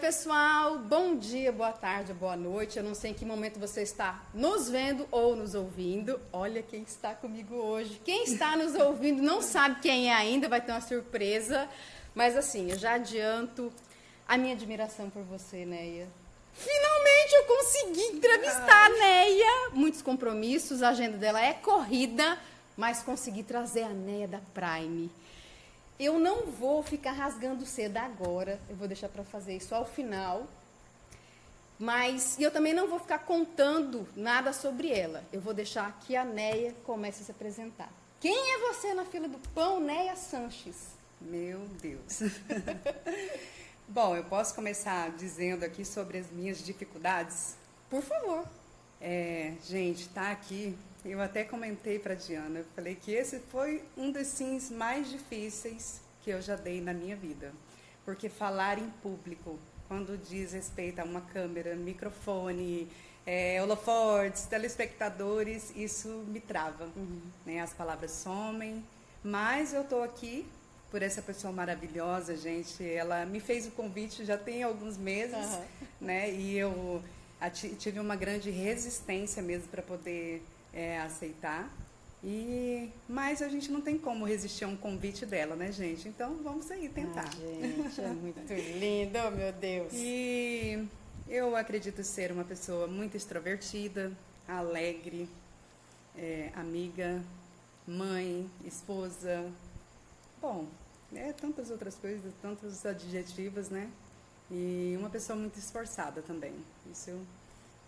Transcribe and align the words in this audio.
pessoal, 0.00 0.78
bom 0.78 1.14
dia, 1.14 1.52
boa 1.52 1.72
tarde, 1.72 2.14
boa 2.14 2.34
noite. 2.34 2.78
Eu 2.78 2.82
não 2.82 2.94
sei 2.94 3.10
em 3.10 3.14
que 3.14 3.22
momento 3.22 3.60
você 3.60 3.82
está 3.82 4.22
nos 4.32 4.70
vendo 4.70 5.06
ou 5.10 5.36
nos 5.36 5.54
ouvindo. 5.54 6.18
Olha 6.32 6.62
quem 6.62 6.80
está 6.80 7.14
comigo 7.14 7.54
hoje. 7.54 8.00
Quem 8.02 8.24
está 8.24 8.56
nos 8.56 8.74
ouvindo 8.74 9.22
não 9.22 9.42
sabe 9.42 9.78
quem 9.82 10.08
é 10.10 10.14
ainda, 10.14 10.48
vai 10.48 10.62
ter 10.62 10.72
uma 10.72 10.80
surpresa. 10.80 11.68
Mas 12.14 12.34
assim, 12.34 12.70
eu 12.70 12.78
já 12.78 12.94
adianto 12.94 13.70
a 14.26 14.38
minha 14.38 14.54
admiração 14.54 15.10
por 15.10 15.22
você, 15.22 15.66
Neia. 15.66 16.08
Finalmente 16.54 17.34
eu 17.34 17.44
consegui 17.44 18.16
entrevistar 18.16 18.86
a 18.86 18.88
Neia. 18.88 19.70
Muitos 19.74 20.00
compromissos, 20.00 20.82
a 20.82 20.88
agenda 20.88 21.18
dela 21.18 21.42
é 21.44 21.52
corrida, 21.52 22.38
mas 22.74 23.02
consegui 23.02 23.42
trazer 23.42 23.82
a 23.82 23.90
Neia 23.90 24.26
da 24.26 24.40
Prime. 24.54 25.10
Eu 26.00 26.18
não 26.18 26.46
vou 26.46 26.82
ficar 26.82 27.12
rasgando 27.12 27.66
seda 27.66 28.00
agora, 28.00 28.58
eu 28.70 28.74
vou 28.74 28.88
deixar 28.88 29.10
para 29.10 29.22
fazer 29.22 29.54
isso 29.54 29.74
ao 29.74 29.84
final. 29.84 30.48
Mas 31.78 32.40
eu 32.40 32.50
também 32.50 32.72
não 32.72 32.88
vou 32.88 32.98
ficar 32.98 33.18
contando 33.18 34.08
nada 34.16 34.54
sobre 34.54 34.90
ela. 34.90 35.22
Eu 35.30 35.42
vou 35.42 35.52
deixar 35.52 35.92
que 36.00 36.16
a 36.16 36.24
Neia 36.24 36.74
comece 36.84 37.20
a 37.20 37.26
se 37.26 37.30
apresentar. 37.30 37.92
Quem 38.18 38.54
é 38.54 38.58
você 38.72 38.94
na 38.94 39.04
fila 39.04 39.28
do 39.28 39.38
pão, 39.50 39.78
Neia 39.78 40.16
Sanches? 40.16 40.88
Meu 41.20 41.58
Deus. 41.82 42.20
Bom, 43.86 44.16
eu 44.16 44.24
posso 44.24 44.54
começar 44.54 45.10
dizendo 45.10 45.64
aqui 45.64 45.84
sobre 45.84 46.16
as 46.16 46.30
minhas 46.30 46.64
dificuldades? 46.64 47.56
Por 47.90 48.00
favor. 48.00 48.46
É, 48.98 49.52
gente, 49.66 50.08
tá 50.08 50.30
aqui 50.30 50.74
eu 51.04 51.20
até 51.20 51.44
comentei 51.44 51.98
para 51.98 52.14
Diana, 52.14 52.60
eu 52.60 52.64
falei 52.74 52.94
que 52.94 53.12
esse 53.12 53.38
foi 53.38 53.82
um 53.96 54.10
dos 54.10 54.26
sims 54.26 54.70
mais 54.70 55.08
difíceis 55.10 56.00
que 56.22 56.30
eu 56.30 56.42
já 56.42 56.56
dei 56.56 56.80
na 56.80 56.92
minha 56.92 57.16
vida. 57.16 57.52
Porque 58.04 58.28
falar 58.28 58.78
em 58.78 58.88
público, 59.02 59.58
quando 59.88 60.16
diz 60.18 60.52
respeito 60.52 61.00
a 61.00 61.04
uma 61.04 61.20
câmera, 61.20 61.74
microfone, 61.74 62.88
é, 63.26 63.62
holofortes, 63.62 64.44
telespectadores, 64.44 65.72
isso 65.74 66.08
me 66.28 66.40
trava. 66.40 66.84
Uhum. 66.96 67.20
Né? 67.46 67.60
As 67.60 67.72
palavras 67.72 68.10
somem, 68.10 68.84
mas 69.22 69.72
eu 69.72 69.82
estou 69.82 70.02
aqui 70.02 70.46
por 70.90 71.02
essa 71.02 71.22
pessoa 71.22 71.52
maravilhosa, 71.52 72.36
gente. 72.36 72.84
Ela 72.84 73.24
me 73.24 73.40
fez 73.40 73.66
o 73.66 73.70
convite 73.70 74.24
já 74.24 74.36
tem 74.36 74.62
alguns 74.62 74.96
meses, 74.96 75.36
uhum. 75.36 75.64
né? 76.00 76.30
E 76.32 76.58
eu 76.58 77.02
tive 77.78 78.00
uma 78.00 78.16
grande 78.16 78.50
resistência 78.50 79.42
mesmo 79.42 79.68
para 79.68 79.82
poder 79.82 80.42
é, 80.72 81.00
aceitar. 81.00 81.70
E 82.22 82.90
mas 83.08 83.40
a 83.40 83.48
gente 83.48 83.70
não 83.72 83.80
tem 83.80 83.96
como 83.96 84.26
resistir 84.26 84.64
a 84.64 84.68
um 84.68 84.76
convite 84.76 85.24
dela, 85.24 85.56
né, 85.56 85.72
gente? 85.72 86.06
Então 86.08 86.36
vamos 86.42 86.70
aí 86.70 86.88
tentar. 86.88 87.24
Ah, 87.24 87.30
gente, 87.30 88.00
é 88.00 88.08
muito 88.08 88.52
lindo, 88.78 89.18
meu 89.36 89.52
Deus. 89.52 89.92
E 89.94 90.86
eu 91.28 91.56
acredito 91.56 92.04
ser 92.04 92.30
uma 92.30 92.44
pessoa 92.44 92.86
muito 92.86 93.16
extrovertida, 93.16 94.12
alegre, 94.46 95.28
é, 96.16 96.50
amiga, 96.54 97.22
mãe, 97.86 98.48
esposa. 98.64 99.50
Bom, 100.42 100.66
é 101.14 101.32
tantas 101.32 101.70
outras 101.70 101.94
coisas, 101.96 102.32
tantos 102.42 102.84
adjetivos, 102.84 103.70
né? 103.70 103.90
E 104.50 104.94
uma 104.98 105.08
pessoa 105.08 105.38
muito 105.38 105.58
esforçada 105.58 106.20
também. 106.22 106.52
Isso 106.92 107.18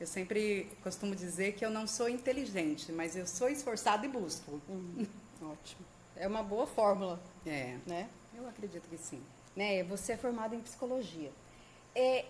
eu 0.03 0.07
sempre 0.07 0.69
costumo 0.83 1.15
dizer 1.15 1.53
que 1.53 1.65
eu 1.65 1.71
não 1.71 1.87
sou 1.87 2.09
inteligente, 2.09 2.91
mas 2.91 3.15
eu 3.17 3.25
sou 3.25 3.49
esforçada 3.49 4.05
e 4.05 4.09
busco. 4.09 4.61
Uhum. 4.69 5.07
Ótimo. 5.41 5.85
É 6.17 6.27
uma 6.27 6.43
boa 6.43 6.67
fórmula. 6.67 7.23
É. 7.47 7.79
Né? 7.87 8.09
Eu 8.35 8.49
acredito 8.49 8.89
que 8.89 8.99
sim. 8.99 9.23
Né? 9.55 9.85
Você 9.85 10.15
é 10.15 10.17
formada 10.17 10.57
em 10.57 10.61
psicologia. 10.61 11.31
É, 11.95 12.25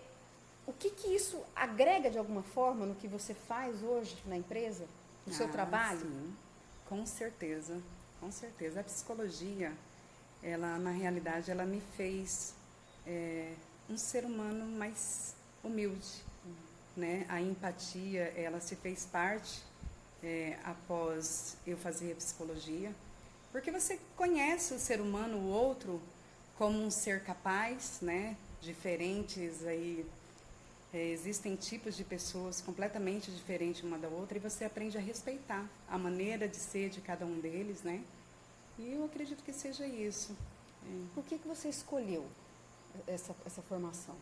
o 0.66 0.72
que, 0.74 0.90
que 0.90 1.08
isso 1.08 1.42
agrega 1.56 2.10
de 2.10 2.18
alguma 2.18 2.42
forma 2.42 2.84
no 2.84 2.94
que 2.94 3.08
você 3.08 3.32
faz 3.32 3.82
hoje 3.82 4.18
na 4.26 4.36
empresa? 4.36 4.84
No 5.26 5.32
ah, 5.32 5.36
seu 5.36 5.50
trabalho? 5.50 6.00
Sim, 6.00 6.36
com 6.86 7.06
certeza. 7.06 7.82
Com 8.20 8.30
certeza. 8.30 8.80
A 8.80 8.84
psicologia, 8.84 9.72
ela, 10.42 10.78
na 10.78 10.90
realidade, 10.90 11.50
ela 11.50 11.64
me 11.64 11.80
fez 11.96 12.54
é, 13.06 13.54
um 13.88 13.96
ser 13.96 14.26
humano 14.26 14.66
mais 14.66 15.34
humilde 15.64 16.31
né? 16.96 17.24
A 17.28 17.40
empatia, 17.40 18.32
ela 18.36 18.60
se 18.60 18.76
fez 18.76 19.04
parte 19.06 19.62
é, 20.22 20.58
após 20.64 21.56
eu 21.66 21.76
fazer 21.76 22.12
a 22.12 22.16
psicologia, 22.16 22.94
porque 23.50 23.70
você 23.70 23.98
conhece 24.16 24.72
o 24.74 24.78
ser 24.78 25.00
humano, 25.00 25.36
o 25.36 25.48
outro, 25.48 26.00
como 26.56 26.80
um 26.82 26.90
ser 26.90 27.22
capaz, 27.22 27.98
né? 28.00 28.36
Diferentes 28.60 29.66
aí 29.66 30.06
é, 30.92 31.08
existem 31.08 31.56
tipos 31.56 31.96
de 31.96 32.04
pessoas 32.04 32.60
completamente 32.60 33.30
diferentes 33.30 33.82
uma 33.82 33.98
da 33.98 34.08
outra 34.08 34.36
e 34.36 34.40
você 34.40 34.64
aprende 34.64 34.98
a 34.98 35.00
respeitar 35.00 35.66
a 35.88 35.96
maneira 35.96 36.46
de 36.46 36.56
ser 36.56 36.90
de 36.90 37.00
cada 37.00 37.24
um 37.24 37.40
deles, 37.40 37.82
né? 37.82 38.04
E 38.78 38.92
eu 38.92 39.04
acredito 39.04 39.42
que 39.42 39.52
seja 39.52 39.86
isso. 39.86 40.36
É. 40.84 41.14
Por 41.14 41.24
que, 41.24 41.38
que 41.38 41.48
você 41.48 41.68
escolheu 41.68 42.26
essa, 43.06 43.34
essa 43.46 43.62
formação? 43.62 44.14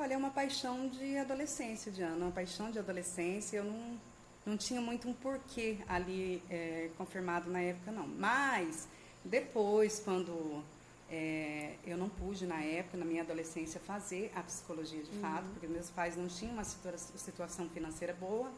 Olha, 0.00 0.14
é 0.14 0.16
uma 0.16 0.30
paixão 0.30 0.88
de 0.88 1.18
adolescência, 1.18 1.92
Diana, 1.92 2.16
uma 2.16 2.30
paixão 2.30 2.70
de 2.70 2.78
adolescência. 2.78 3.58
Eu 3.58 3.64
não, 3.64 4.00
não 4.46 4.56
tinha 4.56 4.80
muito 4.80 5.06
um 5.06 5.12
porquê 5.12 5.76
ali 5.86 6.42
é, 6.48 6.88
confirmado 6.96 7.50
na 7.50 7.60
época, 7.60 7.92
não. 7.92 8.08
Mas, 8.08 8.88
depois, 9.22 10.00
quando 10.02 10.64
é, 11.10 11.74
eu 11.86 11.98
não 11.98 12.08
pude, 12.08 12.46
na 12.46 12.62
época, 12.62 12.96
na 12.96 13.04
minha 13.04 13.20
adolescência, 13.20 13.78
fazer 13.78 14.32
a 14.34 14.42
psicologia 14.42 15.02
de 15.02 15.10
uhum. 15.10 15.20
fato, 15.20 15.44
porque 15.50 15.66
meus 15.66 15.90
pais 15.90 16.16
não 16.16 16.28
tinham 16.28 16.54
uma 16.54 16.64
situa 16.64 16.96
situação 16.96 17.68
financeira 17.68 18.14
boa. 18.14 18.50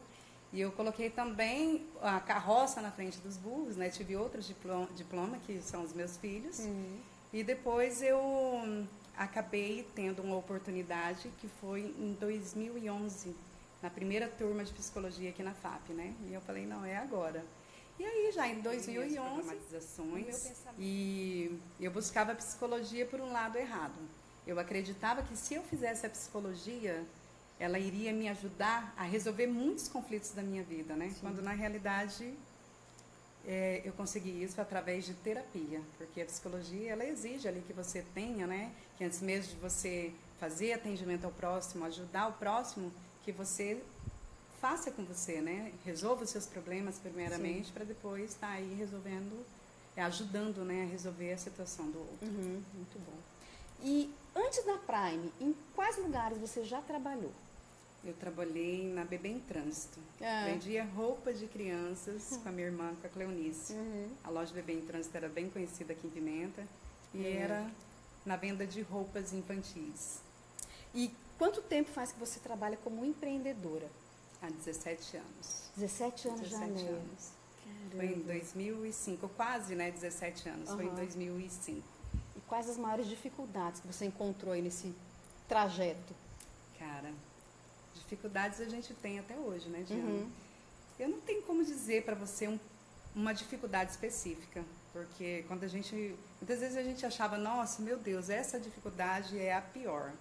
E 0.53 0.61
eu 0.61 0.71
coloquei 0.71 1.09
também 1.09 1.85
a 2.01 2.21
carroça 2.21 2.81
na 2.81 2.89
frente 2.89 3.17
dos 3.17 3.35
burros, 3.35 3.75
né? 3.75 3.89
Tive 3.89 4.15
outros 4.15 4.47
diploma, 4.47 4.87
diploma 4.95 5.37
que 5.45 5.61
são 5.61 5.83
os 5.83 5.91
meus 5.91 6.15
filhos. 6.15 6.59
Uhum. 6.59 6.99
E 7.33 7.43
depois 7.43 8.01
eu 8.01 8.87
acabei 9.17 9.87
tendo 9.95 10.21
uma 10.21 10.35
oportunidade 10.35 11.29
que 11.39 11.47
foi 11.47 11.93
em 11.97 12.13
2011, 12.19 13.35
na 13.81 13.89
primeira 13.89 14.27
turma 14.27 14.63
de 14.63 14.73
psicologia 14.73 15.29
aqui 15.29 15.43
na 15.43 15.53
FAP, 15.53 15.89
né? 15.89 16.13
E 16.27 16.33
eu 16.33 16.41
falei, 16.41 16.65
não, 16.65 16.83
é 16.83 16.97
agora. 16.97 17.43
E 17.99 18.03
aí 18.03 18.31
já 18.31 18.47
em 18.47 18.59
2011, 18.61 19.55
e 20.79 21.59
eu 21.79 21.91
buscava 21.91 22.31
a 22.31 22.35
psicologia 22.35 23.05
por 23.05 23.21
um 23.21 23.31
lado 23.31 23.57
errado. 23.57 23.99
Eu 24.47 24.59
acreditava 24.59 25.21
que 25.21 25.37
se 25.37 25.53
eu 25.53 25.63
fizesse 25.63 26.05
a 26.05 26.09
psicologia, 26.09 27.05
ela 27.59 27.77
iria 27.77 28.11
me 28.11 28.27
ajudar 28.29 28.93
a 28.97 29.03
resolver 29.03 29.47
muitos 29.47 29.87
conflitos 29.87 30.31
da 30.31 30.41
minha 30.41 30.63
vida, 30.63 30.95
né? 30.95 31.09
Sim. 31.09 31.19
Quando 31.21 31.41
na 31.41 31.53
realidade 31.53 32.33
é, 33.45 33.81
eu 33.83 33.93
consegui 33.93 34.43
isso 34.43 34.59
através 34.59 35.05
de 35.05 35.13
terapia, 35.13 35.81
porque 35.97 36.21
a 36.21 36.25
psicologia 36.25 36.91
ela 36.91 37.05
exige 37.05 37.47
ali 37.47 37.61
que 37.61 37.73
você 37.73 38.03
tenha, 38.13 38.47
né, 38.47 38.71
que 39.03 39.05
antes 39.05 39.21
mesmo 39.21 39.53
de 39.53 39.59
você 39.59 40.13
fazer 40.39 40.71
atendimento 40.71 41.25
ao 41.25 41.31
próximo, 41.31 41.83
ajudar 41.85 42.29
o 42.29 42.33
próximo, 42.33 42.91
que 43.25 43.33
você 43.33 43.81
faça 44.61 44.91
com 44.91 45.03
você, 45.03 45.41
né, 45.41 45.73
resolva 45.83 46.23
os 46.23 46.29
seus 46.29 46.45
problemas 46.45 46.97
primeiramente 46.97 47.69
para 47.73 47.83
depois 47.83 48.31
estar 48.31 48.47
tá 48.47 48.53
aí 48.53 48.73
resolvendo, 48.75 49.45
é, 49.97 50.01
ajudando, 50.03 50.63
né, 50.63 50.83
a 50.83 50.85
resolver 50.85 51.33
a 51.33 51.37
situação 51.37 51.91
do 51.91 51.99
outro. 51.99 52.27
Uhum, 52.27 52.63
muito 52.73 52.99
bom. 53.05 53.17
E 53.83 54.09
antes 54.33 54.63
da 54.65 54.77
Prime, 54.77 55.31
em 55.41 55.53
quais 55.75 55.97
lugares 55.97 56.37
você 56.37 56.63
já 56.63 56.81
trabalhou? 56.81 57.31
Eu 58.05 58.13
trabalhei 58.13 58.87
na 58.93 59.03
Bebê 59.03 59.29
em 59.29 59.39
Trânsito. 59.39 59.99
Ah. 60.21 60.45
Vendia 60.45 60.85
roupa 60.95 61.33
de 61.33 61.45
crianças 61.47 62.37
com 62.41 62.47
a 62.47 62.51
minha 62.51 62.67
irmã, 62.67 62.93
com 63.01 63.07
a 63.07 63.09
Cleonice. 63.09 63.73
Uhum. 63.73 64.07
A 64.23 64.29
loja 64.29 64.53
Bebê 64.53 64.73
em 64.73 64.81
Trânsito 64.81 65.15
era 65.15 65.27
bem 65.27 65.49
conhecida 65.49 65.91
aqui 65.91 66.07
em 66.07 66.09
Pimenta. 66.09 66.63
E 67.13 67.17
uhum. 67.17 67.23
era 67.23 67.71
na 68.25 68.35
venda 68.35 68.65
de 68.65 68.81
roupas 68.81 69.33
infantis. 69.33 70.21
E 70.93 71.11
quanto 71.37 71.61
tempo 71.61 71.89
faz 71.89 72.11
que 72.11 72.19
você 72.19 72.39
trabalha 72.39 72.77
como 72.77 73.03
empreendedora? 73.03 73.89
Há 74.41 74.49
17 74.49 75.17
anos. 75.17 75.71
17 75.77 76.27
anos 76.27 76.41
17 76.41 76.83
já, 76.83 76.89
anos. 76.89 77.31
Caramba. 77.63 77.95
Foi 77.95 78.05
em 78.05 78.19
2005, 78.21 79.29
quase, 79.29 79.75
né, 79.75 79.91
17 79.91 80.49
anos. 80.49 80.69
Uhum. 80.69 80.75
Foi 80.75 80.85
em 80.85 80.95
2005. 80.95 81.87
E 82.35 82.41
quais 82.41 82.69
as 82.69 82.77
maiores 82.77 83.07
dificuldades 83.07 83.79
que 83.79 83.87
você 83.87 84.05
encontrou 84.05 84.53
aí 84.53 84.61
nesse 84.61 84.93
trajeto? 85.47 86.13
Cara, 86.77 87.13
dificuldades 87.93 88.59
a 88.59 88.69
gente 88.69 88.93
tem 88.95 89.19
até 89.19 89.35
hoje, 89.35 89.69
né, 89.69 89.83
Diana? 89.87 90.03
Uhum. 90.03 90.29
Eu 90.99 91.09
não 91.09 91.21
tenho 91.21 91.41
como 91.43 91.63
dizer 91.63 92.03
para 92.03 92.15
você 92.15 92.47
um, 92.47 92.59
uma 93.15 93.33
dificuldade 93.33 93.91
específica, 93.91 94.63
porque 94.93 95.43
quando 95.47 95.63
a 95.63 95.67
gente. 95.67 96.15
Muitas 96.39 96.59
vezes 96.59 96.77
a 96.77 96.83
gente 96.83 97.05
achava, 97.05 97.37
nossa, 97.37 97.81
meu 97.81 97.97
Deus, 97.97 98.29
essa 98.29 98.59
dificuldade 98.59 99.37
é 99.39 99.53
a 99.53 99.61
pior. 99.61 100.13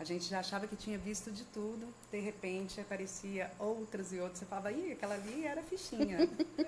A 0.00 0.04
gente 0.04 0.24
já 0.24 0.40
achava 0.40 0.66
que 0.66 0.74
tinha 0.74 0.96
visto 0.96 1.30
de 1.30 1.44
tudo, 1.44 1.86
de 2.10 2.18
repente 2.18 2.80
aparecia 2.80 3.50
outras 3.58 4.14
e 4.14 4.18
outras. 4.18 4.38
Você 4.38 4.46
falava, 4.46 4.72
ih, 4.72 4.92
aquela 4.92 5.14
ali 5.14 5.44
era 5.44 5.62
fichinha. 5.62 6.18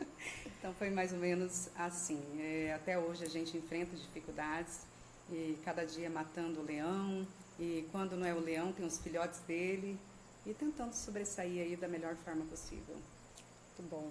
então 0.59 0.73
foi 0.75 0.91
mais 0.91 1.13
ou 1.13 1.19
menos 1.19 1.71
assim. 1.75 2.23
É, 2.39 2.75
até 2.75 2.99
hoje 2.99 3.25
a 3.25 3.29
gente 3.29 3.57
enfrenta 3.57 3.97
dificuldades 3.97 4.81
e 5.31 5.59
cada 5.65 5.85
dia 5.87 6.11
matando 6.11 6.61
o 6.61 6.65
leão, 6.65 7.27
E 7.59 7.89
quando 7.91 8.17
não 8.17 8.27
é 8.27 8.35
o 8.35 8.41
leão, 8.41 8.71
tem 8.71 8.85
os 8.85 8.99
filhotes 8.99 9.41
dele. 9.41 9.99
E 10.45 10.53
tentando 10.53 10.93
sobressair 10.93 11.63
aí 11.63 11.75
da 11.75 11.89
melhor 11.89 12.15
forma 12.17 12.45
possível. 12.45 12.97
Muito 13.79 13.91
bom. 13.91 14.11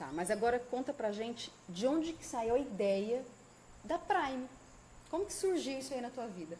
Tá, 0.00 0.08
mas 0.14 0.30
agora 0.30 0.58
conta 0.58 0.94
pra 0.94 1.12
gente 1.12 1.52
de 1.68 1.86
onde 1.86 2.14
que 2.14 2.24
saiu 2.24 2.54
a 2.54 2.58
ideia 2.58 3.22
da 3.84 3.98
Prime. 3.98 4.48
Como 5.10 5.26
que 5.26 5.32
surgiu 5.34 5.78
isso 5.78 5.92
aí 5.92 6.00
na 6.00 6.08
tua 6.08 6.26
vida? 6.26 6.56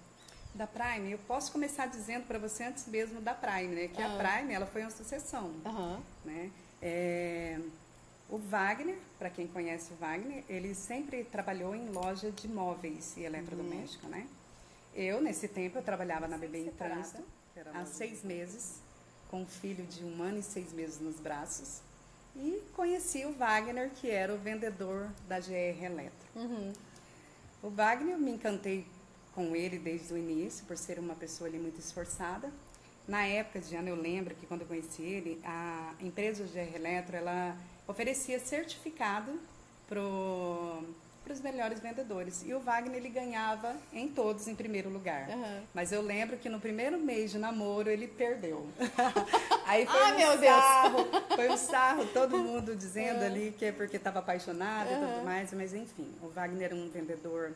Da 0.55 0.67
Prime, 0.67 1.13
eu 1.13 1.19
posso 1.27 1.51
começar 1.51 1.87
dizendo 1.87 2.27
para 2.27 2.39
você 2.39 2.65
antes 2.65 2.87
mesmo 2.87 3.19
da 3.23 3.33
Prime, 3.33 3.75
né? 3.75 3.89
Que 3.89 4.03
a 4.03 4.11
Prime, 4.11 4.53
ela 4.53 4.67
foi 4.67 4.83
uma 4.83 4.91
sucessão, 4.91 5.55
Aham. 5.65 6.03
né? 6.23 6.51
É, 6.83 7.59
o 8.29 8.37
Wagner, 8.37 8.99
para 9.19 9.31
quem 9.31 9.47
conhece 9.47 9.91
o 9.95 9.97
Wagner, 9.97 10.45
ele 10.47 10.75
sempre 10.75 11.25
trabalhou 11.25 11.75
em 11.75 11.89
loja 11.89 12.31
de 12.31 12.47
móveis 12.47 13.17
e 13.17 13.23
eletrodomésticos, 13.23 14.11
né? 14.11 14.29
Eu, 14.95 15.23
nesse 15.23 15.49
tempo, 15.49 15.79
eu 15.79 15.83
trabalhava 15.83 16.29
na 16.29 16.37
Bebê 16.37 16.59
em. 16.59 16.71
Trânsito 16.73 17.25
há 17.73 17.87
seis 17.87 18.23
meses, 18.23 18.83
com 19.31 19.41
um 19.41 19.47
filho 19.47 19.87
de 19.87 20.05
um 20.05 20.23
ano 20.23 20.41
e 20.41 20.43
seis 20.43 20.75
meses 20.75 21.01
nos 21.01 21.19
braços. 21.19 21.81
E 22.37 22.63
conheci 22.75 23.25
o 23.25 23.33
Wagner, 23.33 23.91
que 23.91 24.11
era 24.11 24.33
o 24.33 24.39
vendedor 24.39 25.09
da 25.29 25.39
GR 25.41 25.85
Eletro. 25.85 26.29
Uhum. 26.37 26.73
O 27.63 27.71
Wagner, 27.71 28.19
me 28.19 28.33
encantei 28.33 28.87
com 29.35 29.55
ele 29.55 29.79
desde 29.79 30.13
o 30.13 30.17
início, 30.17 30.65
por 30.67 30.77
ser 30.77 30.99
uma 30.99 31.15
pessoa 31.15 31.49
ali 31.49 31.59
muito 31.59 31.79
esforçada. 31.79 32.51
Na 33.07 33.25
época, 33.27 33.61
Diana, 33.61 33.89
eu 33.89 33.97
lembro 33.97 34.35
que 34.35 34.47
quando 34.47 34.63
eu 34.63 34.67
conheci 34.67 35.03
ele, 35.03 35.41
a 35.45 35.95
empresa 36.01 36.45
GR 36.45 36.77
Eletro, 36.77 37.17
ela 37.17 37.57
oferecia 37.87 38.39
certificado 38.39 39.39
para 41.23 41.33
os 41.33 41.41
melhores 41.41 41.81
vendedores. 41.81 42.43
E 42.45 42.53
o 42.55 42.61
Wagner, 42.61 42.97
ele 42.97 43.09
ganhava 43.09 43.77
em 43.93 44.09
todos 44.09 44.49
em 44.49 44.55
primeiro 44.55 44.89
lugar. 44.89 45.29
Aham. 45.31 45.63
Mas 45.75 45.93
eu 45.93 46.03
lembro 46.03 46.37
que 46.37 46.49
no 46.49 46.59
primeiro 46.61 46.99
mês 46.99 47.31
de 47.31 47.39
namoro, 47.39 47.89
ele 47.91 48.09
perdeu. 48.09 48.67
Aí 49.67 49.87
foi 49.87 50.01
Ai, 50.01 50.13
um 50.13 50.17
meu 50.17 50.39
Deus. 50.39 50.55
sarro, 50.57 51.07
foi 51.37 51.49
um 51.49 51.57
sarro, 51.57 52.07
todo 52.07 52.39
mundo 52.39 52.75
dizendo 52.75 53.23
ali 53.23 53.55
que 53.57 53.67
é 53.67 53.73
porque 53.73 53.97
estava 53.97 54.19
apaixonado 54.19 54.89
e 54.91 54.95
tudo 54.95 55.25
mais, 55.25 55.53
mas 55.53 55.75
enfim, 55.75 56.11
o 56.23 56.29
Wagner 56.29 56.73
é 56.73 56.75
um 56.75 56.89
vendedor, 56.89 57.53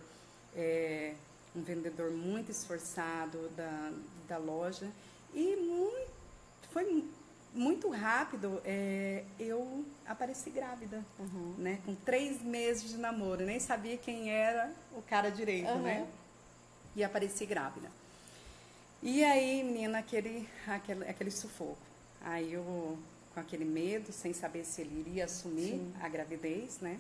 é, 0.54 1.14
um 1.56 1.62
vendedor 1.62 2.10
muito 2.10 2.50
esforçado 2.52 3.48
da, 3.56 3.90
da 4.28 4.36
loja 4.36 4.88
e 5.32 5.56
muito, 5.56 6.12
foi 6.70 7.04
muito 7.54 7.88
rápido, 7.88 8.60
é, 8.64 9.22
eu 9.38 9.84
apareci 10.04 10.50
grávida, 10.50 11.04
né, 11.56 11.78
com 11.86 11.94
três 11.94 12.42
meses 12.42 12.90
de 12.90 12.98
namoro, 12.98 13.46
nem 13.46 13.60
sabia 13.60 13.96
quem 13.96 14.30
era 14.30 14.72
o 14.92 15.00
cara 15.00 15.30
direito, 15.30 15.68
Aham. 15.68 15.82
né, 15.82 16.06
e 16.96 17.04
apareci 17.04 17.46
grávida. 17.46 17.88
E 19.02 19.22
aí, 19.22 19.62
menina, 19.62 19.98
aquele, 19.98 20.48
aquele, 20.66 21.04
aquele 21.08 21.30
sufoco. 21.30 21.76
Aí 22.22 22.54
eu, 22.54 22.98
com 23.34 23.40
aquele 23.40 23.64
medo, 23.64 24.10
sem 24.12 24.32
saber 24.32 24.64
se 24.64 24.80
ele 24.80 25.00
iria 25.00 25.26
assumir 25.26 25.80
a 26.00 26.08
gravidez, 26.08 26.78
né? 26.80 26.98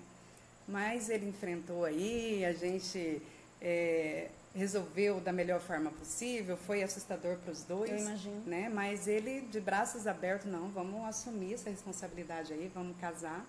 Mas 0.68 1.08
ele 1.08 1.26
enfrentou 1.26 1.84
aí, 1.84 2.44
a 2.44 2.52
gente 2.52 3.22
é, 3.60 4.28
resolveu 4.54 5.20
da 5.20 5.32
melhor 5.32 5.60
forma 5.60 5.90
possível, 5.90 6.56
foi 6.56 6.82
assustador 6.82 7.36
para 7.38 7.52
os 7.52 7.64
dois. 7.64 7.90
Eu 7.90 7.98
imagino. 7.98 8.42
Né? 8.46 8.68
Mas 8.68 9.08
ele, 9.08 9.40
de 9.42 9.60
braços 9.60 10.06
abertos, 10.06 10.50
não, 10.50 10.68
vamos 10.68 11.04
assumir 11.06 11.54
essa 11.54 11.68
responsabilidade 11.68 12.52
aí, 12.52 12.70
vamos 12.72 12.96
casar. 12.98 13.44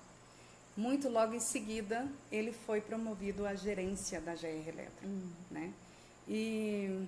Muito 0.75 1.07
logo 1.07 1.33
em 1.33 1.39
seguida, 1.39 2.05
ele 2.31 2.51
foi 2.51 2.81
promovido 2.81 3.45
à 3.45 3.55
gerência 3.55 4.19
da 4.19 4.33
GR 4.33 4.67
Eletro, 4.67 5.07
né? 5.49 5.71
E 6.27 7.07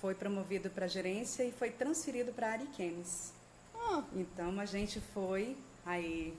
foi 0.00 0.14
promovido 0.14 0.70
para 0.70 0.86
gerência 0.86 1.42
e 1.42 1.50
foi 1.50 1.70
transferido 1.70 2.32
para 2.32 2.48
a 2.48 2.52
Ariquemes. 2.52 3.32
Ah, 3.74 4.04
Então 4.14 4.60
a 4.60 4.64
gente 4.64 5.00
foi 5.12 5.56
aí 5.84 6.34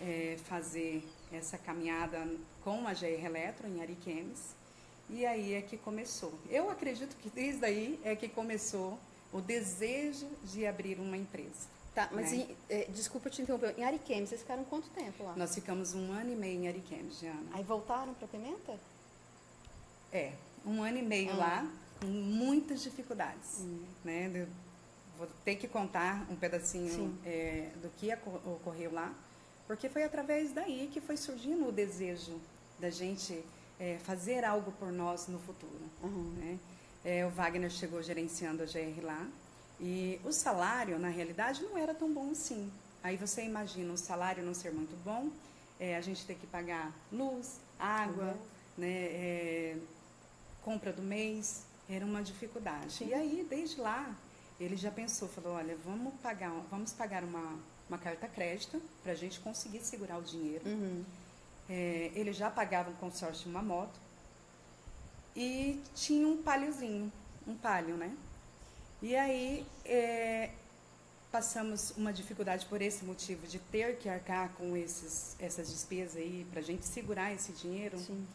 é, 0.00 0.36
fazer 0.44 1.02
essa 1.32 1.56
caminhada 1.56 2.26
com 2.62 2.86
a 2.86 2.92
GR 2.92 3.24
Eletro 3.24 3.66
em 3.66 3.80
Ariquemes 3.80 4.57
e 5.10 5.24
aí 5.26 5.54
é 5.54 5.62
que 5.62 5.76
começou. 5.76 6.32
Eu 6.50 6.70
acredito 6.70 7.16
que 7.16 7.30
desde 7.30 7.64
aí 7.64 7.98
é 8.04 8.14
que 8.14 8.28
começou 8.28 8.98
o 9.32 9.40
desejo 9.40 10.26
de 10.44 10.66
abrir 10.66 10.98
uma 10.98 11.16
empresa. 11.16 11.66
tá, 11.94 12.08
mas 12.12 12.30
né? 12.30 12.38
em- 12.38 12.56
é, 12.68 12.84
desculpa 12.90 13.28
te 13.28 13.42
interromper. 13.42 13.74
Em 13.78 13.84
Ariquemes, 13.84 14.28
vocês 14.28 14.40
ficaram 14.42 14.64
quanto 14.64 14.88
tempo 14.90 15.24
lá? 15.24 15.34
Nós 15.36 15.54
ficamos 15.54 15.94
um 15.94 16.12
ano 16.12 16.32
e 16.32 16.36
meio 16.36 16.60
em 16.62 16.68
Ariquemes, 16.68 17.18
Diana. 17.20 17.42
Aí 17.52 17.64
voltaram 17.64 18.14
pra 18.14 18.28
Pimenta? 18.28 18.78
É, 20.12 20.32
um 20.64 20.82
ano 20.82 20.98
e 20.98 21.02
meio 21.02 21.30
Ah. 21.32 21.36
lá, 21.36 21.70
com 22.00 22.06
muitas 22.06 22.82
dificuldades. 22.82 23.58
Né? 24.04 24.30
Eu 24.34 24.46
vou 25.18 25.26
ter 25.44 25.56
que 25.56 25.66
contar 25.66 26.24
um 26.30 26.36
pedacinho 26.36 27.18
é, 27.26 27.70
do 27.82 27.88
que 27.98 28.08
ocorreu 28.46 28.92
lá, 28.92 29.12
porque 29.66 29.88
foi 29.88 30.04
através 30.04 30.52
daí 30.52 30.88
que 30.92 31.00
foi 31.00 31.16
surgindo 31.16 31.66
o 31.68 31.72
desejo 31.72 32.40
da 32.78 32.88
gente 32.90 33.44
é, 33.78 33.98
fazer 33.98 34.44
algo 34.44 34.72
por 34.72 34.90
nós 34.92 35.26
no 35.28 35.38
futuro. 35.38 35.80
Uhum. 36.02 36.32
né? 36.38 36.58
É, 37.04 37.24
o 37.26 37.30
Wagner 37.30 37.70
chegou 37.70 38.02
gerenciando 38.02 38.62
a 38.62 38.66
GR 38.66 39.00
lá 39.02 39.26
e 39.80 40.20
o 40.24 40.32
salário, 40.32 40.98
na 40.98 41.08
realidade, 41.08 41.62
não 41.62 41.78
era 41.78 41.94
tão 41.94 42.12
bom 42.12 42.30
assim. 42.32 42.70
Aí 43.02 43.16
você 43.16 43.42
imagina 43.42 43.92
o 43.92 43.96
salário 43.96 44.42
não 44.44 44.52
ser 44.52 44.72
muito 44.72 44.96
bom, 45.04 45.30
é, 45.78 45.96
a 45.96 46.00
gente 46.00 46.24
ter 46.26 46.34
que 46.34 46.46
pagar 46.46 46.92
luz, 47.12 47.60
água, 47.78 48.24
Uhum. 48.24 48.36
né, 48.78 48.88
é, 48.90 49.76
compra 50.62 50.92
do 50.92 51.02
mês, 51.02 51.62
era 51.88 52.04
uma 52.04 52.22
dificuldade. 52.22 52.92
Sim. 52.92 53.08
E 53.08 53.14
aí, 53.14 53.46
desde 53.48 53.80
lá, 53.80 54.14
ele 54.58 54.76
já 54.76 54.90
pensou, 54.90 55.28
falou, 55.28 55.52
olha, 55.52 55.76
vamos 55.84 56.12
pagar, 56.20 56.50
vamos 56.68 56.92
pagar 56.92 57.22
uma, 57.22 57.56
uma 57.88 57.96
carta 57.96 58.26
crédito 58.26 58.82
para 59.04 59.12
a 59.12 59.14
gente 59.14 59.38
conseguir 59.40 59.80
segurar 59.84 60.18
o 60.18 60.22
dinheiro. 60.22 60.68
Uhum. 60.68 61.04
É, 61.68 62.10
ele 62.14 62.32
já 62.32 62.50
pagava 62.50 62.90
um 62.90 62.94
consórcio 62.94 63.50
uma 63.50 63.62
moto 63.62 63.98
e 65.36 65.80
tinha 65.94 66.26
um 66.26 66.42
paliozinho, 66.42 67.12
um 67.46 67.54
palio, 67.54 67.96
né? 67.96 68.16
E 69.00 69.14
aí 69.14 69.66
é, 69.84 70.50
passamos 71.30 71.92
uma 71.96 72.12
dificuldade 72.12 72.66
por 72.66 72.82
esse 72.82 73.04
motivo 73.04 73.46
de 73.46 73.58
ter 73.58 73.96
que 73.98 74.08
arcar 74.08 74.50
com 74.54 74.76
esses, 74.76 75.36
essas 75.38 75.68
despesas 75.70 76.16
aí 76.16 76.46
para 76.50 76.60
a 76.60 76.62
gente 76.62 76.84
segurar 76.86 77.32
esse 77.32 77.52
dinheiro. 77.52 77.98
Sim. 77.98 78.26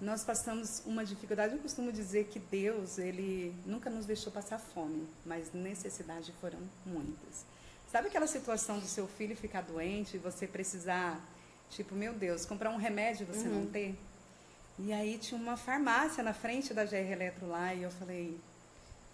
Nós 0.00 0.24
passamos 0.24 0.82
uma 0.84 1.04
dificuldade. 1.04 1.54
Eu 1.54 1.60
costumo 1.60 1.90
dizer 1.90 2.24
que 2.26 2.38
Deus 2.38 2.98
ele 2.98 3.54
nunca 3.64 3.88
nos 3.90 4.06
deixou 4.06 4.32
passar 4.32 4.58
fome, 4.58 5.06
mas 5.24 5.52
necessidades 5.52 6.34
foram 6.40 6.58
muitas. 6.84 7.44
Sabe 7.90 8.08
aquela 8.08 8.26
situação 8.26 8.78
do 8.78 8.86
seu 8.86 9.08
filho 9.08 9.36
ficar 9.36 9.62
doente 9.62 10.16
e 10.16 10.18
você 10.18 10.46
precisar 10.46 11.20
Tipo, 11.70 11.94
meu 11.94 12.12
Deus, 12.12 12.46
comprar 12.46 12.70
um 12.70 12.76
remédio 12.76 13.26
e 13.28 13.34
você 13.34 13.48
não 13.48 13.66
ter. 13.66 13.98
E 14.78 14.92
aí 14.92 15.18
tinha 15.18 15.40
uma 15.40 15.56
farmácia 15.56 16.22
na 16.22 16.34
frente 16.34 16.74
da 16.74 16.84
GR 16.84 16.96
Eletro 16.96 17.48
lá 17.48 17.74
e 17.74 17.82
eu 17.82 17.90
falei, 17.90 18.38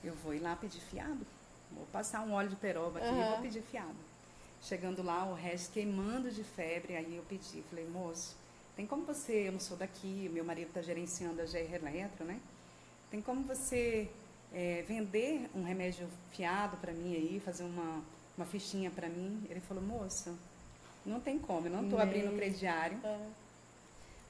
eu 0.03 0.15
vou 0.17 0.35
ir 0.35 0.41
lá 0.41 0.57
pedir 0.57 0.81
fiado. 0.81 1.25
Vou 1.71 1.87
passar 1.87 2.21
um 2.23 2.33
óleo 2.33 2.51
de 2.51 2.57
peroba 2.57 2.99
aqui 2.99 3.09
e 3.09 3.21
Aham. 3.21 3.31
vou 3.31 3.39
pedir 3.39 3.63
fiado. 3.63 3.97
Chegando 4.61 5.03
lá, 5.03 5.25
o 5.25 5.35
resto 5.35 5.73
queimando 5.73 6.31
de 6.31 6.45
febre, 6.45 6.97
aí 6.97 7.17
eu 7.17 7.23
pedi, 7.29 7.63
falei, 7.69 7.87
moço, 7.89 8.37
tem 8.77 8.87
como 8.87 9.05
você, 9.05 9.49
eu 9.49 9.53
não 9.53 9.61
sou 9.61 9.77
daqui, 9.77 10.31
meu 10.33 10.45
marido 10.45 10.69
está 10.69 10.83
gerenciando 10.83 11.41
a 11.43 11.45
GR 11.45 11.75
Eletro, 11.75 12.25
né? 12.25 12.41
Tem 13.11 13.21
como 13.21 13.43
você 13.43 14.09
eh, 14.53 14.85
vender 14.87 15.51
um 15.55 15.63
remédio 15.63 16.09
fiado 16.31 16.77
para 16.77 16.93
mim 16.93 17.15
aí, 17.15 17.43
fazer 17.45 17.65
uma, 17.65 18.03
uma 18.37 18.47
fichinha 18.47 18.91
para 18.91 19.09
mim? 19.09 19.45
Ele 19.51 19.61
falou, 19.61 19.83
moça, 19.83 20.35
não 21.05 21.21
tem 21.21 21.39
como, 21.39 21.67
eu 21.67 21.73
não 21.73 21.85
estou 21.85 21.99
abrindo 22.01 22.35
crediário. 22.37 22.99
É. 23.05 23.19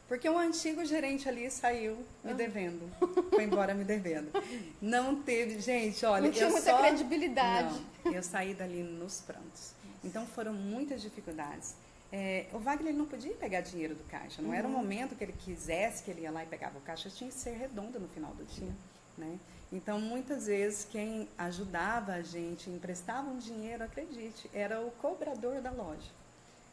Porque 0.09 0.29
o 0.29 0.37
antigo 0.37 0.85
gerente 0.85 1.29
ali 1.29 1.50
saiu 1.50 1.97
Ah. 2.25 2.29
me 2.29 2.35
devendo. 2.35 2.91
Foi 3.31 3.45
embora 3.45 3.73
me 3.75 3.85
devendo. 3.85 4.31
Não 4.81 5.23
teve, 5.23 5.61
gente, 5.61 6.05
olha, 6.05 6.25
Não 6.26 6.33
tinha 6.33 6.47
eu 6.47 6.50
muita 6.50 6.71
só... 6.71 6.79
credibilidade. 6.79 7.81
Não, 8.05 8.12
eu 8.12 8.23
saí 8.23 8.52
dali 8.55 8.83
nos 8.83 9.21
prantos. 9.21 9.73
Então 10.05 10.26
foram 10.26 10.52
muitas 10.52 11.00
dificuldades. 11.00 11.75
É, 12.12 12.45
o 12.52 12.59
Wagner 12.59 12.93
não 12.93 13.07
podia 13.07 13.33
pegar 13.35 13.62
dinheiro 13.62 13.95
do 13.95 14.05
caixa. 14.05 14.43
Não 14.43 14.52
era 14.52 14.67
o 14.69 14.71
Uhum. 14.71 14.76
momento 14.76 15.14
que 15.14 15.25
ele 15.25 15.33
quisesse 15.33 16.02
que 16.02 16.11
ele 16.11 16.23
ia 16.23 16.31
lá 16.31 16.43
e 16.43 16.47
pegava 16.47 16.76
o 16.76 16.81
caixa. 16.83 17.09
Tinha 17.09 17.31
que 17.31 17.37
ser 17.37 17.52
redondo 17.57 17.99
no 17.99 18.09
final 18.09 18.33
do 18.35 18.45
dia. 18.45 18.73
Né? 19.17 19.38
Então, 19.73 19.99
muitas 19.99 20.47
vezes, 20.47 20.85
quem 20.85 21.26
ajudava 21.38 22.12
a 22.12 22.21
gente, 22.23 22.69
emprestava 22.69 23.31
um 23.31 23.38
dinheiro, 23.38 23.83
acredite, 23.83 24.50
era 24.52 24.79
o 24.83 24.91
cobrador 24.91 25.62
da 25.62 25.71
loja. 25.71 26.11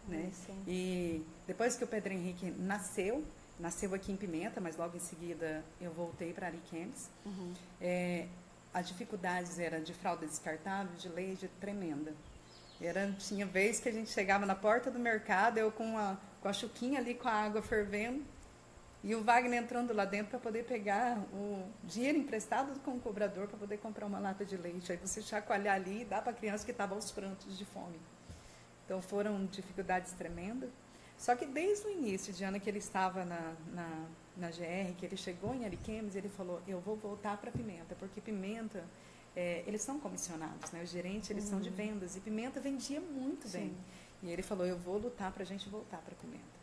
Né? 0.10 0.32
Sim. 0.34 0.64
E 0.68 1.26
depois 1.48 1.76
que 1.76 1.84
o 1.84 1.88
Pedro 1.88 2.14
Henrique 2.14 2.52
nasceu, 2.52 3.24
nasceu 3.60 3.94
aqui 3.94 4.12
em 4.12 4.16
Pimenta, 4.18 4.62
mas 4.62 4.78
logo 4.78 4.96
em 4.96 5.00
seguida 5.00 5.64
eu 5.80 5.92
voltei 5.92 6.34
para 6.34 6.48
Ariquemes. 6.48 7.10
Uhum. 7.26 7.54
É, 7.82 8.28
a 8.74 8.82
dificuldades 8.82 9.60
era 9.60 9.82
de 9.82 9.94
fralda 9.94 10.26
descartável, 10.26 10.96
de 10.96 11.10
leite 11.10 11.50
tremenda. 11.60 12.14
Era, 12.82 13.12
tinha 13.14 13.46
vez 13.46 13.80
que 13.80 13.90
a 13.90 13.92
gente 13.92 14.10
chegava 14.10 14.46
na 14.46 14.56
porta 14.56 14.90
do 14.90 14.98
mercado, 14.98 15.58
eu 15.58 15.70
com 15.72 15.98
a, 15.98 16.18
com 16.42 16.48
a 16.48 16.54
chuquinha 16.54 17.00
ali 17.00 17.14
com 17.14 17.28
a 17.28 17.34
água 17.34 17.62
fervendo, 17.62 18.24
E 19.02 19.16
o 19.16 19.24
Wagner 19.24 19.62
entrando 19.64 19.94
lá 19.94 20.04
dentro 20.04 20.32
para 20.32 20.40
poder 20.40 20.66
pegar 20.66 21.18
o 21.34 21.64
dinheiro 21.84 22.18
emprestado 22.18 22.78
com 22.82 22.92
o 22.92 23.00
cobrador 23.00 23.48
para 23.48 23.58
poder 23.58 23.78
comprar 23.78 24.06
uma 24.06 24.20
lata 24.20 24.44
de 24.44 24.58
leite. 24.58 24.92
Aí 24.92 24.98
você 24.98 25.22
chacoalhar 25.22 25.76
ali 25.76 26.02
e 26.02 26.06
dar 26.06 26.22
para 26.22 26.32
a 26.32 26.36
criança 26.36 26.66
que 26.66 26.72
estava 26.72 26.96
aos 26.96 27.10
prantos 27.12 27.58
de 27.58 27.64
fome. 27.64 28.00
Então 28.90 29.04
foram 29.04 29.46
dificuldades 29.46 30.14
tremendas. 30.14 30.72
Só 31.16 31.36
que 31.36 31.46
desde 31.46 31.86
o 31.86 31.92
início, 31.92 32.34
de 32.34 32.44
ano 32.44 32.60
que 32.60 32.68
ele 32.68 32.80
estava 32.80 33.24
na, 33.24 33.54
na, 33.72 34.08
na 34.36 34.48
GR, 34.48 34.96
que 34.98 35.06
ele 35.06 35.16
chegou 35.16 35.54
em 35.54 35.64
Ariquemes, 35.64 36.16
ele 36.16 36.28
falou: 36.28 36.60
Eu 36.68 36.80
vou 36.80 36.96
voltar 36.96 37.38
para 37.38 37.52
Pimenta, 37.52 37.94
porque 38.00 38.20
Pimenta, 38.20 38.84
é, 39.36 39.64
eles 39.68 39.84
são 39.84 40.00
comissionados, 40.00 40.72
né? 40.72 40.82
Os 40.82 40.90
gerentes, 40.90 41.30
eles 41.30 41.44
uhum. 41.44 41.50
são 41.52 41.62
de 41.62 41.70
uhum. 41.70 41.76
vendas, 41.76 42.16
e 42.16 42.20
Pimenta 42.20 42.60
vendia 42.60 43.00
muito 43.00 43.48
Sim. 43.48 43.60
bem. 43.60 43.78
E 44.24 44.32
ele 44.32 44.42
falou: 44.42 44.66
Eu 44.66 44.80
vou 44.80 44.98
lutar 44.98 45.32
para 45.32 45.44
a 45.44 45.46
gente 45.46 45.70
voltar 45.70 46.02
para 46.02 46.16
Pimenta. 46.16 46.60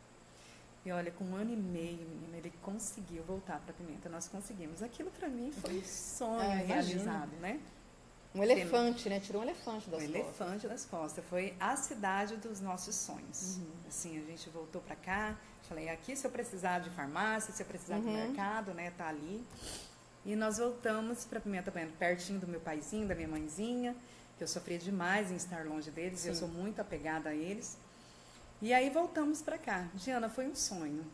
E 0.84 0.90
olha, 0.90 1.12
com 1.12 1.24
um 1.24 1.36
ano 1.36 1.52
e 1.52 1.56
meio, 1.56 2.08
menina, 2.08 2.38
ele 2.38 2.52
conseguiu 2.60 3.22
voltar 3.22 3.60
para 3.60 3.72
Pimenta. 3.72 4.08
Nós 4.08 4.26
conseguimos. 4.26 4.82
Aquilo 4.82 5.12
para 5.12 5.28
mim 5.28 5.52
foi 5.52 5.78
um 5.78 5.84
sonho 5.84 6.40
é, 6.40 6.64
realizado, 6.64 7.36
né? 7.36 7.60
Um 8.36 8.42
elefante, 8.42 9.08
né? 9.08 9.18
Tirou 9.18 9.42
um 9.42 9.44
elefante 9.44 9.88
das 9.88 10.02
um 10.02 10.06
costas. 10.06 10.14
Um 10.14 10.24
elefante 10.24 10.68
das 10.68 10.84
costas. 10.84 11.24
Foi 11.28 11.54
a 11.58 11.74
cidade 11.76 12.36
dos 12.36 12.60
nossos 12.60 12.94
sonhos. 12.94 13.56
Uhum. 13.56 13.66
Assim, 13.88 14.18
a 14.18 14.22
gente 14.22 14.50
voltou 14.50 14.82
para 14.82 14.94
cá. 14.94 15.36
Falei, 15.62 15.88
aqui 15.88 16.14
se 16.14 16.26
eu 16.26 16.30
precisar 16.30 16.80
de 16.80 16.90
farmácia, 16.90 17.52
se 17.52 17.62
eu 17.62 17.66
precisar 17.66 17.96
uhum. 17.96 18.02
do 18.02 18.10
mercado, 18.10 18.74
né? 18.74 18.92
Tá 18.96 19.08
ali. 19.08 19.44
E 20.24 20.36
nós 20.36 20.58
voltamos 20.58 21.24
para 21.24 21.40
Pimenta 21.40 21.70
Baiana, 21.70 21.92
pertinho 21.98 22.38
do 22.38 22.46
meu 22.46 22.60
paizinho, 22.60 23.06
da 23.06 23.14
minha 23.14 23.28
mãezinha, 23.28 23.96
que 24.36 24.44
eu 24.44 24.48
sofria 24.48 24.78
demais 24.78 25.30
em 25.30 25.36
estar 25.36 25.64
longe 25.64 25.90
deles. 25.90 26.20
Sim. 26.20 26.28
Eu 26.28 26.34
sou 26.34 26.48
muito 26.48 26.80
apegada 26.80 27.30
a 27.30 27.34
eles. 27.34 27.78
E 28.60 28.72
aí 28.72 28.90
voltamos 28.90 29.40
para 29.40 29.56
cá. 29.56 29.88
Diana, 29.94 30.28
foi 30.28 30.46
um 30.46 30.54
sonho. 30.54 31.04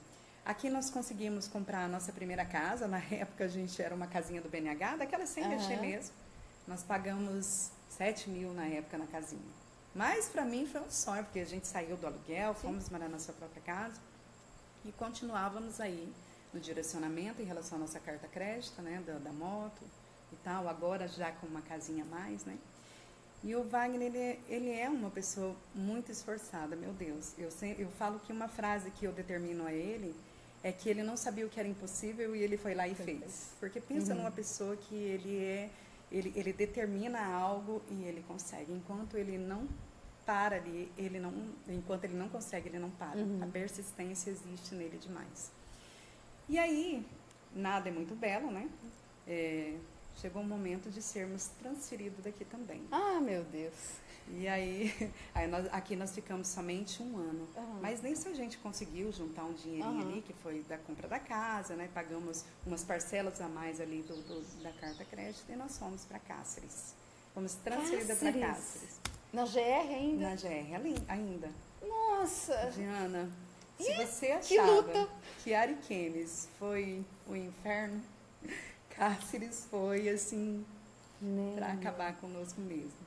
Aqui 0.45 0.69
nós 0.69 0.91
conseguimos 0.91 1.47
comprar 1.47 1.85
a 1.85 1.89
nossa 1.89 2.13
primeira 2.13 2.45
casa. 2.45 2.89
Na 2.89 2.99
época 3.11 3.45
a 3.45 3.49
gente 3.49 3.81
era 3.81 3.95
uma 3.95 4.07
casinha 4.07 4.41
do 4.41 4.49
BNH, 4.49 4.97
daquela 4.97 5.27
sem 5.27 5.45
uhum. 5.45 5.51
mexer 5.51 5.81
mesmo. 5.81 6.15
Nós 6.73 6.83
pagamos 6.83 7.71
7 7.91 8.31
mil 8.31 8.55
na 8.55 8.67
época 8.67 8.97
na 8.97 9.07
casinha. 9.07 9.53
Mas 9.95 10.31
para 10.31 10.43
mim 10.43 10.67
foi 10.67 10.81
um 10.81 10.91
sonho, 10.91 11.23
porque 11.23 11.41
a 11.41 11.45
gente 11.45 11.67
saiu 11.67 11.99
do 11.99 12.07
aluguel, 12.07 12.55
Sim. 12.55 12.61
fomos 12.63 12.89
morar 12.89 13.11
na 13.11 13.19
sua 13.19 13.35
própria 13.35 13.61
casa 13.61 14.01
e 14.83 14.91
continuávamos 14.93 15.83
aí 15.83 16.11
no 16.51 16.59
direcionamento 16.59 17.43
em 17.43 17.45
relação 17.45 17.77
à 17.77 17.81
nossa 17.83 18.01
carta 18.01 18.27
crédito, 18.27 18.81
né, 18.81 19.03
da, 19.07 19.19
da 19.19 19.31
moto 19.35 19.83
e 20.33 20.37
tal, 20.37 20.67
agora 20.67 21.07
já 21.07 21.31
com 21.31 21.47
uma 21.47 21.61
casinha 21.61 22.05
a 22.05 22.07
mais, 22.07 22.43
né? 22.47 22.57
E 23.45 23.55
o 23.55 23.65
Wagner, 23.65 24.01
ele, 24.01 24.41
ele 24.49 24.71
é 24.71 24.89
uma 24.89 25.11
pessoa 25.11 25.55
muito 25.75 26.11
esforçada, 26.11 26.75
meu 26.75 26.95
Deus. 26.95 27.35
Eu, 27.37 27.51
eu 27.79 27.91
falo 27.99 28.19
que 28.19 28.33
uma 28.33 28.49
frase 28.49 28.91
que 28.93 29.05
eu 29.05 29.13
determino 29.13 29.67
a 29.67 29.75
ele 29.75 30.17
é 30.65 30.73
que 30.73 30.89
ele 30.89 31.03
não 31.03 31.19
sabia 31.19 31.45
o 31.45 31.51
que 31.51 31.61
era 31.61 31.69
impossível 31.69 32.35
e 32.35 32.43
ele 32.43 32.57
foi 32.57 32.75
lá 32.75 32.89
e 32.89 32.95
fez. 32.95 33.51
Porque 33.61 33.79
pensa 33.79 34.13
uhum. 34.13 34.21
numa 34.21 34.31
pessoa 34.31 34.75
que 34.75 34.95
ele 34.95 35.37
é, 35.45 35.69
ele, 36.13 36.33
ele 36.37 36.53
determina 36.53 37.25
algo 37.25 37.83
e 37.91 38.05
ele 38.05 38.23
consegue. 38.29 38.73
Enquanto 38.73 39.17
ele 39.17 39.39
não 39.39 39.67
para 40.27 40.57
ali, 40.57 40.93
ele 40.97 41.19
não, 41.19 41.33
enquanto 41.69 42.05
ele 42.05 42.15
não 42.15 42.29
consegue, 42.29 42.69
ele 42.69 42.79
não 42.79 42.91
para. 42.91 43.19
Uhum. 43.19 43.41
A 43.43 43.47
persistência 43.47 44.31
existe 44.31 44.75
nele 44.75 44.99
demais. 44.99 45.51
E 46.49 46.59
aí, 46.59 47.05
nada 47.55 47.89
é 47.89 47.93
muito 47.93 48.15
belo, 48.15 48.51
né? 48.51 48.69
É, 49.27 49.77
chegou 50.17 50.43
o 50.43 50.45
momento 50.45 50.91
de 50.91 51.01
sermos 51.01 51.47
transferidos 51.61 52.23
daqui 52.23 52.45
também. 52.45 52.83
Ah, 52.93 53.21
meu 53.21 53.43
Deus. 53.45 53.75
E 54.29 54.49
aí, 54.49 55.13
aí 55.35 55.47
nós, 55.49 55.67
aqui 55.73 55.97
nós 55.97 56.15
ficamos 56.15 56.49
somente 56.49 57.03
um 57.03 57.17
ano. 57.17 57.49
Uhum. 57.57 57.79
Mas 57.81 58.03
nisso 58.03 58.29
a 58.29 58.35
gente 58.35 58.57
conseguiu 58.59 59.13
juntar 59.13 59.45
um 59.45 59.53
dinheirinho 59.53 60.03
uhum. 60.03 60.11
ali, 60.13 60.23
que 60.23 60.33
foi 60.33 60.63
da 60.69 60.79
compra 60.79 61.09
da 61.09 61.19
casa, 61.19 61.75
né? 61.75 61.89
Pagamos 61.93 62.45
umas 62.67 62.85
parcelas 62.85 63.41
a 63.41 63.49
mais 63.49 63.81
ali 63.81 64.03
do, 64.03 64.17
do 64.17 64.63
da 64.63 64.73
carta 64.73 65.05
crédito 65.05 65.51
e 65.51 65.57
nós 65.57 65.79
fomos 65.79 66.05
para 66.05 66.19
Cáceres. 66.19 66.95
Fomos 67.35 67.55
transferidas 67.55 68.19
para 68.19 68.33
Cáceres. 68.33 69.01
Na 69.33 69.45
GR 69.45 69.95
ainda? 69.95 70.29
Na 70.29 70.37
GR 70.37 71.03
ainda. 71.09 71.51
Nossa! 71.83 72.71
Diana, 72.75 73.31
se 73.79 73.95
você 73.95 74.27
achava 74.33 74.85
que, 74.85 75.09
que 75.43 75.55
Ariquemes 75.55 76.49
foi 76.59 77.05
o 77.27 77.35
inferno, 77.35 78.03
Cáceres 78.91 79.67
foi 79.71 80.09
assim 80.09 80.65
para 81.57 81.73
acabar 81.73 82.15
conosco 82.17 82.61
mesmo. 82.61 83.02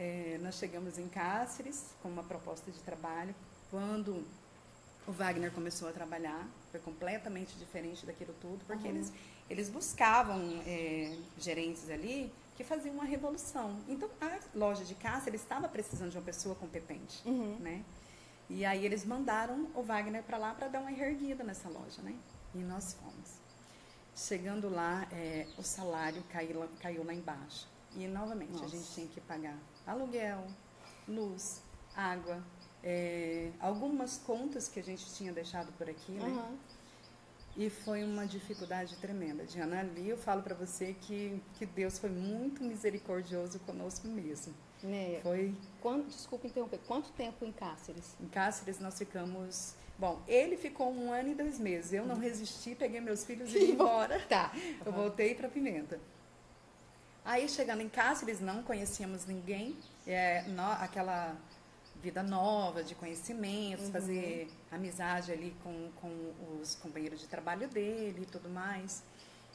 É, 0.00 0.38
nós 0.40 0.54
chegamos 0.54 0.96
em 0.96 1.08
Cáceres 1.08 1.86
com 2.00 2.08
uma 2.08 2.22
proposta 2.22 2.70
de 2.70 2.78
trabalho. 2.78 3.34
Quando 3.68 4.24
o 5.08 5.10
Wagner 5.10 5.50
começou 5.50 5.88
a 5.88 5.92
trabalhar, 5.92 6.46
foi 6.70 6.78
completamente 6.78 7.58
diferente 7.58 8.06
daquilo 8.06 8.32
tudo, 8.40 8.64
porque 8.64 8.86
uhum. 8.86 8.94
eles, 8.94 9.12
eles 9.50 9.68
buscavam 9.68 10.62
é, 10.64 11.18
gerentes 11.36 11.90
ali 11.90 12.32
que 12.56 12.62
faziam 12.62 12.94
uma 12.94 13.04
revolução. 13.04 13.80
Então, 13.88 14.08
a 14.20 14.38
loja 14.54 14.84
de 14.84 14.94
Cáceres 14.94 15.42
estava 15.42 15.68
precisando 15.68 16.12
de 16.12 16.16
uma 16.16 16.24
pessoa 16.24 16.54
competente, 16.54 17.20
uhum. 17.26 17.56
né? 17.58 17.84
E 18.48 18.64
aí 18.64 18.84
eles 18.86 19.04
mandaram 19.04 19.68
o 19.74 19.82
Wagner 19.82 20.22
para 20.22 20.38
lá 20.38 20.54
para 20.54 20.68
dar 20.68 20.80
uma 20.80 20.92
erguida 20.92 21.42
nessa 21.42 21.68
loja, 21.68 22.00
né? 22.02 22.14
E 22.54 22.58
nós 22.58 22.94
fomos. 22.94 23.38
Chegando 24.14 24.68
lá, 24.68 25.08
é, 25.10 25.46
o 25.58 25.62
salário 25.62 26.22
caiu, 26.30 26.68
caiu 26.80 27.04
lá 27.04 27.12
embaixo. 27.12 27.68
E, 27.96 28.06
novamente, 28.06 28.52
Nossa. 28.52 28.66
a 28.66 28.68
gente 28.68 28.92
tinha 28.92 29.06
que 29.08 29.20
pagar 29.20 29.56
aluguel, 29.90 30.44
luz, 31.08 31.62
água, 31.96 32.42
é, 32.82 33.50
algumas 33.58 34.18
contas 34.18 34.68
que 34.68 34.78
a 34.78 34.82
gente 34.82 35.12
tinha 35.14 35.32
deixado 35.32 35.72
por 35.72 35.88
aqui, 35.88 36.12
né? 36.12 36.24
Uhum. 36.24 36.56
E 37.56 37.68
foi 37.68 38.04
uma 38.04 38.24
dificuldade 38.24 38.96
tremenda. 38.98 39.44
Diana, 39.44 39.80
ali 39.80 40.08
eu 40.08 40.16
falo 40.16 40.42
para 40.42 40.54
você 40.54 40.94
que, 41.00 41.42
que 41.54 41.66
Deus 41.66 41.98
foi 41.98 42.10
muito 42.10 42.62
misericordioso 42.62 43.58
conosco 43.60 44.06
mesmo. 44.06 44.54
Né? 44.80 45.18
Foi. 45.22 45.52
Quanto, 45.80 46.06
desculpa 46.06 46.46
interromper, 46.46 46.78
quanto 46.86 47.10
tempo 47.12 47.44
em 47.44 47.50
Cáceres? 47.50 48.14
Em 48.20 48.28
Cáceres 48.28 48.78
nós 48.78 48.96
ficamos 48.96 49.74
Bom, 49.98 50.22
ele 50.28 50.56
ficou 50.56 50.92
um 50.92 51.12
ano 51.12 51.30
e 51.30 51.34
dois 51.34 51.58
meses. 51.58 51.92
Eu 51.92 52.06
não 52.06 52.16
resisti, 52.16 52.76
peguei 52.76 53.00
meus 53.00 53.24
filhos 53.24 53.50
e 53.52 53.58
vim 53.58 53.72
embora. 53.72 54.20
tá. 54.28 54.52
Eu 54.86 54.92
voltei 54.92 55.34
para 55.34 55.48
Pimenta. 55.48 55.98
Aí, 57.28 57.46
chegando 57.46 57.82
em 57.82 57.90
casa, 57.90 58.24
eles 58.24 58.40
não 58.40 58.62
conhecíamos 58.62 59.26
ninguém. 59.26 59.76
É, 60.06 60.44
no, 60.48 60.62
aquela 60.62 61.36
vida 62.02 62.22
nova 62.22 62.82
de 62.82 62.94
conhecimentos, 62.94 63.84
uhum. 63.84 63.92
fazer 63.92 64.50
amizade 64.72 65.30
ali 65.30 65.54
com, 65.62 65.90
com 66.00 66.32
os 66.58 66.74
companheiros 66.76 67.20
de 67.20 67.26
trabalho 67.26 67.68
dele 67.68 68.22
e 68.22 68.24
tudo 68.24 68.48
mais. 68.48 69.02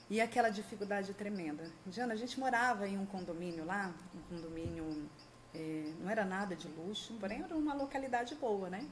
E 0.08 0.22
aquela 0.22 0.50
dificuldade 0.50 1.15
tremenda. 1.15 1.63
Diana, 1.88 2.13
a 2.13 2.15
gente 2.15 2.39
morava 2.39 2.88
em 2.88 2.96
um 2.96 3.08
condomínio 3.08 3.65
lá, 3.65 3.92
um 4.13 4.36
condomínio, 4.36 5.10
é, 5.56 5.94
não 6.00 6.12
era 6.12 6.24
nada 6.24 6.56
de 6.56 6.68
luxo, 6.68 7.15
porém 7.20 7.42
era 7.42 7.56
uma 7.56 7.74
localidade 7.74 8.36
boa, 8.36 8.70
né? 8.70 8.88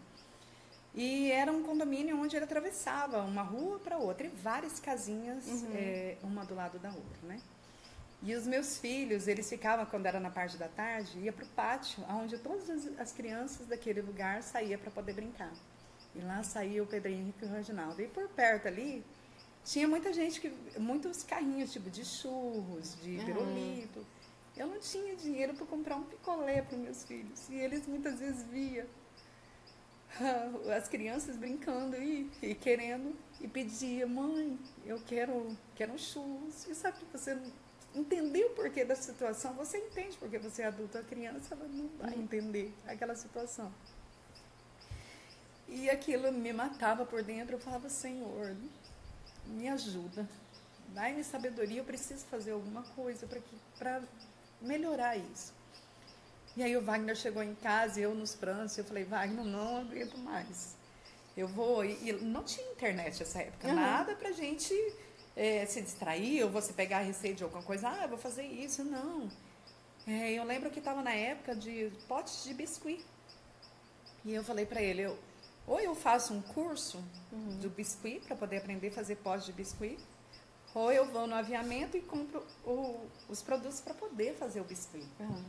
E 0.95 1.31
era 1.31 1.51
um 1.51 1.61
condomínio 1.61 2.19
onde 2.19 2.35
ele 2.35 2.45
atravessava 2.45 3.21
uma 3.21 3.43
rua 3.43 3.77
para 3.77 3.99
outra 3.99 4.25
e 4.25 4.29
várias 4.31 4.79
casinhas, 4.79 5.45
uhum. 5.45 5.71
é, 5.75 6.17
uma 6.23 6.43
do 6.45 6.55
lado 6.55 6.79
da 6.79 6.89
outra, 6.89 7.27
né? 7.27 7.39
E 8.23 8.35
os 8.35 8.45
meus 8.45 8.77
filhos, 8.77 9.27
eles 9.27 9.49
ficavam, 9.49 9.83
quando 9.85 10.05
era 10.05 10.19
na 10.19 10.29
parte 10.29 10.55
da 10.55 10.67
tarde, 10.67 11.17
ia 11.19 11.33
para 11.33 11.43
o 11.43 11.47
pátio, 11.49 12.03
onde 12.07 12.37
todas 12.37 12.69
as, 12.69 12.99
as, 12.99 13.11
crianças 13.11 13.65
daquele 13.65 14.01
lugar 14.01 14.43
saíam 14.43 14.79
para 14.79 14.91
poder 14.91 15.13
brincar. 15.13 15.51
E 16.13 16.19
lá 16.19 16.43
saía 16.43 16.83
o 16.83 16.85
Pedro 16.85 17.11
Henrique 17.11 17.43
e 17.43 17.47
o 17.47 17.51
Reginaldo. 17.51 17.99
E 17.99 18.07
por 18.07 18.27
perto 18.29 18.67
ali, 18.67 19.03
tinha 19.65 19.87
muita 19.87 20.13
gente, 20.13 20.39
que 20.39 20.53
muitos 20.79 21.23
carrinhos, 21.23 21.71
tipo 21.71 21.89
de 21.89 22.05
churros, 22.05 22.95
de 23.01 23.17
uhum. 23.17 23.25
pirulito. 23.25 24.05
Eu 24.55 24.67
não 24.67 24.79
tinha 24.79 25.15
dinheiro 25.15 25.55
para 25.55 25.65
comprar 25.65 25.95
um 25.95 26.03
picolé 26.03 26.61
para 26.61 26.77
meus 26.77 27.03
filhos. 27.03 27.49
E 27.49 27.55
eles 27.55 27.87
muitas 27.87 28.19
vezes 28.19 28.43
via 28.43 28.85
as 30.77 30.87
crianças 30.87 31.37
brincando 31.37 31.95
e, 31.95 32.29
e 32.41 32.53
querendo 32.53 33.15
e 33.39 33.47
pedia, 33.47 34.05
mãe, 34.05 34.59
eu 34.85 34.99
quero, 35.07 35.57
quero 35.75 35.93
um 35.93 35.97
churros. 35.97 36.67
E 36.67 36.75
sabe 36.75 36.99
que 36.99 37.05
você 37.05 37.35
entendeu 37.95 38.47
o 38.47 38.55
porquê 38.55 38.85
da 38.85 38.95
situação, 38.95 39.53
você 39.53 39.77
entende 39.77 40.17
porque 40.17 40.37
você 40.37 40.61
é 40.61 40.67
adulto, 40.67 40.97
a 40.97 41.03
criança 41.03 41.53
ela 41.53 41.67
não 41.67 41.89
vai 41.99 42.13
uhum. 42.13 42.23
entender 42.23 42.73
aquela 42.87 43.15
situação. 43.15 43.71
E 45.67 45.89
aquilo 45.89 46.31
me 46.31 46.51
matava 46.51 47.05
por 47.05 47.23
dentro, 47.23 47.55
eu 47.55 47.59
falava, 47.59 47.89
Senhor, 47.89 48.55
me 49.45 49.67
ajuda, 49.69 50.27
dai-me 50.89 51.23
sabedoria, 51.23 51.79
eu 51.79 51.85
preciso 51.85 52.25
fazer 52.25 52.51
alguma 52.51 52.83
coisa 52.83 53.27
para 53.77 54.01
melhorar 54.61 55.17
isso. 55.17 55.53
E 56.55 56.63
aí 56.63 56.75
o 56.75 56.81
Wagner 56.81 57.15
chegou 57.15 57.41
em 57.41 57.55
casa 57.55 57.99
e 57.99 58.03
eu 58.03 58.13
nos 58.13 58.35
prantos, 58.35 58.77
eu 58.77 58.83
falei, 58.83 59.05
Wagner, 59.05 59.45
não 59.45 59.77
aguento 59.77 60.17
mais. 60.17 60.75
Eu 61.35 61.47
vou. 61.47 61.85
E, 61.85 62.09
e 62.09 62.13
não 62.13 62.43
tinha 62.43 62.69
internet 62.71 63.19
nessa 63.19 63.41
época, 63.41 63.69
uhum. 63.69 63.75
nada 63.75 64.15
pra 64.15 64.33
gente 64.33 64.73
é, 65.35 65.65
se 65.65 65.81
distrair, 65.81 66.43
ou 66.43 66.49
você 66.49 66.73
pegar 66.73 66.97
a 66.97 67.01
receita 67.01 67.37
de 67.37 67.43
alguma 67.43 67.63
coisa, 67.63 67.89
ah, 67.89 68.03
eu 68.03 68.09
vou 68.09 68.17
fazer 68.17 68.43
isso. 68.43 68.83
Não. 68.83 69.29
É, 70.07 70.33
eu 70.33 70.43
lembro 70.43 70.69
que 70.69 70.79
estava 70.79 71.01
na 71.01 71.13
época 71.13 71.55
de 71.55 71.91
potes 72.07 72.43
de 72.43 72.53
biscuit. 72.53 73.03
E 74.23 74.33
eu 74.33 74.43
falei 74.43 74.65
para 74.65 74.81
ele, 74.81 75.01
eu, 75.01 75.17
ou 75.65 75.79
eu 75.79 75.95
faço 75.95 76.33
um 76.33 76.41
curso 76.41 77.03
uhum. 77.31 77.57
do 77.59 77.69
biscuit 77.69 78.19
para 78.21 78.35
poder 78.35 78.57
aprender 78.57 78.89
a 78.89 78.91
fazer 78.91 79.15
pós 79.17 79.45
de 79.45 79.51
biscuit, 79.51 79.97
ou 80.73 80.91
eu 80.91 81.05
vou 81.11 81.27
no 81.27 81.35
aviamento 81.35 81.97
e 81.97 82.01
compro 82.01 82.45
o, 82.65 82.99
os 83.27 83.41
produtos 83.41 83.81
para 83.81 83.93
poder 83.93 84.35
fazer 84.35 84.61
o 84.61 84.63
biscuit. 84.63 85.07
Uhum. 85.19 85.43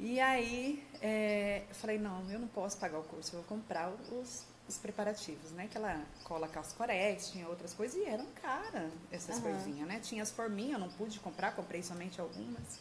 E 0.00 0.18
aí 0.18 0.84
é, 1.00 1.62
eu 1.68 1.74
falei, 1.74 1.98
não, 1.98 2.28
eu 2.30 2.38
não 2.38 2.48
posso 2.48 2.78
pagar 2.78 2.98
o 2.98 3.04
curso, 3.04 3.36
eu 3.36 3.40
vou 3.40 3.48
comprar 3.48 3.90
os, 4.10 4.44
os 4.72 4.78
preparativos, 4.78 5.50
né? 5.52 5.64
Aquela 5.64 6.02
cola 6.24 6.48
calcorex, 6.48 7.30
tinha 7.30 7.48
outras 7.48 7.72
coisas 7.72 7.96
e 7.96 8.04
eram 8.04 8.26
caras 8.40 8.90
essas 9.10 9.36
uhum. 9.36 9.42
coisinhas, 9.42 9.88
né? 9.88 10.00
Tinha 10.00 10.22
as 10.22 10.30
forminhas, 10.30 10.74
eu 10.74 10.78
não 10.80 10.88
pude 10.88 11.20
comprar, 11.20 11.54
comprei 11.54 11.82
somente 11.82 12.20
algumas. 12.20 12.80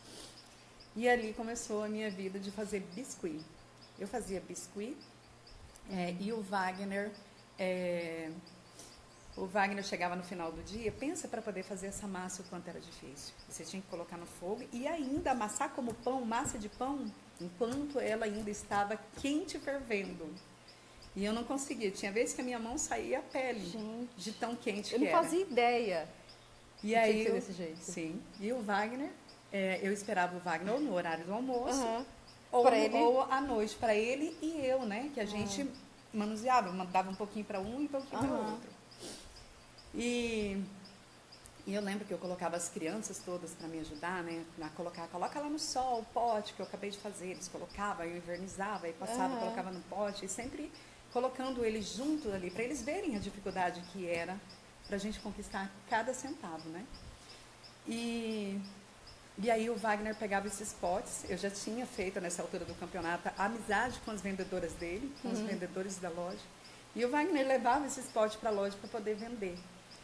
E 0.95 1.07
ali 1.07 1.33
começou 1.33 1.83
a 1.83 1.87
minha 1.87 2.09
vida 2.09 2.39
de 2.39 2.51
fazer 2.51 2.81
biscuit. 2.95 3.43
Eu 3.99 4.07
fazia 4.07 4.41
biscuit 4.41 4.97
é, 5.89 6.15
e 6.19 6.33
o 6.33 6.41
Wagner 6.41 7.11
é, 7.59 8.31
o 9.37 9.45
Wagner 9.45 9.83
chegava 9.83 10.15
no 10.15 10.23
final 10.23 10.51
do 10.51 10.61
dia, 10.63 10.91
pensa 10.91 11.27
para 11.27 11.41
poder 11.41 11.63
fazer 11.63 11.87
essa 11.87 12.05
massa 12.05 12.41
o 12.41 12.45
quanto 12.45 12.67
era 12.67 12.79
difícil. 12.79 13.33
Você 13.47 13.63
tinha 13.63 13.81
que 13.81 13.87
colocar 13.87 14.17
no 14.17 14.25
fogo 14.25 14.63
e 14.73 14.87
ainda 14.87 15.31
amassar 15.31 15.69
como 15.69 15.93
pão, 15.93 16.25
massa 16.25 16.59
de 16.59 16.67
pão, 16.67 17.05
enquanto 17.39 17.99
ela 17.99 18.25
ainda 18.25 18.49
estava 18.49 18.99
quente 19.21 19.57
fervendo. 19.57 20.27
E 21.15 21.25
eu 21.25 21.33
não 21.33 21.43
conseguia. 21.43 21.91
Tinha 21.91 22.11
vezes 22.11 22.33
que 22.33 22.41
a 22.41 22.43
minha 22.43 22.59
mão 22.59 22.77
saía 22.77 23.19
a 23.19 23.21
pele 23.21 23.59
Gente, 23.59 24.09
de 24.17 24.31
tão 24.31 24.55
quente 24.55 24.93
eu 24.93 24.99
que 24.99 25.05
era. 25.05 25.17
Eu 25.17 25.21
não 25.21 25.23
fazia 25.23 25.41
ideia. 25.41 26.07
E 26.83 26.95
aí, 26.95 27.25
eu, 27.25 27.33
desse 27.33 27.53
jeito. 27.53 27.79
Sim. 27.79 28.21
E 28.39 28.51
o 28.51 28.61
Wagner, 28.61 29.11
é, 29.51 29.79
eu 29.83 29.91
esperava 29.91 30.35
o 30.35 30.39
Wagner 30.39 30.73
ou 30.73 30.79
no 30.79 30.93
horário 30.93 31.25
do 31.25 31.33
almoço, 31.33 31.81
uhum. 31.81 32.05
ou, 32.51 32.73
ele... 32.73 32.97
ou 32.97 33.21
à 33.23 33.41
noite 33.41 33.75
para 33.75 33.93
ele 33.93 34.35
e 34.41 34.65
eu, 34.65 34.85
né? 34.85 35.11
Que 35.13 35.19
a 35.19 35.25
gente 35.25 35.61
uhum. 35.61 35.71
manuseava, 36.13 36.71
mandava 36.71 37.11
um 37.11 37.15
pouquinho 37.15 37.45
para 37.45 37.59
um 37.59 37.81
e 37.81 37.85
um 37.85 37.87
pouquinho 37.87 38.21
uhum. 38.21 38.27
para 38.27 38.37
o 38.37 38.51
outro. 38.51 38.69
E, 39.93 40.63
e, 41.67 41.73
eu 41.73 41.81
lembro 41.81 42.05
que 42.05 42.13
eu 42.13 42.17
colocava 42.17 42.55
as 42.55 42.69
crianças 42.69 43.19
todas 43.19 43.51
para 43.51 43.67
me 43.67 43.79
ajudar, 43.79 44.23
né? 44.23 44.43
A 44.61 44.69
colocar, 44.69 45.07
coloca 45.09 45.39
lá 45.39 45.49
no 45.49 45.59
sol 45.59 45.99
o 45.99 46.05
pote 46.05 46.53
que 46.53 46.61
eu 46.61 46.65
acabei 46.65 46.89
de 46.89 46.97
fazer. 46.97 47.31
Eles 47.31 47.49
colocavam, 47.49 48.05
eu 48.05 48.15
invernizava, 48.15 48.87
e 48.87 48.93
passava, 48.93 49.37
colocava 49.37 49.69
no 49.69 49.81
pote, 49.81 50.25
e 50.25 50.29
sempre 50.29 50.71
colocando 51.11 51.63
eles 51.63 51.93
juntos 51.93 52.33
ali, 52.33 52.49
para 52.49 52.63
eles 52.63 52.81
verem 52.81 53.15
a 53.15 53.19
dificuldade 53.19 53.81
que 53.91 54.07
era 54.07 54.39
para 54.87 54.95
a 54.95 54.99
gente 54.99 55.19
conquistar 55.19 55.71
cada 55.89 56.13
centavo, 56.13 56.67
né? 56.69 56.85
E, 57.87 58.59
e 59.37 59.49
aí 59.49 59.69
o 59.69 59.75
Wagner 59.75 60.15
pegava 60.15 60.47
esses 60.47 60.73
potes, 60.73 61.25
eu 61.29 61.37
já 61.37 61.49
tinha 61.49 61.85
feito 61.85 62.19
nessa 62.19 62.41
altura 62.41 62.65
do 62.65 62.73
campeonato 62.75 63.29
amizade 63.37 63.99
com 64.05 64.11
as 64.11 64.21
vendedoras 64.21 64.73
dele, 64.73 65.11
com 65.21 65.29
uhum. 65.29 65.33
os 65.33 65.39
vendedores 65.39 65.97
da 65.97 66.09
loja, 66.09 66.41
e 66.95 67.05
o 67.05 67.09
Wagner 67.09 67.47
levava 67.47 67.87
esses 67.87 68.05
potes 68.07 68.35
para 68.35 68.49
a 68.49 68.53
loja 68.53 68.75
para 68.77 68.89
poder 68.89 69.15
vender. 69.15 69.57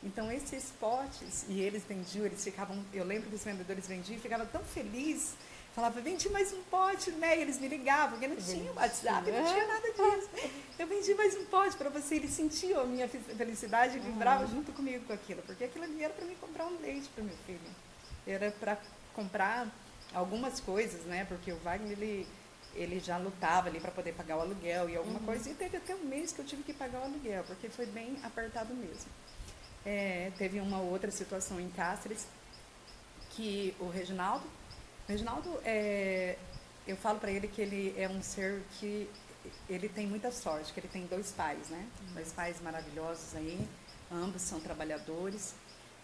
Então, 0.04 0.32
esses 0.32 0.72
potes, 0.80 1.46
e 1.50 1.60
eles 1.60 1.84
vendiam, 1.84 2.26
eles 2.26 2.44
ficavam, 2.44 2.82
eu 2.94 3.04
lembro 3.04 3.30
que 3.30 3.36
os 3.36 3.44
vendedores 3.44 3.88
vendiam, 3.88 4.20
ficavam 4.20 4.46
tão 4.46 4.64
felizes, 4.64 5.36
falava, 5.78 6.02
vendi 6.02 6.28
mais 6.30 6.52
um 6.52 6.64
pote, 6.64 7.12
né? 7.12 7.38
E 7.38 7.42
eles 7.44 7.60
me 7.60 7.68
ligavam, 7.68 8.18
porque 8.18 8.28
não 8.28 8.36
tinha 8.36 8.74
WhatsApp, 8.74 9.30
não 9.30 9.46
tinha 9.46 9.68
nada 9.68 9.88
disso. 9.92 10.30
Eu 10.80 10.88
vendi 10.88 11.14
mais 11.14 11.36
um 11.36 11.46
pote 11.46 11.78
para 11.78 11.88
você, 11.92 12.16
eles 12.16 12.32
sentiam 12.32 12.82
a 12.82 12.84
minha 12.84 13.08
felicidade 13.08 13.98
e 13.98 14.00
vibravam 14.00 14.48
uhum. 14.48 14.54
junto 14.56 14.72
comigo 14.72 15.06
com 15.06 15.14
aquilo, 15.14 15.44
porque 15.44 15.66
aquilo 15.66 15.86
ali 15.86 16.04
era 16.04 16.12
para 16.12 16.26
me 16.26 16.34
comprar 16.38 16.66
um 16.66 16.82
leite 16.82 17.08
para 17.10 17.24
meu 17.24 17.38
filho. 17.46 17.60
Era 18.26 18.50
para 18.60 18.76
comprar 19.14 19.68
algumas 20.16 20.60
coisas, 20.60 21.04
né? 21.04 21.26
Porque 21.26 21.52
o 21.52 21.58
Wagner, 21.58 21.92
ele, 21.92 22.28
ele 22.74 23.00
já 23.00 23.20
lutava 23.20 23.70
ali 23.70 23.80
para 23.80 23.92
poder 23.92 24.14
pagar 24.14 24.38
o 24.38 24.42
aluguel 24.42 24.90
e 24.90 24.98
alguma 24.98 25.20
uhum. 25.20 25.26
coisa, 25.28 25.48
e 25.48 25.54
teve 25.54 25.78
até 25.78 25.94
um 25.94 26.06
mês 26.06 26.32
que 26.32 26.40
eu 26.40 26.46
tive 26.46 26.64
que 26.64 26.74
pagar 26.74 27.02
o 27.02 27.04
aluguel, 27.04 27.44
porque 27.44 27.70
foi 27.70 27.86
bem 27.86 28.18
apertado 28.24 28.74
mesmo. 28.74 29.12
É, 29.86 30.32
teve 30.40 30.60
uma 30.60 30.80
outra 30.80 31.12
situação 31.12 31.62
em 31.62 31.70
Cáceres 31.70 32.26
que 33.30 33.76
o 33.80 33.88
Reginaldo, 33.90 34.44
Reginaldo, 35.08 35.60
é, 35.64 36.38
eu 36.88 36.98
falo 36.98 37.20
para 37.20 37.32
ele 37.32 37.48
que 37.48 37.62
ele 37.62 37.94
é 37.98 38.08
um 38.10 38.22
ser 38.22 38.62
que 38.80 39.10
ele 39.70 39.88
tem 39.88 40.06
muita 40.06 40.32
sorte, 40.32 40.74
que 40.74 40.80
ele 40.80 40.88
tem 40.88 41.06
dois 41.06 41.32
pais, 41.32 41.70
né? 41.70 41.86
Uhum. 42.02 42.14
Dois 42.16 42.34
pais 42.34 42.62
maravilhosos 42.62 43.36
aí, 43.36 43.68
ambos 44.12 44.42
são 44.42 44.60
trabalhadores. 44.60 45.54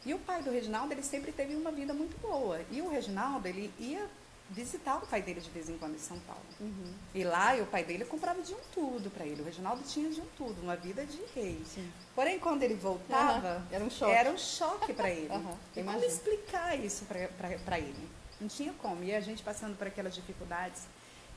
E 0.05 0.13
o 0.13 0.19
pai 0.19 0.41
do 0.41 0.51
Reginaldo, 0.51 0.93
ele 0.93 1.03
sempre 1.03 1.31
teve 1.31 1.55
uma 1.55 1.71
vida 1.71 1.93
muito 1.93 2.17
boa. 2.19 2.59
E 2.71 2.81
o 2.81 2.89
Reginaldo, 2.89 3.47
ele 3.47 3.73
ia 3.79 4.05
visitar 4.49 4.97
o 4.97 5.07
pai 5.07 5.21
dele 5.21 5.39
de 5.39 5.49
vez 5.49 5.69
em 5.69 5.77
quando 5.77 5.95
em 5.95 5.99
São 5.99 6.19
Paulo. 6.19 6.43
Uhum. 6.59 6.93
E 7.15 7.23
lá, 7.23 7.55
o 7.55 7.65
pai 7.65 7.83
dele 7.83 8.03
comprava 8.05 8.41
de 8.41 8.53
um 8.53 8.59
tudo 8.73 9.09
para 9.09 9.25
ele. 9.25 9.41
O 9.41 9.45
Reginaldo 9.45 9.81
tinha 9.83 10.09
de 10.09 10.19
um 10.19 10.25
tudo, 10.37 10.61
uma 10.61 10.75
vida 10.75 11.05
de 11.05 11.19
rei. 11.33 11.61
Sim. 11.65 11.89
Porém, 12.13 12.37
quando 12.39 12.63
ele 12.63 12.75
voltava, 12.75 13.57
uhum. 13.57 13.65
era 13.71 13.83
um 13.83 13.89
choque, 13.89 14.11
era 14.11 14.29
um 14.31 14.37
choque 14.37 14.93
para 14.93 15.09
ele. 15.11 15.29
Uhum. 15.29 15.57
E 15.75 15.83
como 15.83 16.03
explicar 16.03 16.77
isso 16.77 17.05
para 17.05 17.79
ele? 17.79 18.09
Não 18.43 18.49
tinha 18.49 18.73
como. 18.73 19.03
E 19.05 19.15
a 19.15 19.21
gente 19.21 19.41
passando 19.41 19.77
por 19.77 19.87
aquelas 19.87 20.13
dificuldades. 20.13 20.81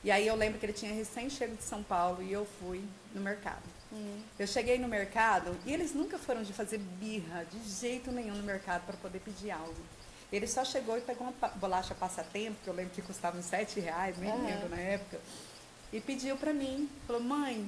E 0.03 0.11
aí 0.11 0.27
eu 0.27 0.35
lembro 0.35 0.59
que 0.59 0.65
ele 0.65 0.73
tinha 0.73 0.93
recém 0.93 1.29
chego 1.29 1.55
de 1.55 1.63
São 1.63 1.81
Paulo 1.81 2.21
e 2.21 2.31
eu 2.31 2.45
fui 2.59 2.83
no 3.15 3.21
mercado. 3.21 3.63
Uhum. 3.91 4.21
Eu 4.37 4.45
cheguei 4.45 4.77
no 4.77 4.87
mercado 4.87 5.57
e 5.65 5.73
eles 5.73 5.93
nunca 5.93 6.17
foram 6.17 6.43
de 6.43 6.51
fazer 6.51 6.77
birra 6.77 7.45
de 7.45 7.57
jeito 7.69 8.11
nenhum 8.11 8.35
no 8.35 8.43
mercado 8.43 8.85
para 8.85 8.97
poder 8.97 9.19
pedir 9.19 9.51
algo. 9.51 9.81
Ele 10.31 10.45
só 10.45 10.65
chegou 10.65 10.97
e 10.97 11.01
pegou 11.01 11.25
uma 11.25 11.49
bolacha 11.51 11.95
passatempo, 11.95 12.57
que 12.61 12.69
eu 12.69 12.73
lembro 12.73 12.93
que 12.93 13.01
custava 13.01 13.37
uns 13.37 13.45
sete 13.45 13.79
reais, 13.79 14.17
nem 14.17 14.29
uhum. 14.29 14.45
lembro 14.45 14.67
na 14.67 14.77
época, 14.77 15.21
e 15.93 16.01
pediu 16.01 16.35
para 16.35 16.53
mim, 16.53 16.89
falou, 17.07 17.23
mãe, 17.23 17.65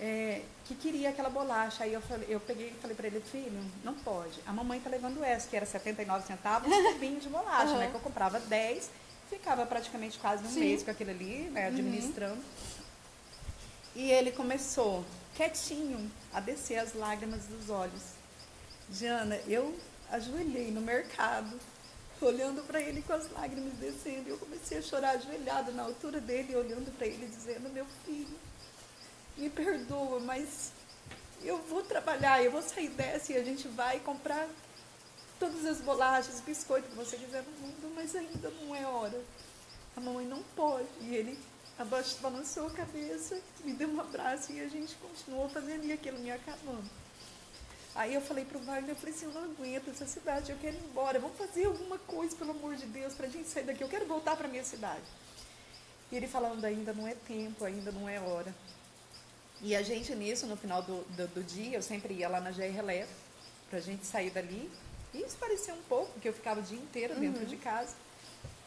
é, 0.00 0.42
que 0.64 0.74
queria 0.74 1.10
aquela 1.10 1.30
bolacha. 1.30 1.84
Aí 1.84 1.92
eu, 1.92 2.00
falei, 2.00 2.26
eu 2.28 2.40
peguei 2.40 2.68
e 2.68 2.80
falei 2.80 2.96
para 2.96 3.06
ele, 3.06 3.20
filho, 3.20 3.60
não 3.82 3.94
pode. 3.94 4.40
A 4.46 4.52
mamãe 4.52 4.80
tá 4.80 4.90
levando 4.90 5.22
essa, 5.22 5.48
que 5.48 5.56
era 5.56 5.66
79 5.66 6.26
centavos, 6.26 6.70
um 6.70 6.92
cubinho 6.92 7.20
de 7.20 7.28
bolacha, 7.28 7.72
uhum. 7.72 7.78
né? 7.78 7.88
Que 7.88 7.94
eu 7.94 8.00
comprava 8.00 8.40
10, 8.40 8.90
ficava 9.30 9.64
praticamente 9.66 10.18
quase 10.18 10.44
um 10.44 10.48
Sim. 10.48 10.60
mês 10.60 10.82
com 10.82 10.90
aquilo 10.90 11.10
ali, 11.10 11.50
né, 11.50 11.62
uhum. 11.62 11.68
administrando. 11.68 12.34
Uhum. 12.34 12.84
E 13.96 14.10
ele 14.10 14.32
começou, 14.32 15.04
quietinho, 15.34 16.10
a 16.32 16.40
descer 16.40 16.78
as 16.78 16.94
lágrimas 16.94 17.44
dos 17.44 17.70
olhos. 17.70 18.02
Diana, 18.88 19.36
eu 19.46 19.74
ajoelhei 20.10 20.70
no 20.70 20.80
mercado 20.80 21.58
olhando 22.20 22.62
para 22.66 22.80
ele 22.80 23.02
com 23.02 23.12
as 23.12 23.30
lágrimas 23.30 23.74
descendo. 23.74 24.28
Eu 24.28 24.38
comecei 24.38 24.78
a 24.78 24.82
chorar 24.82 25.10
ajoelhada 25.10 25.72
na 25.72 25.84
altura 25.84 26.20
dele, 26.20 26.56
olhando 26.56 26.90
para 26.96 27.06
ele, 27.06 27.26
dizendo: 27.26 27.70
Meu 27.70 27.86
filho, 28.04 28.36
me 29.36 29.50
perdoa, 29.50 30.20
mas 30.20 30.72
eu 31.42 31.58
vou 31.58 31.82
trabalhar, 31.82 32.42
eu 32.42 32.50
vou 32.50 32.62
sair 32.62 32.88
dessa 32.88 33.32
e 33.32 33.36
a 33.36 33.44
gente 33.44 33.68
vai 33.68 34.00
comprar 34.00 34.48
todas 35.38 35.64
as 35.66 35.80
bolachas, 35.80 36.40
biscoitos 36.40 36.90
que 36.90 36.96
você 36.96 37.16
quiser 37.16 37.42
no 37.42 37.66
mundo, 37.66 37.92
mas 37.94 38.14
ainda 38.14 38.50
não 38.50 38.74
é 38.74 38.86
hora. 38.86 39.20
A 39.96 40.00
mamãe 40.00 40.26
não 40.26 40.42
pode. 40.56 40.88
E 41.00 41.14
ele 41.14 41.38
balançou 42.20 42.68
a 42.68 42.70
cabeça, 42.70 43.40
me 43.64 43.72
deu 43.72 43.88
um 43.88 44.00
abraço 44.00 44.52
e 44.52 44.60
a 44.60 44.68
gente 44.68 44.94
continuou 44.96 45.48
fazendo 45.48 45.84
e 45.84 45.92
aquilo 45.92 46.18
me 46.18 46.30
acabando. 46.30 46.88
Aí 47.94 48.12
eu 48.14 48.20
falei 48.20 48.44
pro 48.44 48.58
Wagner, 48.58 48.90
eu 48.90 48.96
falei 48.96 49.14
assim, 49.14 49.26
eu 49.26 49.32
não 49.32 49.44
aguento 49.44 49.88
essa 49.88 50.04
cidade, 50.04 50.50
eu 50.50 50.58
quero 50.58 50.76
ir 50.76 50.84
embora, 50.84 51.20
vamos 51.20 51.36
fazer 51.36 51.66
alguma 51.66 51.96
coisa, 51.98 52.34
pelo 52.34 52.50
amor 52.50 52.74
de 52.74 52.86
Deus, 52.86 53.14
pra 53.14 53.28
gente 53.28 53.48
sair 53.48 53.64
daqui, 53.64 53.82
eu 53.82 53.88
quero 53.88 54.04
voltar 54.06 54.36
pra 54.36 54.48
minha 54.48 54.64
cidade. 54.64 55.04
E 56.10 56.16
ele 56.16 56.26
falando, 56.26 56.64
ainda 56.64 56.92
não 56.92 57.06
é 57.06 57.14
tempo, 57.14 57.64
ainda 57.64 57.92
não 57.92 58.08
é 58.08 58.18
hora. 58.18 58.52
E 59.64 59.74
a 59.74 59.80
gente 59.82 60.14
nisso, 60.14 60.46
no 60.46 60.58
final 60.58 60.82
do, 60.82 61.02
do, 61.16 61.26
do 61.28 61.42
dia, 61.42 61.78
eu 61.78 61.82
sempre 61.82 62.12
ia 62.12 62.28
lá 62.28 62.38
na 62.38 62.50
GR 62.50 62.78
Eletro, 62.78 63.14
pra 63.70 63.80
gente 63.80 64.04
sair 64.04 64.28
dali. 64.28 64.70
E 65.14 65.22
isso 65.22 65.38
parecia 65.38 65.72
um 65.72 65.82
pouco, 65.84 66.12
porque 66.12 66.28
eu 66.28 66.34
ficava 66.34 66.60
o 66.60 66.62
dia 66.62 66.76
inteiro 66.76 67.14
dentro 67.14 67.40
uhum. 67.40 67.48
de 67.48 67.56
casa. 67.56 67.94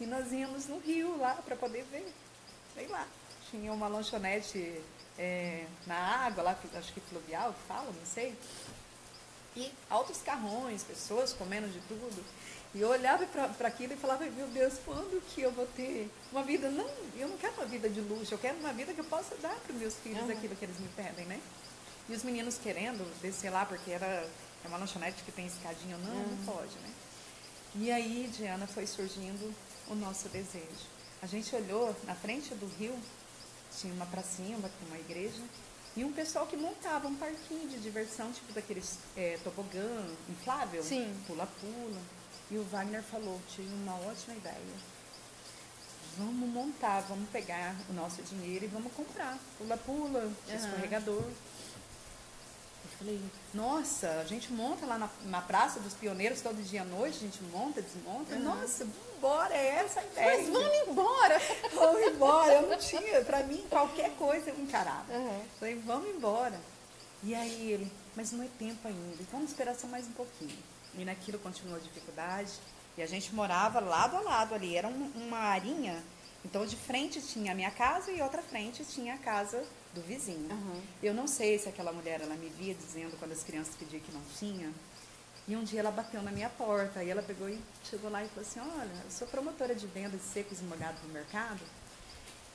E 0.02 0.08
nós 0.08 0.32
íamos 0.32 0.66
no 0.66 0.80
rio 0.80 1.16
lá 1.20 1.36
para 1.36 1.56
poder 1.56 1.86
ver. 1.92 2.12
Sei 2.74 2.88
lá. 2.88 3.08
Tinha 3.52 3.72
uma 3.72 3.88
lanchonete 3.88 4.82
é, 5.20 5.68
na 5.86 5.96
água, 5.96 6.44
lá, 6.44 6.58
acho 6.74 6.92
que 6.92 7.00
fluvial, 7.00 7.54
fala, 7.68 7.92
não 7.92 8.06
sei. 8.06 8.36
E 9.56 9.72
altos 9.92 10.20
carrões, 10.24 10.84
pessoas 10.84 11.32
comendo 11.32 11.68
de 11.68 11.80
tudo. 11.82 12.26
E 12.76 12.82
eu 12.82 12.90
olhava 12.90 13.26
para 13.26 13.68
aquilo 13.68 13.94
e 13.94 13.98
falava, 13.98 14.26
meu 14.26 14.48
Deus, 14.48 14.74
quando 14.86 15.22
que 15.34 15.42
eu 15.42 15.52
vou 15.52 15.66
ter 15.68 16.10
uma 16.32 16.44
vida? 16.44 16.70
Não, 16.70 16.88
eu 17.16 17.28
não 17.28 17.38
quero 17.38 17.54
uma 17.54 17.66
vida 17.66 17.90
de 17.90 18.02
luxo, 18.02 18.34
eu 18.34 18.38
quero 18.38 18.58
uma 18.58 18.74
vida 18.74 18.94
que 18.94 19.00
eu 19.00 19.06
possa 19.06 19.36
dar 19.38 19.56
para 19.56 19.74
os 19.74 19.80
meus 19.80 19.96
filhos 19.96 20.24
uhum. 20.24 20.32
aquilo 20.32 20.56
que 20.56 20.66
eles 20.66 20.80
me 20.80 20.88
pedem, 20.90 21.26
né? 21.26 21.40
E 22.10 22.14
os 22.14 22.24
meninos 22.24 22.58
querendo 22.58 23.04
descer 23.22 23.50
lá, 23.50 23.66
porque 23.66 23.92
era 23.92 24.28
é 24.64 24.68
uma 24.68 24.78
lanchonete 24.78 25.24
que 25.24 25.32
tem 25.32 25.46
escadinha, 25.46 25.98
não, 25.98 26.14
uhum. 26.14 26.28
não 26.28 26.54
pode, 26.54 26.76
né? 26.80 26.92
E 27.76 27.92
aí, 27.92 28.30
Diana, 28.36 28.68
foi 28.68 28.88
surgindo 28.88 29.54
o 29.88 29.96
nosso 29.96 30.28
desejo. 30.30 30.88
A 31.22 31.26
gente 31.26 31.56
olhou 31.56 31.96
na 32.06 32.16
frente 32.16 32.54
do 32.56 32.66
rio, 32.78 32.98
tinha 33.80 33.94
uma 33.94 34.06
pracinha, 34.06 34.58
uma, 34.58 34.70
uma 34.88 34.98
igreja, 34.98 35.42
e 35.96 36.04
um 36.04 36.12
pessoal 36.12 36.46
que 36.46 36.56
montava 36.56 37.08
um 37.08 37.16
parquinho 37.16 37.68
de 37.70 37.80
diversão, 37.80 38.32
tipo 38.32 38.54
daqueles 38.54 39.00
é, 39.16 39.38
tobogã 39.44 40.06
inflável, 40.30 40.84
pula-pula. 41.26 42.02
E 42.50 42.58
o 42.58 42.64
Wagner 42.64 43.04
falou, 43.04 43.40
tive 43.50 43.74
uma 43.74 43.96
ótima 43.96 44.36
ideia. 44.36 44.58
Vamos 46.18 46.50
montar, 46.50 47.02
vamos 47.02 47.30
pegar 47.30 47.76
o 47.90 47.94
nosso 47.94 48.22
dinheiro 48.24 48.66
e 48.66 48.68
vamos 48.68 48.92
comprar 48.94 49.38
pula-pula, 49.58 50.22
uhum. 50.22 50.56
escorregador. 50.56 51.24
Falei, 52.98 53.22
nossa, 53.54 54.10
a 54.22 54.24
gente 54.24 54.52
monta 54.52 54.86
lá 54.86 54.98
na, 54.98 55.10
na 55.26 55.42
Praça 55.42 55.80
dos 55.80 55.94
Pioneiros 55.94 56.42
todo 56.42 56.56
dia 56.64 56.82
à 56.82 56.86
noite, 56.86 57.18
a 57.18 57.20
gente 57.20 57.44
monta, 57.44 57.80
desmonta. 57.80 58.34
Uhum. 58.34 58.44
Nossa, 58.44 58.86
vambora, 58.86 59.54
é 59.54 59.68
essa 59.76 60.00
a 60.00 60.04
ideia. 60.04 60.38
Mas 60.38 60.50
vamos 60.50 60.88
embora. 60.88 61.42
vamos 61.76 62.02
embora. 62.08 62.54
Eu 62.54 62.70
não 62.70 62.78
tinha, 62.80 63.24
pra 63.24 63.44
mim, 63.44 63.64
qualquer 63.70 64.10
coisa 64.16 64.50
eu 64.50 64.60
encarava. 64.60 65.14
Uhum. 65.14 65.44
Falei, 65.60 65.76
vamos 65.86 66.10
embora. 66.10 66.60
E 67.22 67.36
aí 67.36 67.72
ele, 67.72 67.92
mas 68.16 68.32
não 68.32 68.44
é 68.44 68.48
tempo 68.58 68.88
ainda, 68.88 69.24
vamos 69.32 69.52
esperar 69.52 69.76
só 69.76 69.86
mais 69.86 70.08
um 70.08 70.14
pouquinho. 70.14 70.58
E 70.98 71.06
naquilo 71.06 71.40
continuou 71.40 71.78
a 71.78 71.80
dificuldade. 71.80 72.52
E 72.98 73.02
a 73.02 73.06
gente 73.06 73.34
morava 73.34 73.80
lado 73.80 74.18
a 74.18 74.22
lado 74.22 74.56
ali, 74.56 74.76
era 74.76 74.88
um, 74.88 75.12
uma 75.16 75.38
arinha. 75.38 76.04
Então, 76.44 76.66
de 76.66 76.76
frente 76.76 77.22
tinha 77.22 77.52
a 77.52 77.56
minha 77.56 77.72
casa 77.72 78.12
e 78.12 78.22
outra 78.22 78.42
frente 78.42 78.84
tinha 78.86 79.16
a 79.16 79.18
casa 79.18 79.64
do 79.94 80.02
vizinho. 80.02 80.50
Uhum. 80.50 80.82
Eu 81.04 81.14
não 81.14 81.28
sei 81.28 81.60
se 81.60 81.68
aquela 81.68 81.92
mulher 81.92 82.22
ela 82.22 82.36
me 82.36 82.50
via 82.50 82.74
dizendo 82.74 83.18
quando 83.20 83.34
as 83.34 83.44
crianças 83.44 83.76
pediam 83.76 84.02
que 84.02 84.12
não 84.12 84.22
tinha. 84.38 84.72
E 85.48 85.56
um 85.56 85.64
dia 85.64 85.80
ela 85.80 85.92
bateu 85.92 86.22
na 86.22 86.32
minha 86.32 86.50
porta 86.50 87.04
e 87.04 87.10
ela 87.10 87.22
pegou 87.22 87.50
e 87.50 87.60
chegou 87.84 88.10
lá 88.10 88.24
e 88.24 88.28
falou 88.28 88.42
assim: 88.42 88.60
Olha, 88.60 89.04
eu 89.04 89.10
sou 89.10 89.28
promotora 89.28 89.74
de 89.74 89.88
venda 89.88 90.18
de 90.18 90.24
secos 90.24 90.60
e 90.60 90.64
molhados 90.64 91.02
no 91.04 91.10
mercado. 91.10 91.62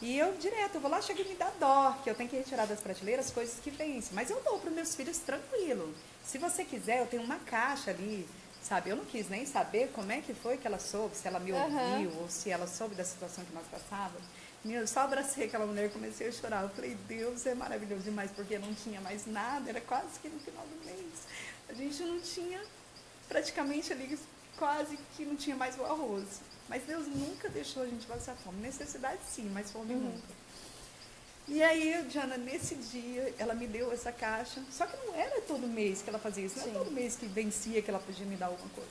E 0.02 0.18
eu 0.18 0.34
direto, 0.36 0.74
eu 0.74 0.80
vou 0.80 0.90
lá, 0.90 1.00
chego 1.00 1.20
e 1.20 1.24
me 1.24 1.36
dá 1.36 1.48
dó, 1.60 1.96
que 2.02 2.10
eu 2.10 2.14
tenho 2.16 2.28
que 2.28 2.36
retirar 2.36 2.66
das 2.66 2.80
prateleiras 2.80 3.30
coisas 3.30 3.60
que 3.62 3.70
vencem. 3.70 4.12
Mas 4.12 4.30
eu 4.30 4.42
dou 4.42 4.58
para 4.58 4.68
os 4.68 4.74
meus 4.74 4.96
filhos 4.96 5.18
tranquilo. 5.18 5.94
Se 6.24 6.38
você 6.38 6.64
quiser, 6.64 6.98
eu 6.98 7.06
tenho 7.06 7.22
uma 7.22 7.38
caixa 7.38 7.92
ali, 7.92 8.28
sabe? 8.60 8.90
Eu 8.90 8.96
não 8.96 9.04
quis 9.04 9.28
nem 9.28 9.46
saber 9.46 9.92
como 9.94 10.10
é 10.10 10.20
que 10.20 10.34
foi 10.34 10.56
que 10.56 10.66
ela 10.66 10.80
soube, 10.80 11.14
se 11.14 11.28
ela 11.28 11.38
me 11.38 11.52
ouviu 11.52 12.10
uhum. 12.10 12.22
ou 12.22 12.28
se 12.28 12.50
ela 12.50 12.66
soube 12.66 12.96
da 12.96 13.04
situação 13.04 13.44
que 13.44 13.54
nós 13.54 13.64
passávamos. 13.70 14.26
Eu 14.64 14.86
só 14.88 15.00
abracei 15.00 15.46
aquela 15.46 15.66
mulher 15.66 15.86
e 15.86 15.90
comecei 15.90 16.26
a 16.26 16.32
chorar. 16.32 16.62
Eu 16.64 16.70
falei, 16.70 16.96
Deus 17.06 17.46
é 17.46 17.54
maravilhoso 17.54 18.02
demais, 18.02 18.32
porque 18.32 18.58
não 18.58 18.74
tinha 18.74 19.00
mais 19.00 19.24
nada, 19.24 19.70
era 19.70 19.80
quase 19.80 20.18
que 20.18 20.28
no 20.28 20.40
final 20.40 20.64
do 20.66 20.84
mês. 20.84 21.12
A 21.68 21.74
gente 21.74 22.02
não 22.02 22.20
tinha, 22.20 22.60
praticamente 23.28 23.92
ali, 23.92 24.18
quase 24.58 24.98
que 25.16 25.24
não 25.24 25.36
tinha 25.36 25.56
mais 25.56 25.78
o 25.78 25.84
arroz. 25.84 26.40
Mas 26.68 26.82
Deus 26.84 27.06
nunca 27.06 27.48
deixou 27.48 27.82
a 27.82 27.86
gente 27.86 28.06
passar 28.06 28.34
fome. 28.36 28.60
Necessidade 28.60 29.20
sim, 29.28 29.50
mas 29.52 29.70
fome 29.70 29.94
uhum. 29.94 30.00
nunca. 30.00 30.42
E 31.48 31.62
aí, 31.62 32.06
Diana, 32.08 32.36
nesse 32.36 32.76
dia, 32.76 33.34
ela 33.38 33.54
me 33.54 33.66
deu 33.66 33.92
essa 33.92 34.12
caixa. 34.12 34.62
Só 34.70 34.86
que 34.86 34.96
não 35.06 35.14
era 35.14 35.40
todo 35.42 35.66
mês 35.66 36.00
que 36.00 36.08
ela 36.08 36.18
fazia 36.18 36.46
isso, 36.46 36.58
não 36.58 36.68
era 36.68 36.78
todo 36.78 36.90
mês 36.90 37.16
que 37.16 37.26
vencia 37.26 37.82
que 37.82 37.90
ela 37.90 37.98
podia 37.98 38.24
me 38.24 38.36
dar 38.36 38.46
alguma 38.46 38.70
coisa. 38.70 38.90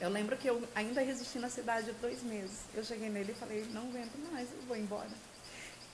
Eu 0.00 0.08
lembro 0.08 0.36
que 0.36 0.48
eu 0.48 0.62
ainda 0.74 1.00
resisti 1.00 1.38
na 1.38 1.48
cidade 1.48 1.90
dois 2.00 2.22
meses. 2.22 2.60
Eu 2.72 2.84
cheguei 2.84 3.10
nele 3.10 3.32
e 3.32 3.34
falei, 3.34 3.66
não 3.72 3.82
aguento 3.82 4.16
mais, 4.30 4.48
eu 4.52 4.62
vou 4.68 4.76
embora. 4.76 5.10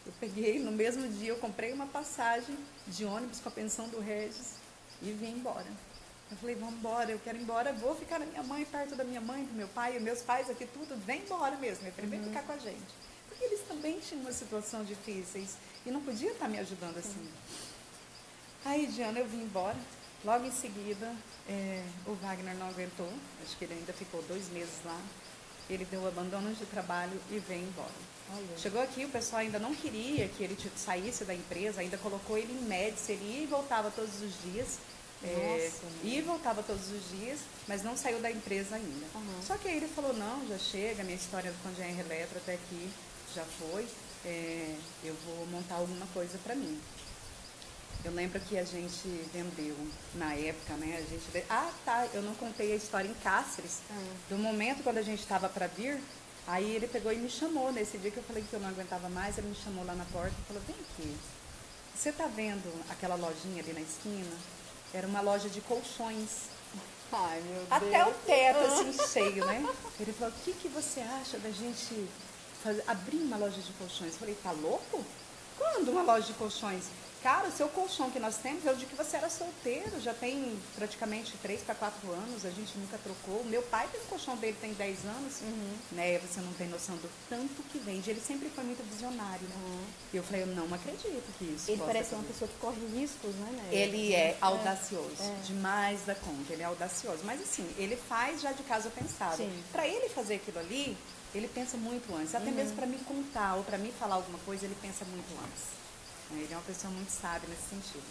Eu 0.04 0.12
peguei, 0.20 0.58
no 0.58 0.70
mesmo 0.70 1.08
dia, 1.08 1.30
eu 1.30 1.36
comprei 1.36 1.72
uma 1.72 1.86
passagem 1.86 2.56
de 2.86 3.04
ônibus 3.04 3.40
com 3.40 3.48
a 3.48 3.52
pensão 3.52 3.88
do 3.88 4.00
Regis 4.00 4.54
e 5.00 5.10
vim 5.12 5.36
embora. 5.36 5.66
Eu 6.32 6.38
falei, 6.38 6.54
vamos 6.54 6.76
embora, 6.76 7.10
eu 7.10 7.18
quero 7.18 7.36
ir 7.36 7.42
embora, 7.42 7.74
vou 7.74 7.94
ficar 7.94 8.18
na 8.18 8.24
minha 8.24 8.42
mãe, 8.42 8.64
perto 8.64 8.96
da 8.96 9.04
minha 9.04 9.20
mãe, 9.20 9.44
do 9.44 9.52
meu 9.52 9.68
pai, 9.68 9.98
meus 9.98 10.22
pais 10.22 10.48
aqui, 10.48 10.64
tudo, 10.64 10.96
vem 11.04 11.20
embora 11.20 11.58
mesmo. 11.58 11.86
Eu 11.86 11.92
falei, 11.92 12.08
vem 12.08 12.20
uhum. 12.20 12.26
ficar 12.28 12.42
com 12.42 12.52
a 12.52 12.56
gente. 12.56 12.94
Porque 13.28 13.44
eles 13.44 13.60
também 13.68 14.00
tinham 14.00 14.22
uma 14.22 14.32
situação 14.32 14.82
difíceis 14.82 15.58
e 15.84 15.90
não 15.90 16.00
podiam 16.00 16.32
estar 16.32 16.48
me 16.48 16.58
ajudando 16.58 16.96
assim. 16.96 17.28
Aí, 18.64 18.86
Diana, 18.86 19.18
eu 19.18 19.26
vim 19.26 19.42
embora. 19.42 19.76
Logo 20.24 20.46
em 20.46 20.52
seguida, 20.52 21.14
é, 21.46 21.84
o 22.06 22.14
Wagner 22.14 22.54
não 22.56 22.68
aguentou, 22.68 23.12
acho 23.44 23.54
que 23.58 23.64
ele 23.66 23.74
ainda 23.74 23.92
ficou 23.92 24.22
dois 24.22 24.48
meses 24.48 24.80
lá. 24.86 24.98
Ele 25.68 25.84
deu 25.84 26.08
abandono 26.08 26.54
de 26.54 26.64
trabalho 26.64 27.20
e 27.30 27.38
veio 27.40 27.62
embora. 27.66 27.90
Olha. 28.34 28.56
Chegou 28.56 28.80
aqui, 28.80 29.04
o 29.04 29.08
pessoal 29.10 29.42
ainda 29.42 29.58
não 29.58 29.74
queria 29.74 30.28
que 30.28 30.42
ele 30.42 30.56
saísse 30.76 31.24
da 31.26 31.34
empresa, 31.34 31.82
ainda 31.82 31.98
colocou 31.98 32.38
ele 32.38 32.52
em 32.52 32.62
médico, 32.64 33.12
ele 33.12 33.24
ia 33.24 33.42
e 33.42 33.46
voltava 33.46 33.90
todos 33.90 34.22
os 34.22 34.32
dias. 34.42 34.78
É, 35.24 35.70
e 36.02 36.20
voltava 36.20 36.62
todos 36.62 36.90
os 36.90 37.18
dias, 37.18 37.38
mas 37.68 37.82
não 37.82 37.96
saiu 37.96 38.20
da 38.20 38.30
empresa 38.30 38.74
ainda. 38.74 39.06
Uhum. 39.14 39.42
Só 39.46 39.56
que 39.56 39.68
aí 39.68 39.76
ele 39.76 39.88
falou, 39.88 40.12
não, 40.14 40.46
já 40.48 40.58
chega, 40.58 41.04
minha 41.04 41.16
história 41.16 41.52
do 41.52 41.62
Congenher 41.62 42.00
Eletro 42.00 42.38
até 42.38 42.54
aqui 42.54 42.90
já 43.34 43.44
foi, 43.44 43.86
é, 44.24 44.74
eu 45.04 45.14
vou 45.26 45.46
montar 45.46 45.76
alguma 45.76 46.06
coisa 46.06 46.38
para 46.44 46.54
mim. 46.54 46.80
Eu 48.04 48.12
lembro 48.12 48.40
que 48.40 48.58
a 48.58 48.64
gente 48.64 49.06
vendeu 49.32 49.76
na 50.14 50.34
época, 50.34 50.74
né? 50.74 50.96
A 50.98 51.08
gente 51.08 51.44
ah, 51.48 51.70
tá, 51.84 52.08
eu 52.12 52.20
não 52.20 52.34
contei 52.34 52.72
a 52.72 52.76
história 52.76 53.08
em 53.08 53.14
Cáceres. 53.14 53.78
Ah. 53.88 54.14
Do 54.28 54.36
momento 54.36 54.82
quando 54.82 54.98
a 54.98 55.02
gente 55.02 55.20
estava 55.20 55.48
para 55.48 55.68
vir, 55.68 56.00
aí 56.48 56.74
ele 56.74 56.88
pegou 56.88 57.12
e 57.12 57.16
me 57.16 57.30
chamou 57.30 57.70
nesse 57.72 57.98
dia 57.98 58.10
que 58.10 58.16
eu 58.16 58.24
falei 58.24 58.42
que 58.42 58.52
eu 58.52 58.58
não 58.58 58.70
aguentava 58.70 59.08
mais, 59.08 59.38
ele 59.38 59.48
me 59.48 59.54
chamou 59.54 59.84
lá 59.84 59.94
na 59.94 60.04
porta 60.06 60.34
e 60.36 60.46
falou: 60.48 60.62
"Vem 60.66 60.74
aqui. 60.74 61.16
Você 61.94 62.10
tá 62.10 62.26
vendo 62.26 62.72
aquela 62.90 63.14
lojinha 63.14 63.62
ali 63.62 63.72
na 63.72 63.80
esquina? 63.80 64.36
Era 64.94 65.06
uma 65.06 65.20
loja 65.20 65.48
de 65.48 65.60
colchões. 65.62 66.50
Ai, 67.12 67.42
meu 67.42 67.66
Até 67.70 68.04
Deus. 68.04 68.08
o 68.16 68.18
teto 68.26 68.58
assim 68.58 68.92
cheio, 69.12 69.44
né? 69.44 69.66
Ele 70.00 70.12
falou: 70.12 70.32
"O 70.32 70.44
que 70.44 70.52
que 70.54 70.68
você 70.68 71.00
acha 71.00 71.38
da 71.38 71.50
gente 71.50 72.08
fazer, 72.62 72.82
abrir 72.86 73.18
uma 73.18 73.36
loja 73.36 73.60
de 73.60 73.72
colchões?" 73.74 74.12
Eu 74.14 74.18
falei: 74.18 74.34
"Tá 74.42 74.50
louco? 74.52 75.04
Quando 75.58 75.90
uma 75.90 76.02
loja 76.02 76.26
de 76.28 76.34
colchões?" 76.34 76.84
Cara, 77.22 77.46
o 77.46 77.52
seu 77.52 77.68
colchão 77.68 78.10
que 78.10 78.18
nós 78.18 78.36
temos 78.38 78.66
é 78.66 78.72
o 78.72 78.76
de 78.76 78.84
que 78.84 78.96
você 78.96 79.16
era 79.16 79.30
solteiro, 79.30 80.00
já 80.00 80.12
tem 80.12 80.58
praticamente 80.74 81.36
3 81.40 81.62
para 81.62 81.76
4 81.76 82.10
anos, 82.10 82.44
a 82.44 82.50
gente 82.50 82.76
nunca 82.76 82.98
trocou. 82.98 83.44
Meu 83.44 83.62
pai 83.62 83.88
tem 83.92 84.00
o 84.00 84.04
colchão 84.04 84.36
dele, 84.36 84.56
tem 84.60 84.72
10 84.72 85.04
anos, 85.04 85.40
uhum. 85.40 85.76
né? 85.92 86.18
Você 86.18 86.40
não 86.40 86.52
tem 86.54 86.68
noção 86.68 86.96
do 86.96 87.08
tanto 87.28 87.62
que 87.70 87.78
vende. 87.78 88.10
Ele 88.10 88.20
sempre 88.20 88.50
foi 88.50 88.64
muito 88.64 88.82
visionário. 88.90 89.46
Uhum. 89.54 89.84
E 90.12 90.16
eu 90.16 90.24
falei, 90.24 90.42
eu 90.42 90.48
não 90.48 90.72
acredito 90.74 91.38
que 91.38 91.44
isso. 91.44 91.70
Ele 91.70 91.80
parece 91.86 92.12
uma 92.12 92.24
pessoa 92.24 92.48
que 92.48 92.58
corre 92.58 92.84
riscos, 92.86 93.32
né? 93.36 93.50
né? 93.52 93.68
Ele 93.70 94.12
é, 94.12 94.30
é 94.30 94.38
audacioso, 94.40 95.22
é. 95.22 95.46
demais 95.46 96.04
da 96.04 96.16
conta. 96.16 96.52
Ele 96.52 96.62
é 96.62 96.66
audacioso. 96.66 97.20
Mas 97.22 97.40
assim, 97.40 97.68
ele 97.78 97.96
faz 97.96 98.40
já 98.40 98.50
de 98.50 98.64
casa 98.64 98.90
pensado. 98.90 99.40
Para 99.70 99.86
ele 99.86 100.08
fazer 100.08 100.34
aquilo 100.34 100.58
ali, 100.58 100.96
ele 101.32 101.46
pensa 101.46 101.76
muito 101.76 102.12
antes. 102.16 102.34
Até 102.34 102.50
uhum. 102.50 102.56
mesmo 102.56 102.74
para 102.74 102.86
me 102.86 102.98
contar 102.98 103.54
ou 103.54 103.62
para 103.62 103.78
me 103.78 103.92
falar 103.92 104.16
alguma 104.16 104.40
coisa, 104.40 104.64
ele 104.64 104.76
pensa 104.82 105.04
muito 105.04 105.32
antes. 105.44 105.81
Ele 106.36 106.52
é 106.52 106.56
uma 106.56 106.62
pessoa 106.62 106.92
muito 106.92 107.10
sábia 107.10 107.48
nesse 107.48 107.68
sentido. 107.70 108.04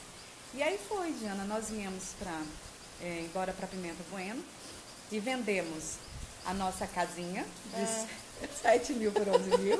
E 0.53 0.62
aí 0.62 0.77
foi, 0.88 1.12
Diana, 1.13 1.45
nós 1.45 1.69
viemos 1.69 2.13
para 2.19 2.41
é, 3.01 3.21
embora 3.21 3.51
para 3.53 3.67
Pimenta 3.67 4.03
Bueno 4.12 4.43
e 5.12 5.19
vendemos 5.19 5.95
a 6.45 6.53
nossa 6.53 6.88
casinha 6.88 7.45
de 7.73 7.81
é. 7.81 8.07
7 8.62 8.93
mil 8.93 9.12
por 9.12 9.27
11 9.27 9.57
mil. 9.57 9.79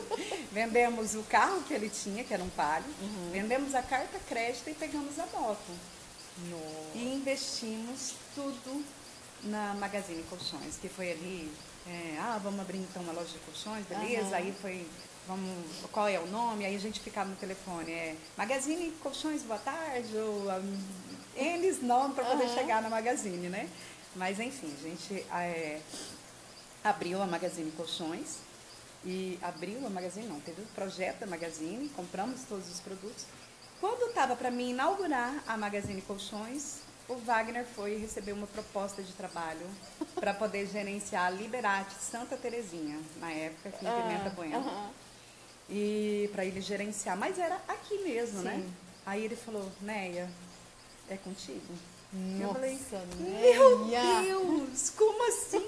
vendemos 0.51 1.15
o 1.15 1.23
carro 1.23 1.63
que 1.63 1.73
ele 1.73 1.89
tinha, 1.89 2.23
que 2.23 2.34
era 2.34 2.43
um 2.43 2.49
palio. 2.49 2.88
Uhum. 3.01 3.30
Vendemos 3.32 3.73
a 3.73 3.82
carta 3.82 4.19
crédito 4.27 4.69
e 4.69 4.73
pegamos 4.73 5.17
a 5.19 5.25
moto. 5.27 5.71
Nossa. 6.49 6.91
E 6.95 7.15
investimos 7.15 8.13
tudo 8.36 8.86
na 9.43 9.73
Magazine 9.75 10.23
Colchões, 10.23 10.77
que 10.80 10.88
foi 10.88 11.12
ali. 11.12 11.51
É, 11.88 12.17
ah, 12.19 12.39
vamos 12.41 12.60
abrir 12.60 12.77
então 12.77 13.01
uma 13.01 13.12
loja 13.12 13.30
de 13.30 13.39
colchões, 13.39 13.84
beleza? 13.88 14.27
Uhum. 14.27 14.34
Aí 14.36 14.56
foi 14.62 14.88
vamos, 15.32 15.65
qual 15.94 16.10
é 16.10 16.20
o 16.20 16.28
nome, 16.28 16.65
aí 16.65 16.76
a 16.76 16.80
gente 16.80 17.00
ficava 17.00 17.30
no 17.30 17.36
telefone, 17.38 17.89
é 17.89 18.15
Magazine 18.38 18.91
Colchões, 19.02 19.44
boa 19.44 19.60
tarde, 19.60 20.15
ou 20.17 20.44
eles 21.36 21.82
nomes 21.82 22.15
para 22.15 22.26
poder 22.26 22.44
uhum. 22.44 22.54
chegar 22.54 22.82
na 22.82 22.89
Magazine, 22.89 23.48
né? 23.48 23.70
Mas 24.13 24.41
enfim, 24.41 24.74
a 24.78 24.89
gente 24.89 25.26
é, 25.32 25.80
abriu 26.84 27.22
a 27.22 27.26
Magazine 27.26 27.72
Colchões 27.72 28.39
e 29.06 29.39
abriu 29.41 29.86
a 29.88 29.89
Magazine, 29.89 30.28
não, 30.28 30.41
teve 30.41 30.62
o 30.62 30.65
projeto 30.76 31.20
da 31.20 31.28
Magazine, 31.28 31.88
compramos 31.96 32.41
todos 32.44 32.70
os 32.70 32.82
produtos. 32.82 33.26
Quando 33.80 34.10
estava 34.10 34.36
para 34.36 34.52
mim 34.52 34.72
inaugurar 34.72 35.41
a 35.48 35.56
Magazine 35.56 36.02
Colchões, 36.02 36.80
o 37.08 37.15
Wagner 37.15 37.65
foi 37.65 37.98
receber 37.98 38.34
uma 38.34 38.48
proposta 38.48 39.02
de 39.02 39.13
trabalho 39.13 39.65
para 40.15 40.34
poder 40.34 40.67
gerenciar 40.67 41.28
a 41.28 41.30
Liberate 41.30 41.96
Santa 41.96 42.36
Terezinha, 42.36 43.00
na 43.22 43.32
época, 43.32 43.70
aqui 43.70 43.86
em 43.86 43.88
ah, 43.88 44.02
Pimenta 44.02 44.30
Bueno. 44.32 44.58
Uhum 44.58 45.01
e 45.69 46.30
para 46.32 46.45
ele 46.45 46.62
gerenciar. 46.62 47.17
Mas 47.17 47.38
era 47.39 47.62
aqui 47.67 47.97
mesmo, 48.00 48.41
né? 48.41 48.56
Sim. 48.56 48.60
né? 48.60 48.69
Aí 49.06 49.26
ele 49.26 49.36
falou, 49.36 49.71
Neia, 49.82 50.30
é 51.10 51.17
contigo? 51.17 51.74
Nossa, 52.13 52.43
eu 52.43 52.54
falei, 52.54 52.80
meu 53.19 53.86
Deus, 53.86 54.89
como 54.91 55.28
assim? 55.28 55.65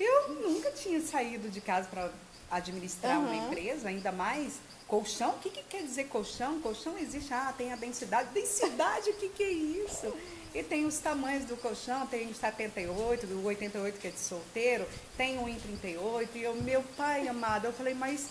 eu 0.00 0.28
nunca 0.34 0.70
tinha 0.72 1.00
saído 1.00 1.48
de 1.48 1.60
casa 1.60 1.88
para 1.88 2.10
administrar 2.50 3.18
uhum. 3.18 3.26
uma 3.26 3.46
empresa, 3.46 3.88
ainda 3.88 4.10
mais 4.10 4.54
colchão. 4.86 5.30
O 5.30 5.38
que, 5.38 5.50
que 5.50 5.62
quer 5.62 5.82
dizer 5.82 6.04
colchão? 6.04 6.60
Colchão 6.60 6.98
existe, 6.98 7.32
ah, 7.32 7.54
tem 7.56 7.72
a 7.72 7.76
densidade. 7.76 8.30
Densidade, 8.32 9.10
o 9.10 9.14
que, 9.14 9.28
que 9.28 9.42
é 9.42 9.50
isso? 9.50 10.12
E 10.54 10.62
tem 10.62 10.86
os 10.86 10.98
tamanhos 10.98 11.44
do 11.46 11.56
colchão, 11.56 12.06
tem 12.06 12.28
o 12.28 12.34
78, 12.34 13.26
o 13.26 13.44
88 13.44 13.98
que 13.98 14.06
é 14.06 14.10
de 14.10 14.20
solteiro, 14.20 14.86
tem 15.16 15.38
o 15.38 15.48
em 15.48 15.58
38. 15.58 16.38
E 16.38 16.46
o 16.46 16.54
meu 16.62 16.82
pai 16.96 17.26
amado, 17.26 17.66
eu 17.66 17.72
falei, 17.72 17.94
mas 17.94 18.28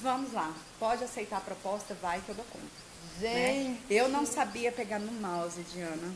vamos 0.00 0.32
lá, 0.32 0.52
pode 0.78 1.04
aceitar 1.04 1.38
a 1.38 1.40
proposta, 1.40 1.94
vai 2.00 2.20
que 2.20 2.28
eu 2.28 2.34
dou 2.34 2.44
conta. 2.46 2.84
Gente. 3.20 3.68
Né? 3.68 3.78
Eu 3.88 4.08
não 4.08 4.26
sabia 4.26 4.72
pegar 4.72 4.98
no 4.98 5.12
mouse, 5.12 5.62
Diana. 5.72 6.14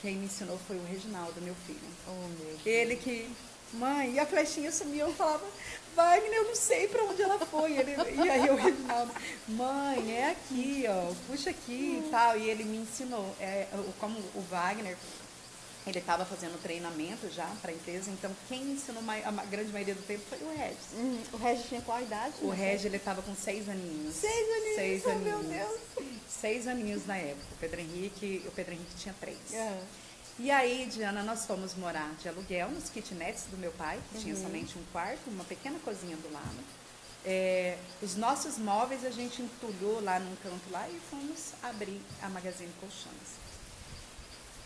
Quem 0.00 0.16
me 0.16 0.26
ensinou 0.26 0.58
foi 0.66 0.76
o 0.76 0.84
Reginaldo, 0.84 1.40
meu 1.40 1.54
filho. 1.66 1.80
Oh, 2.06 2.28
meu 2.28 2.58
Ele 2.64 2.96
que 2.96 3.30
mãe, 3.72 4.14
e 4.14 4.18
a 4.18 4.26
flechinha 4.26 4.72
sumiu, 4.72 5.06
eu 5.06 5.14
falava, 5.14 5.44
Wagner, 5.94 6.32
eu 6.32 6.44
não 6.44 6.54
sei 6.54 6.88
para 6.88 7.02
onde 7.04 7.22
ela 7.22 7.38
foi. 7.38 7.72
Ele, 7.76 7.96
e 8.24 8.30
aí 8.30 8.48
o 8.50 8.54
Reginaldo, 8.54 9.12
mãe, 9.48 10.12
é 10.16 10.30
aqui, 10.30 10.84
ó, 10.88 11.12
puxa 11.26 11.50
aqui 11.50 12.02
e 12.04 12.08
tal. 12.10 12.38
E 12.38 12.48
ele 12.48 12.64
me 12.64 12.78
ensinou. 12.78 13.34
É, 13.40 13.66
como 13.98 14.18
o 14.34 14.40
Wagner, 14.48 14.96
ele 15.90 15.98
estava 15.98 16.24
fazendo 16.24 16.60
treinamento 16.62 17.30
já 17.30 17.46
para 17.60 17.70
a 17.70 17.74
empresa, 17.74 18.10
então 18.10 18.30
quem 18.48 18.62
ensinou 18.72 19.02
a 19.08 19.44
grande 19.44 19.72
maioria 19.72 19.94
do 19.94 20.02
tempo 20.02 20.22
foi 20.28 20.38
o 20.38 20.56
Regis. 20.56 20.92
Uhum. 20.94 21.22
O 21.32 21.36
Regis 21.36 21.66
tinha 21.66 21.80
qual 21.82 22.00
idade? 22.00 22.34
O 22.42 22.50
Regis, 22.50 22.84
ele 22.84 22.96
estava 22.96 23.22
com 23.22 23.34
seis 23.34 23.68
aninhos. 23.68 24.14
Seis 24.14 24.50
aninhos? 24.50 24.76
Seis 24.76 25.02
oh, 25.06 25.10
aninhos. 25.10 25.46
meu 25.46 25.58
Deus. 25.58 25.80
Seis 26.28 26.66
aninhos 26.66 27.06
na 27.06 27.16
época. 27.16 27.46
O 27.52 27.56
Pedro 27.58 27.80
Henrique, 27.80 28.42
o 28.46 28.50
Pedro 28.50 28.74
Henrique 28.74 28.94
tinha 28.96 29.14
três. 29.20 29.38
Uhum. 29.52 29.80
E 30.40 30.50
aí, 30.50 30.86
Diana, 30.86 31.22
nós 31.22 31.46
fomos 31.46 31.74
morar 31.74 32.14
de 32.20 32.28
aluguel 32.28 32.70
nos 32.70 32.88
kitnets 32.88 33.44
do 33.50 33.56
meu 33.56 33.72
pai, 33.72 33.98
que 34.10 34.18
uhum. 34.18 34.22
tinha 34.22 34.36
somente 34.36 34.78
um 34.78 34.82
quarto, 34.92 35.28
uma 35.28 35.44
pequena 35.44 35.78
cozinha 35.80 36.16
do 36.16 36.32
lado. 36.32 36.78
É, 37.24 37.76
os 38.00 38.14
nossos 38.14 38.56
móveis 38.56 39.04
a 39.04 39.10
gente 39.10 39.42
entulhou 39.42 40.00
lá 40.00 40.20
num 40.20 40.36
canto 40.36 40.70
lá 40.70 40.88
e 40.88 41.00
fomos 41.10 41.52
abrir 41.62 42.00
a 42.22 42.28
Magazine 42.28 42.72
Colchões. 42.80 43.47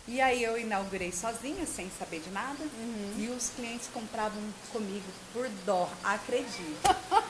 E 0.05 0.19
aí 0.19 0.43
eu 0.43 0.59
inaugurei 0.59 1.13
sozinha, 1.13 1.65
sem 1.65 1.89
saber 1.97 2.19
de 2.19 2.29
nada, 2.29 2.61
uhum. 2.61 3.13
e 3.17 3.29
os 3.29 3.51
clientes 3.55 3.87
compravam 3.93 4.41
comigo 4.73 5.05
por 5.31 5.47
dó, 5.65 5.89
acredito. 6.03 6.53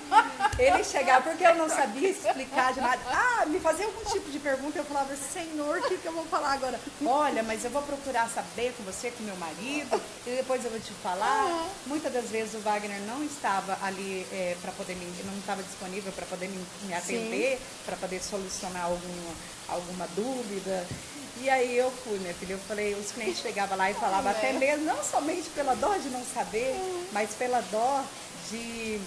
Ele 0.58 0.84
chegava, 0.84 1.22
porque 1.22 1.46
eu 1.46 1.56
não 1.56 1.70
sabia 1.70 2.10
explicar 2.10 2.74
de 2.74 2.82
nada. 2.82 3.00
Ah, 3.08 3.46
me 3.46 3.60
fazia 3.60 3.86
algum 3.86 4.04
tipo 4.06 4.32
de 4.32 4.40
pergunta, 4.40 4.80
eu 4.80 4.86
falava, 4.86 5.16
Senhor, 5.16 5.78
o 5.78 5.82
que, 5.84 5.98
que 5.98 6.08
eu 6.08 6.14
vou 6.14 6.26
falar 6.26 6.54
agora? 6.54 6.80
Olha, 7.06 7.44
mas 7.44 7.64
eu 7.64 7.70
vou 7.70 7.84
procurar 7.84 8.28
saber 8.30 8.74
com 8.76 8.84
você, 8.84 9.12
com 9.12 9.24
meu 9.24 9.36
marido, 9.36 10.02
e 10.26 10.32
depois 10.32 10.66
eu 10.66 10.72
vou 10.72 10.80
te 10.80 10.94
falar. 10.94 11.46
Uhum. 11.46 11.70
Muitas 11.86 12.12
das 12.12 12.30
vezes 12.32 12.56
o 12.56 12.60
Wagner 12.60 13.02
não 13.02 13.24
estava 13.24 13.78
ali 13.84 14.26
é, 14.32 14.58
para 14.62 14.72
poder 14.72 14.96
me, 14.96 15.06
não 15.26 15.38
estava 15.38 15.62
disponível 15.62 16.12
para 16.12 16.26
poder 16.26 16.48
me, 16.48 16.66
me 16.88 16.94
atender, 16.96 17.60
para 17.86 17.96
poder 17.98 18.22
solucionar 18.24 18.86
alguma, 18.86 19.34
alguma 19.70 20.08
dúvida. 20.16 20.88
E 21.42 21.50
aí 21.50 21.76
eu 21.78 21.92
fui, 21.92 22.20
minha 22.20 22.34
filha, 22.34 22.54
eu 22.54 22.60
falei, 22.60 22.94
os 22.94 23.12
clientes 23.12 23.42
chegavam 23.42 23.78
lá 23.78 23.90
e 23.90 23.94
falavam 23.96 24.32
é. 24.32 24.36
até 24.36 24.54
mesmo, 24.54 24.86
não 24.86 25.04
somente 25.04 25.50
pela 25.50 25.76
dó 25.76 25.98
de 25.98 26.10
não 26.10 26.24
saber, 26.24 26.76
uhum. 26.76 27.08
mas 27.12 27.34
pela 27.34 27.60
dó 27.62 28.04
de 28.50 29.00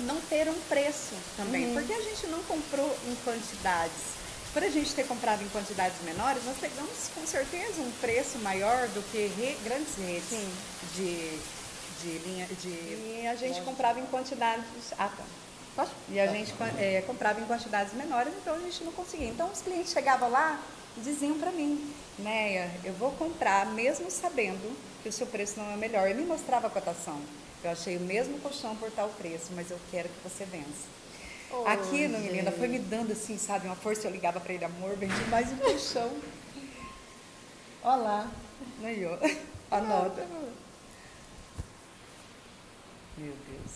não 0.00 0.20
ter 0.22 0.48
um 0.48 0.60
preço 0.68 1.14
também. 1.36 1.68
Uhum. 1.68 1.74
Porque 1.74 1.92
a 1.92 2.00
gente 2.00 2.26
não 2.26 2.42
comprou 2.42 2.96
em 3.06 3.14
quantidades. 3.24 4.16
Por 4.52 4.64
a 4.64 4.68
gente 4.70 4.94
ter 4.94 5.06
comprado 5.06 5.42
em 5.42 5.48
quantidades 5.48 6.00
menores, 6.02 6.42
nós 6.44 6.56
pegamos 6.58 7.10
com 7.14 7.26
certeza 7.26 7.80
um 7.80 7.90
preço 8.00 8.38
maior 8.38 8.88
do 8.88 9.02
que 9.10 9.26
re, 9.38 9.56
grandes 9.62 9.94
redes 9.96 10.28
Sim. 10.30 10.52
de, 10.94 11.38
de 12.02 12.18
linha 12.26 12.46
de. 12.60 12.68
E 12.68 13.26
a 13.30 13.34
gente 13.34 13.60
comprava 13.60 14.00
em 14.00 14.06
quantidades. 14.06 14.64
Ah, 14.98 15.10
tá. 15.14 15.24
E 16.08 16.18
a 16.18 16.26
gente 16.28 16.54
é, 16.78 17.02
comprava 17.06 17.38
em 17.38 17.44
quantidades 17.44 17.92
menores, 17.92 18.32
então 18.40 18.54
a 18.54 18.58
gente 18.60 18.82
não 18.82 18.92
conseguia. 18.92 19.28
Então 19.28 19.50
os 19.50 19.60
clientes 19.60 19.92
chegavam 19.92 20.30
lá, 20.30 20.58
diziam 21.02 21.38
para 21.38 21.50
mim, 21.52 21.92
Neia, 22.18 22.70
eu 22.84 22.92
vou 22.94 23.12
comprar 23.12 23.66
mesmo 23.66 24.10
sabendo 24.10 24.76
que 25.02 25.08
o 25.08 25.12
seu 25.12 25.26
preço 25.26 25.58
não 25.58 25.70
é 25.70 25.76
melhor. 25.76 26.08
Ele 26.08 26.20
me 26.22 26.26
mostrava 26.26 26.66
a 26.66 26.70
cotação. 26.70 27.20
Eu 27.62 27.70
achei 27.70 27.96
o 27.96 28.00
mesmo 28.00 28.38
colchão 28.40 28.74
por 28.76 28.90
tal 28.90 29.08
preço, 29.10 29.50
mas 29.54 29.70
eu 29.70 29.78
quero 29.90 30.08
que 30.08 30.28
você 30.28 30.44
vença. 30.44 30.96
Oh, 31.50 31.64
Aquilo, 31.66 32.14
gente. 32.16 32.30
menina, 32.30 32.50
foi 32.52 32.68
me 32.68 32.78
dando 32.78 33.12
assim, 33.12 33.38
sabe, 33.38 33.66
uma 33.66 33.76
força. 33.76 34.06
Eu 34.06 34.10
ligava 34.12 34.40
para 34.40 34.52
ele, 34.52 34.64
amor, 34.64 34.96
vendi 34.96 35.20
mais 35.30 35.50
um 35.52 35.56
colchão. 35.56 36.10
Olha 37.82 37.96
lá, 38.02 38.30
aí, 38.82 39.06
ó, 39.06 39.16
anota. 39.70 40.26
Meu 43.16 43.32
Deus. 43.48 43.72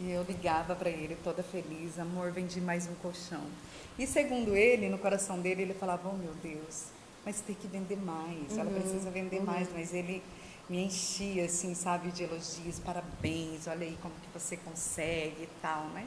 E 0.00 0.12
eu 0.12 0.22
ligava 0.22 0.74
para 0.74 0.88
ele 0.88 1.14
toda 1.22 1.42
feliz, 1.42 1.98
amor, 1.98 2.32
vendi 2.32 2.58
mais 2.58 2.88
um 2.88 2.94
colchão. 2.94 3.44
E 3.98 4.06
segundo 4.06 4.56
ele, 4.56 4.88
no 4.88 4.96
coração 4.96 5.38
dele, 5.38 5.60
ele 5.60 5.74
falava, 5.74 6.08
oh 6.08 6.16
meu 6.16 6.32
Deus, 6.42 6.86
mas 7.22 7.42
tem 7.42 7.54
que 7.54 7.66
vender 7.66 7.98
mais, 7.98 8.56
ela 8.56 8.70
uhum, 8.70 8.80
precisa 8.80 9.10
vender 9.10 9.40
uhum. 9.40 9.44
mais, 9.44 9.68
mas 9.74 9.92
ele 9.92 10.22
me 10.70 10.82
enchia, 10.82 11.44
assim, 11.44 11.74
sabe, 11.74 12.10
de 12.12 12.22
elogios, 12.22 12.78
parabéns, 12.78 13.66
olha 13.66 13.86
aí 13.86 13.98
como 14.00 14.14
que 14.14 14.28
você 14.32 14.56
consegue 14.56 15.42
e 15.42 15.48
tal, 15.60 15.84
né? 15.88 16.06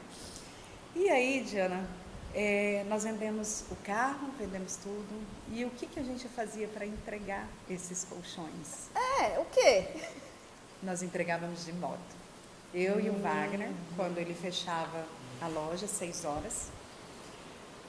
E 0.96 1.08
aí, 1.08 1.44
Diana, 1.44 1.88
é, 2.34 2.84
nós 2.88 3.04
vendemos 3.04 3.64
o 3.70 3.76
carro, 3.76 4.28
vendemos 4.36 4.74
tudo, 4.74 5.24
e 5.52 5.64
o 5.64 5.70
que, 5.70 5.86
que 5.86 6.00
a 6.00 6.02
gente 6.02 6.26
fazia 6.26 6.66
para 6.66 6.84
entregar 6.84 7.46
esses 7.70 8.02
colchões? 8.02 8.90
É, 9.20 9.38
o 9.38 9.44
quê? 9.44 9.86
Nós 10.82 11.00
entregávamos 11.00 11.64
de 11.64 11.72
moto. 11.74 12.23
Eu 12.74 13.00
e 13.00 13.08
o. 13.08 13.12
Wagner, 13.14 13.70
quando 13.96 14.18
ele 14.18 14.34
fechava 14.34 15.06
a 15.40 15.46
loja, 15.46 15.86
seis 15.86 16.24
horas, 16.24 16.68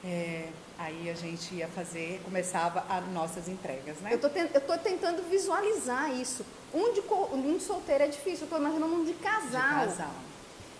é, 0.04 0.48
aí 0.78 1.10
a 1.10 1.14
gente 1.14 1.56
ia 1.56 1.66
fazer, 1.66 2.20
começava 2.24 2.84
as 2.88 3.06
nossas 3.08 3.48
entregas, 3.48 3.98
né? 3.98 4.14
Eu 4.14 4.20
tô, 4.20 4.28
eu 4.28 4.60
tô 4.60 4.78
tentando 4.78 5.28
visualizar 5.28 6.14
isso. 6.14 6.46
Um 6.72 6.92
de 6.92 7.00
um 7.00 7.58
solteiro 7.58 8.04
é 8.04 8.08
difícil, 8.08 8.46
eu 8.46 8.50
tô 8.50 8.56
imaginando 8.58 8.94
um 8.94 9.04
de 9.04 9.14
casal. 9.14 9.80
De 9.80 9.86
casal. 9.86 10.14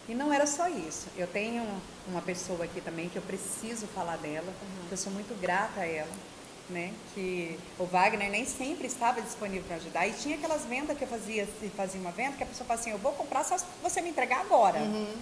E 0.08 0.14
não 0.14 0.32
era 0.32 0.46
só 0.46 0.68
isso. 0.68 1.08
Eu 1.16 1.26
tenho 1.26 1.66
uma 2.06 2.22
pessoa 2.22 2.64
aqui 2.64 2.80
também 2.80 3.08
que 3.08 3.16
eu 3.16 3.22
preciso 3.22 3.88
falar 3.88 4.16
dela, 4.18 4.46
uhum. 4.46 4.86
eu 4.90 4.96
sou 4.96 5.12
muito 5.12 5.38
grata 5.40 5.80
a 5.80 5.86
ela, 5.86 6.08
né? 6.68 6.92
Que 7.14 7.58
o 7.78 7.84
Wagner 7.84 8.30
nem 8.30 8.44
sempre 8.44 8.86
estava 8.86 9.20
disponível 9.22 9.64
para 9.66 9.76
ajudar. 9.76 10.06
E 10.06 10.12
tinha 10.12 10.36
aquelas 10.36 10.64
vendas 10.64 10.96
que 10.96 11.04
eu 11.04 11.08
fazia, 11.08 11.46
se 11.60 11.68
fazia 11.68 12.00
uma 12.00 12.10
venda, 12.10 12.36
que 12.36 12.42
a 12.42 12.46
pessoa 12.46 12.66
falava 12.66 12.80
assim, 12.80 12.90
eu 12.90 12.98
vou 12.98 13.12
comprar 13.12 13.44
só 13.44 13.56
se 13.56 13.64
você 13.82 14.00
me 14.00 14.10
entregar 14.10 14.40
agora. 14.40 14.78
Uhum. 14.78 15.14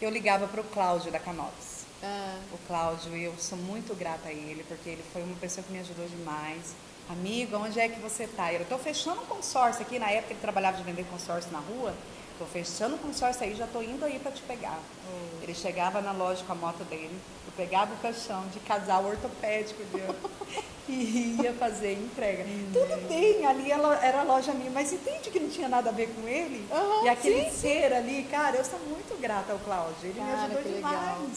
Eu 0.00 0.10
ligava 0.10 0.46
para 0.46 0.60
o 0.60 0.64
Cláudio 0.64 1.10
da 1.10 1.18
Canops. 1.18 1.86
Ah. 2.02 2.38
O 2.52 2.58
Cláudio, 2.66 3.16
eu 3.16 3.34
sou 3.38 3.58
muito 3.58 3.94
grata 3.94 4.28
a 4.28 4.32
ele, 4.32 4.64
porque 4.68 4.90
ele 4.90 5.04
foi 5.12 5.22
uma 5.22 5.36
pessoa 5.36 5.64
que 5.64 5.72
me 5.72 5.78
ajudou 5.80 6.06
demais. 6.06 6.74
Amigo, 7.08 7.56
onde 7.56 7.78
é 7.78 7.88
que 7.88 8.00
você 8.00 8.24
está? 8.24 8.52
Eu 8.52 8.62
estou 8.62 8.78
fechando 8.78 9.22
um 9.22 9.26
consórcio 9.26 9.82
aqui, 9.82 9.98
na 9.98 10.10
época 10.10 10.32
ele 10.32 10.40
trabalhava 10.40 10.76
de 10.76 10.82
vender 10.82 11.04
consórcio 11.04 11.50
na 11.52 11.60
rua. 11.60 11.94
Estou 12.36 12.46
fechando 12.46 12.96
um 12.96 12.98
consórcio 12.98 13.44
aí, 13.44 13.54
já 13.54 13.64
estou 13.64 13.82
indo 13.82 14.04
aí 14.04 14.18
para 14.18 14.30
te 14.30 14.42
pegar. 14.42 14.78
Oh. 15.08 15.42
Ele 15.42 15.54
chegava 15.54 16.02
na 16.02 16.12
loja 16.12 16.44
com 16.44 16.52
a 16.52 16.54
moto 16.54 16.84
dele, 16.84 17.18
eu 17.46 17.52
pegava 17.56 17.94
o 17.94 17.96
caixão 17.96 18.46
de 18.48 18.60
casal 18.60 19.06
ortopédico 19.06 19.82
dele 19.84 20.14
e 20.86 21.38
ia 21.42 21.54
fazer 21.54 21.94
entrega. 21.94 22.44
Hum. 22.44 22.70
Tudo 22.74 23.08
bem, 23.08 23.46
ali 23.46 23.70
ela, 23.70 23.98
era 24.04 24.20
a 24.20 24.24
loja 24.24 24.52
minha, 24.52 24.70
mas 24.70 24.92
entende 24.92 25.30
que 25.30 25.40
não 25.40 25.48
tinha 25.48 25.68
nada 25.68 25.88
a 25.88 25.92
ver 25.92 26.08
com 26.14 26.28
ele? 26.28 26.66
Uhum, 26.70 27.06
e 27.06 27.08
aquele 27.08 27.50
sim, 27.50 27.56
ser 27.56 27.94
ali, 27.94 28.26
cara, 28.30 28.56
eu 28.56 28.64
sou 28.64 28.78
muito 28.80 29.18
grata 29.18 29.52
ao 29.52 29.58
Cláudio, 29.60 29.96
ele 30.04 30.20
cara, 30.20 30.48
me 30.48 30.56
ajudou 30.56 30.62
demais. 30.62 30.94
Legal 30.94 31.28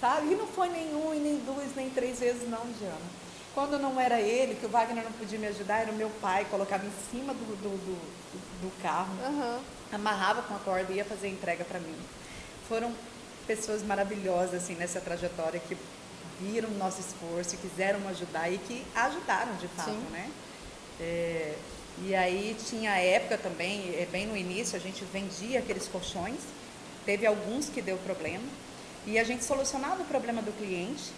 sabe? 0.00 0.32
E 0.32 0.34
não 0.34 0.46
foi 0.46 0.68
nenhum, 0.68 1.14
e 1.14 1.18
nem 1.18 1.36
duas, 1.38 1.74
nem 1.74 1.90
três 1.90 2.20
vezes 2.20 2.48
não, 2.48 2.60
Diana. 2.78 2.96
Quando 3.54 3.78
não 3.78 4.00
era 4.00 4.20
ele, 4.20 4.54
que 4.54 4.66
o 4.66 4.68
Wagner 4.68 5.02
não 5.02 5.12
podia 5.12 5.38
me 5.38 5.48
ajudar, 5.48 5.80
era 5.80 5.90
o 5.90 5.94
meu 5.94 6.10
pai, 6.20 6.46
colocava 6.50 6.86
em 6.86 6.92
cima 7.10 7.34
do, 7.34 7.56
do, 7.56 7.70
do, 7.70 7.98
do 8.62 8.82
carro, 8.82 9.12
uhum. 9.26 9.58
Amarrava 9.92 10.42
com 10.42 10.54
a 10.54 10.58
corda 10.58 10.92
e 10.92 10.96
ia 10.96 11.04
fazer 11.04 11.28
entrega 11.28 11.64
para 11.64 11.78
mim. 11.78 11.94
Foram 12.68 12.92
pessoas 13.46 13.82
maravilhosas 13.82 14.62
assim 14.62 14.74
nessa 14.74 15.00
trajetória 15.00 15.60
que 15.60 15.76
viram 16.40 16.68
o 16.68 16.74
nosso 16.78 17.00
esforço, 17.00 17.56
quiseram 17.56 18.06
ajudar 18.08 18.50
e 18.50 18.58
que 18.58 18.84
ajudaram 18.94 19.54
de 19.56 19.68
fato, 19.68 19.90
Sim. 19.90 20.06
né? 20.12 20.30
É, 21.00 21.54
e 22.04 22.14
aí 22.14 22.56
tinha 22.66 22.92
época 22.92 23.38
também, 23.38 23.94
é, 23.94 24.06
bem 24.10 24.26
no 24.26 24.36
início, 24.36 24.76
a 24.76 24.80
gente 24.80 25.04
vendia 25.06 25.58
aqueles 25.58 25.88
colchões. 25.88 26.38
Teve 27.04 27.26
alguns 27.26 27.68
que 27.68 27.80
deu 27.80 27.96
problema, 27.98 28.44
e 29.06 29.18
a 29.18 29.24
gente 29.24 29.42
solucionava 29.42 30.02
o 30.02 30.04
problema 30.04 30.42
do 30.42 30.52
cliente 30.52 31.12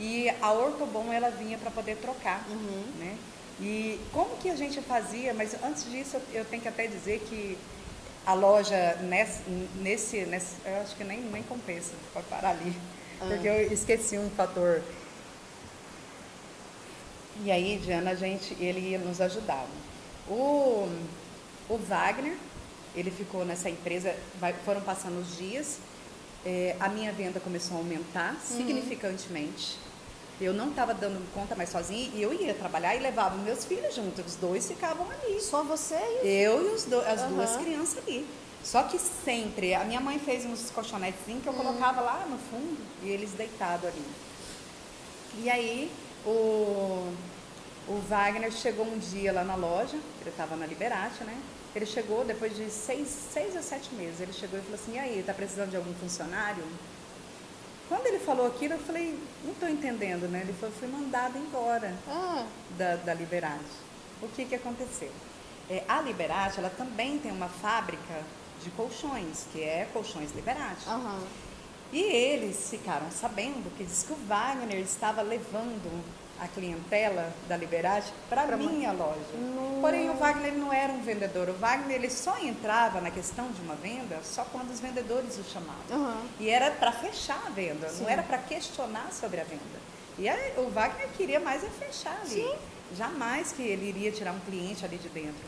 e 0.00 0.28
a 0.42 0.52
Ortobon 0.52 1.12
ela 1.12 1.30
vinha 1.30 1.56
para 1.56 1.70
poder 1.70 1.96
trocar, 1.96 2.44
uhum. 2.50 2.84
né? 2.98 3.16
E 3.60 4.00
como 4.12 4.36
que 4.36 4.50
a 4.50 4.56
gente 4.56 4.80
fazia? 4.80 5.32
Mas 5.32 5.54
antes 5.62 5.88
disso 5.90 6.20
eu 6.32 6.44
tenho 6.44 6.60
que 6.60 6.68
até 6.68 6.88
dizer 6.88 7.20
que 7.20 7.56
a 8.26 8.34
loja 8.34 8.96
nesse, 9.02 9.42
nesse, 9.76 10.24
nesse 10.26 10.56
eu 10.64 10.80
acho 10.80 10.96
que 10.96 11.04
nem, 11.04 11.20
nem 11.20 11.42
compensa, 11.44 11.92
pode 12.12 12.26
parar 12.26 12.50
ali, 12.50 12.76
ah. 13.20 13.26
porque 13.28 13.46
eu 13.46 13.72
esqueci 13.72 14.18
um 14.18 14.28
fator. 14.30 14.82
E 17.44 17.50
aí, 17.50 17.78
Diana, 17.78 18.10
a 18.10 18.14
gente, 18.14 18.56
ele 18.58 18.98
nos 18.98 19.20
ajudar. 19.20 19.66
O, 20.28 20.88
o 21.68 21.76
Wagner, 21.76 22.36
ele 22.96 23.10
ficou 23.10 23.44
nessa 23.44 23.70
empresa, 23.70 24.14
vai, 24.40 24.52
foram 24.52 24.80
passando 24.80 25.20
os 25.20 25.36
dias, 25.36 25.78
é, 26.44 26.74
a 26.80 26.88
minha 26.88 27.12
venda 27.12 27.38
começou 27.38 27.76
a 27.76 27.80
aumentar 27.80 28.32
uhum. 28.32 28.40
significantemente. 28.40 29.78
Eu 30.40 30.52
não 30.52 30.68
estava 30.68 30.92
dando 30.92 31.18
conta 31.32 31.54
mais 31.54 31.70
sozinha 31.70 32.10
e 32.14 32.20
eu 32.20 32.32
ia 32.32 32.52
trabalhar 32.52 32.94
e 32.94 32.98
levava 32.98 33.36
meus 33.36 33.64
filhos 33.64 33.94
junto. 33.94 34.20
Os 34.20 34.36
dois 34.36 34.66
ficavam 34.66 35.06
ali. 35.10 35.40
Só 35.40 35.62
você 35.62 35.94
e 36.22 36.28
Eu 36.28 36.72
e 36.72 36.74
os 36.74 36.84
do, 36.84 37.00
as 37.00 37.22
uhum. 37.22 37.36
duas 37.36 37.56
crianças 37.56 37.98
ali. 37.98 38.26
Só 38.62 38.82
que 38.82 38.98
sempre, 38.98 39.74
a 39.74 39.84
minha 39.84 40.00
mãe 40.00 40.18
fez 40.18 40.44
uns 40.44 40.70
colchonetes 40.70 41.20
que 41.24 41.46
eu 41.46 41.52
uhum. 41.52 41.58
colocava 41.58 42.00
lá 42.00 42.26
no 42.28 42.36
fundo 42.36 42.78
e 43.02 43.08
eles 43.08 43.30
deitados 43.30 43.88
ali. 43.88 44.04
E 45.38 45.48
aí 45.48 45.90
o, 46.26 47.12
o 47.88 48.02
Wagner 48.08 48.50
chegou 48.50 48.84
um 48.84 48.98
dia 48.98 49.32
lá 49.32 49.44
na 49.44 49.54
loja, 49.54 49.96
ele 50.20 50.30
estava 50.30 50.56
na 50.56 50.66
Liberate, 50.66 51.22
né? 51.24 51.38
Ele 51.76 51.84
chegou 51.84 52.24
depois 52.24 52.56
de 52.56 52.70
seis, 52.70 53.06
seis 53.06 53.54
a 53.54 53.62
sete 53.62 53.94
meses. 53.94 54.20
Ele 54.20 54.32
chegou 54.32 54.58
e 54.58 54.62
falou 54.62 54.76
assim: 54.76 54.94
e 54.94 54.98
aí, 54.98 55.22
tá 55.24 55.34
precisando 55.34 55.70
de 55.70 55.76
algum 55.76 55.92
funcionário? 55.94 56.64
Quando 57.88 58.06
ele 58.06 58.18
falou 58.18 58.46
aquilo, 58.46 58.74
eu 58.74 58.78
falei: 58.80 59.18
não 59.44 59.52
estou 59.52 59.68
entendendo, 59.68 60.28
né? 60.28 60.40
Ele 60.42 60.52
falou: 60.54 60.74
fui 60.78 60.88
mandado 60.88 61.38
embora 61.38 61.94
Ah, 62.08 62.44
da, 62.76 62.96
da 62.96 63.14
Liberate. 63.14 63.64
O 64.22 64.28
que, 64.28 64.44
que 64.44 64.54
aconteceu? 64.54 65.10
É, 65.68 65.84
a 65.88 66.00
Liberate, 66.00 66.58
ela 66.58 66.70
também 66.70 67.18
tem 67.18 67.30
uma 67.32 67.48
fábrica 67.48 68.22
de 68.62 68.70
colchões, 68.70 69.46
que 69.52 69.62
é 69.62 69.88
Colchões 69.92 70.32
Liberate. 70.34 70.88
aham. 70.88 71.20
E 71.92 72.02
eles 72.02 72.68
ficaram 72.68 73.10
sabendo 73.12 73.70
que 73.76 73.84
diz 73.84 74.02
que 74.02 74.12
o 74.12 74.16
Wagner 74.26 74.80
estava 74.80 75.22
levando 75.22 76.02
a 76.40 76.46
clientela 76.48 77.32
da 77.48 77.56
Liberate 77.56 78.12
para 78.28 78.42
Pra 78.44 78.56
minha 78.56 78.92
loja. 78.92 79.18
Porém, 79.80 80.10
o 80.10 80.14
Wagner 80.14 80.52
não 80.52 80.72
era 80.72 80.92
um 80.92 81.00
vendedor. 81.00 81.48
O 81.48 81.54
Wagner 81.54 81.96
ele 81.96 82.10
só 82.10 82.38
entrava 82.38 83.00
na 83.00 83.10
questão 83.10 83.50
de 83.50 83.60
uma 83.62 83.74
venda 83.74 84.20
só 84.22 84.44
quando 84.44 84.70
os 84.70 84.80
vendedores 84.80 85.38
o 85.38 85.44
chamavam. 85.44 85.84
Aham. 85.90 86.22
E 86.38 86.48
era 86.48 86.70
para 86.72 86.92
fechar 86.92 87.42
a 87.46 87.50
venda, 87.50 87.88
Sim. 87.88 88.02
não 88.02 88.10
era 88.10 88.22
para 88.22 88.38
questionar 88.38 89.10
sobre 89.12 89.40
a 89.40 89.44
venda. 89.44 89.96
E 90.18 90.28
aí, 90.28 90.54
o 90.58 90.70
Wagner 90.70 91.08
queria 91.16 91.40
mais 91.40 91.62
é 91.62 91.68
fechar 91.68 92.18
ali. 92.20 92.42
Sim. 92.42 92.54
Jamais 92.96 93.52
que 93.52 93.62
ele 93.62 93.88
iria 93.88 94.12
tirar 94.12 94.32
um 94.32 94.40
cliente 94.40 94.84
ali 94.84 94.96
de 94.96 95.08
dentro. 95.08 95.44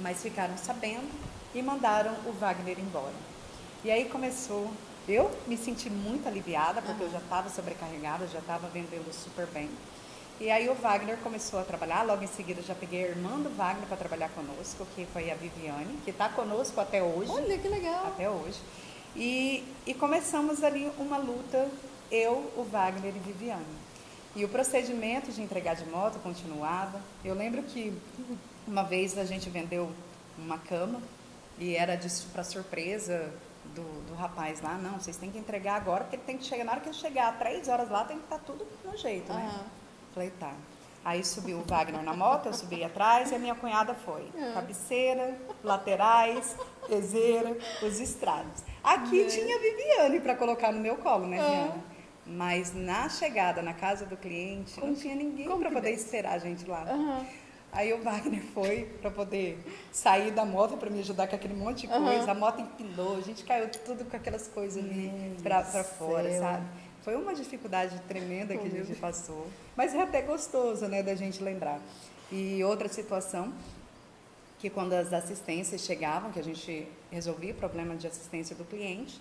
Mas 0.00 0.22
ficaram 0.22 0.56
sabendo 0.58 1.08
e 1.54 1.62
mandaram 1.62 2.12
o 2.26 2.32
Wagner 2.32 2.78
embora. 2.78 3.14
E 3.84 3.90
aí 3.90 4.06
começou. 4.06 4.70
Eu 5.06 5.30
me 5.46 5.56
senti 5.56 5.90
muito 5.90 6.26
aliviada, 6.26 6.80
porque 6.80 7.02
eu 7.02 7.10
já 7.10 7.18
estava 7.18 7.50
sobrecarregada, 7.50 8.26
já 8.26 8.38
estava 8.38 8.66
vendendo 8.68 9.12
super 9.12 9.46
bem. 9.46 9.68
E 10.40 10.50
aí 10.50 10.68
o 10.68 10.74
Wagner 10.74 11.16
começou 11.18 11.60
a 11.60 11.62
trabalhar, 11.62 12.02
logo 12.02 12.24
em 12.24 12.26
seguida 12.26 12.60
já 12.60 12.74
peguei 12.74 13.04
a 13.04 13.08
irmã 13.08 13.38
do 13.38 13.48
Wagner 13.56 13.86
para 13.86 13.96
trabalhar 13.96 14.28
conosco, 14.30 14.86
que 14.94 15.06
foi 15.06 15.30
a 15.30 15.34
Viviane, 15.34 15.96
que 16.04 16.10
está 16.10 16.28
conosco 16.28 16.80
até 16.80 17.02
hoje 17.02 17.30
Olha 17.30 17.56
que 17.56 17.68
legal. 17.68 18.08
até 18.08 18.28
hoje. 18.28 18.60
E, 19.14 19.64
e 19.86 19.94
começamos 19.94 20.64
ali 20.64 20.90
uma 20.98 21.18
luta, 21.18 21.68
eu, 22.10 22.52
o 22.56 22.64
Wagner 22.64 23.14
e 23.14 23.18
Viviane. 23.20 23.64
E 24.34 24.44
o 24.44 24.48
procedimento 24.48 25.30
de 25.30 25.40
entregar 25.40 25.76
de 25.76 25.86
moto 25.86 26.18
continuava. 26.20 27.00
Eu 27.24 27.36
lembro 27.36 27.62
que 27.62 27.96
uma 28.66 28.82
vez 28.82 29.16
a 29.16 29.24
gente 29.24 29.48
vendeu 29.48 29.88
uma 30.36 30.58
cama 30.58 31.00
e 31.56 31.76
era 31.76 31.96
para 32.32 32.42
surpresa 32.42 33.32
do, 33.72 34.06
do 34.08 34.14
rapaz 34.14 34.60
lá. 34.60 34.74
Não, 34.74 34.98
vocês 34.98 35.16
têm 35.16 35.30
que 35.30 35.38
entregar 35.38 35.76
agora, 35.76 36.02
porque 36.02 36.16
ele 36.16 36.24
tem 36.24 36.36
que 36.36 36.44
chegar. 36.44 36.64
Na 36.64 36.72
hora 36.72 36.80
que 36.80 36.88
eu 36.88 36.92
chegar, 36.92 37.38
três 37.38 37.68
horas 37.68 37.88
lá, 37.88 38.04
tem 38.04 38.18
que 38.18 38.24
estar 38.24 38.40
tudo 38.40 38.66
no 38.84 38.96
jeito, 38.96 39.32
né? 39.32 39.48
Aham. 39.54 39.83
Aí 41.04 41.22
subiu 41.22 41.58
o 41.58 41.64
Wagner 41.64 42.02
na 42.02 42.14
moto, 42.14 42.46
eu 42.46 42.54
subi 42.54 42.82
atrás 42.82 43.30
e 43.30 43.34
a 43.34 43.38
minha 43.38 43.54
cunhada 43.54 43.92
foi. 43.94 44.26
Cabeceira, 44.54 45.36
laterais, 45.62 46.56
peseira, 46.88 47.56
os 47.82 48.00
estrados. 48.00 48.62
Aqui 48.82 49.26
tinha 49.26 49.56
a 49.56 49.58
Viviane 49.58 50.20
para 50.20 50.34
colocar 50.34 50.72
no 50.72 50.80
meu 50.80 50.96
colo, 50.96 51.26
né, 51.26 51.38
Ah. 51.40 51.48
Diana? 51.48 51.84
Mas 52.26 52.74
na 52.74 53.06
chegada 53.10 53.60
na 53.60 53.74
casa 53.74 54.06
do 54.06 54.16
cliente, 54.16 54.80
não 54.80 54.94
tinha 54.94 55.14
ninguém 55.14 55.46
como 55.46 55.60
para 55.60 55.70
poder 55.70 55.90
esperar 55.90 56.32
a 56.32 56.38
gente 56.38 56.64
lá. 56.66 56.82
Aham. 56.88 57.26
Aí 57.70 57.92
o 57.92 58.00
Wagner 58.02 58.40
foi 58.54 58.84
para 59.02 59.10
poder 59.10 59.58
sair 59.92 60.30
da 60.30 60.44
moto 60.46 60.76
para 60.78 60.88
me 60.88 61.00
ajudar 61.00 61.26
com 61.26 61.34
aquele 61.36 61.54
monte 61.54 61.82
de 61.82 61.88
coisa. 61.88 62.30
A 62.30 62.34
moto 62.34 62.60
empilou, 62.62 63.16
a 63.16 63.20
gente 63.20 63.44
caiu 63.44 63.68
tudo 63.84 64.04
com 64.06 64.16
aquelas 64.16 64.46
coisas 64.48 64.82
ali 64.82 65.36
para 65.42 65.60
fora, 65.84 66.38
sabe? 66.38 66.64
Foi 67.04 67.14
uma 67.14 67.34
dificuldade 67.34 68.00
tremenda 68.08 68.56
que 68.56 68.66
a 68.66 68.70
gente 68.70 68.94
passou. 68.98 69.46
Mas 69.76 69.94
é 69.94 70.00
até 70.00 70.22
gostoso, 70.22 70.86
né, 70.86 71.02
da 71.02 71.14
gente 71.14 71.42
lembrar. 71.42 71.78
E 72.32 72.64
outra 72.64 72.88
situação, 72.88 73.52
que 74.58 74.70
quando 74.70 74.94
as 74.94 75.12
assistências 75.12 75.82
chegavam, 75.82 76.32
que 76.32 76.40
a 76.40 76.42
gente 76.42 76.88
resolvia 77.10 77.52
o 77.52 77.56
problema 77.56 77.94
de 77.94 78.06
assistência 78.06 78.56
do 78.56 78.64
cliente, 78.64 79.20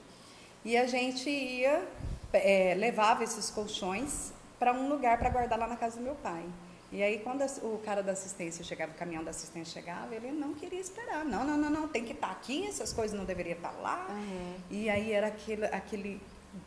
e 0.63 0.77
a 0.77 0.87
gente 0.87 1.29
ia, 1.29 1.85
é, 2.31 2.73
levava 2.75 3.21
esses 3.23 3.49
colchões 3.49 4.31
para 4.57 4.71
um 4.71 4.87
lugar 4.87 5.19
para 5.19 5.29
guardar 5.29 5.59
lá 5.59 5.67
na 5.67 5.75
casa 5.75 5.97
do 5.97 6.03
meu 6.03 6.15
pai. 6.15 6.45
E 6.89 7.01
aí, 7.01 7.19
quando 7.19 7.43
o 7.63 7.79
cara 7.79 8.01
da 8.01 8.11
assistência 8.11 8.63
chegava, 8.63 8.91
o 8.91 8.95
caminhão 8.95 9.23
da 9.23 9.31
assistência 9.31 9.81
chegava, 9.81 10.13
ele 10.15 10.31
não 10.31 10.53
queria 10.53 10.79
esperar. 10.79 11.25
Não, 11.25 11.43
não, 11.43 11.57
não, 11.57 11.69
não, 11.69 11.87
tem 11.87 12.05
que 12.05 12.13
estar 12.13 12.29
aqui, 12.29 12.67
essas 12.67 12.93
coisas 12.93 13.17
não 13.17 13.25
deveriam 13.25 13.55
estar 13.55 13.71
lá. 13.81 14.05
Aham. 14.09 14.53
E 14.69 14.89
aí 14.89 15.11
era 15.11 15.27
aquele, 15.27 15.65
aquele, 15.65 16.21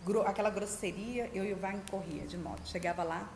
gro- 0.05 0.23
aquela 0.23 0.51
grosseria, 0.51 1.31
eu 1.35 1.45
e 1.45 1.53
o 1.53 1.57
Wagner 1.57 1.83
corria 1.91 2.27
de 2.27 2.37
moto. 2.37 2.63
Chegava 2.67 3.03
lá, 3.03 3.29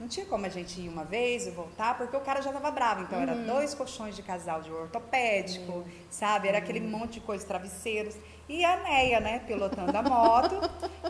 não 0.00 0.08
tinha 0.08 0.26
como 0.26 0.44
a 0.46 0.48
gente 0.48 0.80
ir 0.80 0.88
uma 0.88 1.04
vez 1.04 1.46
e 1.46 1.50
voltar, 1.50 1.96
porque 1.96 2.16
o 2.16 2.20
cara 2.20 2.40
já 2.42 2.50
estava 2.50 2.70
bravo. 2.70 3.02
Então, 3.02 3.20
era 3.20 3.34
dois 3.34 3.72
colchões 3.74 4.16
de 4.16 4.22
casal 4.22 4.60
de 4.62 4.70
ortopédico, 4.70 5.84
sabe? 6.10 6.48
Era 6.48 6.58
aquele 6.58 6.80
monte 6.80 7.14
de 7.14 7.20
coisa, 7.20 7.46
travesseiros. 7.46 8.16
E 8.48 8.64
a 8.64 8.76
Neia, 8.78 9.20
né, 9.20 9.38
pilotando 9.46 9.96
a 9.96 10.02
moto, 10.02 10.56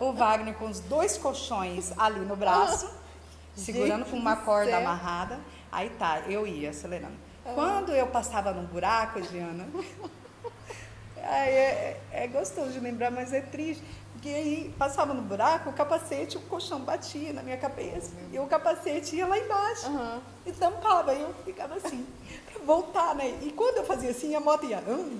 o 0.00 0.12
Wagner 0.12 0.54
com 0.54 0.66
os 0.66 0.80
dois 0.80 1.16
colchões 1.16 1.92
ali 1.98 2.20
no 2.20 2.36
braço, 2.36 2.88
segurando 3.56 4.04
com 4.04 4.16
uma 4.16 4.36
corda 4.36 4.70
céu. 4.72 4.80
amarrada. 4.80 5.40
Aí 5.70 5.88
tá, 5.90 6.20
eu 6.28 6.46
ia 6.46 6.70
acelerando. 6.70 7.16
Quando 7.54 7.92
eu 7.92 8.06
passava 8.08 8.52
num 8.52 8.66
buraco, 8.66 9.20
Diana, 9.22 9.66
Ai, 11.24 11.48
é, 11.50 12.00
é 12.12 12.26
gostoso 12.26 12.72
de 12.72 12.80
lembrar, 12.80 13.10
mas 13.10 13.32
é 13.32 13.40
triste. 13.40 13.82
Porque 14.22 14.36
aí 14.36 14.72
passava 14.78 15.12
no 15.12 15.20
buraco, 15.20 15.68
o 15.70 15.72
capacete, 15.72 16.36
o 16.36 16.40
colchão 16.42 16.78
batia 16.78 17.32
na 17.32 17.42
minha 17.42 17.56
cabeça. 17.56 18.12
E 18.32 18.38
o 18.38 18.46
capacete 18.46 19.16
ia 19.16 19.26
lá 19.26 19.36
embaixo. 19.36 19.84
Aham. 19.86 20.22
E 20.46 20.52
tampava, 20.52 21.12
e 21.12 21.22
eu 21.22 21.34
ficava 21.44 21.74
assim, 21.74 22.06
pra 22.46 22.64
voltar, 22.64 23.16
né? 23.16 23.36
E 23.42 23.50
quando 23.50 23.78
eu 23.78 23.84
fazia 23.84 24.10
assim, 24.10 24.32
a 24.36 24.38
moto 24.38 24.64
ia. 24.64 24.78
hum, 24.78 25.18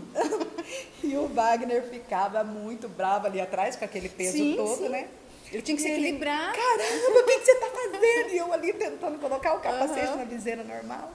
e 1.03 1.17
o 1.17 1.27
Wagner 1.27 1.83
ficava 1.91 2.45
muito 2.45 2.88
bravo 2.88 3.27
ali 3.27 3.41
atrás, 3.41 3.75
com 3.75 3.85
aquele 3.85 4.09
peso 4.09 4.37
Sim, 4.37 4.55
todo, 4.57 4.77
sim. 4.85 4.88
né? 4.88 5.09
Ele 5.51 5.62
tinha 5.62 5.77
que 5.77 5.83
se 5.83 5.88
ele, 5.88 6.03
equilibrar. 6.03 6.53
Caramba, 6.55 7.19
o 7.19 7.25
que, 7.25 7.38
que 7.41 7.45
você 7.45 7.55
tá 7.57 7.67
fazendo? 7.71 8.31
E 8.31 8.37
eu 8.38 8.53
ali 8.53 8.73
tentando 8.73 9.19
colocar 9.19 9.55
o 9.55 9.59
capacete 9.59 10.07
Aham. 10.07 10.17
na 10.19 10.25
viseira 10.25 10.62
normal. 10.62 11.11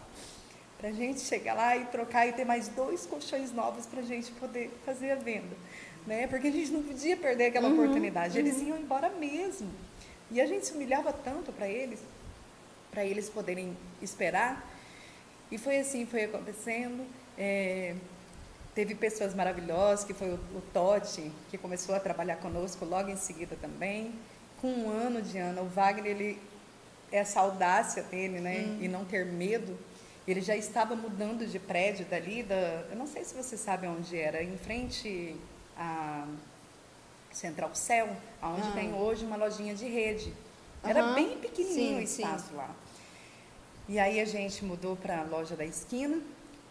Pra 0.78 0.92
gente 0.92 1.22
chegar 1.22 1.54
lá 1.56 1.78
e 1.78 1.86
trocar 1.86 2.28
e 2.28 2.34
ter 2.34 2.44
mais 2.44 2.68
dois 2.68 3.06
colchões 3.06 3.54
novos 3.54 3.86
pra 3.86 4.02
gente 4.02 4.30
poder 4.34 4.78
fazer 4.86 5.12
a 5.12 5.16
venda. 5.16 5.56
Né? 6.08 6.26
Porque 6.26 6.48
a 6.48 6.52
gente 6.52 6.72
não 6.72 6.82
podia 6.82 7.18
perder 7.18 7.48
aquela 7.48 7.68
oportunidade. 7.68 8.40
Eles 8.40 8.62
iam 8.62 8.78
embora 8.78 9.10
mesmo. 9.10 9.70
E 10.32 10.40
a 10.40 10.46
gente 10.46 10.66
se 10.66 10.72
humilhava 10.74 11.12
tanto 11.12 11.52
para 11.52 11.68
eles, 11.68 12.00
para 12.90 13.04
eles 13.04 13.30
poderem 13.30 13.76
esperar. 14.02 14.66
E 15.52 15.58
foi 15.58 15.80
assim, 15.80 16.06
foi 16.06 16.24
acontecendo. 16.24 17.06
É, 17.38 17.94
teve 18.74 18.96
pessoas 18.96 19.36
maravilhosas, 19.36 20.06
que 20.06 20.14
foi 20.14 20.30
o, 20.30 20.36
o 20.56 20.62
Totti, 20.74 21.30
que 21.50 21.58
começou 21.58 21.94
a 21.94 22.00
trabalhar 22.00 22.38
conosco 22.38 22.86
logo 22.86 23.10
em 23.10 23.18
seguida 23.18 23.58
também. 23.60 24.14
Com 24.62 24.70
um 24.70 24.90
ano 24.90 25.22
de 25.22 25.38
ano, 25.38 25.64
o 25.64 25.68
Wagner, 25.68 26.12
ele, 26.12 26.40
essa 27.12 27.42
audácia 27.42 28.02
dele, 28.04 28.40
né? 28.40 28.78
E 28.80 28.88
não 28.88 29.04
ter 29.04 29.26
medo. 29.26 29.78
Ele 30.26 30.40
já 30.42 30.56
estava 30.56 30.96
mudando 30.96 31.46
de 31.46 31.60
prédio 31.60 32.06
dali, 32.06 32.44
da, 32.44 32.86
eu 32.90 32.96
não 32.96 33.08
sei 33.08 33.26
se 33.26 33.34
você 33.34 33.58
sabe 33.58 33.88
onde 33.88 34.18
era, 34.18 34.42
em 34.44 34.58
frente 34.58 35.36
à 35.78 36.28
Central 37.32 37.74
Cell, 37.76 38.10
onde 38.42 38.68
Ah. 38.70 38.72
tem 38.74 38.94
hoje 38.94 39.26
uma 39.26 39.36
lojinha 39.36 39.76
de 39.76 39.86
rede. 39.88 40.34
Era 40.84 41.02
Aham. 41.04 41.16
bem 41.16 41.38
pequenininho 41.38 41.98
Sim, 42.00 42.04
o 42.04 42.08
sim. 42.08 42.22
espaço 42.24 42.56
lá. 42.56 42.70
E 43.88 44.00
aí 44.00 44.20
a 44.20 44.26
gente 44.26 44.64
mudou 44.66 44.96
para 44.96 45.20
a 45.20 45.24
loja 45.24 45.56
da 45.56 45.66
esquina. 45.66 46.20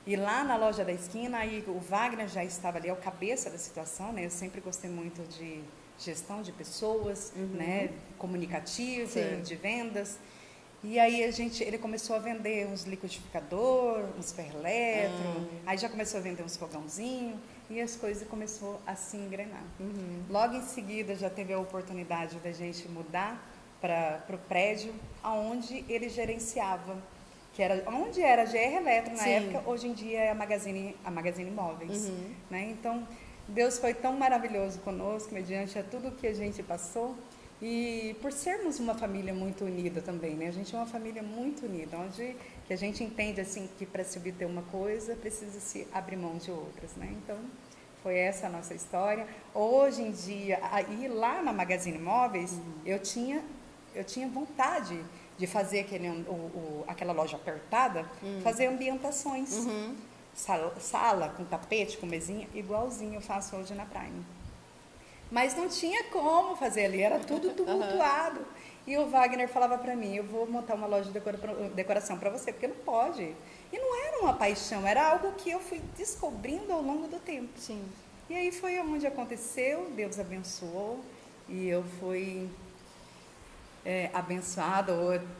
E 0.06 0.14
lá 0.14 0.44
na 0.44 0.56
loja 0.56 0.84
da 0.84 0.92
esquina, 0.92 1.38
aí 1.38 1.64
o 1.66 1.80
Wagner 1.80 2.28
já 2.28 2.44
estava 2.44 2.78
ali, 2.78 2.88
é 2.88 2.92
o 2.92 2.96
cabeça 2.96 3.50
da 3.50 3.58
situação, 3.58 4.12
né? 4.12 4.24
Eu 4.26 4.30
sempre 4.30 4.60
gostei 4.60 4.88
muito 4.88 5.22
de 5.36 5.60
gestão 5.98 6.42
de 6.42 6.52
pessoas, 6.52 7.32
né? 7.34 7.90
Comunicativa, 8.18 9.10
Sim. 9.10 9.40
de 9.42 9.56
vendas. 9.56 10.18
E 10.84 10.98
aí 11.00 11.24
a 11.24 11.30
gente, 11.32 11.64
ele 11.64 11.78
começou 11.78 12.14
a 12.14 12.18
vender 12.20 12.66
uns 12.68 12.84
liquidificador, 12.84 14.04
uns 14.16 14.30
ferletro, 14.30 15.48
aí 15.64 15.76
já 15.76 15.88
começou 15.88 16.20
a 16.20 16.22
vender 16.22 16.44
uns 16.44 16.56
fogãozinhos 16.56 17.40
e 17.68 17.80
as 17.80 17.96
coisas 17.96 18.26
começou 18.28 18.80
a 18.86 18.94
se 18.94 19.16
engrenar. 19.16 19.64
Logo 20.28 20.54
em 20.54 20.62
seguida 20.62 21.14
já 21.14 21.28
teve 21.28 21.52
a 21.52 21.58
oportunidade 21.58 22.36
da 22.38 22.52
gente 22.52 22.88
mudar 22.88 23.40
para 23.80 24.22
o 24.30 24.38
prédio 24.38 24.94
aonde 25.22 25.84
ele 25.88 26.08
gerenciava, 26.08 26.96
que 27.52 27.62
era 27.62 27.82
onde 27.90 28.22
era 28.22 28.42
a 28.42 28.44
GR 28.44 28.56
Eletro 28.56 29.12
na 29.12 29.22
Sim. 29.22 29.30
época, 29.30 29.70
hoje 29.70 29.88
em 29.88 29.92
dia 29.92 30.20
é 30.20 30.30
a 30.30 30.34
Magazine, 30.34 30.96
a 31.04 31.10
Magazine 31.10 31.50
Móveis. 31.50 32.10
Né? 32.50 32.70
Então, 32.70 33.06
Deus 33.48 33.78
foi 33.78 33.94
tão 33.94 34.12
maravilhoso 34.12 34.80
conosco, 34.80 35.32
mediante 35.32 35.78
a 35.78 35.82
tudo 35.82 36.10
que 36.10 36.26
a 36.26 36.34
gente 36.34 36.62
passou. 36.62 37.16
E 37.62 38.14
por 38.20 38.32
sermos 38.32 38.78
uma 38.78 38.94
família 38.94 39.32
muito 39.32 39.64
unida 39.64 40.02
também, 40.02 40.34
né? 40.34 40.48
A 40.48 40.50
gente 40.50 40.74
é 40.74 40.78
uma 40.78 40.86
família 40.86 41.22
muito 41.22 41.64
unida, 41.64 41.96
onde 41.96 42.36
que 42.66 42.72
a 42.72 42.76
gente 42.76 43.02
entende 43.04 43.40
assim 43.40 43.68
que 43.78 43.86
para 43.86 44.04
se 44.04 44.18
obter 44.18 44.44
uma 44.44 44.62
coisa 44.62 45.14
precisa 45.14 45.60
se 45.60 45.86
abrir 45.92 46.16
mão 46.16 46.36
de 46.36 46.50
outras, 46.50 46.94
né? 46.96 47.08
Então, 47.22 47.38
foi 48.02 48.16
essa 48.18 48.46
a 48.46 48.50
nossa 48.50 48.74
história. 48.74 49.26
Hoje 49.54 50.02
em 50.02 50.10
dia, 50.10 50.58
aí 50.70 51.08
lá 51.08 51.42
na 51.42 51.52
Magazine 51.52 51.98
Móveis, 51.98 52.58
eu 52.84 52.98
tinha 52.98 53.42
eu 53.94 54.04
tinha 54.04 54.28
vontade 54.28 55.02
de 55.38 55.46
fazer 55.46 55.80
aquele, 55.80 56.08
o, 56.08 56.32
o, 56.32 56.84
aquela 56.86 57.12
loja 57.12 57.36
apertada, 57.36 58.04
hum. 58.22 58.40
fazer 58.42 58.66
ambientações. 58.66 59.54
Uhum. 59.54 59.96
Sala, 60.34 60.78
sala, 60.78 61.28
com 61.30 61.44
tapete, 61.44 61.96
com 61.96 62.04
mesinha, 62.04 62.46
igualzinho 62.54 63.14
eu 63.14 63.20
faço 63.22 63.56
hoje 63.56 63.74
na 63.74 63.86
Prime. 63.86 64.22
Mas 65.30 65.56
não 65.56 65.66
tinha 65.68 66.04
como 66.04 66.54
fazer 66.56 66.84
ali, 66.84 67.00
era 67.00 67.18
tudo 67.18 67.50
tumultuado. 67.56 68.44
E 68.86 68.96
o 68.96 69.08
Wagner 69.08 69.48
falava 69.48 69.76
para 69.78 69.96
mim, 69.96 70.14
eu 70.14 70.24
vou 70.24 70.48
montar 70.48 70.74
uma 70.74 70.86
loja 70.86 71.10
de 71.10 71.20
decoração 71.74 72.16
para 72.18 72.30
você, 72.30 72.52
porque 72.52 72.68
não 72.68 72.76
pode. 72.76 73.34
E 73.72 73.78
não 73.78 73.96
era 74.06 74.20
uma 74.20 74.34
paixão, 74.34 74.86
era 74.86 75.10
algo 75.10 75.32
que 75.32 75.50
eu 75.50 75.58
fui 75.58 75.80
descobrindo 75.96 76.72
ao 76.72 76.82
longo 76.82 77.08
do 77.08 77.18
tempo. 77.18 77.50
Sim. 77.56 77.82
E 78.30 78.34
aí 78.34 78.52
foi 78.52 78.78
onde 78.80 79.06
aconteceu, 79.06 79.90
Deus 79.96 80.18
abençoou 80.20 81.00
e 81.48 81.68
eu 81.68 81.84
fui 81.98 82.48
é, 83.84 84.10
abençoada. 84.12 84.92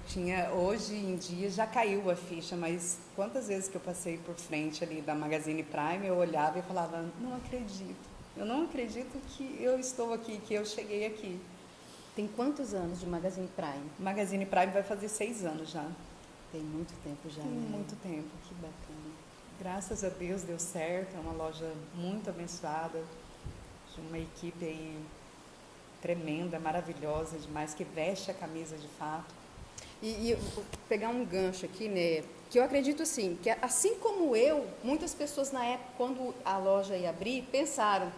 Tinha, 0.08 0.50
hoje 0.50 0.94
em 0.94 1.16
dia 1.16 1.48
já 1.48 1.66
caiu 1.66 2.10
a 2.10 2.16
ficha, 2.16 2.56
mas 2.56 2.98
quantas 3.14 3.46
vezes 3.46 3.68
que 3.68 3.76
eu 3.76 3.80
passei 3.80 4.18
por 4.18 4.34
frente 4.34 4.82
ali 4.82 5.00
da 5.00 5.14
Magazine 5.14 5.62
Prime, 5.62 6.06
eu 6.06 6.16
olhava 6.16 6.58
e 6.58 6.62
falava, 6.62 7.04
não 7.20 7.36
acredito. 7.36 8.16
Eu 8.36 8.44
não 8.44 8.64
acredito 8.64 9.18
que 9.28 9.56
eu 9.60 9.78
estou 9.78 10.12
aqui, 10.12 10.38
que 10.38 10.54
eu 10.54 10.64
cheguei 10.64 11.06
aqui. 11.06 11.40
Tem 12.16 12.26
quantos 12.26 12.72
anos 12.72 12.98
de 12.98 13.06
Magazine 13.06 13.46
Prime? 13.54 13.90
Magazine 13.98 14.46
Prime 14.46 14.72
vai 14.72 14.82
fazer 14.82 15.06
seis 15.06 15.44
anos 15.44 15.68
já. 15.68 15.86
Tem 16.50 16.62
muito 16.62 16.94
tempo 17.04 17.28
já, 17.28 17.42
Tem 17.42 17.50
né? 17.50 17.68
muito 17.70 17.94
tempo. 18.02 18.28
Que 18.48 18.54
bacana. 18.54 19.14
Graças 19.60 20.02
a 20.02 20.08
Deus 20.08 20.42
deu 20.42 20.58
certo, 20.58 21.14
é 21.14 21.20
uma 21.20 21.32
loja 21.32 21.70
muito 21.94 22.30
abençoada, 22.30 23.02
de 23.94 24.00
uma 24.00 24.18
equipe 24.18 24.64
aí 24.64 24.98
tremenda, 26.00 26.58
maravilhosa 26.58 27.38
demais, 27.38 27.74
que 27.74 27.84
veste 27.84 28.30
a 28.30 28.34
camisa 28.34 28.78
de 28.78 28.88
fato. 28.88 29.34
E, 30.02 30.32
e 30.32 30.38
pegar 30.88 31.10
um 31.10 31.22
gancho 31.22 31.66
aqui, 31.66 31.86
né? 31.86 32.26
Que 32.50 32.58
eu 32.58 32.64
acredito 32.64 33.02
assim, 33.02 33.36
que 33.42 33.50
assim 33.50 33.96
como 33.96 34.34
eu, 34.34 34.66
muitas 34.82 35.14
pessoas 35.14 35.52
na 35.52 35.64
época, 35.66 35.90
quando 35.98 36.34
a 36.44 36.56
loja 36.56 36.96
ia 36.96 37.10
abrir, 37.10 37.42
pensaram. 37.52 38.10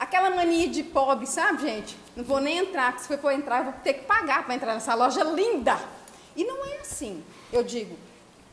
Aquela 0.00 0.30
mania 0.30 0.66
de 0.66 0.82
pobre, 0.82 1.26
sabe, 1.26 1.60
gente? 1.60 1.94
Não 2.16 2.24
vou 2.24 2.40
nem 2.40 2.56
entrar, 2.56 2.92
porque 2.92 3.06
se 3.06 3.18
for 3.18 3.30
entrar, 3.32 3.58
eu 3.58 3.64
vou 3.64 3.74
ter 3.84 3.92
que 3.92 4.04
pagar 4.04 4.46
para 4.46 4.54
entrar 4.54 4.72
nessa 4.72 4.94
loja 4.94 5.22
linda. 5.22 5.78
E 6.34 6.42
não 6.42 6.64
é 6.64 6.78
assim. 6.78 7.22
Eu 7.52 7.62
digo, 7.62 7.94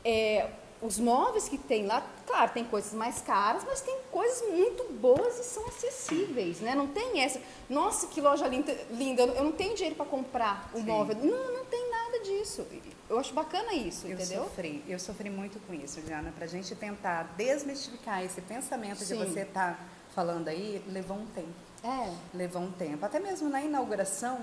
é, 0.03 0.49
os 0.81 0.99
móveis 0.99 1.47
que 1.47 1.57
tem 1.57 1.85
lá, 1.85 2.05
claro, 2.25 2.51
tem 2.51 2.65
coisas 2.65 2.93
mais 2.93 3.21
caras, 3.21 3.63
mas 3.65 3.79
tem 3.79 3.97
coisas 4.11 4.47
muito 4.49 4.91
boas 4.93 5.39
e 5.39 5.43
são 5.45 5.65
acessíveis, 5.67 6.59
né? 6.59 6.75
Não 6.75 6.87
tem 6.87 7.21
essa, 7.21 7.39
nossa, 7.69 8.07
que 8.07 8.19
loja 8.19 8.45
linda, 8.45 8.77
linda 8.91 9.23
eu 9.23 9.43
não 9.43 9.53
tenho 9.53 9.73
dinheiro 9.73 9.95
para 9.95 10.05
comprar 10.05 10.69
o 10.73 10.79
um 10.79 10.81
móvel. 10.81 11.15
Não, 11.15 11.53
não 11.53 11.65
tem 11.65 11.89
nada 11.89 12.19
disso. 12.19 12.67
Eu 13.09 13.17
acho 13.17 13.33
bacana 13.33 13.73
isso, 13.73 14.05
eu 14.05 14.13
entendeu? 14.13 14.43
Sofri, 14.43 14.83
eu 14.87 14.99
sofri 14.99 15.29
muito 15.29 15.59
com 15.65 15.73
isso, 15.73 16.01
Diana, 16.01 16.33
para 16.35 16.43
a 16.43 16.49
gente 16.49 16.75
tentar 16.75 17.23
desmistificar 17.37 18.23
esse 18.23 18.41
pensamento 18.41 18.97
Sim. 18.97 19.17
que 19.17 19.25
você 19.25 19.39
está 19.41 19.79
falando 20.17 20.47
aí, 20.47 20.81
levou 20.87 21.15
um 21.15 21.27
tempo. 21.27 21.53
É. 21.83 22.11
Levou 22.35 22.63
um 22.63 22.71
tempo. 22.71 23.05
Até 23.05 23.19
mesmo 23.19 23.47
na 23.49 23.61
inauguração, 23.61 24.39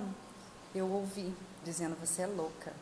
eu 0.72 0.88
ouvi 0.88 1.34
dizendo, 1.64 1.96
você 1.98 2.22
é 2.22 2.26
louca 2.28 2.72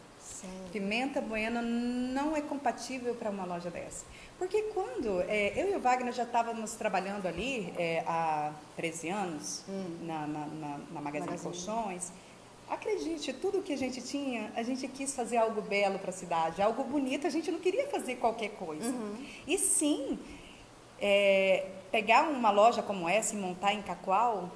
Pimenta 0.72 1.20
Bueno 1.20 1.62
não 1.62 2.36
é 2.36 2.42
compatível 2.42 3.14
para 3.14 3.30
uma 3.30 3.44
loja 3.44 3.70
dessa. 3.70 4.04
Porque 4.38 4.62
quando 4.74 5.22
é, 5.22 5.52
eu 5.56 5.72
e 5.72 5.76
o 5.76 5.80
Wagner 5.80 6.12
já 6.12 6.24
estávamos 6.24 6.74
trabalhando 6.74 7.26
ali 7.26 7.72
é, 7.78 8.04
há 8.06 8.52
13 8.76 9.08
anos, 9.08 9.64
hum. 9.68 9.98
na, 10.02 10.26
na, 10.26 10.46
na, 10.46 10.78
na 10.90 11.00
Magazine, 11.00 11.30
Magazine 11.30 11.38
Colchões, 11.38 12.12
acredite, 12.68 13.32
tudo 13.32 13.62
que 13.62 13.72
a 13.72 13.78
gente 13.78 14.00
tinha, 14.02 14.50
a 14.56 14.62
gente 14.62 14.88
quis 14.88 15.14
fazer 15.14 15.36
algo 15.36 15.60
belo 15.60 15.98
para 15.98 16.10
a 16.10 16.14
cidade, 16.14 16.60
algo 16.60 16.82
bonito, 16.84 17.26
a 17.26 17.30
gente 17.30 17.50
não 17.50 17.58
queria 17.58 17.86
fazer 17.88 18.16
qualquer 18.16 18.50
coisa. 18.50 18.88
Uhum. 18.88 19.24
E 19.46 19.58
sim, 19.58 20.18
é, 21.02 21.66
pegar 21.90 22.22
uma 22.22 22.52
loja 22.52 22.80
como 22.80 23.08
essa 23.08 23.34
e 23.34 23.38
montar 23.38 23.74
em 23.74 23.82
Cacoal, 23.82 24.48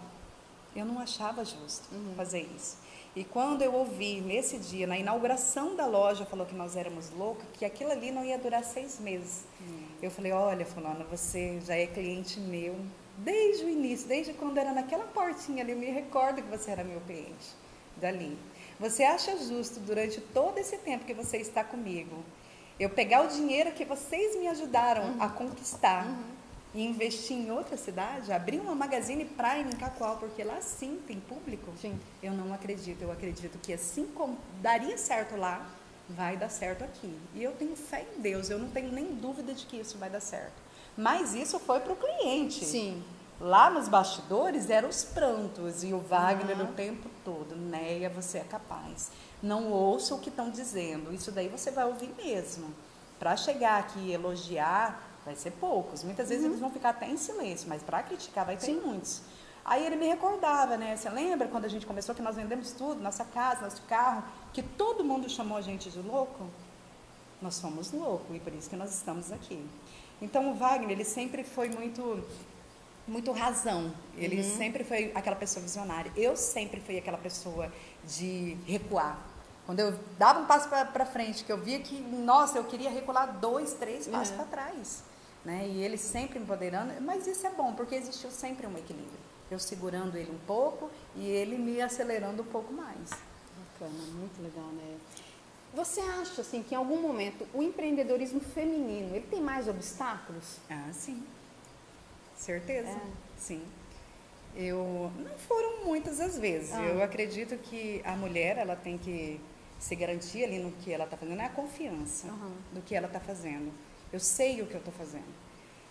eu 0.76 0.84
não 0.84 1.00
achava 1.00 1.44
justo 1.44 1.92
uhum. 1.92 2.14
fazer 2.16 2.48
isso. 2.56 2.78
E 3.16 3.24
quando 3.24 3.62
eu 3.62 3.74
ouvi 3.74 4.20
nesse 4.20 4.58
dia, 4.58 4.86
na 4.86 4.96
inauguração 4.96 5.74
da 5.74 5.86
loja, 5.86 6.24
falou 6.26 6.46
que 6.46 6.54
nós 6.54 6.76
éramos 6.76 7.10
loucos, 7.10 7.44
que 7.54 7.64
aquilo 7.64 7.90
ali 7.90 8.12
não 8.12 8.22
ia 8.22 8.38
durar 8.38 8.62
seis 8.62 9.00
meses. 9.00 9.44
Hum. 9.60 9.86
Eu 10.02 10.10
falei, 10.10 10.32
olha, 10.32 10.66
fulana, 10.66 11.04
você 11.10 11.58
já 11.66 11.74
é 11.74 11.86
cliente 11.86 12.38
meu 12.38 12.76
desde 13.16 13.64
o 13.64 13.70
início, 13.70 14.06
desde 14.06 14.34
quando 14.34 14.58
era 14.58 14.72
naquela 14.74 15.04
portinha 15.04 15.64
ali, 15.64 15.72
eu 15.72 15.78
me 15.78 15.86
recordo 15.86 16.42
que 16.42 16.48
você 16.48 16.70
era 16.70 16.84
meu 16.84 17.00
cliente 17.00 17.56
dali. 17.96 18.36
Você 18.78 19.02
acha 19.02 19.34
justo, 19.38 19.80
durante 19.80 20.20
todo 20.20 20.58
esse 20.58 20.76
tempo 20.76 21.06
que 21.06 21.14
você 21.14 21.38
está 21.38 21.64
comigo, 21.64 22.22
eu 22.78 22.90
pegar 22.90 23.22
o 23.22 23.28
dinheiro 23.28 23.72
que 23.72 23.86
vocês 23.86 24.36
me 24.36 24.46
ajudaram 24.46 25.12
uhum. 25.12 25.22
a 25.22 25.30
conquistar 25.30 26.06
uhum 26.06 26.35
e 26.76 26.84
investir 26.84 27.34
em 27.34 27.50
outra 27.50 27.74
cidade, 27.74 28.30
abrir 28.30 28.60
uma 28.60 28.74
Magazine 28.74 29.24
Prime 29.24 29.72
em 29.72 29.76
Cacoal, 29.76 30.18
porque 30.18 30.44
lá 30.44 30.60
sim 30.60 31.00
tem 31.06 31.18
público, 31.18 31.72
sim. 31.80 31.98
eu 32.22 32.34
não 32.34 32.52
acredito. 32.52 33.00
Eu 33.00 33.10
acredito 33.10 33.58
que 33.62 33.72
assim 33.72 34.04
como 34.14 34.36
daria 34.60 34.98
certo 34.98 35.36
lá, 35.36 35.66
vai 36.06 36.36
dar 36.36 36.50
certo 36.50 36.84
aqui. 36.84 37.18
E 37.34 37.42
eu 37.42 37.52
tenho 37.52 37.74
fé 37.74 38.06
em 38.14 38.20
Deus, 38.20 38.50
eu 38.50 38.58
não 38.58 38.68
tenho 38.68 38.92
nem 38.92 39.06
dúvida 39.14 39.54
de 39.54 39.64
que 39.64 39.78
isso 39.78 39.96
vai 39.96 40.10
dar 40.10 40.20
certo. 40.20 40.52
Mas 40.94 41.34
isso 41.34 41.58
foi 41.58 41.80
para 41.80 41.94
o 41.94 41.96
cliente. 41.96 42.62
Sim. 42.62 43.02
Lá 43.40 43.70
nos 43.70 43.88
bastidores 43.88 44.68
eram 44.68 44.90
os 44.90 45.02
prantos 45.02 45.82
e 45.82 45.94
o 45.94 45.98
Wagner 45.98 46.58
uhum. 46.58 46.64
o 46.64 46.72
tempo 46.74 47.08
todo. 47.24 47.56
Neia, 47.56 48.10
você 48.10 48.38
é 48.38 48.44
capaz. 48.44 49.10
Não 49.42 49.72
ouça 49.72 50.14
o 50.14 50.20
que 50.20 50.28
estão 50.28 50.50
dizendo. 50.50 51.12
Isso 51.12 51.32
daí 51.32 51.48
você 51.48 51.70
vai 51.70 51.86
ouvir 51.86 52.14
mesmo. 52.22 52.68
Para 53.18 53.34
chegar 53.34 53.78
aqui 53.78 53.98
e 54.00 54.12
elogiar, 54.12 55.05
vai 55.26 55.34
ser 55.34 55.50
poucos. 55.50 56.04
Muitas 56.04 56.28
vezes 56.28 56.44
uhum. 56.44 56.50
eles 56.50 56.60
vão 56.60 56.70
ficar 56.70 56.90
até 56.90 57.10
em 57.10 57.16
silêncio, 57.16 57.68
mas 57.68 57.82
para 57.82 58.02
criticar 58.04 58.46
vai 58.46 58.56
ter 58.56 58.66
Sim. 58.66 58.80
muitos. 58.80 59.20
Aí 59.64 59.84
ele 59.84 59.96
me 59.96 60.06
recordava, 60.06 60.76
né? 60.76 60.96
Você 60.96 61.10
lembra 61.10 61.48
quando 61.48 61.64
a 61.64 61.68
gente 61.68 61.84
começou 61.84 62.14
que 62.14 62.22
nós 62.22 62.36
vendemos 62.36 62.70
tudo, 62.70 63.02
nossa 63.02 63.24
casa, 63.24 63.62
nosso 63.62 63.82
carro, 63.82 64.22
que 64.52 64.62
todo 64.62 65.04
mundo 65.04 65.28
chamou 65.28 65.58
a 65.58 65.60
gente 65.60 65.90
de 65.90 66.00
louco? 66.00 66.46
Nós 67.42 67.56
somos 67.56 67.90
loucos 67.90 68.34
e 68.34 68.38
por 68.38 68.54
isso 68.54 68.70
que 68.70 68.76
nós 68.76 68.94
estamos 68.94 69.32
aqui. 69.32 69.66
Então 70.22 70.52
o 70.52 70.54
Wagner, 70.54 70.92
ele 70.92 71.04
sempre 71.04 71.42
foi 71.42 71.68
muito 71.68 72.24
muito 73.08 73.30
razão. 73.32 73.92
Ele 74.16 74.40
uhum. 74.40 74.56
sempre 74.56 74.84
foi 74.84 75.12
aquela 75.14 75.36
pessoa 75.36 75.62
visionária. 75.62 76.12
Eu 76.16 76.36
sempre 76.36 76.80
fui 76.80 76.98
aquela 76.98 77.18
pessoa 77.18 77.72
de 78.04 78.56
recuar. 78.66 79.18
Quando 79.64 79.80
eu 79.80 79.98
dava 80.16 80.40
um 80.40 80.46
passo 80.46 80.68
para 80.68 81.06
frente, 81.06 81.44
que 81.44 81.50
eu 81.50 81.58
via 81.58 81.80
que, 81.80 82.00
nossa, 82.00 82.58
eu 82.58 82.64
queria 82.64 82.90
recuar 82.90 83.38
dois, 83.38 83.74
três 83.74 84.06
passos 84.06 84.30
uhum. 84.30 84.36
para 84.36 84.46
trás 84.46 85.02
né? 85.46 85.64
E 85.68 85.80
ele 85.80 85.96
sempre 85.96 86.40
empoderando, 86.40 86.92
mas 87.00 87.26
isso 87.28 87.46
é 87.46 87.50
bom, 87.50 87.72
porque 87.72 87.94
existiu 87.94 88.32
sempre 88.32 88.66
um 88.66 88.76
equilíbrio. 88.76 89.18
Eu 89.48 89.60
segurando 89.60 90.16
ele 90.16 90.32
um 90.32 90.46
pouco 90.46 90.90
e 91.14 91.24
ele 91.24 91.56
me 91.56 91.80
acelerando 91.80 92.42
um 92.42 92.46
pouco 92.46 92.72
mais. 92.72 93.10
Bacana, 93.78 94.02
muito 94.12 94.42
legal, 94.42 94.66
né? 94.72 94.96
Você 95.72 96.00
acha 96.00 96.40
assim 96.40 96.64
que 96.64 96.74
em 96.74 96.76
algum 96.76 97.00
momento 97.00 97.46
o 97.54 97.62
empreendedorismo 97.62 98.40
feminino 98.40 99.14
ele 99.14 99.26
tem 99.30 99.40
mais 99.40 99.68
obstáculos? 99.68 100.56
Ah, 100.68 100.90
sim. 100.92 101.22
Certeza. 102.36 102.88
É. 102.88 103.00
Sim. 103.38 103.62
Eu 104.56 105.12
não 105.16 105.38
foram 105.38 105.84
muitas 105.84 106.18
as 106.18 106.36
vezes. 106.36 106.72
Ah. 106.72 106.82
Eu 106.82 107.02
acredito 107.02 107.56
que 107.58 108.02
a 108.04 108.16
mulher 108.16 108.58
ela 108.58 108.74
tem 108.74 108.98
que 108.98 109.40
se 109.78 109.94
garantir 109.94 110.42
ali 110.42 110.58
no 110.58 110.72
que 110.72 110.92
ela 110.92 111.04
está 111.04 111.16
fazendo, 111.16 111.40
é 111.40 111.44
a 111.44 111.50
confiança 111.50 112.26
uhum. 112.28 112.56
do 112.72 112.80
que 112.80 112.94
ela 112.96 113.06
está 113.06 113.20
fazendo. 113.20 113.70
Eu 114.16 114.20
sei 114.20 114.62
o 114.62 114.66
que 114.66 114.72
eu 114.72 114.78
estou 114.78 114.94
fazendo. 114.94 115.28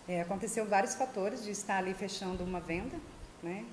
É, 0.08 0.20
aconteceu 0.20 0.66
vários 0.66 0.96
fatores 0.96 1.44
de 1.44 1.52
estar 1.52 1.76
ali 1.76 1.94
fechando 1.94 2.42
uma 2.42 2.58
venda, 2.58 2.96
né? 3.40 3.64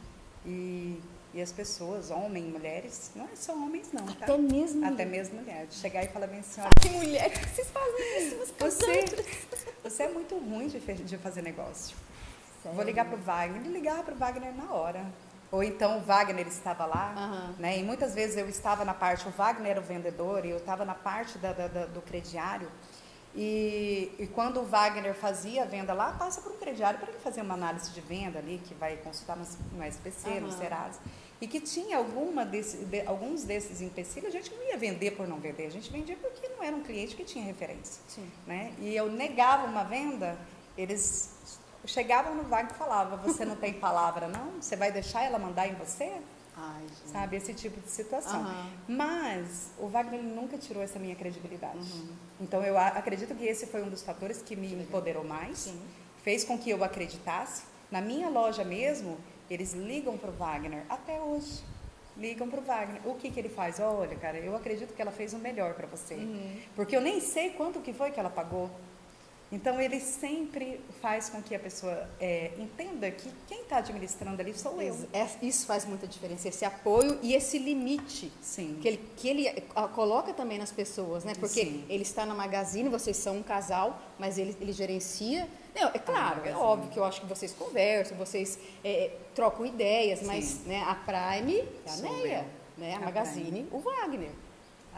E, 0.46 1.02
e 1.34 1.42
as 1.42 1.52
pessoas, 1.52 2.12
homens, 2.12 2.54
mulheres, 2.54 3.12
não 3.16 3.26
é 3.26 3.36
só 3.36 3.56
homens 3.56 3.92
não, 3.92 4.06
tá? 4.06 4.26
Até 4.26 4.38
mesmo 4.38 4.86
Até 4.86 5.06
mesmo 5.06 5.40
mulheres. 5.40 5.74
Chegar 5.74 6.04
e 6.04 6.08
falar 6.08 6.28
bem, 6.28 6.44
senhora... 6.44 6.70
Que 6.80 6.90
mulher, 6.90 7.32
que 7.32 7.50
vocês 7.50 7.68
fazem 7.72 8.28
isso? 8.28 8.54
Você, 8.60 9.06
você 9.82 10.04
é 10.04 10.10
muito 10.10 10.38
ruim 10.38 10.68
de, 10.68 10.80
de 10.80 11.18
fazer 11.18 11.42
negócio. 11.42 11.98
Sério? 12.62 12.76
Vou 12.76 12.86
ligar 12.86 13.06
para 13.06 13.18
o 13.18 13.22
Wagner. 13.22 13.60
Ele 13.60 13.74
ligava 13.74 14.04
para 14.04 14.14
o 14.14 14.18
Wagner 14.18 14.56
na 14.56 14.72
hora. 14.72 15.04
Ou 15.52 15.64
então 15.64 15.98
o 15.98 16.02
Wagner 16.02 16.48
estava 16.48 16.86
lá, 16.86 17.16
uhum. 17.18 17.56
né? 17.60 17.80
E 17.80 17.84
muitas 17.84 18.14
vezes 18.14 18.38
eu 18.38 18.48
estava 18.48 18.86
na 18.86 18.94
parte, 18.94 19.28
o 19.28 19.32
Wagner 19.32 19.72
era 19.72 19.80
o 19.80 19.84
vendedor 19.84 20.46
e 20.46 20.52
eu 20.52 20.58
estava 20.58 20.86
na 20.86 20.96
parte 20.96 21.40
da, 21.40 21.54
da, 21.54 21.68
da, 21.68 21.86
do 21.88 22.02
crediário. 22.04 22.70
E, 23.36 24.12
e, 24.20 24.28
quando 24.28 24.60
o 24.60 24.64
Wagner 24.64 25.16
fazia 25.16 25.64
a 25.64 25.66
venda 25.66 25.92
lá, 25.94 26.12
passa 26.12 26.40
por 26.40 26.52
um 26.52 26.58
crediário 26.58 27.00
para 27.00 27.10
ele 27.10 27.18
fazer 27.18 27.42
uma 27.42 27.56
análise 27.56 27.90
de 27.92 28.00
venda 28.00 28.38
ali, 28.38 28.62
que 28.64 28.76
vai 28.76 28.98
consultar 28.98 29.36
no, 29.36 29.44
no 29.76 29.84
SPC, 29.84 30.30
uhum. 30.30 30.42
no 30.42 30.52
Serasa. 30.52 31.00
E 31.42 31.48
que 31.48 31.60
tinha 31.60 31.98
alguma 31.98 32.46
desse, 32.46 32.86
de, 32.86 33.02
alguns 33.08 33.44
desses 33.44 33.82
empecilhos, 33.82 34.30
a 34.30 34.32
gente 34.32 34.54
não 34.54 34.64
ia 34.64 34.78
vender 34.78 35.12
por 35.12 35.28
não 35.28 35.40
vender, 35.40 35.66
a 35.66 35.72
gente 35.72 35.92
vendia 35.92 36.16
porque 36.22 36.48
não 36.48 36.64
era 36.64 36.76
um 36.76 36.84
cliente 36.84 37.16
que 37.16 37.24
tinha 37.24 37.44
referência. 37.44 38.02
Sim. 38.08 38.30
Né? 38.46 38.72
E 38.78 38.96
eu 38.96 39.12
negava 39.12 39.66
uma 39.66 39.84
venda, 39.84 40.38
eles 40.78 41.34
chegavam 41.86 42.36
no 42.36 42.44
Wagner 42.44 42.74
e 42.74 42.78
falavam, 42.78 43.18
você 43.18 43.44
não 43.44 43.56
tem 43.56 43.74
palavra 43.74 44.28
não? 44.28 44.62
Você 44.62 44.76
vai 44.76 44.92
deixar 44.92 45.24
ela 45.24 45.38
mandar 45.40 45.68
em 45.68 45.74
você? 45.74 46.14
Ai, 46.64 46.86
sabe? 47.06 47.36
Esse 47.36 47.54
tipo 47.54 47.80
de 47.82 47.90
situação. 47.90 48.42
Uhum. 48.42 48.70
Mas 48.88 49.72
o 49.78 49.88
Wagner 49.88 50.22
nunca 50.24 50.58
tirou 50.58 50.82
essa 50.82 50.98
minha 50.98 51.16
credibilidade. 51.16 51.78
Uhum. 51.78 52.16
Então 52.40 52.64
eu 52.64 52.78
acredito 52.78 53.36
que 53.36 53.46
esse 53.46 53.68
foi 53.68 53.84
um 53.84 53.90
dos 53.90 54.02
fatores 54.02 54.42
que 54.42 54.56
me 54.56 54.74
empoderou 54.74 55.26
mais, 55.26 55.58
Sim. 55.60 55.82
fez 56.24 56.44
com 56.44 56.58
que 56.58 56.70
eu 56.70 56.84
acreditasse. 56.84 57.64
Na 57.92 58.00
minha 58.00 58.30
loja 58.30 58.64
mesmo, 58.64 59.18
eles 59.50 59.74
ligam 59.74 60.18
para 60.18 60.30
o 60.30 60.34
Wagner 60.34 60.84
até 60.88 61.20
hoje. 61.20 61.62
Ligam 62.16 62.50
para 62.50 62.60
o 62.60 62.64
Wagner. 62.64 63.02
O 63.06 63.16
que, 63.16 63.30
que 63.30 63.40
ele 63.40 63.50
faz? 63.50 63.80
Olha, 63.80 64.16
cara, 64.16 64.38
eu 64.38 64.56
acredito 64.56 64.94
que 64.94 65.02
ela 65.02 65.12
fez 65.12 65.34
o 65.34 65.38
melhor 65.38 65.74
para 65.74 65.88
você. 65.88 66.14
Uhum. 66.14 66.62
Porque 66.76 66.96
eu 66.96 67.02
nem 67.02 67.20
sei 67.20 67.50
quanto 67.50 67.82
que 67.82 67.92
foi 67.92 68.12
que 68.12 68.20
ela 68.20 68.30
pagou. 68.30 68.70
Então, 69.54 69.80
ele 69.80 70.00
sempre 70.00 70.82
faz 71.00 71.30
com 71.30 71.40
que 71.40 71.54
a 71.54 71.60
pessoa 71.60 72.10
é, 72.20 72.54
entenda 72.58 73.12
que 73.12 73.30
quem 73.48 73.62
está 73.62 73.78
administrando 73.78 74.42
ali 74.42 74.52
sou 74.52 74.82
eu. 74.82 74.98
É, 75.14 75.28
isso 75.44 75.68
faz 75.68 75.86
muita 75.86 76.08
diferença, 76.08 76.48
esse 76.48 76.66
apoio 76.66 77.20
e 77.22 77.36
esse 77.36 77.60
limite 77.60 78.34
Sim. 78.42 78.80
Que, 78.82 78.88
ele, 78.88 79.10
que 79.16 79.30
ele 79.30 79.62
coloca 79.94 80.34
também 80.34 80.58
nas 80.58 80.72
pessoas, 80.72 81.24
né? 81.24 81.34
Porque 81.40 81.66
Sim. 81.66 81.86
ele 81.88 82.02
está 82.02 82.26
na 82.26 82.34
Magazine, 82.34 82.90
vocês 82.90 83.16
são 83.16 83.38
um 83.38 83.44
casal, 83.44 84.02
mas 84.18 84.40
ele, 84.40 84.58
ele 84.60 84.74
gerencia. 84.74 85.48
Não, 85.76 85.90
é 85.90 86.00
claro, 86.00 86.42
é 86.46 86.56
óbvio 86.56 86.90
que 86.90 86.98
eu 86.98 87.04
acho 87.04 87.22
que 87.22 87.28
vocês 87.28 87.54
conversam, 87.54 88.18
vocês 88.18 88.58
é, 88.84 89.12
trocam 89.36 89.68
ideias, 89.68 90.20
Sim. 90.20 90.26
mas 90.26 90.66
né, 90.66 90.84
a 90.88 90.96
Prime 90.96 91.60
é 91.60 91.92
a 91.92 91.96
Neia, 91.98 92.48
né? 92.76 92.94
a, 92.96 92.98
a 92.98 93.02
Magazine, 93.02 93.64
Prime. 93.64 93.70
o 93.72 93.80
Wagner. 93.80 94.32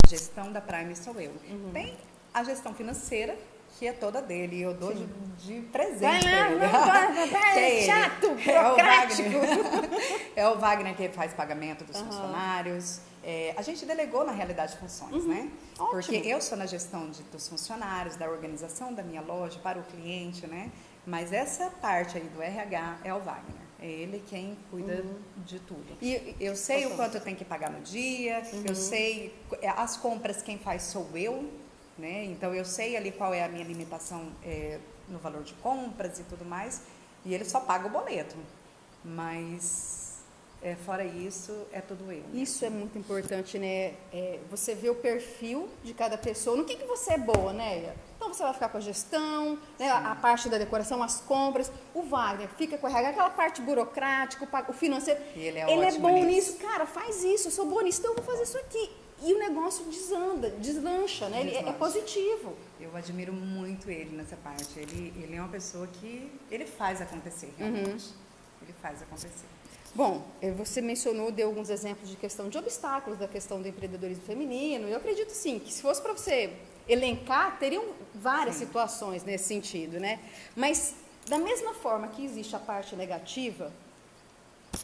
A 0.02 0.08
gestão 0.08 0.50
da 0.54 0.62
Prime 0.62 0.96
sou 0.96 1.20
eu. 1.20 1.32
Uhum. 1.50 1.72
Tem 1.74 1.98
a 2.34 2.42
gestão 2.42 2.74
financeira, 2.74 3.38
que 3.78 3.88
é 3.88 3.94
toda 3.94 4.22
dele. 4.22 4.62
Eu 4.62 4.74
dou 4.74 4.94
de, 4.94 5.06
de, 5.38 5.62
presente. 5.68 6.26
Vai 6.26 6.56
lá, 6.56 7.08
vai, 7.08 7.30
vai, 7.30 7.80
é 7.80 7.86
chato, 7.86 8.30
burocrático. 8.30 9.30
É 9.36 9.48
o, 9.48 9.56
Wagner, 9.56 10.32
é 10.36 10.48
o 10.48 10.60
Wagner 10.60 10.96
que 10.96 11.10
faz 11.10 11.34
pagamento 11.34 11.84
dos 11.84 12.00
uhum. 12.00 12.06
funcionários. 12.08 13.00
É, 13.24 13.54
a 13.58 13.62
gente 13.62 13.86
delegou, 13.86 14.24
na 14.24 14.32
realidade, 14.32 14.78
funções, 14.78 15.24
uhum. 15.24 15.28
né? 15.28 15.52
Ótimo. 15.80 15.92
Porque 15.92 16.16
eu 16.16 16.40
sou 16.42 16.58
na 16.58 16.66
gestão 16.66 17.10
de, 17.10 17.24
dos 17.24 17.48
funcionários, 17.48 18.16
da 18.16 18.30
organização 18.30 18.94
da 18.94 19.02
minha 19.02 19.22
loja 19.22 19.60
para 19.60 19.80
o 19.80 19.84
cliente, 19.84 20.46
né? 20.46 20.72
Mas 21.06 21.34
essa 21.34 21.70
parte 21.70 22.18
aí 22.18 22.24
do 22.24 22.42
RH 22.42 23.00
é 23.04 23.14
o 23.14 23.20
Wagner. 23.20 23.66
É 23.80 23.88
ele 23.88 24.24
quem 24.28 24.58
cuida 24.72 25.04
uhum. 25.04 25.20
de 25.44 25.60
tudo. 25.60 25.98
E 26.02 26.36
eu 26.40 26.56
sei 26.56 26.86
o 26.86 26.92
quanto 26.96 27.16
eu 27.16 27.22
tenho 27.22 27.36
que 27.36 27.46
pagar 27.46 27.72
no 27.72 27.82
dia, 27.82 28.42
eu 28.54 28.70
uhum. 28.70 28.76
sei 28.76 29.36
as 29.76 29.98
compras 29.98 30.42
quem 30.42 30.58
faz 30.58 30.84
sou 30.84 31.10
eu, 31.14 31.52
né? 31.98 32.26
Então 32.26 32.54
eu 32.54 32.66
sei 32.66 32.96
ali 32.98 33.12
qual 33.12 33.34
é 33.34 33.44
a 33.44 33.48
minha 33.48 33.64
limitação 33.64 34.32
é, 34.44 34.80
no 35.08 35.20
valor 35.20 35.44
de 35.44 35.54
compras 35.56 36.20
e 36.20 36.24
tudo 36.24 36.46
mais, 36.46 36.82
e 37.24 37.34
ele 37.34 37.46
só 37.46 37.60
paga 37.60 37.88
o 37.88 37.90
boleto. 37.90 38.36
Mas 39.04 40.24
é, 40.62 40.76
fora 40.76 41.06
isso, 41.06 41.68
é 41.72 41.80
tudo 41.80 42.12
eu. 42.12 42.24
Isso 42.34 42.66
é 42.66 42.70
muito 42.72 42.98
importante, 42.98 43.60
né? 43.60 43.94
É, 44.12 44.40
você 44.50 44.74
vê 44.74 44.90
o 44.90 44.96
perfil 44.96 45.70
de 45.84 45.94
cada 45.94 46.18
pessoa. 46.18 46.58
No 46.58 46.66
que, 46.66 46.76
que 46.76 46.86
você 46.86 47.14
é 47.14 47.18
boa, 47.20 47.54
né? 47.54 47.94
Então 48.16 48.34
você 48.34 48.42
vai 48.42 48.54
ficar 48.54 48.70
com 48.70 48.78
a 48.78 48.82
gestão, 48.82 49.60
né? 49.78 49.90
a 49.92 50.16
parte 50.16 50.50
da 50.50 50.58
decoração, 50.58 51.04
as 51.04 51.22
compras. 51.22 51.72
O 51.94 52.02
Wagner 52.02 52.50
fica 52.58 52.80
com 52.80 52.88
a 52.88 52.90
RH, 52.90 53.10
aquela 53.10 53.30
parte 53.30 53.62
burocrática, 53.62 54.48
o 54.68 54.74
financeiro. 54.74 55.22
E 55.36 55.42
ele 55.42 55.60
é, 55.60 55.72
ele 55.72 55.86
é 55.86 55.92
bom 56.00 56.26
nisso. 56.26 56.54
nisso. 56.54 56.58
Cara, 56.58 56.88
faz 56.88 57.24
isso, 57.24 57.50
eu 57.50 57.52
sou 57.52 57.68
boa 57.68 57.84
nisso, 57.84 58.00
então 58.00 58.14
eu 58.14 58.24
vou 58.24 58.26
fazer 58.26 58.44
isso 58.44 58.58
aqui 58.58 59.05
e 59.24 59.34
o 59.34 59.40
negócio 59.40 59.86
desanda, 59.86 60.50
deslancha, 60.52 61.30
né? 61.30 61.42
Ele 61.42 61.56
é, 61.56 61.70
é, 61.70 61.74
positivo. 61.74 62.56
Eu 62.80 62.96
admiro 62.96 63.32
muito 63.32 63.90
ele 63.90 64.16
nessa 64.16 64.36
parte. 64.36 64.78
Ele, 64.78 65.14
ele 65.18 65.36
é 65.36 65.40
uma 65.40 65.50
pessoa 65.50 65.88
que 65.88 66.32
ele 66.52 66.66
faz 66.66 67.02
acontecer, 67.02 67.54
realmente. 67.58 68.08
Uhum. 68.08 68.64
Ele 68.64 68.74
faz 68.82 69.02
acontecer. 69.02 69.46
Bom, 69.94 70.28
eh, 70.42 70.52
você 70.52 70.82
mencionou, 70.82 71.32
deu 71.32 71.48
alguns 71.48 71.70
exemplos 71.70 72.10
de 72.10 72.18
questão 72.18 72.50
de 72.50 72.58
obstáculos 72.58 73.18
da 73.18 73.30
questão 73.30 73.62
do 73.62 73.68
empreendedorismo 73.68 74.26
feminino. 74.26 74.90
Eu 74.90 74.98
acredito 74.98 75.30
sim 75.30 75.58
que 75.58 75.72
se 75.72 75.82
fosse 75.82 76.02
para 76.02 76.12
você 76.12 76.52
elencar, 76.88 77.58
teriam 77.58 77.86
várias 78.14 78.58
sim. 78.58 78.66
situações 78.66 79.24
nesse 79.24 79.46
sentido, 79.46 79.98
né? 79.98 80.20
Mas 80.54 80.96
da 81.28 81.38
mesma 81.38 81.74
forma 81.74 82.10
que 82.10 82.26
existe 82.26 82.56
a 82.56 82.60
parte 82.60 82.96
negativa 82.96 83.72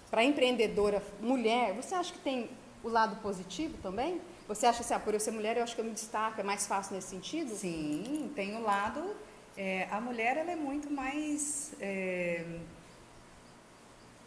para 0.10 0.24
empreendedora 0.24 1.04
mulher, 1.20 1.74
você 1.74 1.94
acha 1.94 2.14
que 2.14 2.20
tem 2.20 2.50
o 2.84 2.90
lado 2.90 3.16
positivo 3.18 3.78
também? 3.82 4.22
Você 4.48 4.66
acha 4.66 4.82
assim, 4.82 4.94
ah, 4.94 5.00
por 5.00 5.14
eu 5.14 5.20
ser 5.20 5.32
mulher, 5.32 5.58
eu 5.58 5.64
acho 5.64 5.76
que 5.76 5.82
eu 5.82 5.86
me 5.86 5.92
destaco, 5.92 6.40
é 6.40 6.44
mais 6.44 6.68
fácil 6.68 6.96
nesse 6.96 7.10
sentido? 7.10 7.56
Sim, 7.56 8.32
tem 8.36 8.56
o 8.56 8.62
lado. 8.62 9.16
É, 9.56 9.88
a 9.92 10.00
mulher, 10.00 10.38
ela 10.38 10.52
é 10.52 10.56
muito 10.56 10.92
mais. 10.92 11.74
É... 11.80 12.46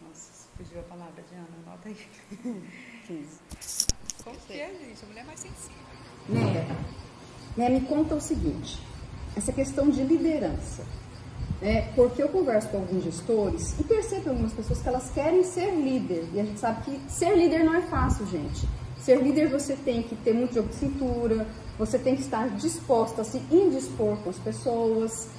Nossa, 0.00 0.48
fugiu 0.56 0.80
a 0.80 0.82
palavra, 0.84 1.22
Diana, 1.28 1.48
anota 1.66 1.88
aí. 1.88 1.96
15. 3.06 3.86
Como 4.22 4.36
que 4.38 4.52
é, 4.54 4.68
gente? 4.68 5.02
A 5.02 5.06
mulher 5.06 5.20
é 5.20 5.24
mais 5.24 5.40
sensível. 5.40 5.76
Né, 6.28 6.66
né, 7.56 7.68
me 7.68 7.80
conta 7.82 8.14
o 8.14 8.20
seguinte: 8.20 8.78
essa 9.36 9.52
questão 9.52 9.90
de 9.90 10.02
liderança. 10.02 10.84
É, 11.64 11.80
porque 11.96 12.22
eu 12.22 12.28
converso 12.28 12.68
com 12.68 12.76
alguns 12.76 13.04
gestores 13.04 13.74
e 13.80 13.84
percebo 13.84 14.28
algumas 14.28 14.52
pessoas 14.52 14.82
que 14.82 14.88
elas 14.88 15.10
querem 15.10 15.42
ser 15.42 15.70
líder. 15.70 16.28
E 16.34 16.40
a 16.40 16.44
gente 16.44 16.60
sabe 16.60 16.82
que 16.82 17.10
ser 17.10 17.34
líder 17.34 17.64
não 17.64 17.74
é 17.74 17.80
fácil, 17.80 18.26
gente. 18.26 18.68
Ser 18.98 19.16
líder 19.22 19.48
você 19.48 19.74
tem 19.74 20.02
que 20.02 20.14
ter 20.14 20.34
muito 20.34 20.54
jogo 20.54 20.68
de 20.68 20.74
cintura, 20.74 21.46
você 21.78 21.98
tem 21.98 22.16
que 22.16 22.20
estar 22.20 22.50
disposta 22.50 23.22
a 23.22 23.24
se 23.24 23.38
indispor 23.50 24.18
com 24.18 24.28
as 24.28 24.38
pessoas. 24.38 25.30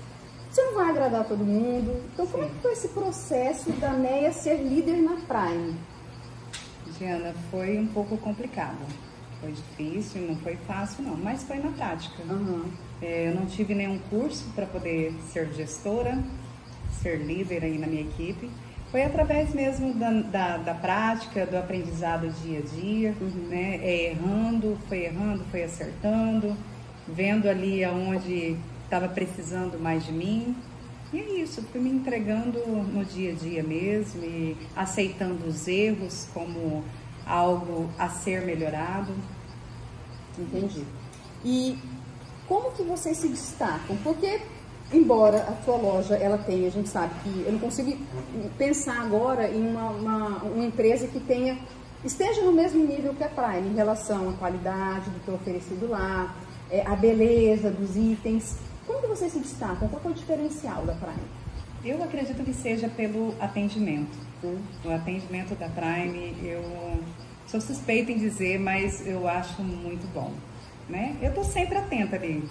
Você 0.50 0.64
não 0.64 0.74
vai 0.74 0.90
agradar 0.90 1.28
todo 1.28 1.46
mundo. 1.46 1.96
Então, 2.12 2.26
como 2.26 2.44
é 2.44 2.48
que 2.48 2.56
foi 2.56 2.72
esse 2.72 2.88
processo 2.88 3.72
da 3.74 3.92
Neia 3.92 4.32
ser 4.34 4.56
líder 4.58 4.98
na 4.98 5.18
Prime? 5.28 5.76
Diana, 6.98 7.36
foi 7.52 7.78
um 7.78 7.88
pouco 7.88 8.18
complicado. 8.18 8.80
Foi 9.46 9.52
difícil, 9.54 10.22
não 10.22 10.36
foi 10.38 10.56
fácil 10.68 11.04
não, 11.04 11.16
mas 11.16 11.44
foi 11.44 11.58
na 11.58 11.70
prática. 11.70 12.24
Uhum. 12.28 12.66
É, 13.00 13.30
eu 13.30 13.36
não 13.36 13.46
tive 13.46 13.76
nenhum 13.76 14.00
curso 14.10 14.44
para 14.56 14.66
poder 14.66 15.14
ser 15.32 15.54
gestora, 15.54 16.18
ser 17.00 17.18
líder 17.18 17.64
aí 17.64 17.78
na 17.78 17.86
minha 17.86 18.02
equipe. 18.02 18.50
Foi 18.90 19.04
através 19.04 19.54
mesmo 19.54 19.94
da, 19.94 20.10
da, 20.10 20.58
da 20.58 20.74
prática, 20.74 21.46
do 21.46 21.58
aprendizado 21.58 22.28
dia 22.42 22.58
a 22.58 22.62
dia, 22.62 23.16
uhum. 23.22 23.48
né? 23.50 23.76
É, 23.84 24.12
errando, 24.12 24.80
foi 24.90 25.06
errando, 25.06 25.44
foi 25.52 25.64
acertando, 25.64 26.58
vendo 27.08 27.48
ali 27.48 27.84
aonde 27.84 28.58
estava 28.84 29.08
precisando 29.08 29.80
mais 29.80 30.04
de 30.06 30.12
mim. 30.12 30.56
E 31.14 31.20
é 31.20 31.42
isso, 31.42 31.62
fui 31.72 31.80
me 31.80 31.92
entregando 31.92 32.60
no 32.68 33.06
dia 33.06 33.32
a 33.32 33.36
dia 33.36 33.62
mesmo 33.62 34.24
e 34.24 34.58
aceitando 34.76 35.46
os 35.46 35.68
erros 35.68 36.28
como 36.34 36.84
algo 37.26 37.90
a 37.98 38.10
ser 38.10 38.42
melhorado. 38.42 39.14
Entendi. 40.38 40.84
E 41.44 41.78
como 42.48 42.72
que 42.72 42.84
vocês 42.84 43.18
se 43.18 43.28
destacam? 43.28 43.96
Porque, 44.04 44.42
embora 44.94 45.38
a 45.44 45.64
sua 45.64 45.78
loja 45.78 46.16
ela 46.16 46.38
tenha, 46.38 46.68
a 46.68 46.72
gente 46.72 46.90
sabe 46.90 47.14
que 47.24 47.44
eu 47.46 47.52
não 47.52 47.60
consigo 47.60 47.98
pensar 48.58 49.02
agora 49.02 49.50
em 49.50 49.68
uma, 49.68 49.90
uma, 49.90 50.28
uma 50.44 50.66
empresa 50.66 51.08
que 51.08 51.20
tenha 51.20 51.58
esteja 52.04 52.42
no 52.42 52.52
mesmo 52.52 52.86
nível 52.86 53.14
que 53.16 53.24
a 53.24 53.30
Prime 53.30 53.70
em 53.70 53.74
relação 53.74 54.30
à 54.30 54.34
qualidade 54.34 55.10
do 55.10 55.20
que 55.22 55.32
é 55.32 55.34
oferecido 55.34 55.90
lá, 55.90 56.36
é, 56.70 56.86
a 56.86 56.96
beleza 56.96 57.72
dos 57.72 57.96
itens. 57.96 58.58
Como 58.86 59.02
que 59.02 59.08
vocês 59.08 59.32
se 59.32 59.40
destacam? 59.40 59.88
Qual 59.88 60.02
é 60.06 60.08
o 60.10 60.14
diferencial 60.14 60.86
da 60.86 60.94
Prime? 60.94 61.28
Eu 61.84 62.04
acredito 62.04 62.44
que 62.44 62.54
seja 62.54 62.88
pelo 62.90 63.34
atendimento. 63.40 64.18
Hum. 64.44 64.58
O 64.84 64.90
atendimento 64.92 65.56
da 65.56 65.68
Prime, 65.70 66.36
eu 66.44 66.62
sou 67.62 67.76
suspeita 67.76 68.12
em 68.12 68.18
dizer, 68.18 68.60
mas 68.60 69.06
eu 69.06 69.28
acho 69.28 69.62
muito 69.62 70.06
bom 70.14 70.32
né? 70.90 71.16
Eu 71.22 71.30
estou 71.30 71.44
sempre 71.44 71.78
atenta 71.78 72.16
ali, 72.16 72.44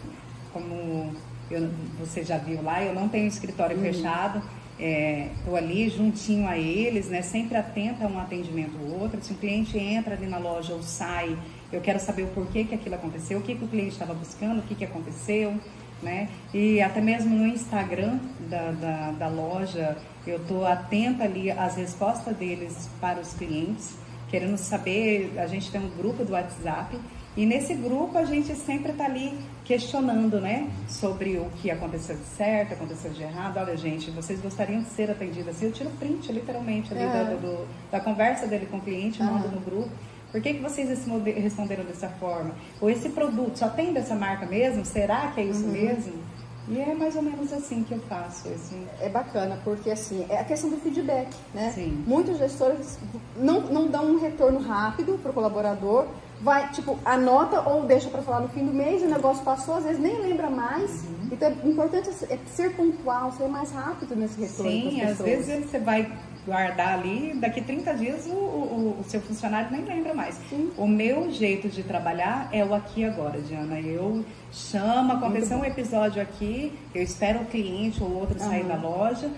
como 0.52 1.14
eu, 1.50 1.70
você 1.98 2.24
já 2.24 2.38
viu 2.38 2.62
lá, 2.62 2.82
eu 2.82 2.94
não 2.94 3.09
tenho 3.09 3.26
escritório 3.26 3.76
uhum. 3.76 3.82
fechado, 3.82 4.42
estou 4.78 5.57
é, 5.57 5.59
ali 5.59 5.88
juntinho 5.88 6.48
a 6.48 6.59
eles, 6.59 7.09
né? 7.09 7.22
Sempre 7.22 7.57
atenta 7.57 8.05
a 8.05 8.09
um 8.09 8.18
atendimento 8.18 8.76
ou 8.80 9.00
outro. 9.00 9.22
Se 9.22 9.32
um 9.32 9.36
cliente 9.36 9.78
entra 9.78 10.14
ali 10.14 10.26
na 10.26 10.38
loja 10.38 10.74
ou 10.74 10.82
sai, 10.82 11.36
eu 11.72 11.80
quero 11.80 12.00
saber 12.00 12.22
o 12.24 12.28
porquê 12.28 12.64
que 12.64 12.74
aquilo 12.74 12.96
aconteceu, 12.96 13.38
o 13.38 13.42
que, 13.42 13.55
que 13.55 13.64
o 13.64 13.68
cliente 13.68 13.92
estava 13.92 14.14
buscando, 14.14 14.59
o 14.59 14.62
que, 14.62 14.74
que 14.74 14.84
aconteceu, 14.84 15.55
né? 16.02 16.28
E 16.52 16.80
até 16.80 17.00
mesmo 17.00 17.34
no 17.36 17.46
Instagram 17.46 18.18
da, 18.50 18.72
da, 18.72 19.11
da 19.12 19.28
loja, 19.28 19.96
eu 20.26 20.38
estou 20.38 20.66
atenta 20.66 21.24
ali 21.24 21.50
às 21.52 21.76
respostas 21.76 22.36
deles 22.36 22.88
para 23.00 23.20
os 23.20 23.32
clientes, 23.34 23.96
querendo 24.28 24.56
saber, 24.56 25.32
a 25.38 25.46
gente 25.46 25.70
tem 25.70 25.80
um 25.80 25.90
grupo 25.90 26.24
do 26.24 26.32
WhatsApp 26.32 26.98
e 27.36 27.44
nesse 27.44 27.74
grupo 27.74 28.16
a 28.16 28.24
gente 28.24 28.54
sempre 28.54 28.92
está 28.92 29.06
ali 29.06 29.36
questionando, 29.64 30.40
né? 30.40 30.70
Sobre 30.88 31.36
o 31.38 31.50
que 31.60 31.70
aconteceu 31.70 32.16
de 32.16 32.24
certo, 32.24 32.74
aconteceu 32.74 33.10
de 33.10 33.22
errado. 33.22 33.56
Olha, 33.58 33.76
gente, 33.76 34.10
vocês 34.10 34.40
gostariam 34.40 34.82
de 34.82 34.88
ser 34.90 35.10
atendidas 35.10 35.56
assim? 35.56 35.66
Eu 35.66 35.72
tiro 35.72 35.90
print, 35.98 36.30
literalmente, 36.30 36.92
ali 36.94 37.02
é. 37.02 37.06
da, 37.06 37.24
do, 37.34 37.66
da 37.90 38.00
conversa 38.00 38.46
dele 38.46 38.66
com 38.66 38.76
o 38.76 38.80
cliente, 38.80 39.20
uhum. 39.20 39.32
mando 39.32 39.48
no 39.48 39.60
grupo. 39.60 39.90
Por 40.30 40.40
que, 40.40 40.54
que 40.54 40.60
vocês 40.60 40.88
responderam 40.88 41.84
dessa 41.84 42.08
forma? 42.08 42.54
Ou 42.80 42.90
esse 42.90 43.08
produto 43.08 43.56
só 43.56 43.68
tem 43.68 43.92
dessa 43.92 44.14
marca 44.14 44.46
mesmo? 44.46 44.84
Será 44.84 45.28
que 45.28 45.40
é 45.40 45.44
isso 45.44 45.64
uhum. 45.64 45.72
mesmo? 45.72 46.12
E 46.68 46.80
é 46.80 46.94
mais 46.94 47.14
ou 47.14 47.22
menos 47.22 47.52
assim 47.52 47.82
que 47.82 47.92
eu 47.92 48.00
faço. 48.00 48.48
Assim. 48.48 48.86
É 49.00 49.08
bacana, 49.08 49.58
porque 49.64 49.90
assim, 49.90 50.26
é 50.28 50.38
a 50.38 50.44
questão 50.44 50.70
do 50.70 50.76
feedback, 50.78 51.28
né? 51.52 51.72
Sim. 51.74 52.02
Muitos 52.06 52.38
gestores 52.38 52.98
não, 53.36 53.60
não 53.60 53.86
dão 53.88 54.06
um 54.06 54.18
retorno 54.18 54.60
rápido 54.60 55.18
para 55.20 55.30
o 55.30 55.34
colaborador, 55.34 56.06
vai, 56.40 56.70
tipo, 56.70 56.98
anota 57.04 57.60
ou 57.68 57.84
deixa 57.84 58.08
para 58.08 58.22
falar 58.22 58.40
no 58.40 58.48
fim 58.48 58.64
do 58.64 58.72
mês, 58.72 59.02
o 59.02 59.06
negócio 59.06 59.44
passou, 59.44 59.76
às 59.76 59.84
vezes 59.84 60.00
nem 60.00 60.20
lembra 60.20 60.48
mais. 60.50 60.90
Uhum. 60.90 61.28
Então 61.32 61.48
é 61.48 61.68
importante 61.68 62.10
é 62.30 62.38
ser 62.46 62.74
pontual, 62.74 63.32
ser 63.32 63.48
mais 63.48 63.70
rápido 63.70 64.16
nesse 64.16 64.40
retorno. 64.40 64.70
Sim, 64.70 65.00
às 65.02 65.18
vezes 65.18 65.70
você 65.70 65.78
vai 65.78 66.10
guardar 66.47 66.99
ali, 66.99 67.34
daqui 67.34 67.61
30 67.61 67.95
dias 67.95 68.26
o, 68.26 68.32
o, 68.32 68.97
o 69.01 69.05
seu 69.05 69.20
funcionário 69.20 69.70
nem 69.70 69.84
lembra 69.84 70.14
mais. 70.14 70.38
Sim. 70.51 70.70
O 70.76 70.86
meu 70.86 71.30
jeito 71.30 71.68
de 71.68 71.82
trabalhar 71.82 72.49
é 72.53 72.64
o 72.64 72.74
aqui 72.74 73.01
e 73.01 73.05
agora, 73.05 73.40
Diana. 73.40 73.80
Eu 73.80 74.24
chamo, 74.53 75.12
aconteceu 75.12 75.57
um 75.57 75.64
episódio 75.64 76.20
aqui, 76.20 76.72
eu 76.95 77.03
espero 77.03 77.40
o 77.40 77.47
cliente 77.47 78.03
ou 78.03 78.12
outro 78.12 78.40
uhum. 78.40 78.49
sair 78.49 78.64
da 78.64 78.76
loja, 78.76 79.30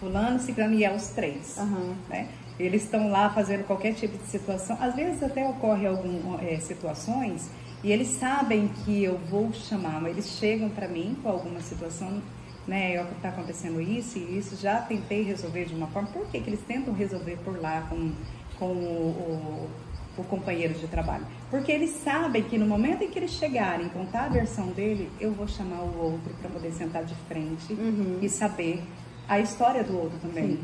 fulano, 0.00 0.38
ciclano 0.40 0.74
e 0.74 0.84
é 0.84 0.94
os 0.94 1.08
três. 1.08 1.56
Uhum. 1.58 1.94
Né? 2.08 2.28
Eles 2.58 2.82
estão 2.82 3.08
lá 3.08 3.30
fazendo 3.30 3.64
qualquer 3.64 3.94
tipo 3.94 4.18
de 4.18 4.24
situação. 4.24 4.76
Às 4.80 4.94
vezes 4.94 5.22
até 5.22 5.48
ocorre 5.48 5.86
algumas 5.86 6.42
é, 6.42 6.58
situações 6.58 7.48
e 7.84 7.92
eles 7.92 8.08
sabem 8.08 8.68
que 8.84 9.04
eu 9.04 9.16
vou 9.30 9.52
chamar, 9.52 10.00
mas 10.00 10.12
eles 10.12 10.26
chegam 10.26 10.68
para 10.68 10.88
mim 10.88 11.16
com 11.22 11.28
alguma 11.28 11.60
situação 11.60 12.20
né, 12.68 13.02
está 13.16 13.30
acontecendo 13.30 13.80
isso 13.80 14.18
e 14.18 14.38
isso, 14.38 14.54
já 14.54 14.82
tentei 14.82 15.22
resolver 15.22 15.64
de 15.64 15.74
uma 15.74 15.86
forma. 15.86 16.08
Por 16.10 16.26
que, 16.26 16.38
que 16.38 16.50
eles 16.50 16.60
tentam 16.60 16.92
resolver 16.92 17.38
por 17.38 17.58
lá 17.60 17.86
com, 17.88 18.12
com 18.58 18.66
o, 18.66 19.70
o, 20.16 20.20
o, 20.20 20.24
companheiro 20.24 20.74
de 20.74 20.86
trabalho? 20.86 21.26
Porque 21.50 21.72
eles 21.72 21.90
sabem 21.90 22.42
que 22.42 22.58
no 22.58 22.66
momento 22.66 23.02
em 23.02 23.08
que 23.08 23.18
eles 23.18 23.30
chegarem 23.30 23.88
contar 23.88 24.26
a 24.26 24.28
versão 24.28 24.66
dele, 24.68 25.10
eu 25.18 25.32
vou 25.32 25.48
chamar 25.48 25.80
o 25.80 25.98
outro 25.98 26.34
para 26.42 26.50
poder 26.50 26.70
sentar 26.72 27.04
de 27.04 27.14
frente 27.26 27.72
uhum. 27.72 28.18
e 28.20 28.28
saber 28.28 28.82
a 29.26 29.40
história 29.40 29.82
do 29.82 29.98
outro 29.98 30.18
também. 30.18 30.60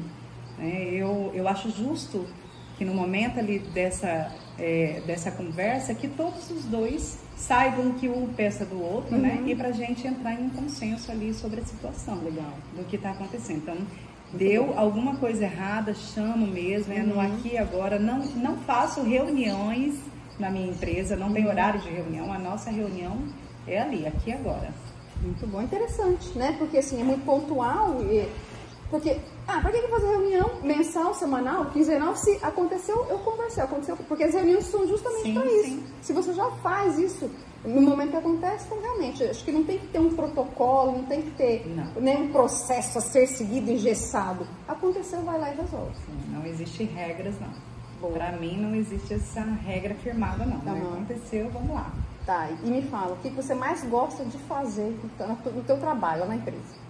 É, 0.58 0.90
eu, 0.92 1.32
eu 1.34 1.48
acho 1.48 1.70
justo 1.70 2.26
que 2.76 2.84
no 2.84 2.94
momento 2.94 3.38
ali 3.38 3.58
dessa, 3.58 4.32
é, 4.58 5.02
dessa 5.06 5.30
conversa, 5.30 5.94
que 5.94 6.08
todos 6.08 6.50
os 6.50 6.64
dois 6.64 7.18
saibam 7.36 7.92
que 7.92 8.08
um 8.08 8.32
peça 8.32 8.64
do 8.64 8.82
outro, 8.82 9.16
né? 9.16 9.36
uhum. 9.36 9.44
né? 9.44 9.50
E 9.52 9.54
para 9.54 9.68
a 9.68 9.72
gente 9.72 10.06
entrar 10.06 10.34
em 10.34 10.46
um 10.46 10.50
consenso 10.50 11.10
ali 11.10 11.32
sobre 11.34 11.60
a 11.60 11.64
situação 11.64 12.16
Legal. 12.22 12.52
do 12.76 12.84
que 12.84 12.96
está 12.96 13.10
acontecendo. 13.10 13.58
Então, 13.58 13.76
deu 14.32 14.76
alguma 14.76 15.16
coisa 15.16 15.44
errada, 15.44 15.94
chamo 15.94 16.46
mesmo, 16.46 16.92
é 16.92 17.02
no 17.02 17.14
uhum. 17.14 17.20
aqui 17.20 17.56
agora. 17.56 17.98
Não, 17.98 18.18
não 18.36 18.56
faço 18.58 19.02
reuniões 19.02 19.96
na 20.38 20.50
minha 20.50 20.70
empresa, 20.70 21.16
não 21.16 21.32
tem 21.32 21.44
uhum. 21.44 21.50
horário 21.50 21.80
de 21.80 21.88
reunião. 21.88 22.32
A 22.32 22.38
nossa 22.38 22.70
reunião 22.70 23.16
é 23.66 23.80
ali, 23.80 24.06
aqui 24.06 24.32
agora. 24.32 24.70
Muito 25.22 25.46
bom, 25.46 25.62
interessante, 25.62 26.36
né? 26.36 26.54
Porque 26.58 26.78
assim, 26.78 27.00
é 27.00 27.04
muito 27.04 27.24
pontual 27.24 28.02
e 28.02 28.28
porque, 28.90 29.18
ah, 29.46 29.60
para 29.60 29.72
que, 29.72 29.82
que 29.82 29.88
fazer 29.88 30.06
reunião 30.06 30.50
mensal, 30.62 31.14
semanal, 31.14 31.66
quinzenal, 31.66 32.16
se 32.16 32.38
aconteceu, 32.42 33.06
eu 33.08 33.18
conversei, 33.18 33.62
aconteceu, 33.62 33.96
porque 34.08 34.24
as 34.24 34.34
reuniões 34.34 34.64
são 34.66 34.86
justamente 34.88 35.32
para 35.32 35.46
isso. 35.46 35.68
Sim. 35.68 35.86
Se 36.00 36.12
você 36.12 36.32
já 36.32 36.50
faz 36.62 36.98
isso 36.98 37.30
no 37.64 37.80
momento 37.80 38.10
que 38.10 38.16
acontece, 38.16 38.66
então 38.66 38.80
realmente, 38.80 39.22
acho 39.24 39.44
que 39.44 39.52
não 39.52 39.64
tem 39.64 39.78
que 39.78 39.86
ter 39.88 39.98
um 39.98 40.14
protocolo, 40.14 40.92
não 40.92 41.04
tem 41.04 41.22
que 41.22 41.30
ter 41.32 41.66
não. 41.68 42.00
nenhum 42.00 42.32
processo 42.32 42.98
a 42.98 43.00
ser 43.00 43.26
seguido, 43.26 43.70
engessado. 43.70 44.46
Aconteceu, 44.66 45.22
vai 45.22 45.38
lá 45.38 45.50
e 45.52 45.56
resolve. 45.56 45.94
Sim, 45.94 46.32
não 46.32 46.46
existe 46.46 46.84
regras, 46.84 47.34
não. 47.40 47.74
Para 48.12 48.32
mim, 48.32 48.60
não 48.60 48.74
existe 48.74 49.14
essa 49.14 49.40
regra 49.40 49.94
firmada, 49.94 50.44
não. 50.44 50.56
Uhum. 50.58 50.92
Aconteceu, 50.94 51.50
vamos 51.50 51.74
lá. 51.74 51.90
Tá, 52.26 52.48
e 52.50 52.70
me 52.70 52.82
fala, 52.82 53.12
o 53.12 53.16
que 53.16 53.28
você 53.28 53.54
mais 53.54 53.84
gosta 53.84 54.24
de 54.24 54.38
fazer 54.38 54.98
no 55.54 55.62
teu 55.62 55.78
trabalho, 55.78 56.20
lá 56.20 56.26
na 56.28 56.36
empresa? 56.36 56.83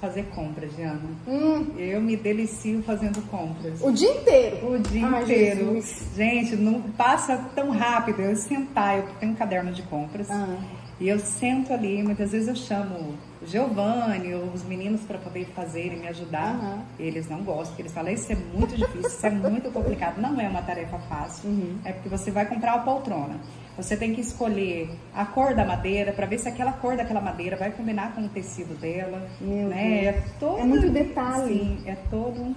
Fazer 0.00 0.24
compras, 0.34 0.74
Diana. 0.74 1.00
Hum. 1.28 1.66
Eu 1.76 2.00
me 2.00 2.16
delicio 2.16 2.82
fazendo 2.82 3.20
compras. 3.28 3.80
O 3.82 3.92
dia 3.92 4.10
inteiro? 4.10 4.74
O 4.74 4.78
dia 4.78 5.06
Ai, 5.06 5.22
inteiro. 5.22 5.74
Jesus. 5.74 6.16
Gente, 6.16 6.56
não 6.56 6.80
passa 6.80 7.36
tão 7.54 7.70
rápido. 7.70 8.20
Eu 8.20 8.34
sentar, 8.34 8.98
eu 8.98 9.08
tenho 9.20 9.32
um 9.32 9.34
caderno 9.34 9.72
de 9.72 9.82
compras. 9.82 10.30
Ah. 10.30 10.56
E 11.00 11.08
eu 11.08 11.18
sento 11.18 11.72
ali, 11.72 12.02
muitas 12.02 12.32
vezes 12.32 12.46
eu 12.46 12.54
chamo 12.54 12.94
o 13.40 13.46
Giovanni 13.46 14.34
ou 14.34 14.52
os 14.52 14.62
meninos 14.64 15.00
para 15.00 15.16
poder 15.16 15.46
fazer 15.56 15.86
e 15.94 15.96
me 15.96 16.06
ajudar. 16.08 16.54
Uhum. 16.54 16.82
Eles 16.98 17.26
não 17.26 17.42
gostam, 17.42 17.76
eles 17.78 17.92
falam, 17.92 18.12
isso 18.12 18.30
é 18.30 18.34
muito 18.34 18.76
difícil, 18.76 19.08
isso 19.08 19.26
é 19.26 19.30
muito 19.30 19.70
complicado. 19.72 20.20
Não 20.20 20.38
é 20.38 20.46
uma 20.46 20.60
tarefa 20.60 20.98
fácil. 20.98 21.48
Uhum. 21.48 21.78
É 21.86 21.92
porque 21.92 22.10
você 22.10 22.30
vai 22.30 22.44
comprar 22.44 22.74
uma 22.74 22.84
poltrona. 22.84 23.40
Você 23.76 23.96
tem 23.96 24.14
que 24.14 24.20
escolher 24.20 24.90
a 25.14 25.24
cor 25.24 25.54
da 25.54 25.64
madeira 25.64 26.12
para 26.12 26.26
ver 26.26 26.38
se 26.38 26.48
aquela 26.48 26.72
cor 26.72 26.96
daquela 26.96 27.20
madeira 27.20 27.56
vai 27.56 27.70
combinar 27.70 28.14
com 28.14 28.22
o 28.22 28.28
tecido 28.28 28.78
dela. 28.78 29.26
Meu 29.40 29.68
né? 29.68 30.04
É, 30.04 30.22
todo, 30.38 30.58
é 30.58 30.64
muito 30.64 30.90
detalhe. 30.90 31.54
Sim, 31.54 31.82
é 31.86 31.94
todo 32.10 32.40
um, 32.40 32.54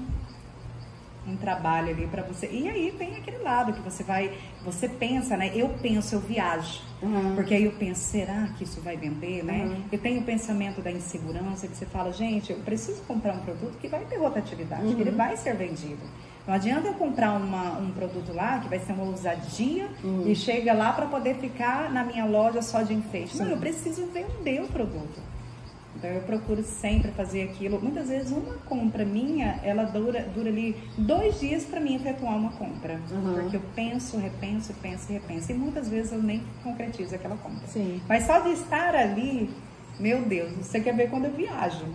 um 1.27 1.37
trabalho 1.37 1.89
ali 1.89 2.07
para 2.07 2.23
você. 2.23 2.49
E 2.51 2.67
aí 2.67 2.93
tem 2.97 3.15
aquele 3.15 3.37
lado 3.37 3.73
que 3.73 3.81
você 3.81 4.03
vai, 4.03 4.31
você 4.63 4.89
pensa, 4.89 5.37
né? 5.37 5.51
Eu 5.55 5.69
penso, 5.81 6.15
eu 6.15 6.19
viajo. 6.19 6.81
Uhum. 7.01 7.35
Porque 7.35 7.53
aí 7.53 7.65
eu 7.65 7.71
penso, 7.73 8.01
será 8.01 8.49
que 8.57 8.63
isso 8.63 8.81
vai 8.81 8.97
vender, 8.97 9.43
né? 9.43 9.65
Uhum. 9.65 9.83
Eu 9.91 9.99
tenho 9.99 10.21
o 10.21 10.23
pensamento 10.23 10.81
da 10.81 10.91
insegurança, 10.91 11.67
que 11.67 11.75
você 11.75 11.85
fala, 11.85 12.11
gente, 12.11 12.51
eu 12.51 12.59
preciso 12.59 13.01
comprar 13.03 13.33
um 13.33 13.39
produto 13.39 13.77
que 13.79 13.87
vai 13.87 14.03
ter 14.05 14.17
rotatividade, 14.17 14.85
uhum. 14.85 14.95
que 14.95 15.01
ele 15.01 15.11
uhum. 15.11 15.17
vai 15.17 15.37
ser 15.37 15.55
vendido. 15.55 16.01
Não 16.45 16.53
adianta 16.53 16.87
eu 16.87 16.93
comprar 16.95 17.31
uma, 17.31 17.77
um 17.79 17.91
produto 17.91 18.33
lá 18.33 18.59
que 18.59 18.67
vai 18.67 18.79
ser 18.79 18.91
uma 18.91 19.05
ousadia 19.05 19.87
uhum. 20.03 20.27
e 20.27 20.35
chega 20.35 20.73
lá 20.73 20.91
para 20.91 21.05
poder 21.05 21.35
ficar 21.35 21.91
na 21.91 22.03
minha 22.03 22.25
loja 22.25 22.61
só 22.61 22.81
de 22.81 22.93
enfeite. 22.93 23.37
Não, 23.37 23.47
eu 23.47 23.57
preciso 23.57 24.05
vender 24.07 24.61
o 24.61 24.67
produto. 24.67 25.21
Então 25.95 26.09
eu 26.09 26.21
procuro 26.23 26.61
sempre 26.63 27.11
fazer 27.11 27.43
aquilo. 27.43 27.81
Muitas 27.81 28.09
vezes 28.09 28.29
uma 28.29 28.55
compra 28.65 29.05
minha, 29.05 29.61
ela 29.63 29.85
dura, 29.85 30.21
dura 30.35 30.49
ali 30.49 30.75
dois 30.97 31.39
dias 31.39 31.63
para 31.63 31.79
mim 31.79 31.95
efetuar 31.95 32.35
uma 32.35 32.51
compra. 32.51 32.99
Uhum. 33.09 33.35
Porque 33.35 33.55
eu 33.55 33.61
penso, 33.73 34.17
repenso, 34.17 34.73
penso 34.81 35.11
e 35.11 35.13
repenso. 35.13 35.49
E 35.49 35.55
muitas 35.55 35.87
vezes 35.87 36.11
eu 36.11 36.21
nem 36.21 36.43
concretizo 36.61 37.15
aquela 37.15 37.37
compra. 37.37 37.65
Sim. 37.67 38.01
Mas 38.09 38.25
só 38.25 38.39
de 38.39 38.51
estar 38.51 38.93
ali, 38.93 39.49
meu 39.97 40.23
Deus, 40.23 40.51
você 40.57 40.81
quer 40.81 40.93
ver 40.93 41.09
quando 41.09 41.23
eu 41.25 41.31
viajo. 41.31 41.85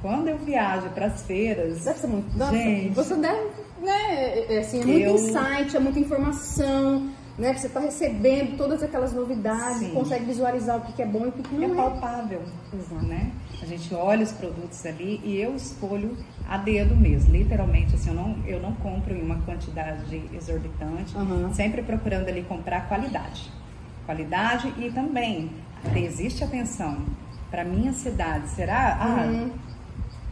Quando 0.00 0.28
eu 0.28 0.38
viajo 0.38 0.88
para 0.90 1.06
as 1.06 1.22
feiras. 1.22 1.84
Deve 1.84 1.98
ser 1.98 2.06
muito. 2.06 2.38
Nossa, 2.38 2.52
gente, 2.52 2.94
você 2.94 3.16
deve 3.16 3.65
né, 3.80 4.14
é, 4.14 4.54
é, 4.54 4.58
assim, 4.58 4.80
é 4.80 4.84
muito 4.84 5.00
eu... 5.00 5.14
insight, 5.14 5.76
é 5.76 5.80
muita 5.80 5.98
informação, 5.98 7.10
né? 7.38 7.54
Você 7.54 7.66
está 7.66 7.80
recebendo 7.80 8.56
todas 8.56 8.82
aquelas 8.82 9.12
novidades, 9.12 9.78
Sim. 9.78 9.90
consegue 9.90 10.24
visualizar 10.24 10.78
o 10.78 10.80
que, 10.80 11.02
é 11.02 11.06
bom 11.06 11.26
e 11.26 11.28
o 11.28 11.32
que, 11.32 11.54
não 11.54 11.68
é. 11.68 11.72
É 11.72 11.74
palpável, 11.74 12.42
Exato. 12.72 13.06
né? 13.06 13.30
A 13.60 13.66
gente 13.66 13.94
olha 13.94 14.22
os 14.22 14.32
produtos 14.32 14.84
ali 14.86 15.20
e 15.22 15.40
eu 15.40 15.54
escolho 15.54 16.16
a 16.48 16.56
dedo 16.56 16.94
mesmo, 16.94 17.32
literalmente, 17.32 17.94
assim, 17.94 18.10
eu 18.10 18.14
não, 18.14 18.36
eu 18.46 18.60
não 18.60 18.72
compro 18.74 19.14
em 19.14 19.22
uma 19.22 19.40
quantidade 19.42 20.22
exorbitante, 20.32 21.16
uhum. 21.16 21.52
sempre 21.52 21.82
procurando 21.82 22.28
ali 22.28 22.42
comprar 22.42 22.88
qualidade. 22.88 23.52
Qualidade 24.04 24.72
e 24.78 24.90
também 24.90 25.50
existe 25.94 26.44
atenção 26.44 27.04
para 27.50 27.64
minha 27.64 27.92
cidade. 27.92 28.48
Será? 28.50 28.96
Ah, 29.00 29.26
uhum 29.26 29.65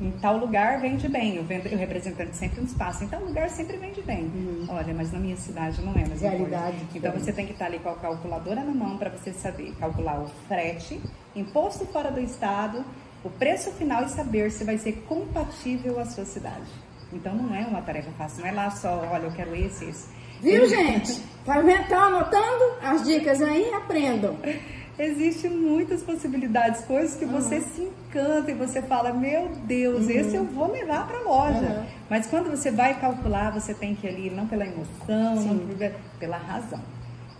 em 0.01 0.11
tal 0.13 0.37
lugar 0.39 0.81
vende 0.81 1.09
bem, 1.09 1.39
o, 1.39 1.45
vendo, 1.45 1.67
o 1.73 1.77
representante 1.77 2.37
sempre 2.37 2.61
nos 2.61 2.73
passa, 2.75 3.05
em 3.05 3.09
tal 3.09 3.21
lugar 3.21 3.49
sempre 3.49 3.77
vende 3.77 4.03
bem. 4.03 4.25
Uhum. 4.25 4.67
Olha, 4.69 4.93
mas 4.93 5.13
na 5.13 5.19
minha 5.19 5.37
cidade 5.37 5.81
não 5.83 5.93
é 5.93 6.07
mais 6.07 6.21
Realidade. 6.21 6.77
Então 6.95 7.13
você 7.13 7.33
tem 7.33 7.47
que 7.47 7.53
estar 7.53 7.67
ali 7.67 7.79
com 7.79 7.89
a 7.89 7.95
calculadora 7.95 8.63
na 8.63 8.73
mão 8.73 8.99
para 8.99 9.11
você 9.11 9.33
saber 9.33 9.73
calcular 9.79 10.21
o 10.21 10.27
frete, 10.49 11.01
imposto 11.35 11.87
fora 11.87 12.11
do 12.11 12.21
estado, 12.21 12.85
o 13.23 13.31
preço 13.31 13.71
final 13.73 14.05
e 14.05 14.09
saber 14.09 14.51
se 14.51 14.65
vai 14.65 14.79
ser 14.79 15.05
compatível 15.09 16.01
à 16.01 16.05
sua 16.05 16.25
cidade. 16.25 16.67
Então 17.13 17.35
não 17.35 17.55
é 17.55 17.65
uma 17.65 17.81
tarefa 17.81 18.11
fácil, 18.19 18.43
não 18.43 18.49
é 18.49 18.53
lá 18.53 18.71
só, 18.71 19.09
olha, 19.11 19.25
eu 19.25 19.33
quero 19.33 19.55
esse, 19.55 19.85
esse. 19.85 20.09
Viu, 20.43 20.69
gente? 20.69 21.23
Tá, 21.45 21.55
tá 21.89 21.99
anotando 22.07 22.65
as 22.83 23.05
dicas 23.05 23.41
aí? 23.41 23.73
Aprendam. 23.73 24.37
Existem 24.99 25.51
muitas 25.51 26.03
possibilidades, 26.03 26.85
coisas 26.85 27.17
que 27.17 27.25
uhum. 27.25 27.33
você 27.33 27.61
se 27.61 27.83
encanta 27.83 28.51
e 28.51 28.55
você 28.55 28.81
fala, 28.81 29.13
meu 29.13 29.49
Deus, 29.65 30.05
uhum. 30.05 30.11
esse 30.11 30.37
eu 30.37 30.45
vou 30.45 30.71
levar 30.71 31.07
para 31.09 31.19
a 31.19 31.23
loja. 31.23 31.59
Uhum. 31.59 31.87
Mas 32.09 32.27
quando 32.27 32.49
você 32.49 32.71
vai 32.71 32.99
calcular, 33.01 33.51
você 33.51 33.75
tem 33.75 33.95
que 33.95 34.07
ir 34.07 34.11
ali, 34.11 34.31
não 34.31 34.47
pela 34.47 34.65
emoção, 34.65 35.35
não 35.35 35.59
por, 35.59 35.93
pela 36.19 36.37
razão. 36.37 36.81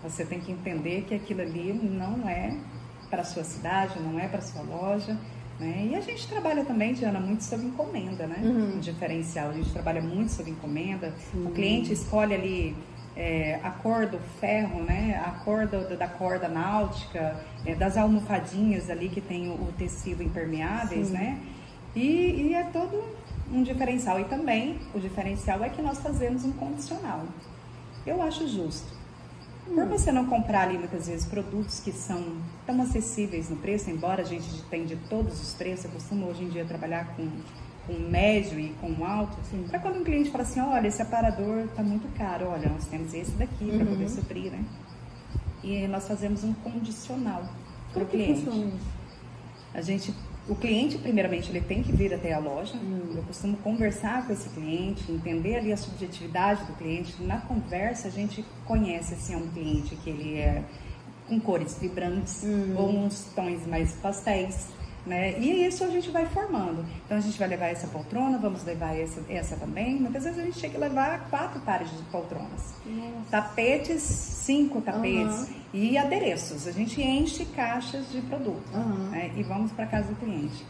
Você 0.03 0.25
tem 0.25 0.41
que 0.41 0.51
entender 0.51 1.05
que 1.09 1.15
aquilo 1.15 1.43
ali 1.43 1.73
não 1.73 2.29
é 2.29 2.57
para 3.09 3.23
a 3.23 3.25
sua 3.25 3.45
cidade, 3.45 4.01
não 4.01 4.19
é 4.19 4.27
para 4.27 4.39
a 4.39 4.43
sua 4.43 4.63
loja. 4.63 5.17
Né? 5.59 5.91
E 5.93 5.95
a 5.95 6.01
gente 6.01 6.27
trabalha 6.27 6.65
também, 6.65 6.93
Diana, 6.93 7.21
muito 7.21 7.45
sob 7.45 7.65
encomenda, 7.65 8.27
né? 8.27 8.39
Uhum. 8.43 8.75
Um 8.75 8.81
diferencial. 8.81 9.51
A 9.51 9.53
gente 9.53 9.71
trabalha 9.73 10.03
muito 10.03 10.33
sob 10.33 10.51
encomenda. 10.51 11.15
Sim. 11.31 11.47
O 11.47 11.51
cliente 11.53 11.93
escolhe 11.93 12.35
ali 12.35 12.77
é, 13.17 13.61
a 13.63 13.71
cor 13.71 14.07
do 14.07 14.19
ferro, 14.41 14.83
né? 14.83 15.23
A 15.25 15.31
cor 15.45 15.67
do, 15.67 15.97
da 15.97 16.09
corda 16.09 16.49
náutica, 16.49 17.41
é, 17.65 17.75
das 17.75 17.97
almofadinhas 17.97 18.91
ali 18.91 19.09
que 19.09 19.21
tem 19.21 19.49
o, 19.49 19.55
o 19.55 19.73
tecido 19.79 20.23
impermeáveis, 20.23 21.09
Sim. 21.09 21.13
né? 21.13 21.41
E, 21.95 22.49
e, 22.49 22.55
é 22.55 22.65
todo 22.65 23.05
um 23.53 23.63
diferencial. 23.63 24.19
E 24.19 24.25
também 24.25 24.81
o 24.93 24.99
diferencial 24.99 25.63
é 25.63 25.69
que 25.69 25.81
nós 25.81 25.99
fazemos 26.01 26.45
um 26.45 26.53
condicional. 26.53 27.25
Eu 28.05 28.21
acho 28.21 28.49
justo. 28.49 28.93
Por 29.67 29.87
você 29.87 30.13
não 30.13 30.27
comprar 30.27 30.63
ali 30.63 30.77
muitas 30.77 31.07
vezes 31.07 31.25
produtos 31.25 31.81
que 31.81 31.91
são 31.91 32.37
tão 32.67 32.83
acessíveis 32.83 33.49
no 33.49 33.57
preço, 33.57 33.89
embora 33.89 34.21
a 34.21 34.25
gente 34.25 34.63
tenha 34.65 34.85
de 34.85 34.97
todos 34.97 35.41
os 35.41 35.55
preços, 35.55 35.87
eu 35.87 35.91
costumo 35.93 36.27
hoje 36.27 36.45
em 36.45 36.49
dia 36.49 36.67
trabalhar 36.67 37.17
com, 37.17 37.27
com 37.87 37.93
médio 37.93 38.59
e 38.59 38.71
com 38.81 39.05
alto, 39.05 39.37
para 39.69 39.79
quando 39.79 40.01
um 40.01 40.05
cliente 40.05 40.31
fala 40.31 40.43
assim, 40.43 40.61
olha, 40.61 40.89
esse 40.89 41.03
aparador 41.03 41.65
está 41.65 41.83
muito 41.83 42.09
caro, 42.17 42.49
olha, 42.49 42.69
nós 42.69 42.87
temos 42.87 43.13
esse 43.13 43.33
daqui 43.33 43.67
para 43.67 43.85
poder 43.85 44.05
uhum. 44.05 44.09
suprir, 44.09 44.51
né? 44.51 44.65
E 45.63 45.87
nós 45.89 46.07
fazemos 46.07 46.45
um 46.45 46.53
condicional 46.55 47.49
para 47.93 48.03
o 48.03 48.07
cliente. 48.07 48.47
A 49.73 49.81
gente 49.81 50.15
o 50.47 50.55
cliente, 50.55 50.99
primeiramente, 50.99 51.51
ele 51.51 51.63
tem 51.63 51.83
que 51.83 51.91
vir 51.91 52.13
até 52.13 52.35
a 52.35 52.39
loja. 52.39 52.77
Hum. 52.77 53.15
Eu 53.17 53.23
costumo 53.23 53.57
conversar 53.59 54.27
com 54.27 54.33
esse 54.33 54.51
cliente, 54.51 55.11
entender 55.11 55.57
ali 55.57 55.73
a 55.73 55.77
subjetividade 55.77 56.65
do 56.67 56.75
cliente. 56.75 57.15
Na 57.23 57.41
conversa, 57.41 58.09
a 58.09 58.11
gente 58.11 58.45
conhece 58.67 59.15
se 59.15 59.15
assim, 59.15 59.35
é 59.35 59.37
um 59.39 59.49
cliente 59.49 59.97
que 59.97 60.11
ele 60.11 60.39
é 60.39 60.63
com 61.27 61.41
cores 61.41 61.79
vibrantes 61.79 62.43
hum. 62.45 62.75
ou 62.77 62.91
uns 62.91 63.25
tons 63.35 63.67
mais 63.67 63.93
pastéis. 63.95 64.69
Né? 65.07 65.39
E 65.39 65.67
isso 65.67 65.85
a 65.85 65.89
gente 65.89 66.11
vai 66.11 66.25
formando. 66.27 66.85
Então 67.05 67.19
a 67.19 67.21
gente 67.21 67.39
vai 67.39 67.47
levar 67.47 67.67
essa 67.67 67.87
poltrona, 67.89 68.39
vamos 68.39 68.65
levar 68.65 68.97
essa, 68.97 69.21
essa 69.29 69.57
também. 69.57 69.97
Muitas 69.97 70.25
vezes 70.25 70.39
a 70.39 70.43
gente 70.43 70.59
tem 70.59 70.71
que 70.71 70.79
levar 70.79 71.29
quatro 71.29 71.61
pares 71.61 71.91
de 71.91 72.03
poltronas. 72.05 72.75
Nossa. 72.87 73.31
Tapetes, 73.31 74.01
cinco 74.03 74.81
tapetes 74.81 75.49
uhum. 75.49 75.55
e 75.75 75.99
adereços. 75.99 76.67
A 76.67 76.73
gente 76.73 77.03
enche 77.03 77.45
caixas 77.45 78.11
de 78.11 78.23
produto 78.23 78.65
uhum. 78.73 79.11
né? 79.11 79.31
e 79.37 79.43
vamos 79.43 79.73
para 79.73 79.85
casa 79.87 80.09
do 80.09 80.17
cliente. 80.17 80.65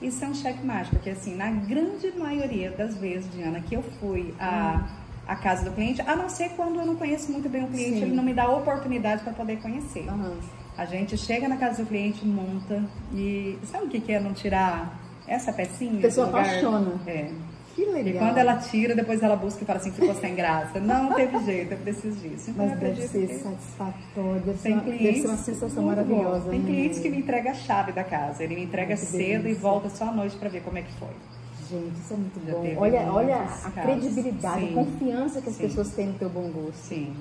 Isso 0.00 0.24
é 0.24 0.28
um 0.28 0.34
cheque 0.34 0.64
mágico, 0.64 0.96
porque 0.96 1.10
assim, 1.10 1.36
na 1.36 1.50
grande 1.50 2.10
maioria 2.16 2.70
das 2.70 2.96
vezes, 2.96 3.30
Diana, 3.32 3.60
que 3.60 3.74
eu 3.74 3.82
fui 3.82 4.34
a, 4.40 4.88
a 5.26 5.36
casa 5.36 5.68
do 5.68 5.74
cliente, 5.74 6.00
a 6.00 6.16
não 6.16 6.28
ser 6.28 6.50
quando 6.50 6.80
eu 6.80 6.86
não 6.86 6.96
conheço 6.96 7.30
muito 7.30 7.50
bem 7.50 7.64
o 7.64 7.68
cliente, 7.68 7.98
Sim. 7.98 8.02
ele 8.04 8.14
não 8.14 8.22
me 8.22 8.32
dá 8.32 8.48
oportunidade 8.48 9.22
para 9.22 9.34
poder 9.34 9.60
conhecer. 9.60 10.08
Uhum. 10.08 10.38
A 10.76 10.84
gente 10.84 11.16
chega 11.18 11.48
na 11.48 11.56
casa 11.56 11.82
do 11.82 11.88
cliente, 11.88 12.26
monta 12.26 12.82
e 13.12 13.58
sabe 13.64 13.84
o 13.84 13.88
que, 13.88 14.12
é 14.12 14.20
não 14.20 14.32
tirar 14.32 14.98
essa 15.26 15.52
pecinha? 15.52 15.98
A 15.98 16.02
pessoa 16.02 16.28
apaixona. 16.28 16.98
É. 17.06 17.30
Que 17.74 17.84
legal. 17.84 18.14
E 18.14 18.18
quando 18.18 18.38
ela 18.38 18.56
tira, 18.56 18.94
depois 18.94 19.22
ela 19.22 19.36
busca 19.36 19.62
e 19.62 19.66
fala 19.66 19.78
assim, 19.78 19.92
ficou 19.92 20.14
sem 20.14 20.34
graça. 20.34 20.80
Não 20.80 21.14
teve 21.14 21.38
jeito, 21.44 21.72
eu 21.72 21.78
preciso 21.78 22.18
disso. 22.18 22.50
Então, 22.50 22.66
Mas 22.66 22.78
deve 22.78 23.02
ser 23.06 23.26
que... 23.26 23.34
satisfatório, 23.34 24.40
deve, 24.40 24.58
ser 24.58 24.72
uma, 24.72 24.82
deve 24.82 25.20
ser 25.20 25.28
uma 25.28 25.36
sensação 25.36 25.84
maravilhosa. 25.84 26.44
Bom. 26.44 26.50
Tem 26.50 26.60
né? 26.60 26.66
clientes 26.66 26.98
que 26.98 27.08
me 27.08 27.18
entregam 27.18 27.52
a 27.52 27.54
chave 27.54 27.92
da 27.92 28.04
casa. 28.04 28.42
Ele 28.42 28.56
me 28.56 28.64
entrega 28.64 28.96
cedo 28.96 29.48
e 29.48 29.54
volta 29.54 29.88
só 29.88 30.08
à 30.08 30.12
noite 30.12 30.36
para 30.36 30.48
ver 30.48 30.62
como 30.62 30.78
é 30.78 30.82
que 30.82 30.92
foi. 30.94 31.08
Gente, 31.70 32.00
isso 32.00 32.12
é 32.12 32.16
muito 32.16 32.40
Já 32.44 32.52
bom. 32.52 32.82
Olha, 32.82 33.12
olha 33.12 33.36
a 33.64 33.70
credibilidade, 33.70 34.60
Sim. 34.60 34.72
a 34.72 34.74
confiança 34.74 35.40
que 35.40 35.48
as 35.48 35.54
Sim. 35.54 35.62
pessoas 35.62 35.94
têm 35.94 36.06
no 36.08 36.14
teu 36.14 36.28
bom 36.28 36.50
gosto. 36.50 36.74
Sim 36.74 37.14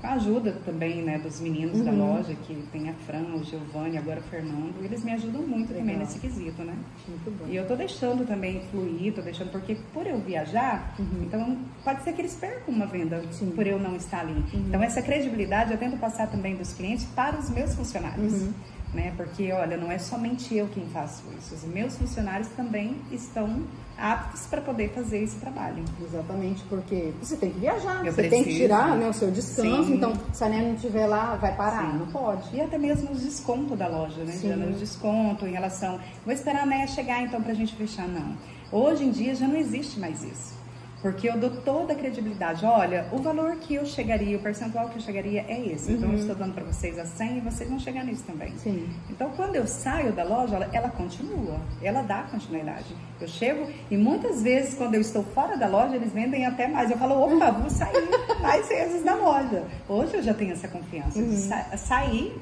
com 0.00 0.06
a 0.06 0.12
ajuda 0.12 0.52
também 0.64 1.02
né, 1.02 1.18
dos 1.18 1.40
meninos 1.40 1.78
uhum. 1.78 1.84
da 1.84 1.90
loja, 1.90 2.34
que 2.46 2.54
tem 2.70 2.88
a 2.88 2.94
Fran, 2.94 3.34
o 3.34 3.42
Giovanni, 3.42 3.98
agora 3.98 4.20
o 4.20 4.22
Fernando, 4.22 4.74
eles 4.82 5.02
me 5.02 5.12
ajudam 5.12 5.42
muito 5.42 5.68
Legal. 5.68 5.78
também 5.78 5.98
nesse 5.98 6.18
quesito, 6.18 6.62
né? 6.62 6.74
Muito 7.08 7.38
bom. 7.38 7.50
E 7.50 7.56
eu 7.56 7.66
tô 7.66 7.74
deixando 7.74 8.26
também 8.26 8.62
fluir, 8.70 9.12
tô 9.12 9.22
deixando, 9.22 9.50
porque 9.50 9.76
por 9.92 10.06
eu 10.06 10.18
viajar, 10.20 10.94
uhum. 10.98 11.22
então 11.22 11.58
pode 11.84 12.02
ser 12.02 12.12
que 12.12 12.20
eles 12.20 12.34
percam 12.34 12.74
uma 12.74 12.86
venda 12.86 13.22
Sim. 13.32 13.50
por 13.50 13.66
eu 13.66 13.78
não 13.78 13.96
estar 13.96 14.20
ali. 14.20 14.32
Uhum. 14.32 14.64
Então 14.68 14.82
essa 14.82 15.02
credibilidade 15.02 15.72
eu 15.72 15.78
tento 15.78 15.98
passar 15.98 16.28
também 16.28 16.54
dos 16.56 16.72
clientes 16.72 17.04
para 17.06 17.36
os 17.38 17.50
meus 17.50 17.74
funcionários. 17.74 18.48
Né? 18.92 19.12
Porque, 19.16 19.52
olha, 19.52 19.76
não 19.76 19.92
é 19.92 19.98
somente 19.98 20.54
eu 20.54 20.66
quem 20.68 20.86
faço 20.88 21.22
isso, 21.38 21.54
os 21.54 21.64
meus 21.64 21.96
funcionários 21.96 22.48
também 22.48 22.96
estão 23.12 23.62
aptos 23.98 24.46
para 24.46 24.62
poder 24.62 24.90
fazer 24.90 25.18
esse 25.22 25.36
trabalho. 25.36 25.84
Exatamente, 26.02 26.62
porque 26.70 27.12
você 27.20 27.36
tem 27.36 27.50
que 27.50 27.58
viajar, 27.58 28.06
eu 28.06 28.12
você 28.12 28.22
preciso. 28.22 28.30
tem 28.30 28.44
que 28.44 28.54
tirar 28.54 28.96
né, 28.96 29.08
o 29.08 29.12
seu 29.12 29.30
descanso, 29.30 29.88
Sim. 29.88 29.94
então 29.94 30.12
se 30.32 30.42
a 30.42 30.48
neném 30.48 30.68
não 30.68 30.74
estiver 30.76 31.06
lá, 31.06 31.34
vai 31.34 31.54
parar, 31.54 31.90
Sim. 31.90 31.98
não 31.98 32.06
pode. 32.06 32.54
E 32.56 32.60
até 32.60 32.78
mesmo 32.78 33.10
os 33.10 33.20
descontos 33.20 33.76
da 33.76 33.88
loja, 33.88 34.24
né? 34.24 34.32
Sim. 34.32 34.70
Os 34.70 34.78
descontos 34.78 35.46
em 35.46 35.52
relação, 35.52 35.98
vou 36.24 36.32
esperar 36.32 36.62
a 36.62 36.66
Néia 36.66 36.86
chegar 36.86 37.22
então 37.22 37.42
para 37.42 37.52
a 37.52 37.56
gente 37.56 37.74
fechar, 37.74 38.08
não. 38.08 38.36
Hoje 38.70 39.04
em 39.04 39.10
dia 39.10 39.34
já 39.34 39.46
não 39.48 39.56
existe 39.56 39.98
mais 39.98 40.22
isso. 40.22 40.57
Porque 41.00 41.28
eu 41.28 41.38
dou 41.38 41.50
toda 41.62 41.92
a 41.92 41.96
credibilidade. 41.96 42.64
Olha, 42.64 43.06
o 43.12 43.18
valor 43.18 43.56
que 43.56 43.74
eu 43.74 43.86
chegaria, 43.86 44.36
o 44.36 44.40
percentual 44.40 44.88
que 44.88 44.96
eu 44.96 45.00
chegaria 45.00 45.44
é 45.48 45.66
esse. 45.66 45.90
Uhum. 45.90 45.96
Então, 45.96 46.08
eu 46.08 46.14
uhum. 46.14 46.20
estou 46.20 46.34
dando 46.34 46.54
para 46.54 46.64
vocês 46.64 46.98
a 46.98 47.06
100 47.06 47.38
e 47.38 47.40
vocês 47.40 47.70
vão 47.70 47.78
chegar 47.78 48.04
nisso 48.04 48.24
também. 48.24 48.56
Sim. 48.58 48.88
Então, 49.08 49.30
quando 49.36 49.54
eu 49.54 49.66
saio 49.66 50.12
da 50.12 50.24
loja, 50.24 50.56
ela, 50.56 50.68
ela, 50.72 50.90
continua. 50.90 51.60
Ela 51.80 52.02
dá 52.02 52.22
continuidade. 52.24 52.96
Eu 53.20 53.28
chego 53.28 53.66
e 53.90 53.96
muitas 53.96 54.42
vezes, 54.42 54.74
quando 54.74 54.94
eu 54.94 55.00
estou 55.00 55.22
fora 55.22 55.56
da 55.56 55.68
loja, 55.68 55.94
eles 55.94 56.12
vendem 56.12 56.44
até 56.44 56.66
mais. 56.66 56.90
Eu 56.90 56.98
falo, 56.98 57.22
opa, 57.22 57.50
vou 57.52 57.70
sair 57.70 58.08
mais 58.42 58.68
vezes 58.68 59.04
da 59.04 59.14
loja. 59.14 59.64
Hoje 59.88 60.14
eu 60.14 60.22
já 60.22 60.34
tenho 60.34 60.52
essa 60.52 60.66
confiança 60.66 61.18
uhum. 61.18 61.30
de 61.30 61.36
sa 61.36 61.76
sair 61.76 62.36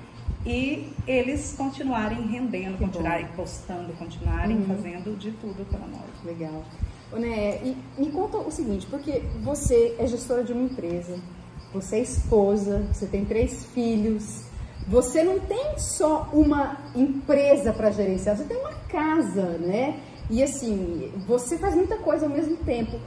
e 0.46 0.92
eles 1.06 1.54
continuarem 1.58 2.22
rendendo, 2.28 2.78
que 2.78 2.84
continuarem 2.84 3.26
bom. 3.26 3.32
postando, 3.34 3.92
continuarem 3.94 4.58
uhum. 4.58 4.66
fazendo 4.66 5.18
de 5.18 5.32
tudo 5.32 5.64
pela 5.68 5.84
loja. 5.86 6.06
Legal. 6.24 6.62
Né, 7.12 7.60
e 7.62 7.76
me 7.96 8.10
conta 8.10 8.36
o 8.38 8.50
seguinte, 8.50 8.86
porque 8.86 9.22
você 9.42 9.94
é 9.98 10.06
gestora 10.06 10.42
de 10.42 10.52
uma 10.52 10.64
empresa, 10.64 11.18
você 11.72 11.96
é 11.96 12.00
esposa, 12.00 12.84
você 12.92 13.06
tem 13.06 13.24
três 13.24 13.64
filhos, 13.66 14.42
você 14.88 15.22
não 15.22 15.38
tem 15.40 15.78
só 15.78 16.28
uma 16.32 16.78
empresa 16.94 17.72
para 17.72 17.90
gerenciar, 17.90 18.36
você 18.36 18.44
tem 18.44 18.56
uma 18.56 18.74
casa, 18.88 19.42
né? 19.58 20.00
E 20.28 20.42
assim, 20.42 21.12
você 21.26 21.56
faz 21.58 21.74
muita 21.74 21.96
coisa 21.98 22.26
ao 22.26 22.32
mesmo 22.32 22.56
tempo. 22.58 22.98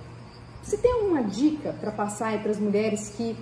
Você 0.63 0.77
tem 0.77 0.91
alguma 0.91 1.23
dica 1.23 1.73
para 1.79 1.91
passar 1.91 2.41
para 2.41 2.51
as 2.51 2.59
mulheres 2.59 3.13
que 3.15 3.35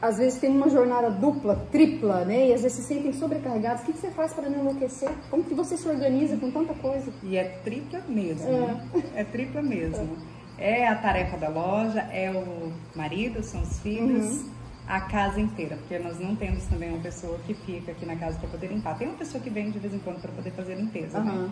às 0.00 0.18
vezes 0.18 0.38
tem 0.38 0.50
uma 0.50 0.68
jornada 0.70 1.10
dupla, 1.10 1.56
tripla, 1.72 2.24
né? 2.24 2.48
E 2.48 2.54
às 2.54 2.62
vezes 2.62 2.78
se 2.78 2.84
sentem 2.84 3.12
sobrecarregados. 3.12 3.82
O 3.82 3.86
que, 3.86 3.92
que 3.92 3.98
você 3.98 4.10
faz 4.10 4.32
para 4.32 4.48
não 4.48 4.60
enlouquecer? 4.60 5.10
Como 5.28 5.42
que 5.42 5.54
você 5.54 5.76
se 5.76 5.88
organiza 5.88 6.36
com 6.36 6.50
tanta 6.50 6.72
coisa? 6.74 7.12
E 7.22 7.36
é 7.36 7.44
tripla 7.64 8.00
mesmo. 8.08 8.48
É, 8.48 9.20
é 9.20 9.24
tripla 9.24 9.60
mesmo. 9.60 10.16
É. 10.56 10.82
é. 10.82 10.88
a 10.88 10.94
tarefa 10.94 11.36
da 11.36 11.48
loja, 11.48 12.00
é 12.12 12.30
o 12.30 12.72
marido, 12.96 13.42
são 13.42 13.60
os 13.62 13.80
filhos. 13.80 14.42
Uhum. 14.42 14.58
A 14.86 15.02
casa 15.02 15.38
inteira, 15.38 15.76
porque 15.76 15.98
nós 15.98 16.18
não 16.18 16.34
temos 16.34 16.64
também 16.64 16.88
uma 16.88 17.02
pessoa 17.02 17.38
que 17.46 17.52
fica 17.52 17.92
aqui 17.92 18.06
na 18.06 18.16
casa 18.16 18.38
para 18.38 18.48
poder 18.48 18.68
limpar. 18.68 18.96
Tem 18.96 19.06
uma 19.06 19.18
pessoa 19.18 19.42
que 19.42 19.50
vem 19.50 19.70
de 19.70 19.78
vez 19.78 19.92
em 19.92 19.98
quando 19.98 20.18
para 20.22 20.32
poder 20.32 20.50
fazer 20.52 20.76
limpeza, 20.76 21.18
uhum. 21.18 21.24
né? 21.24 21.50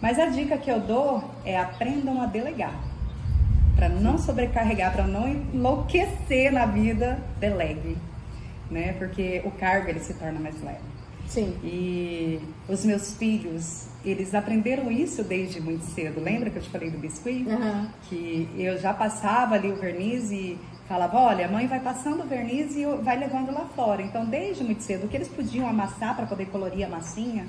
Mas 0.00 0.16
a 0.16 0.26
dica 0.26 0.56
que 0.56 0.70
eu 0.70 0.78
dou 0.78 1.24
é 1.44 1.58
aprendam 1.58 2.22
a 2.22 2.26
delegar 2.26 2.78
para 3.78 3.88
não 3.88 4.18
sobrecarregar, 4.18 4.92
para 4.92 5.06
não 5.06 5.28
enlouquecer 5.28 6.52
na 6.52 6.66
vida, 6.66 7.16
delegue, 7.38 7.96
né? 8.68 8.94
Porque 8.94 9.40
o 9.44 9.52
cargo 9.52 9.88
ele 9.88 10.00
se 10.00 10.14
torna 10.14 10.40
mais 10.40 10.60
leve. 10.60 10.80
Sim. 11.28 11.56
E 11.62 12.40
os 12.68 12.84
meus 12.84 13.14
filhos, 13.14 13.86
eles 14.04 14.34
aprenderam 14.34 14.90
isso 14.90 15.22
desde 15.22 15.60
muito 15.60 15.84
cedo. 15.84 16.20
Lembra 16.20 16.50
que 16.50 16.56
eu 16.56 16.62
te 16.62 16.70
falei 16.70 16.90
do 16.90 16.98
biscuit? 16.98 17.48
Uhum. 17.48 17.86
Que 18.08 18.48
eu 18.56 18.76
já 18.78 18.92
passava 18.92 19.54
ali 19.54 19.70
o 19.70 19.76
verniz 19.76 20.32
e 20.32 20.58
falava, 20.88 21.18
olha, 21.18 21.46
a 21.46 21.50
mãe 21.50 21.66
vai 21.66 21.80
passando 21.80 22.22
o 22.22 22.26
verniz 22.26 22.74
e 22.74 22.86
vai 23.02 23.18
levando 23.18 23.52
lá 23.52 23.66
fora. 23.76 24.00
Então, 24.00 24.24
desde 24.24 24.64
muito 24.64 24.82
cedo, 24.82 25.04
o 25.04 25.08
que 25.08 25.16
eles 25.16 25.28
podiam 25.28 25.68
amassar 25.68 26.16
para 26.16 26.24
poder 26.24 26.46
colorir 26.46 26.86
a 26.86 26.88
massinha. 26.88 27.46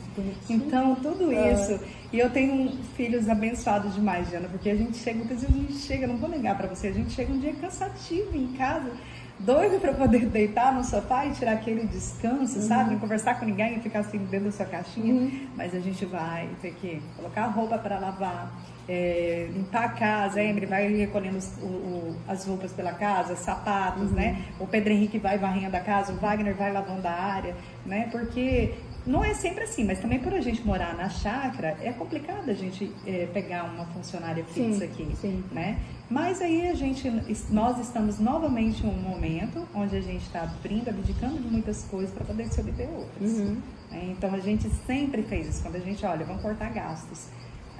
Então, 0.50 0.96
tudo 0.96 1.30
ah. 1.30 1.52
isso. 1.52 1.80
E 2.12 2.20
eu 2.20 2.30
tenho 2.30 2.78
filhos 2.98 3.30
abençoados 3.30 3.96
demais, 3.96 4.28
Diana, 4.30 4.50
porque 4.50 4.70
a 4.70 4.76
gente 4.76 4.98
chega, 4.98 5.20
muitas 5.20 5.42
vezes 5.42 5.56
a 5.56 5.60
gente 5.60 5.80
chega, 5.80 6.06
não 6.06 6.18
vou 6.18 6.30
negar 6.30 6.58
para 6.58 6.68
você, 6.68 6.88
a 6.88 6.94
gente 6.94 7.12
chega 7.12 7.32
um 7.32 7.40
dia 7.40 7.54
cansativo 7.54 8.36
em 8.36 8.54
casa 8.54 8.92
doido 9.40 9.80
para 9.80 9.94
poder 9.94 10.26
deitar 10.30 10.74
no 10.74 10.84
sofá 10.84 11.26
e 11.26 11.32
tirar 11.32 11.54
aquele 11.54 11.88
descanso, 11.88 12.60
uhum. 12.60 12.68
sabe? 12.68 12.92
Não 12.92 13.00
conversar 13.00 13.40
com 13.40 13.46
ninguém 13.46 13.78
e 13.78 13.80
ficar 13.80 14.00
assim 14.00 14.18
dentro 14.18 14.48
da 14.48 14.52
sua 14.52 14.66
caixinha. 14.66 15.14
Uhum. 15.14 15.48
Mas 15.56 15.74
a 15.74 15.80
gente 15.80 16.06
vai 16.06 16.50
ter 16.62 16.74
que 16.74 17.02
colocar 17.16 17.46
a 17.46 17.48
roupa 17.48 17.78
para 17.78 18.00
lavar, 18.00 18.52
é, 18.90 19.48
limpar 19.54 19.86
a 19.86 19.90
casa, 19.90 20.40
a 20.40 20.44
Emily 20.44 20.66
vai 20.66 20.92
recolhendo 20.92 21.38
os, 21.38 21.56
o, 21.62 21.66
o, 21.68 22.16
as 22.28 22.44
roupas 22.48 22.72
pela 22.72 22.92
casa, 22.92 23.36
sapatos, 23.36 24.10
uhum. 24.10 24.16
né? 24.16 24.46
O 24.60 24.66
Pedro 24.66 24.92
Henrique 24.92 25.20
vai 25.20 25.38
varrendo 25.38 25.78
a 25.78 25.80
casa, 25.80 26.12
o 26.12 26.16
Wagner 26.16 26.56
vai 26.56 26.74
lavando 26.74 27.08
a 27.08 27.12
área, 27.12 27.56
né? 27.86 28.10
Porque 28.12 28.74
não 29.06 29.24
é 29.24 29.36
sempre 29.36 29.64
assim, 29.64 29.84
mas 29.84 30.00
também 30.00 30.18
por 30.18 30.34
a 30.34 30.42
gente 30.42 30.66
morar 30.66 30.96
na 30.96 31.08
chácara, 31.08 31.78
é 31.84 31.92
complicado 31.92 32.50
a 32.50 32.54
gente 32.54 32.92
é, 33.06 33.28
pegar 33.32 33.66
uma 33.66 33.86
funcionária 33.86 34.44
fixa 34.44 34.80
sim, 34.80 34.86
aqui, 34.86 35.16
sim. 35.16 35.44
né? 35.52 35.78
Mas 36.10 36.42
aí 36.42 36.68
a 36.68 36.74
gente, 36.74 37.08
nós 37.52 37.80
estamos 37.80 38.18
novamente 38.18 38.84
em 38.84 38.90
um 38.90 39.00
momento 39.00 39.68
onde 39.76 39.96
a 39.96 40.02
gente 40.02 40.26
está 40.26 40.42
abrindo, 40.42 40.90
abdicando 40.90 41.38
de 41.38 41.48
muitas 41.48 41.84
coisas 41.84 42.10
para 42.12 42.26
poder 42.26 42.48
se 42.48 42.60
obter 42.60 42.90
outras. 42.90 43.32
Uhum. 43.32 43.58
Né? 43.92 44.16
Então 44.18 44.34
a 44.34 44.40
gente 44.40 44.68
sempre 44.88 45.22
fez 45.22 45.48
isso. 45.48 45.62
Quando 45.62 45.76
a 45.76 45.80
gente 45.80 46.04
olha, 46.04 46.26
vamos 46.26 46.42
cortar 46.42 46.72
gastos, 46.74 47.28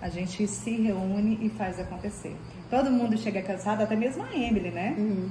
a 0.02 0.10
gente 0.10 0.48
se 0.48 0.72
reúne 0.72 1.38
e 1.42 1.50
faz 1.50 1.80
acontecer. 1.80 2.36
Todo 2.70 2.92
mundo 2.92 3.18
chega 3.18 3.42
cansado, 3.42 3.82
até 3.82 3.96
mesmo 3.96 4.24
a 4.24 4.36
Emily, 4.36 4.70
né? 4.70 4.96
Uhum. 4.98 5.30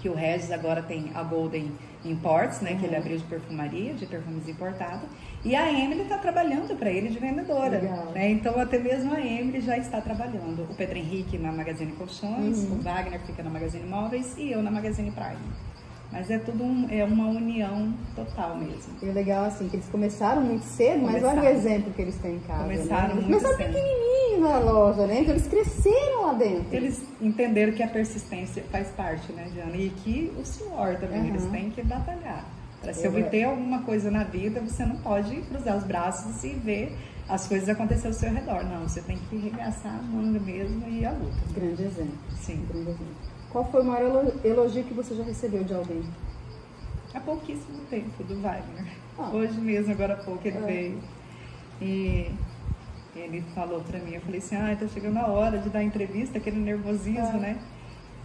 Que 0.00 0.08
o 0.08 0.14
Regis 0.14 0.50
agora 0.50 0.82
tem 0.82 1.10
a 1.14 1.22
Golden 1.22 1.70
Imports, 2.04 2.60
né? 2.60 2.72
Uhum. 2.72 2.78
Que 2.78 2.86
ele 2.86 2.94
uhum. 2.94 3.00
abriu 3.00 3.18
de 3.18 3.24
perfumaria, 3.24 3.94
de 3.94 4.06
perfumes 4.06 4.48
importados. 4.48 5.08
E 5.44 5.54
a 5.54 5.72
Emily 5.72 6.02
está 6.02 6.18
trabalhando 6.18 6.76
para 6.76 6.90
ele 6.90 7.08
de 7.08 7.18
vendedora. 7.18 7.80
Né? 8.14 8.30
Então, 8.30 8.58
até 8.60 8.78
mesmo 8.78 9.14
a 9.14 9.20
Emily 9.20 9.60
já 9.60 9.76
está 9.78 10.00
trabalhando. 10.00 10.66
O 10.70 10.74
Pedro 10.74 10.98
Henrique 10.98 11.38
na 11.38 11.52
Magazine 11.52 11.92
Colchões, 11.92 12.64
uhum. 12.64 12.78
o 12.78 12.82
Wagner 12.82 13.20
fica 13.20 13.42
na 13.42 13.50
Magazine 13.50 13.88
Móveis 13.88 14.34
e 14.36 14.50
eu 14.50 14.62
na 14.62 14.70
Magazine 14.70 15.10
Prime. 15.10 15.69
Mas 16.12 16.28
é 16.28 16.38
tudo 16.38 16.64
um, 16.64 16.88
é 16.90 17.04
uma 17.04 17.28
união 17.28 17.92
total 18.16 18.56
mesmo. 18.56 18.92
E 19.00 19.06
o 19.08 19.12
legal 19.12 19.44
assim, 19.44 19.68
que 19.68 19.76
eles 19.76 19.86
começaram 19.88 20.42
muito 20.42 20.64
cedo, 20.64 21.02
mas 21.02 21.22
olha 21.22 21.42
o 21.42 21.46
exemplo 21.46 21.92
que 21.92 22.02
eles 22.02 22.16
têm 22.16 22.34
em 22.36 22.40
casa. 22.40 22.62
Começaram 22.64 23.14
né? 23.14 23.20
Eles 23.20 23.28
muito 23.28 23.42
começaram 23.42 23.56
cedo. 23.56 23.66
pequenininho 23.74 24.40
na 24.40 24.58
loja, 24.58 25.06
né? 25.06 25.20
Então 25.20 25.34
eles 25.34 25.46
cresceram 25.46 26.22
lá 26.26 26.32
dentro. 26.32 26.74
Eles 26.74 27.02
entenderam 27.20 27.72
que 27.72 27.82
a 27.82 27.88
persistência 27.88 28.64
faz 28.72 28.88
parte, 28.88 29.32
né, 29.32 29.48
Diana? 29.52 29.76
E 29.76 29.90
que 29.90 30.32
o 30.36 30.44
suor 30.44 30.96
também, 30.96 31.20
Uhum. 31.20 31.26
eles 31.28 31.44
têm 31.46 31.70
que 31.70 31.82
batalhar. 31.82 32.44
Para 32.82 32.92
se 32.94 33.06
obter 33.06 33.44
alguma 33.44 33.82
coisa 33.82 34.10
na 34.10 34.24
vida, 34.24 34.60
você 34.60 34.84
não 34.86 34.96
pode 34.96 35.36
cruzar 35.42 35.76
os 35.76 35.84
braços 35.84 36.42
e 36.42 36.48
ver 36.54 36.96
as 37.28 37.46
coisas 37.46 37.68
acontecer 37.68 38.08
ao 38.08 38.12
seu 38.14 38.32
redor. 38.32 38.64
Não, 38.64 38.88
você 38.88 39.00
tem 39.02 39.16
que 39.28 39.36
regaçar 39.36 39.94
a 39.96 40.02
manga 40.02 40.40
mesmo 40.40 40.88
e 40.88 41.04
a 41.04 41.12
luta. 41.12 41.36
Grande 41.54 41.84
exemplo. 41.84 42.18
Sim. 42.40 42.64
Grande 42.68 42.88
exemplo. 42.90 43.29
Qual 43.50 43.64
foi 43.70 43.82
o 43.82 43.84
maior 43.84 44.10
elo- 44.24 44.40
elogio 44.44 44.84
que 44.84 44.94
você 44.94 45.14
já 45.14 45.24
recebeu 45.24 45.64
de 45.64 45.74
alguém? 45.74 46.02
Há 47.12 47.20
pouquíssimo 47.20 47.78
tempo 47.90 48.22
do 48.22 48.40
Wagner. 48.40 48.86
Ah. 49.18 49.30
Hoje 49.32 49.60
mesmo, 49.60 49.92
agora 49.92 50.14
há 50.14 50.16
pouco, 50.16 50.46
ele 50.46 50.58
Ah. 50.58 50.66
veio. 50.66 50.98
E 51.82 52.30
ele 53.16 53.42
falou 53.54 53.80
pra 53.80 53.98
mim, 53.98 54.12
eu 54.14 54.20
falei 54.20 54.38
assim, 54.38 54.54
ah, 54.54 54.76
tá 54.78 54.86
chegando 54.86 55.16
a 55.18 55.26
hora 55.26 55.58
de 55.58 55.68
dar 55.68 55.82
entrevista, 55.82 56.38
aquele 56.38 56.60
nervosismo, 56.60 57.18
Ah. 57.34 57.38
né? 57.38 57.58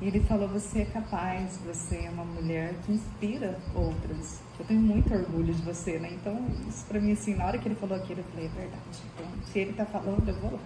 E 0.01 0.07
ele 0.07 0.19
falou, 0.21 0.47
você 0.49 0.81
é 0.81 0.85
capaz, 0.85 1.57
você 1.65 1.95
é 2.05 2.09
uma 2.09 2.25
mulher 2.25 2.73
que 2.85 2.91
inspira 2.91 3.57
outras. 3.73 4.41
Eu 4.59 4.65
tenho 4.65 4.81
muito 4.81 5.13
orgulho 5.13 5.53
de 5.53 5.61
você, 5.61 5.97
né? 5.99 6.09
Então, 6.11 6.37
isso 6.67 6.85
pra 6.85 6.99
mim, 6.99 7.13
assim, 7.13 7.33
na 7.35 7.45
hora 7.45 7.57
que 7.57 7.67
ele 7.69 7.75
falou 7.75 7.95
aquilo, 7.95 8.19
eu 8.19 8.23
falei, 8.25 8.45
é 8.47 8.59
verdade. 8.59 8.81
Então, 9.13 9.25
se 9.51 9.59
ele 9.59 9.73
tá 9.73 9.85
falando, 9.85 10.27
eu 10.27 10.35
vou 10.35 10.51
lá. 10.51 10.59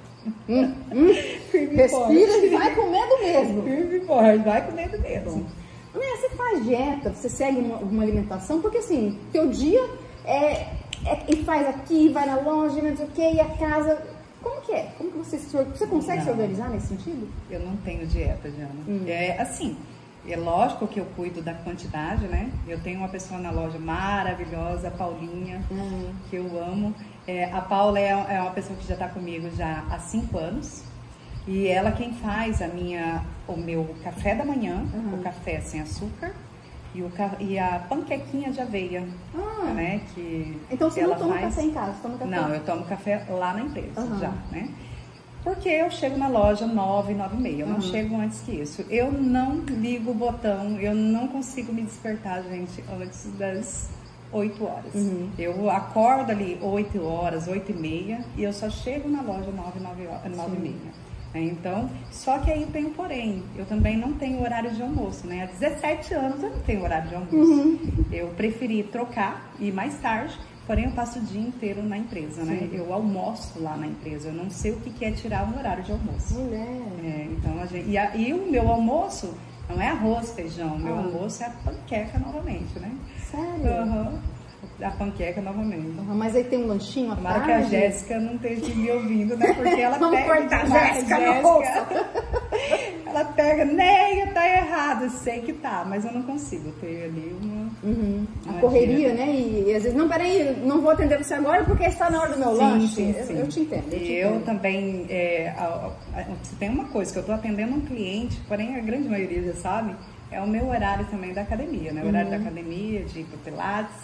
Hum, 0.50 0.74
hum. 0.92 1.10
E 1.54 1.66
Respira 1.76 1.90
forte. 1.90 2.14
e 2.46 2.50
vai 2.50 2.76
com 2.76 2.90
medo 2.92 3.20
mesmo. 3.22 3.64
Firme 3.64 3.98
e 3.98 4.06
forte, 4.06 4.38
vai 4.44 4.66
com 4.66 4.72
medo 4.76 5.00
mesmo. 5.00 5.46
Mulher, 5.94 6.18
você 6.18 6.30
faz 6.30 6.64
dieta, 6.66 7.14
você 7.14 7.30
segue 7.30 7.60
uma, 7.60 7.78
uma 7.78 8.04
alimentação, 8.04 8.62
porque 8.62 8.78
assim, 8.80 9.20
teu 9.32 9.48
dia 9.50 9.82
é, 10.26 10.52
é- 11.06 11.24
E 11.28 11.44
faz 11.44 11.68
aqui, 11.68 12.10
vai 12.10 12.26
na 12.26 12.36
loja, 12.42 12.82
não 12.82 12.96
sei 12.96 13.06
o 13.06 13.10
quê, 13.10 13.32
e 13.34 13.40
a 13.40 13.50
casa. 13.58 13.96
Como 14.42 14.62
que 14.62 14.72
é? 14.72 14.92
Como 14.98 15.12
que 15.12 15.18
você 15.18 15.38
se, 15.38 15.56
Você 15.58 15.88
consegue 15.88 16.22
se 16.22 16.28
Não. 16.28 16.34
organizar 16.34 16.70
nesse 16.70 16.88
sentido? 16.88 17.28
Eu 17.50 17.60
não 17.60 17.76
tenho 17.78 18.06
dieta, 18.08 18.50
Diana. 18.50 18.72
Hum. 18.88 19.04
É 19.08 19.40
assim, 19.42 19.78
é 20.28 20.36
lógico 20.38 20.88
que 20.88 21.00
eu 21.00 21.06
cuido 21.16 21.42
da 21.42 21.54
quantidade, 21.54 22.28
né? 22.28 22.50
Eu 22.68 22.80
tenho 22.82 23.00
uma 23.00 23.10
pessoa 23.10 23.40
na 23.40 23.52
loja 23.52 23.78
maravilhosa, 23.80 24.88
a 24.88 24.92
Paulinha, 24.92 25.62
Hum. 25.72 26.14
que 26.30 26.36
eu 26.38 26.46
amo. 26.64 26.94
É, 27.28 27.46
a 27.46 27.62
Paula 27.62 28.00
é, 28.00 28.10
é 28.10 28.42
uma 28.42 28.52
pessoa 28.52 28.78
que 28.78 28.88
já 28.88 28.94
está 28.96 29.08
comigo 29.10 29.50
já 29.56 29.84
há 29.92 30.00
cinco 30.00 30.38
anos. 30.38 30.84
E 31.48 31.68
ela 31.68 31.92
quem 31.92 32.14
faz 32.14 32.62
a 32.62 32.68
minha, 32.68 33.24
o 33.48 33.56
meu 33.58 33.96
café 34.04 34.36
da 34.36 34.46
manhã, 34.46 34.86
Uhum. 34.94 35.16
o 35.20 35.24
café 35.24 35.60
sem 35.62 35.82
açúcar 35.82 36.32
e, 36.94 37.02
o, 37.02 37.12
e 37.40 37.60
a 37.60 37.80
panquequinha 37.88 38.52
de 38.52 38.60
aveia, 38.62 39.08
Ah, 39.36 39.66
né? 39.74 40.02
Que 40.14 40.60
então 40.72 40.90
você 40.90 41.06
não 41.06 41.16
toma 41.16 41.34
faz. 41.36 41.56
café 41.56 41.62
em 41.64 41.72
casa, 41.72 41.94
toma 42.02 42.18
café 42.18 42.32
Não, 42.32 42.50
eu 42.54 42.64
tomo 42.66 42.86
café 42.86 43.26
lá 43.30 43.54
na 43.54 43.62
empresa 43.62 44.02
Aham. 44.02 44.20
já, 44.20 44.34
né? 44.52 44.70
Porque 45.44 45.70
eu 45.70 45.90
chego 45.90 46.18
na 46.18 46.28
loja 46.28 46.66
9, 46.68 47.14
9 47.14 47.38
e 47.38 47.40
meia, 47.40 47.62
eu 47.62 47.68
não 47.68 47.76
Aham. 47.78 47.82
chego 47.82 48.20
antes 48.20 48.42
que 48.42 48.52
isso. 48.52 48.86
Eu 48.90 49.12
não 49.12 49.58
ligo 49.60 50.12
o 50.12 50.14
botão, 50.14 50.78
eu 50.80 50.94
não 50.94 51.28
consigo 51.28 51.72
me 51.72 51.82
despertar, 51.84 52.44
gente, 52.44 52.84
antes 53.02 53.26
das 53.38 53.90
8 54.32 54.64
horas. 54.66 54.94
Uhum. 54.94 55.30
Eu 55.38 55.70
acordo 55.70 56.32
ali 56.32 56.60
8 56.62 57.02
horas, 57.06 57.48
8 57.48 57.72
e 57.72 57.76
meia, 57.76 58.26
e 58.36 58.44
eu 58.44 58.52
só 58.52 58.70
chego 58.70 59.08
na 59.10 59.22
loja 59.22 59.50
9, 59.52 59.80
9, 59.80 60.08
horas, 60.08 60.36
9 60.36 60.56
e 60.56 60.60
meia. 60.60 61.09
Né? 61.34 61.42
Então, 61.44 61.90
só 62.12 62.40
que 62.40 62.52
aí 62.52 62.66
tem 62.68 62.86
um 62.86 62.94
porém, 62.94 63.44
eu 63.56 63.66
também 63.66 63.98
não 63.98 64.14
tenho 64.14 64.42
horário 64.42 64.72
de 64.72 64.82
almoço, 64.82 65.28
né? 65.28 65.44
Há 65.44 65.46
17 65.48 66.14
anos 66.14 66.44
eu 66.44 66.50
não 66.50 66.60
tenho 66.62 66.84
horário 66.84 67.10
de 67.10 67.16
almoço. 67.16 67.36
Uhum. 67.38 67.80
Eu 68.12 68.28
preferi 68.30 68.84
trocar 68.84 69.54
e 69.60 69.68
ir 69.68 69.72
mais 69.74 69.98
tarde, 70.00 70.38
porém 70.66 70.86
eu 70.86 70.92
passo 70.92 71.20
o 71.20 71.22
dia 71.22 71.42
inteiro 71.42 71.82
na 71.84 71.98
empresa, 71.98 72.44
né? 72.44 72.58
Sim. 72.60 72.70
Eu 72.76 72.94
almoço 72.94 73.60
lá 73.62 73.76
na 73.78 73.88
empresa, 73.88 74.30
eu 74.30 74.34
não 74.34 74.50
sei 74.50 74.72
o 74.72 74.78
que 74.78 75.06
é 75.06 75.12
tirar 75.12 75.48
um 75.48 75.58
horário 75.58 75.84
de 75.84 75.92
almoço. 75.92 76.34
Mulher. 76.36 76.82
É, 77.04 77.28
então 77.32 77.60
a 77.62 77.66
gente, 77.66 77.90
e, 77.90 77.98
a- 77.98 78.16
e 78.16 78.34
o 78.34 78.50
meu 78.52 78.68
almoço 78.70 79.34
não 79.70 79.80
é 79.82 79.88
arroz, 79.90 80.32
feijão, 80.34 80.78
meu 80.80 80.96
Ah. 80.96 81.00
almoço 81.00 81.44
é 81.44 81.46
a 81.46 81.50
panqueca 81.52 82.18
novamente, 82.20 82.80
né? 82.80 82.92
Sério? 83.30 83.72
Aham, 83.72 84.20
A 84.82 84.92
panqueca 84.92 85.42
novamente. 85.42 86.00
Aham, 86.00 86.16
Mas 86.16 86.36
aí 86.36 86.44
tem 86.46 86.64
um 86.64 86.68
lanchinho 86.68 87.12
à 87.12 87.16
Tomara 87.16 87.42
que 87.44 87.52
a? 87.52 87.62
Jéssica 87.64 88.18
não 88.20 88.36
esteja 88.36 88.74
me 88.76 88.90
ouvindo, 88.92 89.36
né? 89.36 89.54
Porque 89.54 89.82
ela 89.82 89.98
Vamos 90.00 90.20
pega. 90.20 90.36
cortar 90.36 90.56
a 90.56 90.64
Tomara 90.64 90.88
que 90.90 90.94
Jéssica, 90.96 91.16
ela 93.06 93.26
pega, 93.26 93.66
Neia, 93.66 94.28
tá 94.34 94.48
errado. 94.48 95.10
Sei 95.10 95.42
que 95.42 95.54
tá, 95.54 95.86
mas 95.88 96.06
eu 96.06 96.12
não 96.14 96.24
consigo 96.24 96.72
ter 96.80 97.04
ali 97.06 97.36
uma. 97.42 97.70
Uhum. 97.84 98.28
A 98.48 98.52
Uma 98.52 98.60
correria, 98.62 99.14
né? 99.14 99.28
E, 99.30 99.66
e 99.68 99.76
às 99.76 99.84
vezes, 99.84 99.98
não, 99.98 100.08
peraí, 100.08 100.56
não 100.64 100.82
vou 100.82 100.92
atender 100.92 101.18
você 101.22 101.34
agora 101.34 101.64
porque 101.64 101.84
está 101.84 102.10
na 102.10 102.22
hora 102.22 102.34
do 102.34 102.40
meu 102.40 102.54
lanche. 102.54 103.02
Eu- 103.02 103.36
Eu, 103.38 103.48
te 103.48 103.60
entendo. 103.62 103.94
Eu 103.94 104.00
te 104.00 104.12
eu 104.14 104.30
entendo. 104.30 104.46
também, 104.46 105.06
é, 105.10 105.54
a- 105.58 105.92
a- 106.16 106.26
tem 106.60 106.70
uma 106.70 106.86
coisa, 106.86 107.12
que 107.12 107.18
eu 107.18 107.22
estou 107.22 107.36
atendendo 107.36 107.76
um 107.76 107.82
cliente, 107.82 108.40
porém 108.48 108.76
a 108.76 108.80
grande 108.80 109.08
maioria 109.10 109.42
já 109.44 109.54
sabe, 109.56 109.96
é 110.32 110.40
o 110.42 110.48
meu 110.48 110.68
horário 110.68 111.06
também 111.08 111.34
da 111.34 111.42
academia, 111.42 111.92
né? 111.92 112.02
O 112.04 112.08
horário 112.08 112.30
Uhum. 112.32 112.38
da 112.38 112.42
academia, 112.42 113.04
de 113.04 113.20
ir 113.22 113.24
pro 113.26 113.38
Pilates, 113.40 113.96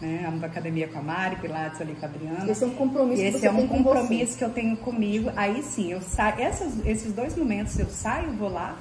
né? 0.00 0.32
Da 0.40 0.46
academia 0.46 0.88
com 0.88 0.98
a 0.98 1.02
Mari, 1.02 1.36
Pilates 1.36 1.80
ali 1.80 1.94
com 1.94 2.06
a 2.06 2.08
Adriana. 2.08 2.50
Esse 2.50 2.64
é 2.64 2.66
um 2.66 2.74
compromisso 2.74 3.22
que 3.22 3.28
esse 3.28 3.46
é 3.46 3.50
um 3.50 3.66
com 3.66 3.82
compromisso 3.82 4.38
que 4.38 4.44
eu 4.44 4.50
tenho 4.50 4.76
comigo. 4.76 5.30
Aí 5.36 5.62
sim, 5.62 5.92
eu 5.92 6.00
saio, 6.00 6.40
essas, 6.40 6.84
esses 6.86 7.12
dois 7.12 7.36
momentos 7.36 7.78
eu 7.78 7.86
saio, 7.86 8.32
vou 8.32 8.48
lá, 8.48 8.76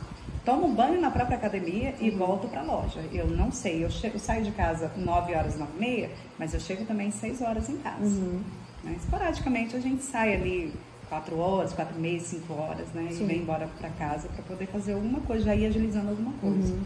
tomo 0.46 0.70
banho 0.70 1.02
na 1.02 1.12
própria 1.12 1.38
academia 1.38 1.94
e 2.00 2.10
Uhum. 2.10 2.18
volto 2.18 2.48
para 2.48 2.62
a 2.62 2.64
loja. 2.64 3.02
Eu 3.12 3.28
não 3.28 3.52
sei, 3.52 3.84
eu, 3.84 3.90
chego, 3.90 4.16
eu 4.16 4.20
saio 4.20 4.44
de 4.44 4.52
casa 4.52 4.92
9 4.96 5.34
horas, 5.36 5.58
9 5.58 5.72
e 5.76 5.80
meia, 5.80 6.12
mas 6.38 6.54
eu 6.54 6.60
chego 6.60 6.86
também 6.86 7.12
6 7.12 7.42
horas 7.42 7.68
em 7.70 7.78
casa. 7.78 8.04
Uhum. 8.04 8.42
Né? 8.84 8.96
Esporadicamente 8.98 9.76
a 9.76 9.80
gente 9.80 10.04
sai 10.04 10.36
ali 10.36 10.74
4 11.10 11.38
horas, 11.38 11.74
4 11.74 11.98
e 11.98 12.02
meia, 12.02 12.20
5 12.20 12.54
horas, 12.54 12.88
né? 12.94 13.08
Sim. 13.12 13.24
E 13.24 13.28
vem 13.28 13.38
embora 13.40 13.68
para 13.80 13.90
casa 13.90 14.28
para 14.30 14.44
poder 14.44 14.68
fazer 14.68 14.94
alguma 14.94 15.20
coisa, 15.22 15.46
já 15.46 15.56
ir 15.56 15.66
agilizando 15.66 16.10
alguma 16.10 16.34
coisa. 16.34 16.74
Uhum. 16.74 16.80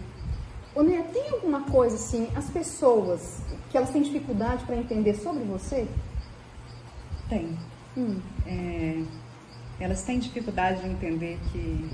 Ô, 0.75 0.81
Né, 0.83 1.03
tem 1.13 1.29
alguma 1.29 1.61
coisa 1.63 1.95
assim, 1.95 2.27
as 2.35 2.49
pessoas 2.49 3.41
que 3.69 3.77
elas 3.77 3.89
têm 3.89 4.01
dificuldade 4.01 4.63
para 4.65 4.75
entender 4.75 5.13
sobre 5.15 5.43
você? 5.43 5.87
Tem. 7.29 7.57
Hum. 7.97 8.19
É, 8.45 9.01
elas 9.79 10.03
têm 10.03 10.19
dificuldade 10.19 10.81
de 10.81 10.87
entender 10.89 11.37
que, 11.51 11.89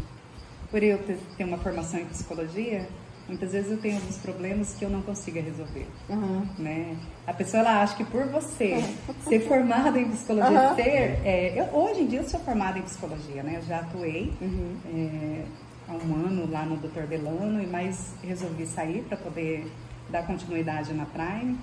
por 0.70 0.84
eu 0.84 0.98
ter, 1.00 1.18
ter 1.38 1.44
uma 1.44 1.58
formação 1.58 2.00
em 2.00 2.06
psicologia, 2.06 2.88
muitas 3.28 3.52
vezes 3.52 3.72
eu 3.72 3.78
tenho 3.78 3.96
alguns 3.96 4.18
problemas 4.18 4.74
que 4.76 4.86
eu 4.86 4.90
não 4.90 5.02
consigo 5.02 5.40
resolver. 5.40 5.88
Aham. 6.10 6.48
Né? 6.60 6.96
A 7.26 7.34
pessoa 7.34 7.62
ela 7.62 7.82
acha 7.82 7.96
que 7.96 8.06
por 8.06 8.26
você 8.28 8.84
ser 9.28 9.40
formada 9.42 10.00
em 10.00 10.10
psicologia, 10.12 10.60
Aham. 10.60 10.76
ser, 10.76 11.20
é, 11.26 11.54
eu, 11.60 11.76
hoje 11.80 12.02
em 12.02 12.08
dia 12.08 12.20
eu 12.20 12.30
sou 12.30 12.40
formada 12.40 12.78
em 12.80 12.84
psicologia, 12.84 13.42
né? 13.44 13.58
Eu 13.58 13.62
já 13.64 13.80
atuei 13.80 14.32
Uhum. 14.42 14.76
é, 14.86 15.44
há 15.88 15.94
um 15.94 16.16
ano 16.16 16.50
lá 16.52 16.66
no 16.66 16.78
Dr. 16.78 17.04
Delano, 17.08 17.62
e 17.62 17.68
mais 17.68 18.14
resolvi 18.24 18.66
sair 18.66 19.04
para 19.04 19.18
poder 19.18 19.72
dar 20.10 20.26
continuidade 20.26 20.94
na 20.94 21.06
Prime. 21.06 21.58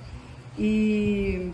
E, 0.59 1.51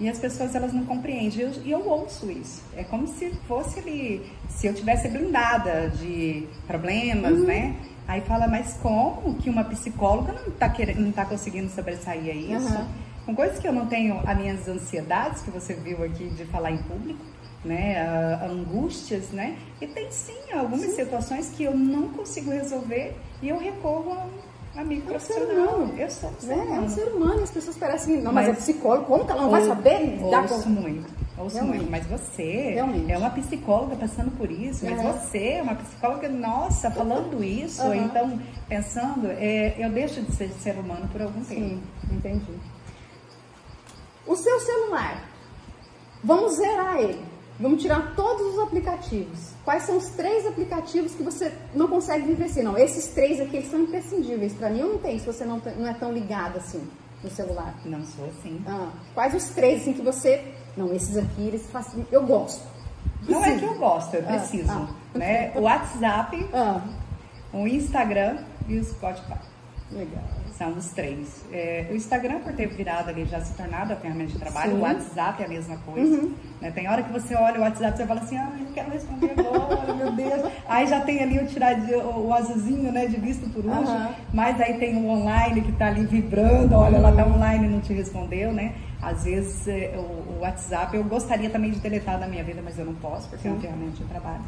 e 0.00 0.08
as 0.08 0.18
pessoas 0.18 0.54
elas 0.54 0.72
não 0.72 0.84
compreendem. 0.84 1.38
E 1.38 1.42
eu, 1.42 1.78
eu 1.78 1.88
ouço 1.88 2.30
isso. 2.30 2.62
É 2.76 2.84
como 2.84 3.06
se 3.06 3.30
fosse 3.46 3.80
ali, 3.80 4.30
se 4.48 4.66
eu 4.66 4.74
tivesse 4.74 5.08
blindada 5.08 5.90
de 5.90 6.46
problemas, 6.66 7.40
né? 7.40 7.76
Aí 8.06 8.20
fala, 8.20 8.46
mas 8.46 8.78
como 8.82 9.34
que 9.34 9.48
uma 9.48 9.64
psicóloga 9.64 10.32
não 10.32 10.48
está 10.48 10.70
não 10.96 11.12
tá 11.12 11.24
conseguindo 11.24 11.70
sobressair 11.70 12.30
a 12.30 12.34
isso? 12.34 12.74
Aham. 12.74 12.88
Com 13.24 13.34
coisas 13.34 13.58
que 13.58 13.66
eu 13.66 13.72
não 13.72 13.86
tenho, 13.86 14.20
as 14.26 14.36
minhas 14.36 14.68
ansiedades, 14.68 15.40
que 15.40 15.50
você 15.50 15.72
viu 15.72 16.04
aqui 16.04 16.28
de 16.28 16.44
falar 16.44 16.70
em 16.72 16.76
público, 16.76 17.24
né? 17.64 18.00
a- 18.00 18.46
angústias, 18.46 19.30
né? 19.30 19.56
E 19.80 19.86
tem 19.86 20.10
sim 20.10 20.36
algumas 20.52 20.92
situações 20.94 21.50
que 21.50 21.64
eu 21.64 21.76
não 21.76 22.08
consigo 22.08 22.50
resolver 22.50 23.16
e 23.42 23.48
eu 23.48 23.58
recorro 23.58 24.12
a 24.12 24.26
um 24.76 24.80
amigo 24.80 25.02
É 25.02 25.10
profissional. 25.10 25.76
humano. 25.76 25.94
Eu 25.98 26.10
sou 26.10 26.30
um 26.30 26.40
ser 26.40 26.50
É, 26.52 26.54
é 26.54 26.56
um 26.58 26.62
humano. 26.64 26.88
ser 26.90 27.04
humano, 27.08 27.42
as 27.42 27.50
pessoas 27.50 27.76
parecem. 27.78 28.16
Não, 28.20 28.32
mas, 28.32 28.48
Mas- 28.48 28.56
é 28.58 28.60
psicólogo, 28.60 29.06
como 29.06 29.24
que 29.24 29.32
ela 29.32 29.42
não 29.42 29.50
vai 29.50 29.62
Ou- 29.62 29.68
saber? 29.68 30.18
dar 30.30 30.42
Ouço 30.42 30.54
conta? 30.54 30.68
muito. 30.68 31.24
Ouço 31.36 31.54
Realmente. 31.56 31.76
muito. 31.78 31.90
Mas 31.90 32.06
você 32.06 32.70
Realmente. 32.74 33.10
é 33.10 33.18
uma 33.18 33.30
psicóloga 33.30 33.96
passando 33.96 34.30
por 34.36 34.50
isso, 34.50 34.84
mas 34.84 35.00
É. 35.00 35.12
você 35.12 35.38
é 35.54 35.62
uma 35.62 35.74
psicóloga, 35.74 36.28
nossa, 36.28 36.90
falando 36.92 37.42
isso, 37.42 37.82
Aham. 37.82 37.96
então 37.96 38.40
pensando, 38.68 39.26
é, 39.30 39.74
eu 39.78 39.90
deixo 39.90 40.20
de 40.22 40.32
ser 40.32 40.48
ser 40.60 40.76
humano 40.78 41.08
por 41.10 41.22
algum 41.22 41.42
tempo. 41.44 41.60
Sim, 41.60 41.82
entendi. 42.12 42.52
O 44.26 44.36
seu 44.36 44.58
celular, 44.60 45.22
vamos 46.22 46.54
zerar 46.56 46.96
ele. 46.98 47.20
Vamos 47.58 47.80
tirar 47.80 48.14
todos 48.16 48.54
os 48.54 48.58
aplicativos. 48.58 49.50
Quais 49.64 49.84
são 49.84 49.96
os 49.96 50.08
três 50.10 50.44
aplicativos 50.46 51.14
que 51.14 51.22
você 51.22 51.52
não 51.74 51.86
consegue 51.86 52.26
viver 52.26 52.48
sem? 52.48 52.64
Não, 52.64 52.76
esses 52.76 53.06
três 53.14 53.40
aqui 53.40 53.56
eles 53.58 53.70
são 53.70 53.80
imprescindíveis. 53.80 54.52
Para 54.54 54.70
mim, 54.70 54.80
eu 54.80 54.88
não 54.88 54.98
tenho, 54.98 55.20
se 55.20 55.26
você 55.26 55.44
não, 55.44 55.62
não 55.76 55.86
é 55.88 55.94
tão 55.94 56.12
ligado 56.12 56.56
assim 56.56 56.82
no 57.22 57.30
celular. 57.30 57.74
Não 57.84 58.02
sou 58.04 58.24
assim. 58.26 58.60
Ah, 58.66 58.88
quais 59.14 59.34
os 59.34 59.50
três 59.50 59.82
assim 59.82 59.92
que 59.92 60.02
você. 60.02 60.44
Não, 60.76 60.92
esses 60.92 61.16
aqui, 61.16 61.42
eles 61.46 61.64
fazem. 61.70 62.04
Eu 62.10 62.26
gosto. 62.26 62.62
Não 63.28 63.44
é 63.44 63.56
que 63.56 63.64
eu 63.64 63.74
gosto, 63.78 64.14
eu 64.14 64.22
Ah, 64.28 64.32
preciso. 64.32 64.70
ah. 64.70 64.88
Né? 65.14 65.52
O 65.54 65.60
WhatsApp, 65.60 66.50
Ah, 66.52 66.80
o 67.52 67.68
Instagram 67.68 68.38
e 68.68 68.78
o 68.78 68.84
Spotify. 68.84 69.38
legal. 69.92 70.24
São 70.56 70.70
os 70.70 70.90
três. 70.90 71.44
É, 71.52 71.86
o 71.90 71.96
Instagram, 71.96 72.38
por 72.38 72.52
ter 72.52 72.68
virado 72.68 73.10
ali, 73.10 73.24
já 73.24 73.40
se 73.40 73.54
tornado 73.54 73.92
a 73.92 73.96
ferramenta 73.96 74.32
de 74.32 74.38
trabalho, 74.38 74.72
Sim. 74.72 74.78
o 74.78 74.80
WhatsApp 74.82 75.42
é 75.42 75.46
a 75.46 75.48
mesma 75.48 75.76
coisa. 75.78 76.14
Uhum. 76.14 76.32
Né? 76.60 76.70
Tem 76.70 76.88
hora 76.88 77.02
que 77.02 77.12
você 77.12 77.34
olha 77.34 77.58
o 77.58 77.62
WhatsApp 77.62 78.00
e 78.00 78.06
fala 78.06 78.20
assim, 78.20 78.36
ah, 78.36 78.52
eu 78.56 78.64
não 78.64 78.72
quero 78.72 78.90
responder 78.90 79.32
agora, 79.36 79.94
meu 79.94 80.12
Deus. 80.12 80.52
Aí 80.68 80.86
já 80.86 81.00
tem 81.00 81.20
ali 81.20 81.40
o 81.40 81.46
tirar 81.46 81.74
de, 81.74 81.92
o, 81.94 82.26
o 82.28 82.32
azulzinho, 82.32 82.92
né, 82.92 83.06
de 83.06 83.16
visto 83.16 83.50
por 83.50 83.64
último. 83.64 83.90
Uhum. 83.90 84.14
Mas 84.32 84.60
aí 84.60 84.78
tem 84.78 84.96
o 84.96 85.08
online 85.08 85.60
que 85.60 85.70
está 85.70 85.88
ali 85.88 86.06
vibrando, 86.06 86.76
olha, 86.76 86.96
ela 86.98 87.10
está 87.10 87.26
online 87.26 87.66
e 87.66 87.70
não 87.70 87.80
te 87.80 87.92
respondeu, 87.92 88.52
né? 88.52 88.76
Às 89.02 89.24
vezes 89.24 89.66
é, 89.66 89.94
o, 89.96 90.34
o, 90.34 90.38
WhatsApp 90.40 90.96
eu 90.96 91.02
gostaria 91.04 91.50
também 91.50 91.72
de 91.72 91.80
deletar 91.80 92.18
da 92.18 92.28
minha 92.28 92.44
vida, 92.44 92.62
mas 92.64 92.78
eu 92.78 92.86
não 92.86 92.94
posso, 92.94 93.28
porque 93.28 93.42
Sim. 93.42 93.48
é 93.48 93.52
uma 93.52 93.60
ferramenta 93.60 93.96
de 93.96 94.04
trabalho. 94.04 94.44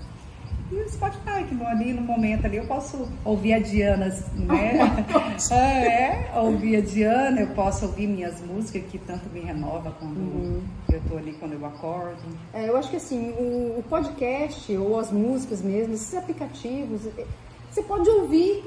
E 0.71 0.75
o 0.75 0.89
Spotify, 0.89 1.45
que 1.49 1.65
ali 1.65 1.93
no 1.93 2.03
momento 2.03 2.45
ali 2.45 2.57
eu 2.57 2.67
posso 2.67 3.09
ouvir 3.25 3.55
a 3.55 3.59
Diana, 3.61 4.07
né? 4.35 5.07
é, 5.53 6.39
ouvir 6.39 6.77
a 6.77 6.81
Diana, 6.81 7.41
eu 7.41 7.49
posso 7.49 7.87
ouvir 7.87 8.09
minhas 8.09 8.41
músicas 8.41 8.83
que 8.91 8.99
tanto 8.99 9.29
me 9.31 9.41
renova 9.41 9.93
quando 9.93 10.17
uhum. 10.17 10.63
eu 10.93 11.01
tô 11.09 11.17
ali, 11.19 11.33
quando 11.35 11.53
eu 11.53 11.65
acordo. 11.65 12.19
É, 12.53 12.69
eu 12.69 12.77
acho 12.77 12.91
que 12.91 12.97
assim, 12.97 13.31
o, 13.39 13.79
o 13.79 13.85
podcast 13.89 14.77
ou 14.77 14.99
as 14.99 15.13
músicas 15.13 15.63
mesmo, 15.63 15.95
esses 15.95 16.15
aplicativos, 16.15 17.03
você 17.71 17.83
pode 17.83 18.09
ouvir 18.09 18.65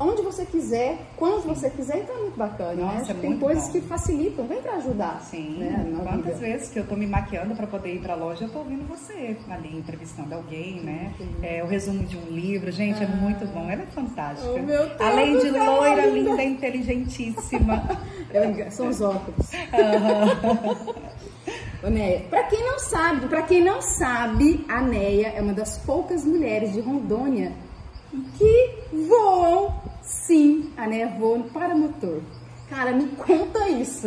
onde 0.00 0.22
você 0.22 0.46
quiser, 0.46 0.98
quando 1.16 1.42
você 1.46 1.68
quiser, 1.68 1.98
então 1.98 2.16
é 2.16 2.20
muito 2.20 2.38
bacana. 2.38 2.72
Né? 2.72 2.82
Nossa, 2.82 3.12
né? 3.12 3.20
Tem 3.20 3.38
coisas 3.38 3.66
bom. 3.66 3.72
que 3.72 3.80
facilitam, 3.82 4.46
vem 4.46 4.62
para 4.62 4.76
ajudar. 4.76 5.20
Sim. 5.20 5.58
Né? 5.58 6.00
Quantas 6.02 6.38
vida. 6.38 6.52
vezes 6.52 6.70
que 6.70 6.78
eu 6.78 6.86
tô 6.86 6.96
me 6.96 7.06
maquiando 7.06 7.54
para 7.54 7.66
poder 7.66 7.94
ir 7.94 8.00
para 8.00 8.14
a 8.14 8.16
loja, 8.16 8.44
eu 8.44 8.48
tô 8.48 8.60
ouvindo 8.60 8.88
você 8.88 9.36
ali 9.50 9.76
entrevistando 9.76 10.34
alguém, 10.34 10.80
né? 10.80 11.12
É, 11.42 11.62
o 11.62 11.66
resumo 11.66 12.04
de 12.04 12.16
um 12.16 12.30
livro, 12.30 12.72
gente, 12.72 13.02
é 13.02 13.06
ah. 13.06 13.10
é 13.10 13.14
muito 13.14 13.46
bom. 13.48 13.70
Ela 13.70 13.82
é 13.82 13.86
fantástica. 13.86 14.50
Oh, 14.50 14.58
meu 14.58 14.86
Deus, 14.86 15.00
Além 15.00 15.38
de 15.38 15.50
loira, 15.50 16.06
linda, 16.06 16.42
inteligentíssima. 16.42 17.82
Eu, 18.32 18.70
são 18.70 18.88
os 18.88 19.00
óculos. 19.00 19.50
Neia, 21.90 22.20
para 22.30 22.44
quem 22.44 22.62
não 22.64 22.78
sabe, 22.78 23.26
para 23.26 23.42
quem 23.42 23.64
não 23.64 23.82
sabe, 23.82 24.64
a 24.68 24.80
Neia 24.80 25.28
é 25.28 25.40
uma 25.40 25.52
das 25.52 25.78
poucas 25.78 26.24
mulheres 26.24 26.72
de 26.72 26.80
Rondônia 26.80 27.52
que 28.36 28.70
voam 29.08 29.74
Sim, 30.30 30.70
a 30.76 31.08
voa 31.18 31.38
no 31.38 31.50
paramotor. 31.50 32.20
Cara, 32.68 32.92
me 32.92 33.08
conta 33.16 33.68
isso. 33.68 34.06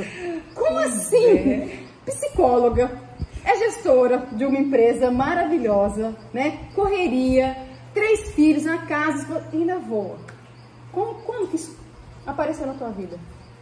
Como 0.55 0.77
assim? 0.79 1.17
É. 1.17 1.79
Psicóloga, 2.05 2.97
é 3.43 3.57
gestora 3.57 4.29
de 4.31 4.45
uma 4.45 4.57
empresa 4.57 5.11
maravilhosa, 5.11 6.15
né? 6.33 6.59
Correria, 6.73 7.57
três 7.93 8.31
filhos 8.31 8.63
na 8.63 8.85
casa 8.85 9.45
e 9.51 9.57
ainda 9.57 9.79
voa. 9.79 10.15
Como, 10.93 11.15
como 11.23 11.45
que 11.49 11.57
isso 11.57 11.77
apareceu 12.25 12.67
na 12.67 12.73
tua 12.75 12.91
vida? 12.91 13.19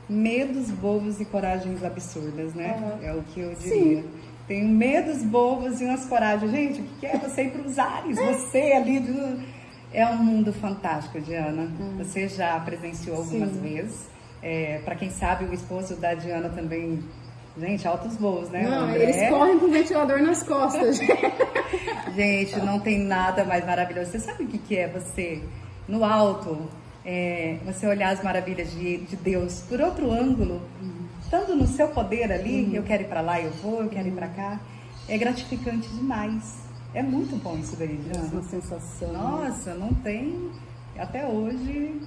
Medos 0.08 0.70
bobos 0.70 1.20
e 1.20 1.26
coragens 1.26 1.84
absurdas, 1.84 2.54
né? 2.54 2.78
Uhum. 2.80 3.08
É 3.08 3.14
o 3.16 3.24
que 3.24 3.40
eu 3.40 3.56
diria. 3.56 4.04
Sim. 4.04 4.10
Tenho 4.48 4.70
medos 4.70 5.24
bobos 5.24 5.82
e 5.82 5.86
umas 5.86 6.06
coragens. 6.06 6.52
Gente, 6.52 6.82
o 6.82 6.86
que 7.00 7.08
é 7.08 7.18
você 7.18 7.46
ir 7.46 7.52
para 7.54 7.62
os 7.62 7.80
ares? 7.80 8.20
É. 8.20 8.34
Você 8.34 8.72
ali 8.74 9.00
do 9.00 9.42
é 9.94 10.06
um 10.08 10.18
mundo 10.18 10.54
fantástico, 10.54 11.20
Diana. 11.20 11.64
Hum. 11.64 11.96
Você 11.98 12.28
já 12.28 12.60
presenciou 12.60 13.18
algumas 13.18 13.52
Sim. 13.52 13.62
vezes. 13.62 14.08
É, 14.42 14.82
para 14.84 14.96
quem 14.96 15.10
sabe, 15.12 15.46
o 15.46 15.54
esposo 15.54 15.96
da 15.96 16.14
Diana 16.14 16.50
também. 16.50 17.04
Gente, 17.58 17.86
altos 17.86 18.16
voos, 18.16 18.50
né? 18.50 18.64
Não, 18.64 18.90
eles 18.96 19.30
correm 19.30 19.60
com 19.60 19.66
o 19.66 19.72
ventilador 19.72 20.22
nas 20.22 20.42
costas. 20.42 20.98
gente, 22.16 22.58
não 22.62 22.80
tem 22.80 22.98
nada 22.98 23.44
mais 23.44 23.66
maravilhoso. 23.66 24.12
Você 24.12 24.20
sabe 24.20 24.46
o 24.46 24.48
que, 24.48 24.58
que 24.58 24.78
é 24.78 24.88
você, 24.88 25.44
no 25.86 26.06
alto, 26.06 26.70
é, 27.06 27.58
você 27.66 27.86
olhar 27.86 28.14
as 28.14 28.24
maravilhas 28.24 28.72
de, 28.72 29.00
de 29.00 29.16
Deus 29.18 29.66
por 29.68 29.82
outro 29.82 30.10
ângulo, 30.10 30.62
uhum. 30.82 31.08
estando 31.22 31.54
no 31.54 31.68
seu 31.68 31.90
poder 31.90 32.32
ali, 32.32 32.64
uhum. 32.64 32.76
eu 32.76 32.84
quero 32.84 33.04
ir 33.04 33.08
para 33.08 33.20
lá, 33.20 33.42
eu 33.42 33.52
vou, 33.52 33.84
eu 33.84 33.90
quero 33.90 34.08
ir 34.08 34.14
para 34.14 34.30
cá. 34.30 34.60
É 35.10 35.18
gratificante 35.18 35.90
demais. 35.90 36.71
É 36.94 37.02
muito 37.02 37.42
bom 37.42 37.58
isso 37.58 37.76
daí, 37.78 37.96
Diana. 37.96 38.30
Uma 38.32 38.44
sensação. 38.44 39.14
Nossa, 39.14 39.74
não 39.74 39.94
tem. 39.94 40.52
Até 40.98 41.26
hoje, 41.26 42.02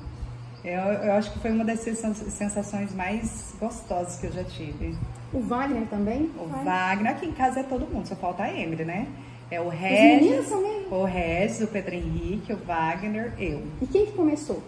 eu, 0.63 0.73
eu 0.73 1.13
acho 1.13 1.33
que 1.33 1.39
foi 1.39 1.51
uma 1.51 1.65
das 1.65 1.81
sensações 1.81 2.95
mais 2.95 3.55
gostosas 3.59 4.19
que 4.19 4.27
eu 4.27 4.33
já 4.33 4.45
tive. 4.45 4.95
O 5.33 5.41
Wagner 5.41 5.87
também? 5.89 6.31
O 6.39 6.47
Wagner, 6.47 6.65
Wagner 6.65 7.13
aqui 7.13 7.27
em 7.27 7.33
casa 7.33 7.61
é 7.61 7.63
todo 7.63 7.87
mundo, 7.87 8.07
só 8.07 8.15
falta 8.15 8.43
a 8.43 8.53
Emily, 8.53 8.85
né? 8.85 9.07
É 9.51 9.61
o 9.61 9.69
Regis, 9.69 10.51
o 10.91 11.05
Regis, 11.05 11.61
o 11.61 11.67
Pedro 11.67 11.95
Henrique, 11.95 12.53
o 12.53 12.57
Wagner, 12.57 13.33
eu. 13.39 13.63
E 13.81 13.87
quem 13.87 14.07
que 14.07 14.13
começou? 14.13 14.63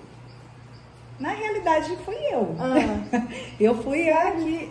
Na 1.19 1.31
realidade, 1.31 1.97
fui 2.05 2.17
eu. 2.31 2.55
Ah. 2.59 3.23
eu 3.61 3.83
fui 3.83 4.11
aqui, 4.11 4.71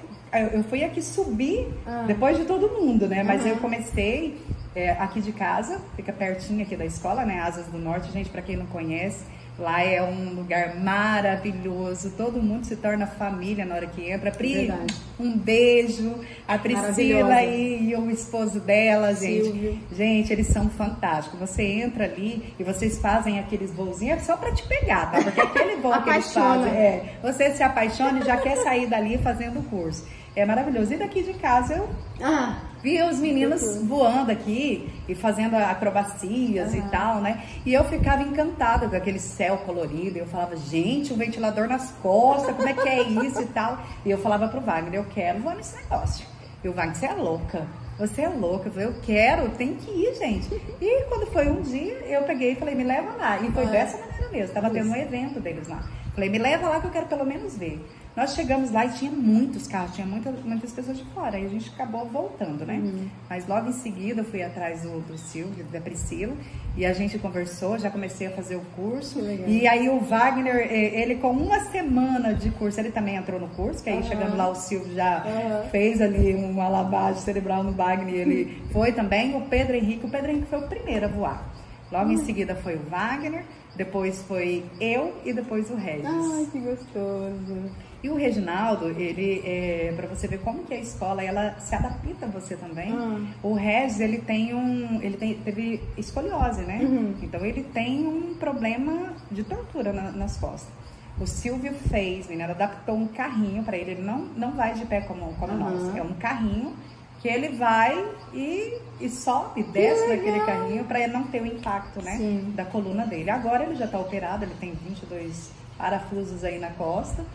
eu 0.54 0.64
fui 0.64 0.84
aqui 0.84 1.02
subir 1.02 1.68
ah. 1.86 2.04
depois 2.08 2.38
de 2.38 2.46
todo 2.46 2.70
mundo, 2.70 3.08
né? 3.08 3.24
Mas 3.24 3.46
eu 3.46 3.58
comecei 3.58 4.40
é, 4.76 4.92
aqui 4.92 5.22
de 5.22 5.32
casa, 5.32 5.80
fica 5.96 6.12
pertinho 6.12 6.62
aqui 6.62 6.76
da 6.76 6.86
escola, 6.86 7.24
né? 7.24 7.40
Asas 7.40 7.66
do 7.68 7.78
Norte, 7.78 8.12
gente, 8.12 8.30
para 8.30 8.42
quem 8.42 8.58
não 8.58 8.66
conhece, 8.66 9.24
lá 9.58 9.82
é 9.82 10.04
um 10.04 10.34
lugar 10.34 10.76
maravilhoso, 10.76 12.12
todo 12.18 12.42
mundo 12.42 12.66
se 12.66 12.76
torna 12.76 13.08
família 13.08 13.66
na 13.66 13.76
hora 13.76 13.88
que 13.88 14.10
entra. 14.10 14.32
Pri, 14.32 14.72
um 15.18 15.38
beijo. 15.38 16.20
A 16.48 16.58
Priscila 16.58 17.42
e, 17.42 17.90
e, 17.90 17.96
o 17.96 18.12
esposo 18.12 18.60
dela, 18.60 19.14
gente. 19.16 19.44
Silvio. 19.46 19.80
Gente, 19.94 20.34
eles 20.34 20.48
são 20.48 20.70
fantásticos. 20.70 21.40
Você 21.40 21.64
entra 21.64 22.04
ali 22.04 22.54
e 22.60 22.64
vocês 22.64 23.00
fazem 23.00 23.40
aqueles 23.40 23.72
voozinhos 23.72 24.20
é 24.20 24.20
só 24.20 24.36
para 24.36 24.52
te 24.52 24.68
pegar, 24.68 25.12
tá? 25.12 25.24
Porque 25.24 25.42
aquele 25.42 25.78
voo 25.78 26.02
que 26.04 26.10
eles 26.10 26.34
fazem, 26.34 26.72
é, 26.72 27.18
você 27.22 27.52
se 27.56 27.64
apaixona 27.64 28.20
e 28.20 28.26
já 28.26 28.38
quer 28.38 28.58
sair 28.58 28.88
dali 28.88 29.18
fazendo 29.18 29.60
o 29.60 29.64
curso. 29.64 30.06
É 30.36 30.46
maravilhoso. 30.46 30.94
E 30.94 30.98
daqui 30.98 31.24
de 31.24 31.34
casa 31.34 31.76
eu 31.76 31.90
ah, 32.22 32.58
vi 32.86 33.02
os 33.02 33.18
meninos 33.18 33.78
voando 33.82 34.32
aqui 34.32 34.88
e 35.10 35.16
fazendo 35.16 35.56
acrobacias 35.56 36.72
uhum. 36.72 36.78
e 36.78 36.82
tal, 36.92 37.20
né? 37.20 37.44
E 37.66 37.74
eu 37.74 37.84
ficava 37.86 38.22
encantada 38.22 38.88
com 38.88 38.96
aquele 38.96 39.18
céu 39.18 39.58
colorido. 39.66 40.20
Eu 40.20 40.28
falava, 40.28 40.56
gente, 40.56 41.12
um 41.12 41.18
ventilador 41.18 41.68
nas 41.68 41.90
costas, 41.94 42.56
como 42.56 42.70
é 42.70 42.74
que 42.74 42.88
é 42.88 43.02
isso 43.02 43.42
e 43.42 43.48
tal? 43.48 43.80
E 44.06 44.12
eu 44.12 44.20
falava 44.20 44.48
pro 44.50 44.62
Wagner, 44.62 44.94
eu 44.94 45.06
quero 45.06 45.40
voar 45.40 45.56
nesse 45.56 45.76
negócio. 45.76 46.28
E 46.64 46.70
o 46.70 46.74
Wagner, 46.74 46.96
você 46.96 47.08
é 47.08 47.14
louca. 47.14 47.68
Você 47.98 48.22
é 48.22 48.30
louca. 48.30 48.68
Eu 48.68 48.74
falei, 48.74 48.88
eu 48.88 48.96
quero, 49.02 49.50
tem 49.50 49.74
que 49.74 49.90
ir, 49.90 50.14
gente. 50.20 50.54
E 50.80 51.06
quando 51.06 51.26
foi 51.32 51.50
um 51.50 51.64
dia, 51.64 51.96
eu 52.06 52.22
peguei 52.22 52.52
e 52.52 52.56
falei, 52.56 52.76
me 52.76 52.84
leva 52.84 53.16
lá. 53.18 53.40
E 53.40 53.52
foi 53.52 53.66
dessa 53.66 53.98
maneira 53.98 54.30
mesmo. 54.30 54.54
Tava 54.54 54.70
tendo 54.70 54.92
um 54.92 54.96
evento 54.96 55.40
deles 55.40 55.68
lá. 55.68 55.84
Falei, 56.14 56.30
me 56.30 56.38
leva 56.38 56.70
lá 56.70 56.80
que 56.80 56.86
eu 56.86 56.92
quero 56.92 57.08
pelo 57.08 57.26
menos 57.26 57.58
ver. 57.58 57.84
Nós 58.16 58.34
chegamos 58.34 58.72
lá 58.72 58.86
e 58.86 58.90
tinha 58.92 59.12
muitos 59.12 59.68
carros, 59.68 59.94
tinha 59.94 60.08
muitas, 60.08 60.42
muitas 60.42 60.72
pessoas 60.72 60.98
de 60.98 61.04
fora. 61.06 61.36
Aí 61.36 61.46
a 61.46 61.50
gente 61.50 61.70
acabou 61.70 62.06
voltando, 62.06 62.66
né? 62.66 62.76
Uhum. 62.76 63.10
Mas 63.30 63.46
logo 63.46 63.68
em 63.68 63.74
seguida 63.74 64.22
eu 64.22 64.26
fui 64.26 64.42
atrás 64.42 64.84
do, 64.84 65.02
do 65.02 65.18
Silvio, 65.18 65.66
da 65.66 65.82
Priscila, 65.82 66.34
e 66.78 66.86
a 66.86 66.94
gente 66.94 67.20
conversou, 67.20 67.78
já 67.78 67.90
comecei 67.90 68.28
a 68.28 68.32
fazer 68.32 68.56
o 68.56 68.62
curso. 68.74 69.20
E 69.46 69.68
aí 69.68 69.90
o 69.90 70.00
Wagner, 70.00 70.72
ele 70.72 71.16
com 71.16 71.32
uma 71.32 71.60
semana 71.66 72.34
de 72.34 72.50
curso, 72.52 72.80
ele 72.80 72.92
também 72.92 73.18
entrou 73.18 73.38
no 73.38 73.50
curso, 73.50 73.84
que 73.84 73.90
aí 73.90 73.98
uhum. 73.98 74.04
chegando 74.04 74.38
lá 74.38 74.48
o 74.50 74.56
Silvio 74.56 74.94
já 74.94 75.26
uhum. 75.26 75.70
fez 75.70 76.02
ali 76.02 76.34
uma 76.36 76.70
lavagem 76.70 77.22
cerebral 77.22 77.64
no 77.64 77.74
Wagner, 77.74 78.14
ele 78.14 78.62
foi 78.72 78.94
também. 78.94 79.36
O 79.36 79.42
Pedro 79.42 79.76
Henrique, 79.76 80.06
o 80.06 80.10
Pedro 80.10 80.32
Henrique 80.32 80.48
foi 80.48 80.60
o 80.60 80.68
primeiro 80.70 81.06
a 81.06 81.10
voar. 81.10 81.54
Logo 81.92 82.12
em 82.12 82.18
seguida 82.18 82.56
foi 82.56 82.76
o 82.76 82.80
Wagner, 82.90 83.44
depois 83.76 84.22
foi 84.24 84.64
eu 84.80 85.14
e 85.26 85.34
depois 85.34 85.70
o 85.70 85.76
Regis. 85.76 86.06
Ai, 86.06 86.48
que 86.52 86.60
gostoso. 86.60 87.72
E 88.06 88.10
o 88.10 88.14
Reginaldo, 88.14 88.88
ele, 88.90 89.42
é, 89.44 89.92
para 89.96 90.06
você 90.06 90.28
ver 90.28 90.40
como 90.42 90.64
que 90.64 90.76
a 90.76 90.80
escola, 90.80 91.24
ela 91.24 91.56
se 91.58 91.74
adapta 91.74 92.28
a 92.28 92.30
você 92.30 92.56
também. 92.56 92.94
Uhum. 92.94 93.28
O 93.42 93.54
Regis, 93.56 94.00
ele 94.00 94.20
tem 94.20 94.54
um, 94.54 95.02
ele 95.02 95.18
tem, 95.18 95.34
teve 95.34 95.82
escoliose, 95.98 96.62
né? 96.62 96.82
Uhum. 96.84 97.16
Então 97.24 97.44
ele 97.44 97.64
tem 97.64 98.06
um 98.06 98.36
problema 98.36 99.12
de 99.32 99.44
tortura 99.44 99.92
na, 99.92 100.12
nas 100.12 100.38
costas. 100.38 100.72
O 101.20 101.26
Silvio 101.26 101.74
fez, 101.74 102.28
menina, 102.28 102.52
adaptou 102.52 102.96
um 102.96 103.08
carrinho 103.08 103.64
para 103.64 103.76
ele. 103.76 103.94
Ele 103.94 104.04
não, 104.04 104.20
não 104.38 104.52
vai 104.52 104.76
de 104.76 104.86
pé 104.86 105.02
como, 105.02 105.34
como 105.40 105.54
uhum. 105.54 105.60
nós. 105.60 105.96
É 105.96 106.04
um 106.04 106.14
carrinho 106.14 106.76
que 107.24 107.28
ele 107.28 107.58
vai 107.58 108.08
e, 108.36 108.82
e 109.02 109.10
sobe, 109.10 109.64
desce 109.64 110.08
naquele 110.10 110.42
carrinho 110.42 110.84
para 110.84 111.00
ele 111.00 111.12
não 111.12 111.24
ter 111.24 111.42
o 111.42 111.48
impacto, 111.48 112.04
né? 112.04 112.18
Sim. 112.18 112.54
Da 112.56 112.66
coluna 112.66 113.08
dele. 113.08 113.32
Agora 113.32 113.64
ele 113.64 113.76
já 113.76 113.86
está 113.86 113.98
operado, 113.98 114.46
ele 114.46 114.54
tem 114.60 114.74
22 114.76 115.65
parafusos 115.78 116.44
aí 116.44 116.60
na 116.60 116.72
costa, 116.72 117.26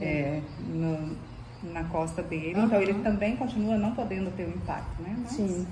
é, 0.00 0.40
no, 0.68 1.16
na 1.72 1.84
costa 1.84 2.22
dele. 2.22 2.54
Uhum. 2.54 2.64
Então 2.66 2.80
ele 2.80 2.94
também 3.02 3.36
continua 3.36 3.76
não 3.76 3.94
podendo 3.94 4.30
ter 4.36 4.44
o 4.44 4.50
impacto, 4.50 5.02
né? 5.02 5.16
Mas, 5.18 5.32
Sim. 5.32 5.66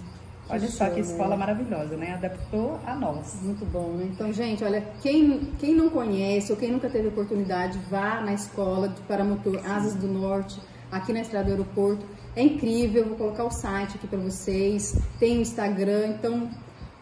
Olha 0.48 0.68
só 0.68 0.88
que 0.88 1.00
escola 1.00 1.30
né? 1.30 1.36
maravilhosa, 1.36 1.96
né? 1.96 2.14
Adaptou 2.14 2.78
a 2.86 2.94
nós. 2.94 3.40
Muito 3.42 3.64
bom, 3.66 3.94
né? 3.94 4.08
Então, 4.12 4.32
gente, 4.32 4.62
olha, 4.62 4.80
quem, 5.02 5.52
quem 5.58 5.74
não 5.74 5.90
conhece 5.90 6.52
ou 6.52 6.58
quem 6.58 6.70
nunca 6.70 6.88
teve 6.88 7.08
oportunidade, 7.08 7.78
vá 7.90 8.20
na 8.20 8.32
escola 8.32 8.88
de 8.88 9.00
paramotor 9.02 9.60
Asas 9.68 9.94
do 9.94 10.06
Norte, 10.06 10.60
aqui 10.90 11.12
na 11.12 11.20
Estrada 11.20 11.46
do 11.46 11.50
Aeroporto. 11.50 12.06
É 12.36 12.42
incrível, 12.42 13.06
vou 13.06 13.16
colocar 13.16 13.44
o 13.44 13.50
site 13.50 13.96
aqui 13.96 14.06
para 14.06 14.20
vocês. 14.20 14.96
Tem 15.18 15.38
o 15.38 15.40
Instagram, 15.40 16.08
então, 16.08 16.48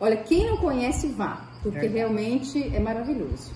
olha, 0.00 0.16
quem 0.16 0.46
não 0.46 0.56
conhece, 0.56 1.08
vá, 1.08 1.44
porque 1.62 1.80
Verdade. 1.80 1.98
realmente 1.98 2.74
é 2.74 2.80
maravilhoso. 2.80 3.52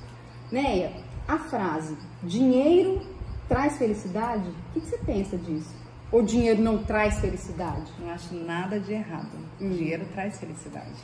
Neia, 0.53 0.93
a 1.29 1.39
frase 1.39 1.95
dinheiro 2.23 3.03
traz 3.47 3.77
felicidade? 3.77 4.49
O 4.49 4.73
que, 4.73 4.81
que 4.81 4.87
você 4.87 4.99
pensa 4.99 5.37
disso? 5.37 5.77
Ou 6.11 6.23
dinheiro 6.23 6.63
não 6.63 6.83
traz 6.83 7.21
felicidade? 7.21 7.93
Não 8.01 8.11
acho 8.11 8.35
nada 8.35 8.81
de 8.81 8.95
errado. 8.95 9.37
Hum. 9.61 9.71
Dinheiro 9.71 10.07
traz 10.13 10.41
felicidade. 10.41 10.97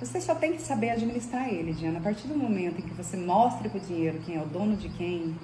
Você 0.00 0.20
só 0.20 0.34
tem 0.34 0.54
que 0.54 0.62
saber 0.62 0.90
administrar 0.90 1.48
ele, 1.48 1.74
Diana. 1.74 1.98
A 1.98 2.02
partir 2.02 2.26
do 2.26 2.36
momento 2.36 2.78
em 2.78 2.82
que 2.82 2.94
você 2.94 3.16
mostra 3.16 3.68
para 3.68 3.78
o 3.78 3.80
dinheiro 3.80 4.18
quem 4.24 4.36
é 4.36 4.42
o 4.42 4.46
dono 4.46 4.74
de 4.74 4.88
quem, 4.88 5.38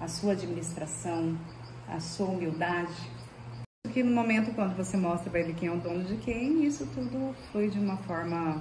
a 0.00 0.08
sua 0.08 0.32
administração, 0.32 1.38
a 1.86 2.00
sua 2.00 2.26
humildade, 2.26 2.94
que 3.92 4.02
no 4.02 4.14
momento 4.14 4.54
quando 4.54 4.76
você 4.76 4.96
mostra 4.96 5.30
para 5.30 5.40
ele 5.40 5.54
quem 5.54 5.68
é 5.68 5.72
o 5.72 5.78
dono 5.78 6.02
de 6.04 6.16
quem, 6.16 6.64
isso 6.64 6.86
tudo 6.94 7.34
foi 7.52 7.70
de 7.70 7.78
uma 7.78 7.96
forma 7.98 8.60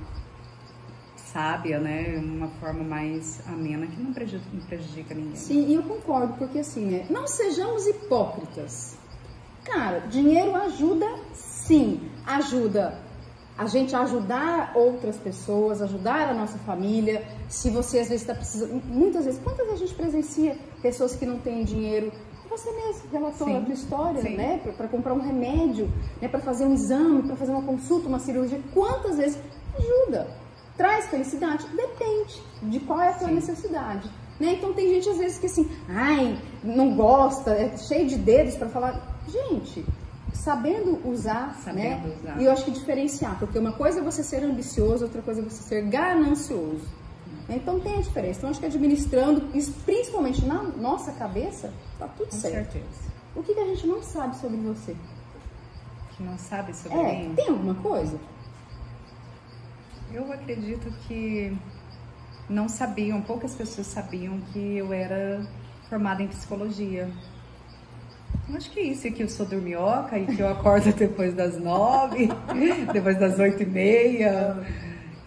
sábia, 1.36 1.80
né? 1.80 2.18
Uma 2.18 2.48
forma 2.62 2.82
mais 2.82 3.42
amena 3.46 3.86
que 3.88 4.02
não 4.02 4.14
prejudica, 4.14 4.50
não 4.54 4.66
prejudica 4.66 5.14
ninguém. 5.14 5.36
Sim, 5.36 5.68
e 5.68 5.74
eu 5.74 5.84
concordo, 5.84 6.34
porque 6.38 6.60
assim, 6.60 6.86
né? 6.86 7.06
Não 7.10 7.28
sejamos 7.28 7.86
hipócritas. 7.86 8.98
Cara, 9.66 10.00
dinheiro 10.00 10.56
ajuda 10.56 11.06
sim, 11.34 12.10
ajuda 12.26 12.98
a 13.58 13.66
gente 13.66 13.94
ajudar 13.96 14.72
outras 14.76 15.18
pessoas, 15.18 15.82
ajudar 15.82 16.30
a 16.30 16.34
nossa 16.34 16.58
família. 16.60 17.26
Se 17.50 17.70
você 17.70 18.00
às 18.00 18.08
vezes 18.08 18.22
está 18.22 18.34
precisando, 18.34 18.82
muitas 18.86 19.26
vezes, 19.26 19.42
quantas 19.44 19.66
vezes 19.66 19.82
a 19.82 19.86
gente 19.86 19.96
presencia 19.96 20.58
pessoas 20.82 21.16
que 21.18 21.26
não 21.26 21.40
têm 21.40 21.66
dinheiro? 21.66 22.14
Você 22.50 22.72
mesmo 22.72 23.10
relatou 23.12 23.48
sim, 23.48 23.58
a 23.58 23.62
tua 23.62 23.74
história, 23.74 24.22
sim. 24.22 24.38
né? 24.38 24.62
Para 24.78 24.88
comprar 24.88 25.14
um 25.14 25.20
remédio, 25.20 25.92
né? 26.22 26.30
para 26.30 26.40
fazer 26.40 26.66
um 26.66 26.74
exame, 26.74 27.24
para 27.24 27.36
fazer 27.36 27.52
uma 27.52 27.64
consulta, 27.64 28.08
uma 28.08 28.20
cirurgia. 28.20 28.62
Quantas 28.74 29.18
vezes 29.18 29.38
ajuda? 29.78 30.45
Traz 30.78 31.08
felicidade? 31.08 31.66
Depende 31.76 32.42
de 32.64 32.80
qual 32.82 33.00
é 33.00 33.10
a 33.10 33.14
tua 33.14 33.30
sim. 33.30 33.36
necessidade. 33.36 34.10
Né? 34.40 34.54
Então 34.54 34.74
tem 34.74 34.90
gente 34.90 35.10
às 35.10 35.18
vezes 35.18 35.38
que 35.38 35.46
assim, 35.46 35.70
ai, 35.88 36.38
não 36.64 36.96
gosta, 36.96 37.52
é 37.52 37.78
cheio 37.78 38.08
de 38.08 38.18
dedos 38.18 38.56
para 38.56 38.68
falar. 38.68 39.16
Gente, 39.28 39.86
sabendo 40.34 41.00
usar, 41.08 41.58
sabendo 41.64 42.08
né? 42.08 42.16
Usar. 42.22 42.42
E 42.42 42.46
eu 42.46 42.52
acho 42.52 42.66
que 42.66 42.72
diferenciar, 42.72 43.40
porque 43.40 43.58
uma 43.58 43.72
coisa 43.72 44.00
é 44.00 44.04
você 44.04 44.24
ser 44.24 44.44
ambicioso, 44.44 45.06
outra 45.06 45.22
coisa 45.22 45.42
é 45.42 45.44
você 45.44 45.64
ser 45.64 45.84
ganancioso. 45.84 46.86
Então 47.48 47.80
tem 47.80 47.98
a 47.98 48.02
diferença. 48.02 48.40
Então 48.40 48.50
acho 48.50 48.60
que 48.60 48.66
administrando, 48.66 49.50
isso 49.58 49.72
principalmente 49.86 50.46
na 50.46 50.64
nossa 50.64 51.12
cabeça, 51.14 51.72
tá 51.98 52.08
tudo 52.08 52.30
Com 52.30 52.38
certo. 52.38 52.74
certeza. 52.74 53.16
O 53.36 53.44
que, 53.44 53.54
que 53.54 53.60
a 53.60 53.66
gente 53.66 53.86
não 53.88 54.02
sabe 54.02 54.36
sobre 54.38 54.58
você? 54.58 54.96
Que 56.16 56.24
não 56.24 56.38
sabe 56.38 56.76
sobre 56.76 56.98
é, 56.98 57.24
mim? 57.24 57.36
Tem 57.36 57.50
alguma 57.50 57.76
coisa? 57.76 58.18
Eu 60.16 60.32
acredito 60.32 60.90
que 61.06 61.54
não 62.50 62.70
sabiam, 62.70 63.22
poucas 63.22 63.54
pessoas 63.54 63.88
sabiam 63.88 64.40
que 64.54 64.78
eu 64.78 64.94
era 64.94 65.46
formada 65.90 66.24
em 66.24 66.28
psicologia. 66.30 67.10
Acho 68.56 68.72
que 68.72 68.80
é 68.80 68.84
isso, 68.84 69.12
que 69.12 69.24
eu 69.24 69.28
sou 69.28 69.46
dormioca 69.46 70.18
e 70.18 70.26
que 70.26 70.40
eu 70.40 70.48
acordo 70.48 70.90
depois 70.96 71.34
das 71.34 71.60
nove, 71.60 72.30
depois 72.94 73.20
das 73.20 73.38
oito 73.40 73.64
e 73.64 73.66
meia. 73.66 74.56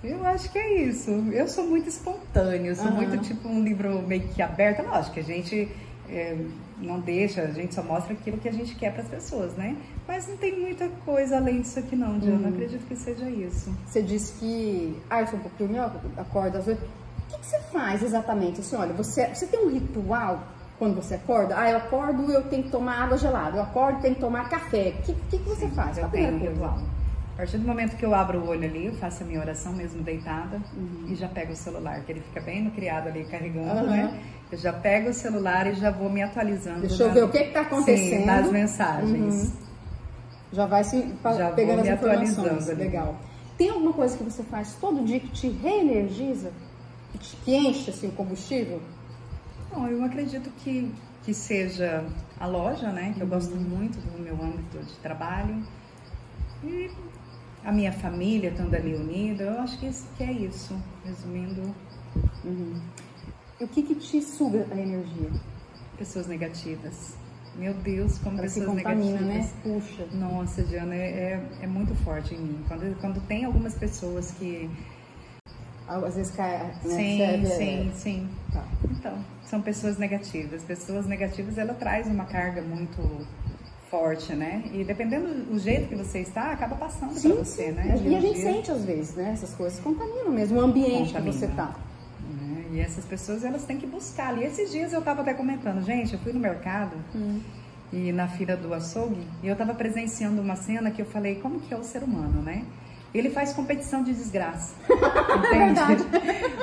Eu 0.03 0.25
acho 0.25 0.51
que 0.51 0.59
é 0.59 0.85
isso. 0.85 1.11
Eu 1.33 1.47
sou 1.49 1.67
muito 1.67 1.91
espontânea, 1.91 2.71
eu 2.71 2.77
sou 2.77 2.87
uhum. 2.87 2.95
muito 2.95 3.19
tipo 3.19 3.47
um 3.47 3.63
livro 3.63 4.01
meio 4.01 4.27
que 4.29 4.41
aberto. 4.41 4.87
Lógico 4.87 5.13
que 5.13 5.21
a 5.21 5.25
gente 5.25 5.69
é, 6.09 6.35
não 6.81 7.01
deixa, 7.01 7.43
a 7.43 7.51
gente 7.51 7.75
só 7.75 7.83
mostra 7.83 8.13
aquilo 8.13 8.39
que 8.39 8.49
a 8.49 8.53
gente 8.53 8.75
quer 8.75 8.93
para 8.93 9.03
as 9.03 9.09
pessoas, 9.09 9.53
né? 9.55 9.77
Mas 10.07 10.29
não 10.29 10.37
tem 10.37 10.59
muita 10.59 10.89
coisa 11.05 11.37
além 11.37 11.61
disso 11.61 11.79
aqui 11.79 11.97
não, 11.97 12.19
Diana. 12.19 12.49
Uhum. 12.49 12.55
Acredito 12.55 12.87
que 12.87 12.97
seja 12.97 13.29
isso. 13.29 13.75
Você 13.87 14.03
disse 14.03 14.39
que, 14.39 14.97
ah, 15.11 15.21
eu 15.21 15.27
sou 15.27 15.39
um 15.39 15.43
pouco 15.43 15.57
dormioca, 15.59 16.01
acorda 16.17 16.59
às 16.59 16.67
oito. 16.67 16.81
O 16.81 17.31
que, 17.31 17.39
que 17.39 17.47
você 17.47 17.61
faz 17.73 18.03
exatamente? 18.03 18.61
Assim, 18.61 18.77
olha, 18.77 18.93
você, 18.95 19.27
você 19.27 19.47
tem 19.47 19.61
um 19.61 19.71
ritual 19.71 20.43
quando 20.79 20.95
você 20.95 21.17
acorda? 21.17 21.59
Ah, 21.59 21.71
eu 21.71 21.77
acordo, 21.79 22.31
eu 22.31 22.43
tenho 22.45 22.63
que 22.63 22.71
tomar 22.71 23.03
água 23.03 23.19
gelada. 23.19 23.59
Eu 23.59 23.63
acordo, 23.63 24.01
tenho 24.01 24.15
que 24.15 24.21
tomar 24.21 24.49
café. 24.49 24.95
O 24.99 25.03
que, 25.03 25.15
que, 25.15 25.39
que, 25.39 25.49
você 25.49 25.67
Sim, 25.67 25.75
faz? 25.75 25.99
Eu 25.99 26.09
tenho 26.09 26.35
um 26.35 26.39
ritual. 26.39 26.79
A 27.35 27.37
partir 27.39 27.59
do 27.59 27.67
momento 27.69 27.97
que 27.97 28.05
eu 28.05 28.15
abro 28.15 28.41
o 28.41 28.49
olho 28.49 28.65
ali, 28.65 28.87
eu 28.87 28.95
faço 28.95 29.23
a 29.23 29.27
minha 29.27 29.39
oração 29.39 29.73
mesmo 29.73 30.03
deitada 30.03 30.61
uhum. 30.77 31.07
e 31.07 31.15
já 31.15 31.29
pego 31.29 31.53
o 31.53 31.57
celular, 31.57 32.01
que 32.01 32.11
ele 32.11 32.21
fica 32.21 32.41
bem 32.41 32.65
no 32.65 32.71
criado 32.73 33.09
ali 33.09 33.25
carregando, 33.25 33.83
uhum. 33.83 33.91
né? 33.91 34.21
Eu 34.51 34.59
já 34.59 34.73
pego 34.73 35.11
o 35.11 35.15
celular 35.15 35.67
e 35.67 35.75
já 35.75 35.91
vou 35.91 36.09
me 36.09 36.23
atualizando. 36.23 36.81
Deixa 36.81 37.03
eu 37.03 37.13
ver 37.13 37.25
o 37.25 37.29
que 37.29 37.39
está 37.39 37.61
acontecendo. 37.61 38.21
Sim, 38.21 38.25
nas 38.25 38.51
mensagens. 38.51 39.45
Uhum. 39.45 39.53
Já 40.53 40.67
vai 40.67 40.83
se 40.85 41.15
já 41.37 41.51
pegando 41.51 41.81
as 41.81 41.89
informações. 41.89 42.69
Ali. 42.71 42.85
Legal. 42.85 43.17
Tem 43.59 43.69
alguma 43.69 43.93
coisa 43.93 44.17
que 44.17 44.25
você 44.25 44.43
faz 44.45 44.75
todo 44.81 45.05
dia 45.05 45.21
que 45.21 45.29
te 45.29 45.49
reenergiza? 45.49 46.53
Que, 47.13 47.19
te, 47.19 47.37
que 47.37 47.55
enche 47.55 47.91
assim, 47.91 48.09
o 48.09 48.13
combustível? 48.13 48.81
Bom, 49.71 49.87
eu 49.87 50.03
acredito 50.03 50.51
que, 50.59 50.91
que 51.25 51.35
seja 51.35 52.05
a 52.41 52.47
loja, 52.47 52.91
né? 52.91 53.13
Que 53.15 53.21
eu 53.21 53.27
gosto 53.27 53.53
uhum. 53.53 53.61
muito 53.61 53.99
do 53.99 54.23
meu 54.23 54.35
âmbito 54.35 54.79
de 54.79 54.95
trabalho. 55.01 55.63
E 56.65 56.91
a 57.65 57.71
minha 57.71 57.93
família 57.93 58.51
estando 58.51 58.75
ali 58.75 58.95
unida, 58.95 59.45
eu 59.45 59.61
acho 59.61 59.79
que, 59.79 59.91
que 60.17 60.25
é 60.25 60.33
isso, 60.33 60.75
resumindo. 61.05 61.75
Uhum. 62.45 62.81
E 63.61 63.65
o 63.65 63.69
que, 63.69 63.83
que 63.83 63.95
te 63.95 64.23
suga 64.23 64.67
a 64.71 64.77
energia? 64.77 65.31
Pessoas 65.97 66.27
negativas. 66.27 67.17
Meu 67.57 67.75
Deus, 67.75 68.19
como 68.19 68.37
Parece 68.37 68.61
pessoas 68.61 68.77
contamina, 68.77 69.21
negativas. 69.21 69.53
né? 69.53 69.61
Puxa. 69.63 70.07
Nossa, 70.13 70.63
Diana, 70.63 70.95
é, 70.95 71.09
é, 71.09 71.49
é 71.63 71.67
muito 71.67 71.95
forte 71.97 72.35
em 72.35 72.39
mim. 72.39 72.65
Quando, 72.69 73.01
quando 73.01 73.21
tem 73.27 73.45
algumas 73.45 73.75
pessoas 73.75 74.31
que 74.33 74.71
às 75.89 76.15
vezes 76.15 76.31
cai. 76.37 76.59
Né? 76.59 76.75
Sim, 76.83 77.23
é, 77.23 77.45
sim, 77.47 77.93
sim. 77.95 78.29
Tá. 78.53 78.65
Então, 78.91 79.25
são 79.43 79.61
pessoas 79.61 79.99
negativas. 79.99 80.63
Pessoas 80.63 81.07
negativas, 81.07 81.59
ela 81.59 81.75
traz 81.75 82.07
uma 82.07 82.27
carga 82.27 82.63
muito 82.63 83.27
forte, 83.91 84.35
né? 84.35 84.63
E 84.73 84.85
dependendo 84.85 85.45
do 85.47 85.59
jeito 85.59 85.89
que 85.89 85.97
você 85.97 86.21
está, 86.21 86.53
acaba 86.53 86.77
passando 86.77 87.21
para 87.21 87.35
você, 87.35 87.69
sim. 87.69 87.73
né? 87.73 87.99
E 88.05 88.15
a 88.15 88.21
gente 88.21 88.35
dia... 88.35 88.53
sente 88.53 88.71
às 88.71 88.85
vezes, 88.85 89.17
né? 89.17 89.31
Essas 89.33 89.55
coisas 89.55 89.81
contaminam 89.81 90.31
mesmo 90.31 90.59
o 90.59 90.61
ambiente 90.61 91.09
Contamina. 91.09 91.33
que 91.33 91.39
você 91.39 91.47
está. 91.47 91.75
E 92.71 92.81
essas 92.81 93.05
pessoas, 93.05 93.45
elas 93.45 93.65
têm 93.65 93.79
que 93.79 93.87
buscar 93.87 94.29
ali. 94.29 94.45
Esses 94.45 94.71
dias 94.71 94.93
eu 94.93 94.99
estava 94.99 95.23
até 95.23 95.33
comentando, 95.35 95.83
gente, 95.85 96.13
eu 96.13 96.19
fui 96.21 96.33
no 96.33 96.41
mercado 96.41 96.97
hum. 97.15 97.41
e 97.93 98.13
na 98.13 98.29
feira 98.29 98.57
do 98.57 98.73
açougue 98.75 99.27
e 99.43 99.49
eu 99.49 99.53
estava 99.53 99.75
presenciando 99.75 100.41
uma 100.41 100.57
cena 100.57 100.91
que 100.91 101.01
eu 101.01 101.07
falei, 101.07 101.37
como 101.37 101.61
que 101.61 101.73
é 101.73 101.77
o 101.77 101.85
ser 101.85 102.03
humano, 102.03 102.43
né? 102.43 102.65
Ele 103.15 103.31
faz 103.31 103.53
competição 103.53 104.03
de 104.03 104.13
desgraça. 104.13 104.75
Entende? 104.89 106.05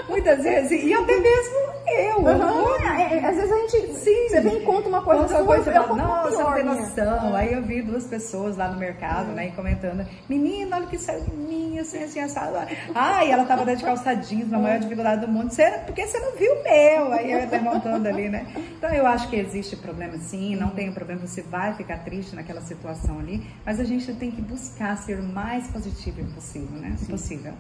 Muitas 0.10 0.44
vezes, 0.44 0.84
e 0.84 0.94
até 0.94 1.18
mesmo 1.18 1.76
eu. 1.88 2.18
Uhum. 2.18 2.76
É, 2.84 3.18
é, 3.18 3.26
às 3.26 3.36
vezes 3.36 3.52
a 3.52 3.56
gente. 3.56 3.94
Sim. 3.94 4.30
Você 4.30 4.42
vem 4.42 4.58
e 4.58 4.62
conta 4.62 4.90
uma 4.90 5.02
coisa, 5.02 5.24
conta 5.24 5.44
coisa, 5.44 5.64
você 5.64 5.72
fala, 5.72 5.96
nossa, 5.96 6.44
não 6.44 6.54
tem 6.54 6.64
noção. 6.64 7.36
Aí 7.36 7.54
eu 7.54 7.62
vi 7.62 7.82
duas 7.82 8.06
pessoas 8.06 8.58
lá 8.58 8.68
no 8.68 8.78
mercado, 8.78 9.32
né, 9.32 9.52
comentando: 9.52 10.06
menina, 10.28 10.78
olha 10.78 10.88
que 10.88 10.98
saiu 10.98 11.22
de 11.22 11.32
mim, 11.32 11.80
assim, 11.80 12.04
assim, 12.04 12.20
assado. 12.20 12.58
Ai, 12.94 13.32
ela 13.32 13.46
tava 13.46 13.66
dando 13.66 13.78
de 13.78 13.84
calça 13.84 14.14
jeans, 14.16 14.50
na 14.50 14.60
maior 14.60 14.80
dificuldade 14.80 15.22
do 15.22 15.28
mundo. 15.28 15.52
Você, 15.52 15.70
porque 15.86 16.06
você 16.06 16.20
não 16.20 16.36
viu 16.36 16.54
o 16.54 16.64
meu? 16.64 17.14
Aí 17.14 17.32
eu 17.32 17.44
até 17.44 17.60
montando 17.60 18.08
ali, 18.08 18.30
né? 18.30 18.48
Então 18.78 18.92
eu 18.92 19.06
acho 19.06 19.30
que 19.30 19.36
existe 19.36 19.76
problema 19.76 20.18
sim, 20.18 20.56
não 20.56 20.70
tem 20.70 20.92
problema, 20.92 21.26
você 21.26 21.42
vai 21.42 21.74
ficar 21.76 22.00
triste 22.00 22.36
naquela 22.36 22.62
situação 22.62 23.20
ali, 23.20 23.46
mas 23.66 23.80
a 23.80 23.84
gente 23.84 24.14
tem 24.14 24.32
que 24.32 24.42
buscar 24.42 24.98
ser 24.98 25.22
mais 25.22 25.68
positivo 25.68 26.22
possível, 26.36 26.78
né? 26.78 26.96
Sim. 26.98 27.08
Possível. 27.08 27.54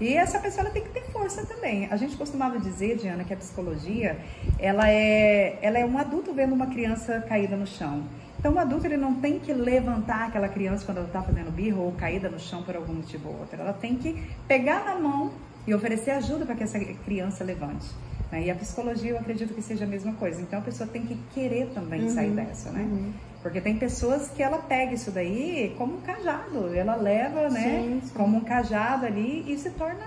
E 0.00 0.14
essa 0.14 0.38
pessoa 0.38 0.68
tem 0.70 0.82
que 0.82 0.88
ter 0.88 1.04
força 1.12 1.44
também. 1.46 1.86
A 1.90 1.96
gente 1.96 2.16
costumava 2.16 2.58
dizer, 2.58 2.96
Diana, 2.96 3.22
que 3.22 3.32
a 3.32 3.36
psicologia, 3.36 4.18
ela 4.58 4.90
é, 4.90 5.58
ela 5.62 5.78
é 5.78 5.84
um 5.84 5.98
adulto 5.98 6.32
vendo 6.32 6.54
uma 6.54 6.66
criança 6.66 7.20
caída 7.20 7.56
no 7.56 7.66
chão. 7.66 8.02
Então, 8.38 8.54
o 8.54 8.58
adulto 8.58 8.86
ele 8.86 8.96
não 8.96 9.14
tem 9.14 9.38
que 9.38 9.52
levantar 9.52 10.26
aquela 10.26 10.48
criança 10.48 10.84
quando 10.84 10.98
ela 10.98 11.06
está 11.06 11.22
fazendo 11.22 11.52
birro 11.52 11.82
ou 11.82 11.92
caída 11.92 12.28
no 12.28 12.40
chão 12.40 12.62
por 12.64 12.74
algum 12.74 12.94
motivo 12.94 13.28
ou 13.28 13.38
outro. 13.38 13.60
Ela 13.60 13.72
tem 13.72 13.94
que 13.94 14.20
pegar 14.48 14.84
na 14.84 14.96
mão 14.96 15.32
e 15.64 15.72
oferecer 15.72 16.10
ajuda 16.10 16.44
para 16.44 16.56
que 16.56 16.64
essa 16.64 16.78
criança 16.80 17.44
levante. 17.44 17.86
Né? 18.32 18.46
E 18.46 18.50
a 18.50 18.54
psicologia, 18.56 19.12
eu 19.12 19.18
acredito 19.18 19.54
que 19.54 19.62
seja 19.62 19.84
a 19.84 19.86
mesma 19.86 20.14
coisa. 20.14 20.40
Então, 20.40 20.58
a 20.58 20.62
pessoa 20.62 20.88
tem 20.88 21.06
que 21.06 21.16
querer 21.32 21.68
também 21.72 22.02
uhum. 22.02 22.10
sair 22.10 22.30
dessa, 22.30 22.70
né? 22.70 22.80
Uhum. 22.82 23.12
Porque 23.42 23.60
tem 23.60 23.76
pessoas 23.76 24.28
que 24.28 24.42
ela 24.42 24.58
pega 24.58 24.94
isso 24.94 25.10
daí 25.10 25.74
como 25.76 25.96
um 25.96 26.00
cajado, 26.00 26.72
ela 26.74 26.94
leva, 26.94 27.48
né, 27.50 27.60
sim, 27.60 28.00
sim. 28.04 28.14
como 28.14 28.36
um 28.36 28.40
cajado 28.40 29.04
ali 29.04 29.44
e 29.52 29.58
se 29.58 29.70
torna 29.70 30.06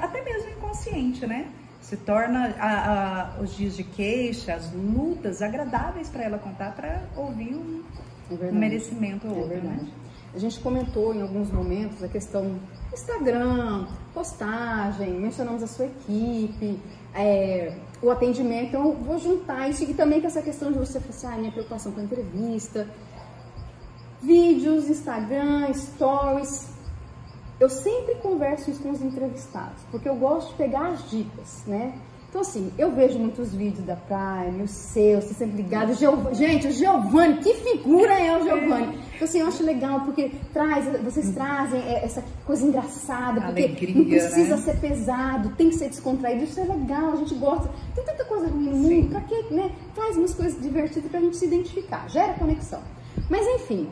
até 0.00 0.22
mesmo 0.22 0.50
inconsciente, 0.50 1.26
né? 1.26 1.48
Se 1.80 1.96
torna 1.96 2.54
a, 2.58 3.38
a, 3.38 3.40
os 3.40 3.56
dias 3.56 3.76
de 3.76 3.84
queixa, 3.84 4.54
as 4.54 4.72
lutas 4.72 5.42
agradáveis 5.42 6.08
para 6.08 6.24
ela 6.24 6.38
contar, 6.38 6.74
para 6.74 7.02
ouvir 7.16 7.54
um, 7.54 7.82
é 8.30 8.46
um 8.46 8.54
merecimento 8.54 9.26
ou 9.28 9.34
é 9.34 9.38
outro, 9.40 9.62
né? 9.62 9.86
A 10.34 10.38
gente 10.38 10.60
comentou 10.60 11.14
em 11.14 11.22
alguns 11.22 11.50
momentos 11.50 12.02
a 12.02 12.08
questão 12.08 12.58
Instagram, 12.92 13.86
postagem, 14.12 15.10
mencionamos 15.10 15.62
a 15.62 15.66
sua 15.66 15.86
equipe, 15.86 16.78
é, 17.16 17.72
o 18.02 18.10
atendimento. 18.10 18.68
Então, 18.68 18.92
vou 18.92 19.18
juntar 19.18 19.68
isso 19.68 19.82
e 19.84 19.94
também 19.94 20.20
com 20.20 20.26
essa 20.26 20.42
questão 20.42 20.70
de 20.70 20.78
você 20.78 21.00
falar 21.00 21.10
assim, 21.10 21.26
ah, 21.26 21.38
minha 21.38 21.52
preocupação 21.52 21.92
com 21.92 22.00
a 22.00 22.04
entrevista, 22.04 22.88
vídeos, 24.22 24.88
Instagram, 24.88 25.72
stories. 25.72 26.74
Eu 27.58 27.70
sempre 27.70 28.16
converso 28.16 28.70
isso 28.70 28.82
com 28.82 28.90
os 28.90 29.00
entrevistados, 29.00 29.82
porque 29.90 30.08
eu 30.08 30.16
gosto 30.16 30.50
de 30.50 30.54
pegar 30.56 30.88
as 30.88 31.10
dicas, 31.10 31.64
né? 31.66 31.98
Então, 32.36 32.46
assim, 32.46 32.70
eu 32.76 32.92
vejo 32.92 33.18
muitos 33.18 33.54
vídeos 33.54 33.82
da 33.86 33.96
Prime, 33.96 34.62
os 34.62 34.70
seus, 34.70 35.24
você 35.24 35.32
sempre 35.32 35.56
ligado. 35.56 35.92
O 35.92 35.94
Giov... 35.94 36.34
Gente, 36.34 36.66
o 36.66 36.70
Giovanni, 36.70 37.38
que 37.38 37.54
figura 37.54 38.12
é 38.12 38.36
o 38.36 38.42
Giovanni? 38.42 38.98
Então, 39.14 39.24
assim, 39.26 39.38
eu 39.38 39.46
acho 39.46 39.62
legal, 39.64 40.02
porque 40.02 40.30
traz, 40.52 40.84
vocês 41.02 41.30
trazem 41.30 41.80
é, 41.80 42.04
essa 42.04 42.22
coisa 42.44 42.66
engraçada, 42.66 43.40
porque 43.40 43.62
Alegria, 43.62 43.94
não 43.94 44.04
precisa 44.04 44.56
né? 44.56 44.62
ser 44.62 44.78
pesado, 44.78 45.56
tem 45.56 45.70
que 45.70 45.76
ser 45.76 45.88
descontraído. 45.88 46.44
Isso 46.44 46.60
é 46.60 46.64
legal, 46.64 47.14
a 47.14 47.16
gente 47.16 47.34
gosta. 47.36 47.70
Tem 47.94 48.04
tanta 48.04 48.26
coisa 48.26 48.48
ruim 48.48 48.68
no 48.68 48.76
mundo, 48.76 49.08
pra 49.08 49.22
quê, 49.22 49.46
né? 49.50 49.72
Faz 49.94 50.18
umas 50.18 50.34
coisas 50.34 50.60
divertidas 50.60 51.10
pra 51.10 51.20
gente 51.20 51.38
se 51.38 51.46
identificar, 51.46 52.06
gera 52.10 52.34
conexão. 52.34 52.82
Mas, 53.30 53.46
enfim, 53.46 53.88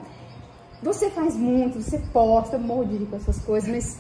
você 0.83 1.09
faz 1.09 1.35
muito, 1.35 1.81
você 1.81 1.99
posta, 2.13 2.59
morro 2.59 2.85
de 2.85 3.07
com 3.07 3.17
essas 3.17 3.39
coisas, 3.39 3.71
mas 3.71 3.99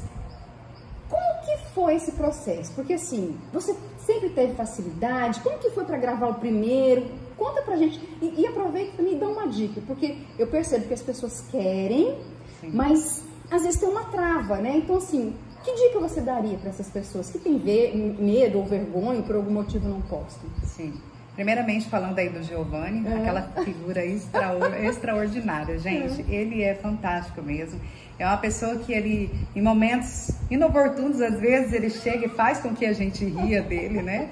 como 1.08 1.46
que 1.46 1.56
foi 1.72 1.94
esse 1.94 2.12
processo? 2.12 2.72
Porque 2.74 2.94
assim, 2.94 3.36
você 3.52 3.74
sempre 4.04 4.30
teve 4.30 4.54
facilidade? 4.54 5.40
Como 5.40 5.58
que 5.58 5.70
foi 5.70 5.84
para 5.84 5.98
gravar 5.98 6.28
o 6.28 6.34
primeiro? 6.34 7.06
Conta 7.36 7.62
pra 7.62 7.76
gente. 7.76 8.00
E, 8.22 8.40
e 8.40 8.46
aproveita 8.46 8.96
também 8.96 9.14
e 9.14 9.18
dá 9.18 9.28
uma 9.28 9.48
dica, 9.48 9.80
porque 9.86 10.18
eu 10.38 10.46
percebo 10.46 10.86
que 10.86 10.94
as 10.94 11.02
pessoas 11.02 11.44
querem, 11.50 12.18
Sim. 12.60 12.70
mas 12.72 13.24
às 13.50 13.62
vezes 13.62 13.78
tem 13.78 13.88
uma 13.88 14.04
trava, 14.04 14.56
né? 14.58 14.76
Então 14.76 14.96
assim, 14.96 15.34
que 15.62 15.74
dica 15.74 15.98
você 15.98 16.20
daria 16.20 16.58
para 16.58 16.70
essas 16.70 16.88
pessoas 16.88 17.30
que 17.30 17.38
têm 17.38 17.58
medo 17.58 18.58
ou 18.58 18.64
vergonha, 18.64 19.22
por 19.22 19.36
algum 19.36 19.50
motivo 19.50 19.88
não 19.88 20.00
postam? 20.02 20.48
Sim. 20.62 20.94
Primeiramente, 21.34 21.88
falando 21.88 22.18
aí 22.18 22.28
do 22.28 22.42
Giovanni, 22.42 23.06
É. 23.06 23.16
aquela 23.16 23.42
figura 23.64 24.04
extraor- 24.04 24.74
extraordinária. 24.84 25.78
Gente, 25.78 26.24
ele 26.30 26.62
é 26.62 26.74
fantástico 26.74 27.42
mesmo. 27.42 27.80
É 28.18 28.24
uma 28.26 28.36
pessoa 28.36 28.76
que 28.76 28.92
ele, 28.92 29.30
em 29.56 29.60
momentos 29.60 30.30
inoportunos, 30.48 31.20
às 31.20 31.40
vezes, 31.40 31.72
ele 31.72 31.90
chega 31.90 32.26
e 32.26 32.28
faz 32.28 32.60
com 32.60 32.72
que 32.74 32.86
a 32.86 32.92
gente 32.92 33.24
ria 33.24 33.60
dele, 33.62 34.00
né? 34.02 34.30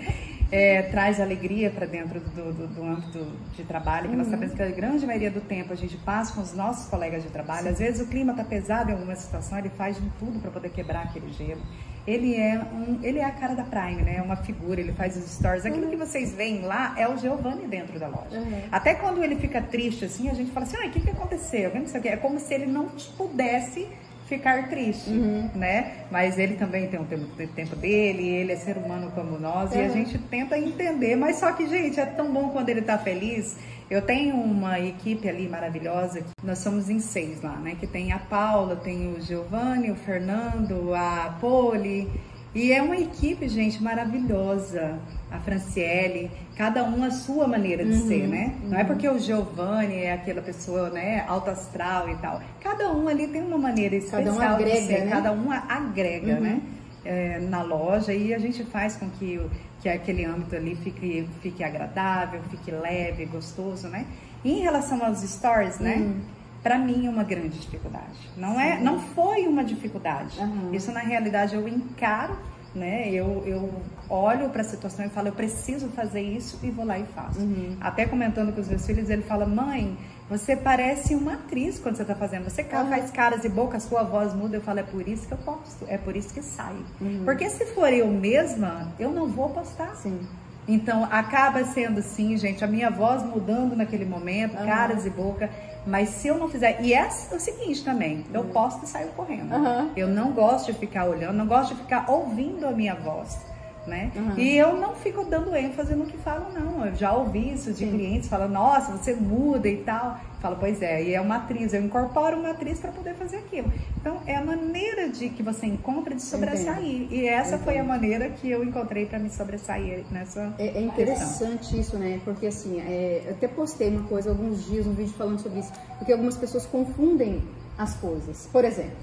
É, 0.52 0.82
traz 0.82 1.18
alegria 1.18 1.70
para 1.70 1.86
dentro 1.86 2.20
do, 2.20 2.52
do- 2.52 2.66
do 2.68 2.84
âmbito 2.84 3.26
de 3.56 3.64
trabalho, 3.64 4.10
que 4.10 4.14
nós 4.16 4.28
sabemos 4.28 4.54
que 4.54 4.62
a 4.62 4.70
grande 4.70 5.04
maioria 5.06 5.30
do 5.30 5.40
tempo 5.40 5.72
a 5.72 5.76
gente 5.76 5.96
passa 5.96 6.34
com 6.34 6.42
os 6.42 6.52
nossos 6.54 6.88
colegas 6.88 7.22
de 7.22 7.30
trabalho. 7.30 7.70
Às 7.70 7.78
vezes 7.78 8.02
o 8.02 8.06
clima 8.06 8.32
está 8.32 8.44
pesado 8.44 8.90
em 8.90 8.92
alguma 8.92 9.16
situação, 9.16 9.58
ele 9.58 9.70
faz 9.70 9.96
de 9.96 10.06
tudo 10.18 10.38
para 10.40 10.50
poder 10.50 10.68
quebrar 10.68 11.04
aquele 11.04 11.32
gelo. 11.32 11.62
Ele 12.06 12.34
é, 12.34 12.58
um, 12.58 12.98
ele 13.02 13.18
é 13.18 13.24
a 13.24 13.30
cara 13.30 13.54
da 13.54 13.62
Prime, 13.62 14.02
né? 14.02 14.16
É 14.16 14.22
uma 14.22 14.36
figura, 14.36 14.80
ele 14.80 14.92
faz 14.92 15.16
os 15.16 15.24
stories. 15.30 15.64
Aquilo 15.64 15.88
que 15.88 15.96
vocês 15.96 16.34
veem 16.34 16.62
lá 16.62 16.94
é 16.98 17.08
o 17.08 17.16
Giovanni 17.16 17.66
dentro 17.66 17.98
da 17.98 18.08
loja. 18.08 18.38
Uhum. 18.38 18.62
Até 18.72 18.94
quando 18.94 19.22
ele 19.22 19.36
fica 19.36 19.62
triste, 19.62 20.04
assim, 20.04 20.28
a 20.28 20.34
gente 20.34 20.50
fala 20.50 20.66
assim, 20.66 20.76
ai, 20.78 20.88
o 20.88 20.90
que, 20.90 21.00
que 21.00 21.10
aconteceu? 21.10 21.70
É 22.04 22.16
como 22.16 22.40
se 22.40 22.52
ele 22.52 22.66
não 22.66 22.88
pudesse 23.16 23.88
ficar 24.32 24.68
triste, 24.68 25.10
né? 25.54 26.04
Mas 26.10 26.38
ele 26.38 26.54
também 26.54 26.86
tem 26.88 26.98
um 26.98 27.04
tempo, 27.04 27.26
tem 27.36 27.46
tempo 27.46 27.76
dele, 27.76 28.26
ele 28.26 28.52
é 28.52 28.56
ser 28.56 28.76
humano 28.78 29.10
como 29.14 29.38
nós, 29.38 29.72
e 29.74 29.78
a 29.78 29.82
Uhum. 29.82 29.92
gente 29.92 30.18
tenta 30.18 30.56
entender, 30.58 31.16
mas 31.16 31.36
só 31.36 31.52
que, 31.52 31.66
gente, 31.68 32.00
é 32.00 32.06
tão 32.06 32.32
bom 32.32 32.48
quando 32.50 32.68
ele 32.70 32.80
tá 32.82 32.96
feliz. 32.98 33.56
Eu 33.90 34.00
tenho 34.00 34.36
uma 34.36 34.80
equipe 34.80 35.28
ali 35.28 35.46
maravilhosa, 35.46 36.24
nós 36.42 36.58
somos 36.60 36.88
em 36.88 36.98
seis 36.98 37.42
lá, 37.42 37.56
né? 37.58 37.76
Que 37.78 37.86
tem 37.86 38.10
a 38.12 38.18
Paula, 38.18 38.74
tem 38.76 39.12
o 39.12 39.20
Giovanni, 39.20 39.90
o 39.90 39.94
Fernando, 39.96 40.94
a 40.94 41.36
Poli, 41.38 42.08
e 42.54 42.70
é 42.72 42.82
uma 42.82 42.96
equipe, 42.96 43.48
gente, 43.48 43.82
maravilhosa. 43.82 44.98
A 45.30 45.38
Franciele, 45.38 46.30
cada 46.56 46.84
um 46.84 47.02
a 47.02 47.10
sua 47.10 47.48
maneira 47.48 47.82
de 47.82 47.96
ser, 47.96 48.28
né? 48.28 48.54
Não 48.64 48.78
é 48.78 48.84
porque 48.84 49.08
o 49.08 49.18
Giovanni 49.18 49.96
é 49.96 50.12
aquela 50.12 50.42
pessoa, 50.42 50.90
né, 50.90 51.24
alto 51.26 51.48
astral 51.48 52.10
e 52.10 52.16
tal. 52.16 52.42
Cada 52.60 52.92
um 52.92 53.08
ali 53.08 53.26
tem 53.26 53.40
uma 53.40 53.56
maneira 53.56 53.98
Cada 53.98 54.16
um 54.16 54.32
especial 54.34 54.56
de 54.58 54.62
agrega, 54.64 54.86
ser, 54.86 55.04
né? 55.06 55.10
cada 55.10 55.32
um 55.32 55.50
agrega, 55.50 56.38
né? 56.38 56.60
É, 57.04 57.40
na 57.40 57.62
loja 57.62 58.12
e 58.12 58.32
a 58.32 58.38
gente 58.38 58.62
faz 58.64 58.94
com 58.94 59.08
que, 59.10 59.40
que 59.80 59.88
aquele 59.88 60.24
âmbito 60.24 60.54
ali 60.54 60.76
fique, 60.76 61.26
fique 61.40 61.64
agradável, 61.64 62.40
fique 62.50 62.70
leve, 62.70 63.24
gostoso, 63.24 63.88
né? 63.88 64.06
E 64.44 64.52
em 64.52 64.60
relação 64.60 65.02
aos 65.02 65.22
stories, 65.22 65.78
né? 65.78 66.14
Para 66.62 66.78
mim 66.78 67.06
é 67.06 67.10
uma 67.10 67.24
grande 67.24 67.58
dificuldade. 67.58 68.30
Não 68.36 68.60
é, 68.60 68.78
não 68.80 69.00
foi 69.00 69.46
uma 69.48 69.64
dificuldade. 69.64 70.38
Uhum. 70.38 70.72
Isso 70.72 70.92
na 70.92 71.00
realidade 71.00 71.54
eu 71.56 71.66
encaro, 71.66 72.36
né? 72.74 73.10
Eu, 73.10 73.42
eu 73.44 73.70
olho 74.08 74.48
para 74.50 74.60
a 74.60 74.64
situação 74.64 75.04
e 75.04 75.08
falo, 75.08 75.28
eu 75.28 75.32
preciso 75.32 75.88
fazer 75.88 76.20
isso 76.22 76.58
e 76.62 76.70
vou 76.70 76.84
lá 76.84 76.98
e 76.98 77.04
faço. 77.04 77.40
Até 77.80 78.06
comentando 78.06 78.52
com 78.54 78.60
os 78.60 78.68
meus 78.68 78.86
filhos, 78.86 79.10
ele 79.10 79.22
fala, 79.22 79.44
mãe, 79.44 79.96
você 80.30 80.54
parece 80.56 81.14
uma 81.14 81.34
atriz 81.34 81.78
quando 81.78 81.96
você 81.96 82.02
está 82.02 82.14
fazendo. 82.14 82.44
Você 82.44 82.62
Uhum. 82.62 82.88
faz 82.88 83.10
caras 83.10 83.44
e 83.44 83.48
boca, 83.48 83.80
sua 83.80 84.02
voz 84.04 84.32
muda. 84.32 84.56
Eu 84.56 84.60
falo, 84.62 84.78
é 84.78 84.82
por 84.84 85.06
isso 85.08 85.26
que 85.26 85.34
eu 85.34 85.38
posto, 85.38 85.84
é 85.88 85.98
por 85.98 86.14
isso 86.16 86.32
que 86.32 86.42
sai. 86.42 86.76
Uhum. 87.00 87.22
Porque 87.24 87.50
se 87.50 87.66
for 87.74 87.92
eu 87.92 88.06
mesma, 88.08 88.92
eu 89.00 89.10
não 89.10 89.26
vou 89.28 89.48
postar. 89.50 89.94
Sim. 89.96 90.20
Então 90.66 91.04
acaba 91.10 91.64
sendo 91.64 91.98
assim, 91.98 92.36
gente, 92.36 92.62
a 92.64 92.68
minha 92.68 92.88
voz 92.88 93.24
mudando 93.24 93.74
naquele 93.74 94.04
momento, 94.04 94.54
caras 94.64 95.04
e 95.04 95.10
boca. 95.10 95.50
Mas 95.86 96.10
se 96.10 96.28
eu 96.28 96.38
não 96.38 96.48
fizer. 96.48 96.80
E 96.80 96.94
é 96.94 97.08
o 97.32 97.40
seguinte 97.40 97.84
também, 97.84 98.24
eu 98.32 98.44
posto 98.44 98.84
e 98.84 98.88
saio 98.88 99.08
correndo. 99.10 99.52
Aham. 99.52 99.90
Eu 99.96 100.08
não 100.08 100.32
gosto 100.32 100.72
de 100.72 100.78
ficar 100.78 101.06
olhando, 101.06 101.36
não 101.36 101.46
gosto 101.46 101.74
de 101.74 101.80
ficar 101.82 102.08
ouvindo 102.08 102.66
a 102.66 102.70
minha 102.70 102.94
voz. 102.94 103.38
Né? 103.86 104.12
Aham. 104.16 104.38
E 104.38 104.56
eu 104.56 104.76
não 104.76 104.94
fico 104.94 105.24
dando 105.24 105.56
ênfase 105.56 105.94
no 105.96 106.06
que 106.06 106.16
falam, 106.16 106.52
não. 106.52 106.86
Eu 106.86 106.94
já 106.94 107.12
ouvi 107.12 107.52
isso 107.52 107.72
de 107.72 107.84
Sim. 107.84 107.90
clientes 107.90 108.28
falando, 108.28 108.52
nossa, 108.52 108.92
você 108.92 109.12
muda 109.14 109.68
e 109.68 109.78
tal. 109.78 110.20
Eu 110.42 110.48
falo, 110.48 110.56
pois 110.58 110.82
é, 110.82 111.00
e 111.00 111.14
é 111.14 111.20
uma 111.20 111.36
atriz, 111.36 111.72
eu 111.72 111.80
incorporo 111.80 112.36
uma 112.36 112.50
atriz 112.50 112.80
para 112.80 112.90
poder 112.90 113.14
fazer 113.14 113.36
aquilo. 113.36 113.72
Então, 114.00 114.20
é 114.26 114.34
a 114.34 114.44
maneira 114.44 115.08
de 115.08 115.28
que 115.28 115.40
você 115.40 115.66
encontra 115.66 116.16
de 116.16 116.22
sobressair. 116.22 117.06
E 117.12 117.28
essa 117.28 117.58
foi 117.58 117.78
a 117.78 117.84
maneira 117.84 118.28
que 118.28 118.50
eu 118.50 118.64
encontrei 118.64 119.06
para 119.06 119.20
me 119.20 119.30
sobressair 119.30 120.04
nessa 120.10 120.52
É, 120.58 120.66
é 120.66 120.72
questão. 120.72 120.82
interessante 120.82 121.78
isso, 121.78 121.96
né? 121.96 122.20
Porque 122.24 122.48
assim, 122.48 122.80
é, 122.80 123.22
eu 123.24 123.34
até 123.34 123.46
postei 123.46 123.88
uma 123.88 124.02
coisa 124.08 124.30
alguns 124.30 124.64
dias, 124.64 124.84
um 124.84 124.94
vídeo 124.94 125.14
falando 125.14 125.38
sobre 125.38 125.60
isso, 125.60 125.72
porque 125.96 126.12
algumas 126.12 126.36
pessoas 126.36 126.66
confundem 126.66 127.40
as 127.78 127.94
coisas. 127.94 128.48
Por 128.50 128.64
exemplo, 128.64 128.96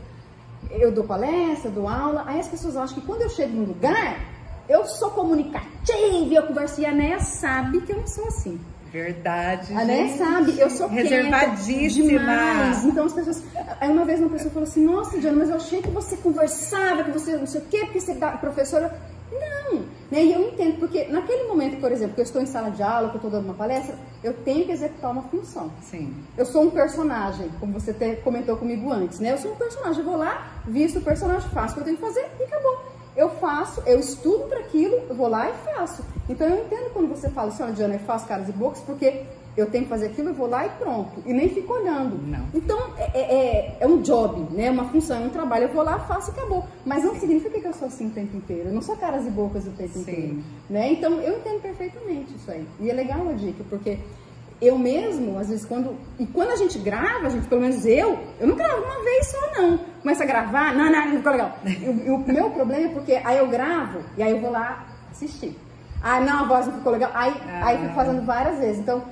eu 0.72 0.92
dou 0.92 1.06
palestra, 1.06 1.72
dou 1.72 1.88
aula, 1.88 2.26
aí 2.28 2.42
as 2.42 2.50
pessoas 2.50 2.76
acham 2.76 3.00
que 3.00 3.06
quando 3.06 3.22
eu 3.22 3.30
chego 3.30 3.56
num 3.56 3.64
lugar, 3.64 4.20
eu 4.68 4.84
sou 4.84 5.10
comunicativa, 5.12 6.34
eu 6.34 6.44
converso, 6.48 6.82
e 6.82 6.86
a 6.86 6.92
Neia 6.92 7.22
sabe 7.22 7.80
que 7.80 7.94
eu 7.94 7.98
não 7.98 8.08
sou 8.08 8.28
assim. 8.28 8.60
Verdade. 8.92 9.74
A 9.74 9.84
Neia 9.86 10.08
gente. 10.08 10.18
sabe, 10.18 10.60
eu 10.60 10.70
sou 10.70 10.88
reservadíssima. 10.88 12.10
demais. 12.10 12.86
Então 12.86 13.06
as 13.06 13.14
pessoas. 13.14 13.44
Aí 13.80 13.90
uma 13.90 14.06
vez 14.06 14.20
uma 14.20 14.30
pessoa 14.30 14.52
falou 14.52 14.68
assim: 14.68 14.84
Nossa, 14.84 15.20
Diana, 15.20 15.38
mas 15.38 15.50
eu 15.50 15.56
achei 15.56 15.82
que 15.82 15.90
você 15.90 16.18
conversava, 16.18 17.04
que 17.04 17.12
você 17.12 17.38
não 17.38 17.46
sei 17.46 17.62
o 17.62 17.66
quê, 17.66 17.80
porque 17.86 18.00
você 18.00 18.14
dá 18.14 18.32
professora. 18.32 18.94
Não, 19.32 19.82
né? 20.10 20.24
E 20.24 20.34
eu 20.34 20.42
entendo, 20.42 20.80
porque 20.80 21.06
naquele 21.06 21.44
momento, 21.44 21.80
por 21.80 21.92
exemplo, 21.92 22.16
que 22.16 22.22
eu 22.22 22.26
estou 22.26 22.42
em 22.42 22.48
sala 22.48 22.72
de 22.72 22.82
aula, 22.82 23.10
que 23.10 23.16
eu 23.16 23.20
estou 23.20 23.30
dando 23.30 23.46
uma 23.46 23.54
palestra, 23.54 23.96
eu 24.24 24.34
tenho 24.34 24.66
que 24.66 24.72
executar 24.72 25.12
uma 25.12 25.22
função. 25.22 25.72
Sim. 25.84 26.16
Eu 26.36 26.48
sou 26.48 26.64
um 26.64 26.72
personagem, 26.72 27.48
como 27.60 27.74
você 27.74 27.92
até 27.92 28.16
comentou 28.16 28.58
comigo 28.58 28.92
antes, 28.92 29.20
né? 29.20 29.34
Eu 29.34 29.38
sou 29.38 29.52
um 29.52 29.56
personagem, 29.56 30.00
eu 30.00 30.06
vou 30.06 30.18
lá, 30.18 30.48
visto 30.66 30.98
o 30.98 31.02
personagem, 31.04 31.48
faço 31.52 31.74
o 31.74 31.76
que 31.76 31.82
eu 31.82 31.86
tenho 31.86 31.98
que 31.98 32.04
fazer 32.04 32.26
e 32.40 32.44
acabou. 32.44 32.89
Eu 33.16 33.30
faço, 33.30 33.82
eu 33.86 34.00
estudo 34.00 34.46
para 34.48 34.60
aquilo, 34.60 34.96
eu 35.10 35.16
vou 35.16 35.28
lá 35.28 35.50
e 35.50 35.54
faço. 35.74 36.04
Então 36.30 36.48
eu 36.48 36.64
entendo 36.66 36.92
quando 36.94 37.10
você 37.10 37.30
fala 37.30 37.50
assim, 37.50 37.64
olha, 37.64 37.74
Diana, 37.74 37.96
eu 37.96 38.00
faço 38.00 38.28
caras 38.28 38.48
e 38.48 38.52
bocas, 38.52 38.80
porque 38.82 39.24
eu 39.58 39.66
tenho 39.70 39.84
que 39.84 39.90
fazer 39.90 40.06
aquilo, 40.08 40.30
eu 40.30 40.34
vou 40.34 40.48
lá 40.48 40.66
e 40.66 40.70
pronto. 40.70 41.22
E 41.26 41.34
nem 41.34 41.50
fico 41.50 41.74
olhando. 41.74 42.18
Não. 42.26 42.46
Então 42.54 42.80
é, 42.98 43.20
é- 43.20 43.36
é- 43.36 43.78
é 43.82 43.88
um 43.88 44.02
job, 44.02 44.54
né? 44.56 44.70
Uma 44.72 44.86
função, 44.86 45.18
é 45.24 45.26
um 45.26 45.30
trabalho. 45.30 45.66
Eu 45.66 45.74
vou 45.74 45.84
lá, 45.84 46.00
faço 46.00 46.32
e 46.32 46.34
acabou. 46.34 46.64
Mas 46.86 47.04
não 47.04 47.16
significa 47.20 47.60
que 47.60 47.68
eu 47.68 47.74
sou 47.74 47.88
assim 47.88 48.08
o 48.08 48.12
tempo 48.12 48.38
inteiro. 48.38 48.70
Eu 48.70 48.74
não 48.74 48.82
sou 48.82 48.96
caras 48.96 49.26
e 49.26 49.30
bocas 49.30 49.66
o 49.68 49.72
tempo 49.72 49.94
Sim. 49.94 50.02
inteiro. 50.02 50.44
Né? 50.70 50.94
Então 50.94 51.14
eu 51.20 51.40
entendo 51.40 51.62
perfeitamente 51.62 52.36
isso 52.36 52.50
aí. 52.50 52.66
E 52.80 52.90
é 52.90 52.94
legal 52.94 53.28
a 53.28 53.34
dica, 53.34 53.64
porque 53.70 53.98
eu 54.62 54.78
mesmo, 54.78 55.38
às 55.40 55.48
vezes, 55.48 55.66
quando. 55.66 55.96
E 56.20 56.26
quando 56.26 56.52
a 56.52 56.56
gente 56.56 56.78
grava, 56.80 57.28
a 57.28 57.30
gente, 57.30 57.48
pelo 57.48 57.62
menos 57.62 57.86
eu, 57.86 58.20
eu 58.40 58.48
não 58.48 58.56
gravo 58.56 58.84
uma 58.84 59.04
vez 59.04 59.28
só, 59.28 59.62
não. 59.62 59.80
Começa 60.02 60.24
a 60.24 60.28
gravar, 60.28 60.74
não, 60.76 60.92
não, 60.92 61.06
não 61.06 61.18
ficou 61.18 61.32
legal. 61.32 61.58
E 61.66 62.10
o, 62.10 62.18
meu 62.18 62.50
problema 62.50 62.86
é 62.86 62.90
porque 62.90 63.14
aí 63.24 63.38
eu 63.38 63.48
gravo 63.48 64.00
e 64.18 64.24
aí 64.24 64.32
eu 64.32 64.42
vou 64.42 64.52
lá 64.52 64.86
assistir. 65.12 65.58
Ah, 66.02 66.20
não, 66.20 66.44
a 66.44 66.48
voz 66.48 66.68
não 66.68 66.74
ficou 66.74 66.92
legal. 66.92 67.12
Aí, 67.14 67.34
aí 67.62 67.76
eu 67.76 67.82
fico 67.84 67.96
fazendo 67.96 68.26
várias 68.26 68.60
vezes. 68.60 68.80
Então, 68.80 69.04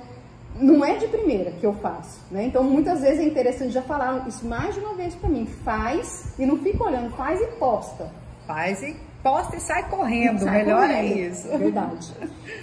não 0.60 0.84
é 0.84 0.96
de 0.96 1.06
primeira 1.06 1.52
que 1.52 1.64
eu 1.64 1.74
faço, 1.74 2.20
né? 2.30 2.44
Então, 2.44 2.62
muitas 2.62 3.00
vezes 3.00 3.20
é 3.20 3.24
interessante, 3.24 3.72
já 3.72 3.82
falaram 3.82 4.26
isso 4.26 4.46
mais 4.46 4.74
de 4.74 4.80
uma 4.80 4.94
vez 4.94 5.14
pra 5.14 5.28
mim. 5.28 5.46
Faz 5.64 6.34
e 6.38 6.44
não 6.44 6.58
fica 6.58 6.84
olhando, 6.84 7.14
faz 7.14 7.40
e 7.40 7.46
posta. 7.58 8.10
Faz 8.46 8.82
e 8.82 8.96
posta 9.30 9.56
e 9.56 9.60
sai 9.60 9.88
correndo. 9.88 10.40
Sai 10.40 10.58
Melhor 10.64 10.84
é 10.90 10.96
correndo. 11.02 11.32
isso. 11.32 11.48
Verdade. 11.58 12.12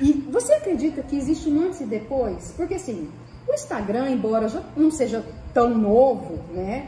E 0.01 0.13
você 0.31 0.53
acredita 0.53 1.01
que 1.03 1.15
existe 1.15 1.49
um 1.49 1.67
antes 1.67 1.81
e 1.81 1.85
depois? 1.85 2.53
Porque 2.57 2.75
assim, 2.75 3.09
o 3.47 3.53
Instagram, 3.53 4.09
embora 4.09 4.47
já 4.47 4.61
não 4.75 4.89
seja 4.91 5.23
tão 5.53 5.69
novo, 5.69 6.39
né? 6.53 6.87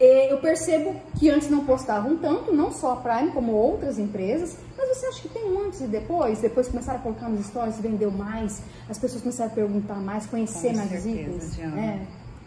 eh, 0.00 0.32
Eu 0.32 0.38
percebo 0.38 0.94
que 1.18 1.30
antes 1.30 1.48
não 1.50 1.64
postavam 1.64 2.16
tanto, 2.18 2.52
não 2.54 2.70
só 2.72 2.92
a 2.92 2.96
Prime, 2.96 3.30
como 3.32 3.52
outras 3.52 3.98
empresas. 3.98 4.56
Mas 4.76 4.98
você 4.98 5.06
acha 5.06 5.22
que 5.22 5.28
tem 5.28 5.44
um 5.50 5.66
antes 5.66 5.80
e 5.80 5.86
depois? 5.86 6.40
Depois 6.40 6.68
começaram 6.68 6.98
a 6.98 7.02
colocar 7.02 7.28
nos 7.28 7.46
stories, 7.46 7.78
vendeu 7.80 8.10
mais, 8.10 8.60
as 8.88 8.98
pessoas 8.98 9.22
começaram 9.22 9.50
a 9.52 9.54
perguntar 9.54 9.94
mais, 9.94 10.26
conhecer 10.26 10.70
Com 10.70 10.76
mais 10.76 10.88
certeza, 10.90 11.08
itens. 11.20 11.56
Diana. 11.56 11.80
É. 11.80 12.00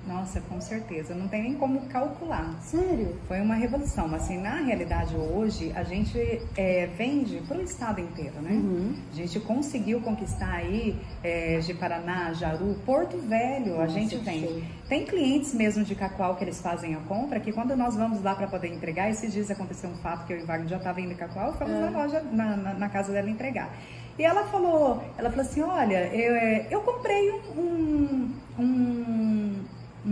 Nossa, 0.08 0.40
com 0.42 0.60
certeza. 0.62 1.14
Não 1.14 1.28
tem 1.28 1.44
nem 1.44 1.54
como 1.56 1.82
calcular. 1.88 2.56
Sério? 2.62 3.16
Foi 3.28 3.42
uma 3.42 3.56
revolução. 3.56 4.14
Assim, 4.16 4.38
na 4.38 4.56
realidade, 4.62 5.16
hoje, 5.16 5.72
a 5.76 5.84
gente 5.84 6.18
é, 6.56 6.88
vende 6.98 7.38
para 7.48 7.58
o 7.58 7.62
estado 7.62 8.00
inteiro, 8.00 8.42
né? 8.42 8.52
Uhum. 8.52 8.96
A 9.12 9.16
gente 9.16 9.40
conseguiu 9.42 10.00
conquistar 10.02 10.52
aí 10.54 10.96
é, 11.24 11.60
de 11.60 11.74
Paraná, 11.74 12.32
Jaru, 12.34 12.76
Porto 12.86 13.18
Velho, 13.18 13.76
a 13.76 13.80
Nossa, 13.84 13.90
gente 13.94 14.18
que 14.18 14.24
vende. 14.24 14.64
Tem 14.88 15.06
clientes 15.06 15.54
mesmo 15.54 15.84
de 15.84 15.94
Cacoal 15.96 16.36
que 16.36 16.44
eles 16.44 16.62
fazem 16.62 16.96
a 16.96 17.00
compra, 17.00 17.40
que 17.40 17.52
quando 17.52 17.76
nós 17.76 17.96
vamos 17.96 18.22
lá 18.24 18.34
para 18.34 18.48
poder 18.48 18.70
entregar, 18.74 19.10
esses 19.10 19.34
dias 19.34 19.52
aconteceu 19.52 19.90
um 19.90 19.96
fato 19.98 20.26
que 20.26 20.34
eu 20.34 20.40
e 20.40 20.44
o 20.44 20.46
Wagner 20.46 20.70
já 20.70 20.78
estava 20.78 21.02
indo 21.02 21.12
em 21.12 21.16
Cacoal, 21.18 21.54
fomos 21.54 21.74
É. 21.74 21.90
na 21.90 21.90
loja, 21.90 22.22
na, 22.32 22.56
na, 22.56 22.74
na 22.74 22.90
casa 22.90 23.12
dela 23.12 23.30
entregar. 23.30 23.70
E 24.18 24.24
ela 24.24 24.46
falou, 24.46 25.04
ela 25.18 25.30
falou 25.30 25.46
assim, 25.46 25.62
olha, 25.62 26.08
eu, 26.14 26.36
é, 26.36 26.68
eu 26.72 26.82
comprei 26.82 27.32
um, 27.32 28.34
um, 28.58 28.64
um, 28.64 29.56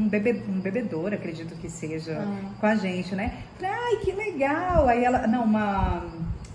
bebe, 0.07 0.43
um 0.49 0.59
bebedouro, 0.59 1.15
acredito 1.15 1.55
que 1.55 1.69
seja, 1.69 2.19
Ah. 2.21 2.49
com 2.59 2.65
a 2.67 2.75
gente, 2.75 3.15
né? 3.15 3.33
Ai, 3.61 3.97
que 4.03 4.11
legal. 4.11 4.87
Aí 4.87 5.03
ela, 5.03 5.25
não, 5.27 5.43
uma 5.45 6.03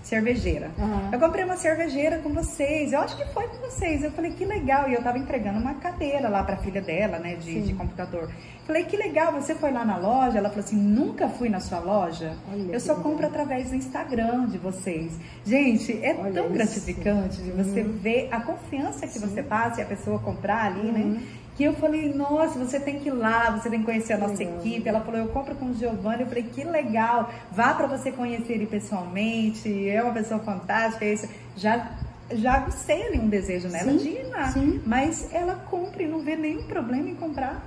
cervejeira. 0.03 0.71
Aham. 0.79 1.09
Eu 1.13 1.19
comprei 1.19 1.43
uma 1.45 1.55
cervejeira 1.55 2.17
com 2.19 2.29
vocês. 2.33 2.91
Eu 2.91 2.99
acho 3.01 3.15
que 3.15 3.25
foi 3.33 3.47
com 3.47 3.57
vocês. 3.57 4.03
Eu 4.03 4.11
falei, 4.11 4.31
que 4.31 4.43
legal. 4.43 4.89
E 4.89 4.93
eu 4.93 5.01
tava 5.03 5.17
entregando 5.17 5.59
uma 5.59 5.75
cadeira 5.75 6.27
lá 6.27 6.43
pra 6.43 6.57
filha 6.57 6.81
dela, 6.81 7.19
né, 7.19 7.35
de, 7.35 7.61
de 7.61 7.73
computador. 7.73 8.29
Falei, 8.65 8.83
que 8.85 8.97
legal. 8.97 9.31
Você 9.33 9.53
foi 9.55 9.71
lá 9.71 9.85
na 9.85 9.97
loja? 9.97 10.37
Ela 10.39 10.49
falou 10.49 10.63
assim, 10.65 10.75
nunca 10.75 11.29
fui 11.29 11.49
na 11.49 11.59
sua 11.59 11.79
loja. 11.79 12.33
Olha 12.51 12.73
eu 12.73 12.79
só 12.79 12.93
legal. 12.93 13.11
compro 13.11 13.27
através 13.27 13.69
do 13.69 13.75
Instagram 13.75 14.47
de 14.47 14.57
vocês. 14.57 15.17
Gente, 15.45 15.93
é 16.03 16.15
Olha 16.19 16.33
tão 16.33 16.45
isso. 16.45 16.53
gratificante 16.53 17.37
de 17.41 17.51
você 17.51 17.81
Uhum. 17.81 17.91
ver 17.99 18.27
a 18.31 18.41
confiança 18.41 19.05
que 19.07 19.13
Sim. 19.19 19.27
você 19.27 19.43
passa 19.43 19.81
e 19.81 19.83
a 19.83 19.87
pessoa 19.87 20.17
comprar 20.19 20.65
ali, 20.65 20.87
Uhum. 20.87 20.91
né? 20.93 21.21
Que 21.57 21.65
eu 21.65 21.73
falei, 21.73 22.13
nossa, 22.13 22.57
você 22.57 22.79
tem 22.79 22.99
que 22.99 23.09
ir 23.09 23.13
lá, 23.13 23.51
você 23.51 23.69
tem 23.69 23.79
que 23.79 23.85
conhecer 23.85 24.13
a 24.13 24.17
nossa 24.17 24.37
Legal. 24.37 24.59
equipe. 24.59 24.87
Ela 24.87 25.01
falou, 25.01 25.19
eu 25.19 25.27
compro 25.27 25.53
com 25.55 25.65
o 25.65 25.73
Giovanni. 25.73 26.21
Eu 26.21 26.27
falei, 26.27 26.43
que 26.43 26.63
legal, 26.63 27.29
vá 27.51 27.73
para 27.73 27.87
você 27.87 28.11
conhecer 28.11 28.53
ele 28.53 28.65
pessoalmente. 28.65 29.89
É 29.89 30.01
uma 30.01 30.13
pessoa 30.13 30.39
fantástica. 30.39 31.05
Isso. 31.05 31.27
Já, 31.57 31.91
já 32.31 32.53
agucei 32.53 33.03
ali 33.07 33.19
um 33.19 33.27
desejo 33.27 33.67
nela 33.67 33.91
Sim, 33.91 33.97
de 33.97 34.09
ir 34.09 34.27
lá. 34.29 34.47
sim. 34.51 34.81
Mas 34.85 35.27
ela 35.33 35.55
compra 35.69 36.01
e 36.03 36.07
não 36.07 36.19
vê 36.21 36.35
nenhum 36.35 36.63
problema 36.63 37.09
em 37.09 37.15
comprar 37.15 37.61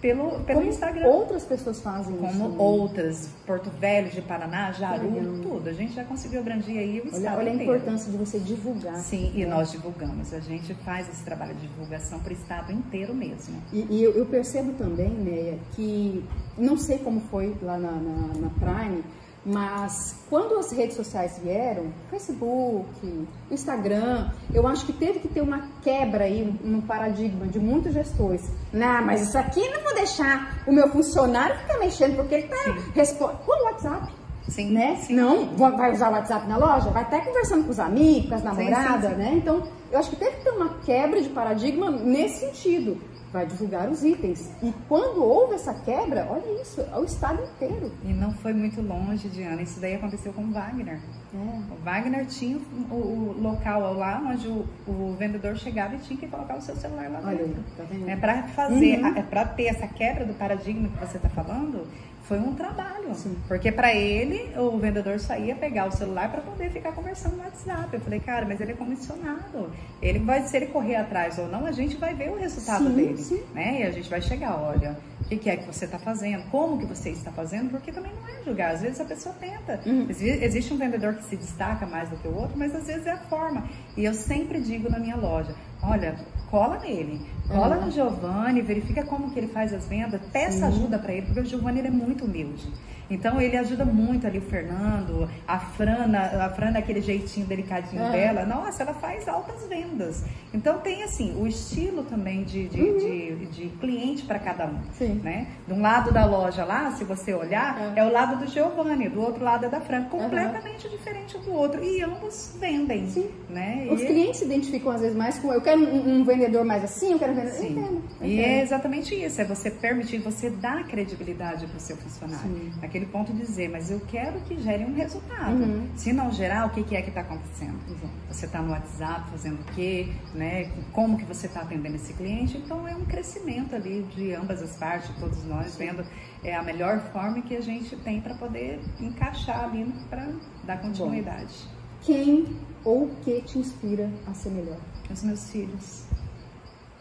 pelo, 0.00 0.40
pelo 0.40 0.60
Como 0.60 0.70
Instagram. 0.70 1.06
outras 1.06 1.44
pessoas 1.44 1.80
fazem 1.80 2.14
isso. 2.14 2.22
Como 2.24 2.48
né? 2.48 2.54
outras, 2.58 3.30
Porto 3.46 3.70
Velho, 3.70 4.10
de 4.10 4.22
Paraná, 4.22 4.72
Jaru, 4.72 5.12
Legal. 5.12 5.42
tudo. 5.42 5.68
A 5.68 5.72
gente 5.72 5.94
já 5.94 6.04
conseguiu 6.04 6.40
abranger 6.40 6.78
aí 6.78 7.00
o 7.00 7.08
Olha, 7.08 7.16
estado 7.16 7.38
olha 7.38 7.50
a 7.50 7.54
importância 7.54 8.10
de 8.10 8.16
você 8.16 8.38
divulgar. 8.38 8.96
Sim, 8.96 9.32
e 9.34 9.44
né? 9.44 9.46
nós 9.46 9.72
divulgamos. 9.72 10.32
A 10.32 10.40
gente 10.40 10.74
faz 10.74 11.08
esse 11.08 11.24
trabalho 11.24 11.54
de 11.54 11.66
divulgação 11.66 12.20
para 12.20 12.30
o 12.30 12.32
estado 12.32 12.72
inteiro 12.72 13.14
mesmo. 13.14 13.60
E, 13.72 13.86
e 13.90 14.02
eu, 14.02 14.12
eu 14.12 14.26
percebo 14.26 14.72
também, 14.74 15.10
né, 15.10 15.58
que 15.74 16.24
não 16.56 16.76
sei 16.76 16.98
como 16.98 17.20
foi 17.22 17.56
lá 17.60 17.78
na, 17.78 17.92
na, 17.92 18.26
na 18.34 18.50
Prime, 18.50 19.02
mas 19.44 20.16
quando 20.28 20.58
as 20.58 20.70
redes 20.72 20.96
sociais 20.96 21.38
vieram, 21.42 21.92
Facebook, 22.10 23.26
Instagram, 23.50 24.30
eu 24.52 24.66
acho 24.66 24.84
que 24.84 24.92
teve 24.92 25.20
que 25.20 25.28
ter 25.28 25.40
uma 25.40 25.68
quebra 25.82 26.24
aí 26.24 26.44
no 26.62 26.82
paradigma 26.82 27.46
de 27.46 27.58
muitos 27.58 27.94
gestores. 27.94 28.50
Não, 28.72 29.04
mas 29.04 29.28
isso 29.28 29.38
aqui 29.38 29.66
não 29.70 29.82
vou 29.82 29.94
deixar 29.94 30.62
o 30.66 30.72
meu 30.72 30.88
funcionário 30.90 31.58
ficar 31.60 31.78
mexendo, 31.78 32.16
porque 32.16 32.34
ele 32.34 32.48
tá 32.48 32.76
respondendo. 32.94 33.38
O 33.46 33.64
WhatsApp. 33.64 34.12
Sim, 34.48 34.70
Né? 34.70 34.96
sim. 34.96 35.14
Não, 35.14 35.46
va- 35.56 35.70
vai 35.70 35.92
usar 35.92 36.08
o 36.10 36.12
WhatsApp 36.12 36.46
na 36.48 36.56
loja? 36.56 36.90
Vai 36.90 37.02
estar 37.04 37.24
conversando 37.24 37.64
com 37.64 37.70
os 37.70 37.78
amigos, 37.80 38.28
com 38.28 38.34
as 38.34 38.40
sim, 38.40 38.46
namoradas, 38.46 39.10
sim. 39.10 39.16
né? 39.16 39.32
Então, 39.36 39.62
eu 39.92 39.98
acho 39.98 40.10
que 40.10 40.16
teve 40.16 40.36
que 40.38 40.44
ter 40.44 40.50
uma 40.50 40.70
quebra 40.84 41.20
de 41.22 41.28
paradigma 41.28 41.90
nesse 41.90 42.40
sentido. 42.46 42.98
Vai 43.30 43.44
divulgar 43.44 43.90
os 43.90 44.02
itens. 44.02 44.50
E 44.62 44.72
quando 44.88 45.22
houve 45.22 45.54
essa 45.56 45.74
quebra, 45.74 46.26
olha 46.30 46.62
isso, 46.62 46.80
é 46.80 46.98
o 46.98 47.04
estado 47.04 47.42
inteiro. 47.42 47.92
E 48.02 48.08
não 48.08 48.32
foi 48.32 48.54
muito 48.54 48.80
longe, 48.80 49.28
Diana. 49.28 49.60
Isso 49.60 49.78
daí 49.80 49.96
aconteceu 49.96 50.32
com 50.32 50.40
o 50.44 50.50
Wagner. 50.50 50.98
É. 51.34 51.36
O 51.36 51.84
Wagner 51.84 52.24
tinha 52.24 52.56
o, 52.90 52.94
o 52.94 53.36
local 53.38 53.92
lá 53.92 54.22
onde 54.26 54.48
o, 54.48 54.64
o 54.86 55.14
vendedor 55.18 55.54
chegava 55.58 55.94
e 55.94 55.98
tinha 55.98 56.18
que 56.18 56.26
colocar 56.26 56.56
o 56.56 56.62
seu 56.62 56.74
celular 56.76 57.10
lá 57.10 57.20
Olha 57.22 57.36
dentro. 57.44 57.62
tá 57.76 57.84
vendo? 57.90 58.08
É 58.08 58.16
para 58.16 58.44
fazer, 58.44 58.98
Uhum. 58.98 59.16
é 59.18 59.22
para 59.22 59.44
ter 59.44 59.66
essa 59.66 59.86
quebra 59.86 60.24
do 60.24 60.32
paradigma 60.32 60.88
que 60.88 60.98
você 61.06 61.18
está 61.18 61.28
falando, 61.28 61.86
foi 62.28 62.38
um 62.38 62.54
trabalho. 62.54 63.14
Sim. 63.14 63.34
Porque 63.48 63.72
para 63.72 63.94
ele, 63.94 64.50
o 64.58 64.76
vendedor 64.76 65.18
só 65.18 65.34
ia 65.34 65.56
pegar 65.56 65.86
o 65.86 65.90
celular 65.90 66.30
para 66.30 66.42
poder 66.42 66.70
ficar 66.70 66.92
conversando 66.92 67.36
no 67.36 67.42
WhatsApp. 67.42 67.88
Eu 67.90 68.00
falei, 68.00 68.20
cara, 68.20 68.44
mas 68.46 68.60
ele 68.60 68.72
é 68.72 68.74
comissionado. 68.74 69.72
Ele 70.02 70.18
vai, 70.18 70.42
se 70.42 70.54
ele 70.54 70.66
correr 70.66 70.96
atrás 70.96 71.38
ou 71.38 71.48
não, 71.48 71.64
a 71.64 71.72
gente 71.72 71.96
vai 71.96 72.14
ver 72.14 72.30
o 72.30 72.36
resultado 72.36 72.84
Sim, 72.84 72.94
dele. 72.94 73.16
sim. 73.16 73.42
Né? 73.54 73.80
E 73.80 73.82
a 73.84 73.90
gente 73.90 74.10
vai 74.10 74.20
chegar, 74.20 74.60
olha, 74.60 74.98
que, 75.28 75.36
que 75.36 75.50
é 75.50 75.56
que 75.56 75.66
você 75.66 75.84
está 75.84 75.98
fazendo, 75.98 76.44
como 76.50 76.78
que 76.78 76.86
você 76.86 77.10
está 77.10 77.30
fazendo, 77.30 77.70
porque 77.70 77.92
também 77.92 78.12
não 78.14 78.28
é 78.28 78.42
julgar. 78.44 78.74
Às 78.74 78.80
vezes 78.82 79.00
a 79.00 79.04
pessoa 79.04 79.34
tenta. 79.38 79.80
Uhum. 79.86 80.06
Exi- 80.08 80.42
Existe 80.42 80.72
um 80.72 80.76
vendedor 80.78 81.14
que 81.14 81.24
se 81.24 81.36
destaca 81.36 81.86
mais 81.86 82.08
do 82.08 82.16
que 82.16 82.26
o 82.28 82.34
outro, 82.34 82.56
mas 82.58 82.74
às 82.74 82.86
vezes 82.86 83.06
é 83.06 83.12
a 83.12 83.18
forma. 83.18 83.64
E 83.96 84.04
eu 84.04 84.14
sempre 84.14 84.60
digo 84.60 84.88
na 84.90 84.98
minha 84.98 85.16
loja, 85.16 85.54
olha, 85.82 86.14
cola 86.50 86.78
nele, 86.78 87.20
cola 87.48 87.76
Uhum. 87.76 87.84
no 87.86 87.90
Giovanni, 87.90 88.62
verifica 88.62 89.02
como 89.04 89.30
que 89.30 89.38
ele 89.38 89.48
faz 89.48 89.72
as 89.74 89.86
vendas, 89.86 90.20
peça 90.32 90.66
ajuda 90.66 90.98
para 90.98 91.12
ele, 91.12 91.26
porque 91.26 91.40
o 91.40 91.44
Giovanni 91.44 91.80
ele 91.80 91.88
é 91.88 91.90
muito 91.90 92.24
humilde. 92.24 92.66
Então 93.10 93.40
ele 93.40 93.56
ajuda 93.56 93.84
muito 93.84 94.26
ali 94.26 94.38
o 94.38 94.42
Fernando, 94.42 95.28
a 95.46 95.58
Frana, 95.58 96.44
a 96.44 96.50
Frana 96.50 96.78
aquele 96.78 97.00
jeitinho 97.00 97.46
delicadinho 97.46 98.02
Uhum. 98.02 98.12
dela, 98.12 98.44
nossa, 98.44 98.82
ela 98.82 98.92
faz 98.94 99.26
altas 99.26 99.66
vendas. 99.66 100.24
Então 100.52 100.78
tem 100.78 101.02
assim, 101.02 101.34
o 101.40 101.46
estilo 101.46 102.02
também 102.04 102.44
de, 102.44 102.68
de, 102.68 102.98
de, 102.98 103.46
de 103.46 103.68
cliente 103.78 104.24
para 104.24 104.38
cada 104.38 104.66
um. 104.66 104.70
Uhum. 104.74 104.80
Sim. 104.92 105.14
Né? 105.22 105.46
De 105.66 105.72
um 105.72 105.80
lado 105.80 106.12
da 106.12 106.24
loja 106.26 106.64
lá, 106.64 106.90
se 106.92 107.04
você 107.04 107.32
olhar, 107.32 107.94
É. 107.96 108.00
é, 108.00 108.04
o 108.04 108.12
lado 108.12 108.36
do 108.44 108.50
Giovanni, 108.50 109.08
do 109.08 109.20
outro 109.22 109.42
lado 109.44 109.64
é 109.66 109.68
da 109.68 109.80
Fran, 109.80 110.04
completamente 110.04 110.88
diferente 110.88 111.38
do 111.38 111.52
outro. 111.52 111.82
E 111.82 112.02
ambos 112.02 112.56
vendem. 112.60 113.08
Sim. 113.08 113.30
Né? 113.48 113.88
Os 113.90 114.02
E- 114.02 114.06
clientes 114.06 114.38
se 114.38 114.44
identificam 114.44 114.92
às 114.92 115.00
vezes 115.00 115.16
mais 115.16 115.38
com 115.38 115.52
eu 115.52 115.60
quero 115.62 115.80
um, 115.80 116.20
um 116.20 116.24
vendedor 116.24 116.64
mais 116.64 116.84
assim, 116.84 117.12
eu 117.12 117.18
quero 117.18 117.32
um 117.32 117.36
vendedor. 117.36 117.58
Sim. 117.58 117.68
Entendo, 117.72 118.02
E 118.20 118.34
entendo. 118.34 118.48
é 118.48 118.62
exatamente 118.62 119.14
isso, 119.14 119.40
é 119.40 119.44
você 119.44 119.70
permitir, 119.70 120.18
você 120.18 120.50
dar 120.50 120.86
credibilidade 120.86 121.66
para 121.66 121.76
o 121.76 121.80
seu 121.80 121.96
funcionário. 121.96 122.48
Sim. 122.50 122.72
Naquele 122.98 123.06
ponto 123.12 123.32
de 123.32 123.42
dizer, 123.42 123.68
mas 123.68 123.90
eu 123.90 124.00
quero 124.00 124.40
que 124.40 124.60
gere 124.60 124.84
um 124.84 124.92
resultado. 124.92 125.62
Uhum. 125.62 125.88
Se 125.94 126.12
não 126.12 126.32
gerar, 126.32 126.66
o 126.66 126.70
que, 126.70 126.82
que 126.82 126.96
é 126.96 127.02
que 127.02 127.10
está 127.10 127.20
acontecendo? 127.20 127.78
Exato. 127.88 128.12
Você 128.28 128.46
está 128.46 128.60
no 128.60 128.72
WhatsApp 128.72 129.30
fazendo 129.30 129.60
o 129.60 129.64
quê? 129.74 130.08
Né? 130.34 130.68
Como 130.92 131.16
que 131.16 131.24
você 131.24 131.46
está 131.46 131.60
atendendo 131.60 131.94
esse 131.94 132.12
cliente? 132.14 132.56
Então 132.56 132.88
é 132.88 132.96
um 132.96 133.04
crescimento 133.04 133.76
ali 133.76 134.02
de 134.14 134.34
ambas 134.34 134.60
as 134.60 134.76
partes, 134.76 135.10
todos 135.20 135.44
nós 135.44 135.76
vendo 135.76 136.04
é 136.42 136.56
a 136.56 136.62
melhor 136.62 136.98
forma 137.12 137.40
que 137.42 137.54
a 137.54 137.60
gente 137.60 137.94
tem 137.96 138.20
para 138.20 138.34
poder 138.34 138.80
encaixar 138.98 139.64
ali 139.64 139.92
para 140.10 140.28
dar 140.64 140.80
continuidade. 140.80 141.54
Quem 142.02 142.56
ou 142.84 143.04
o 143.04 143.16
que 143.22 143.42
te 143.42 143.58
inspira 143.58 144.10
a 144.26 144.34
ser 144.34 144.50
melhor? 144.50 144.78
Os 145.08 145.22
meus 145.22 145.50
filhos. 145.50 146.04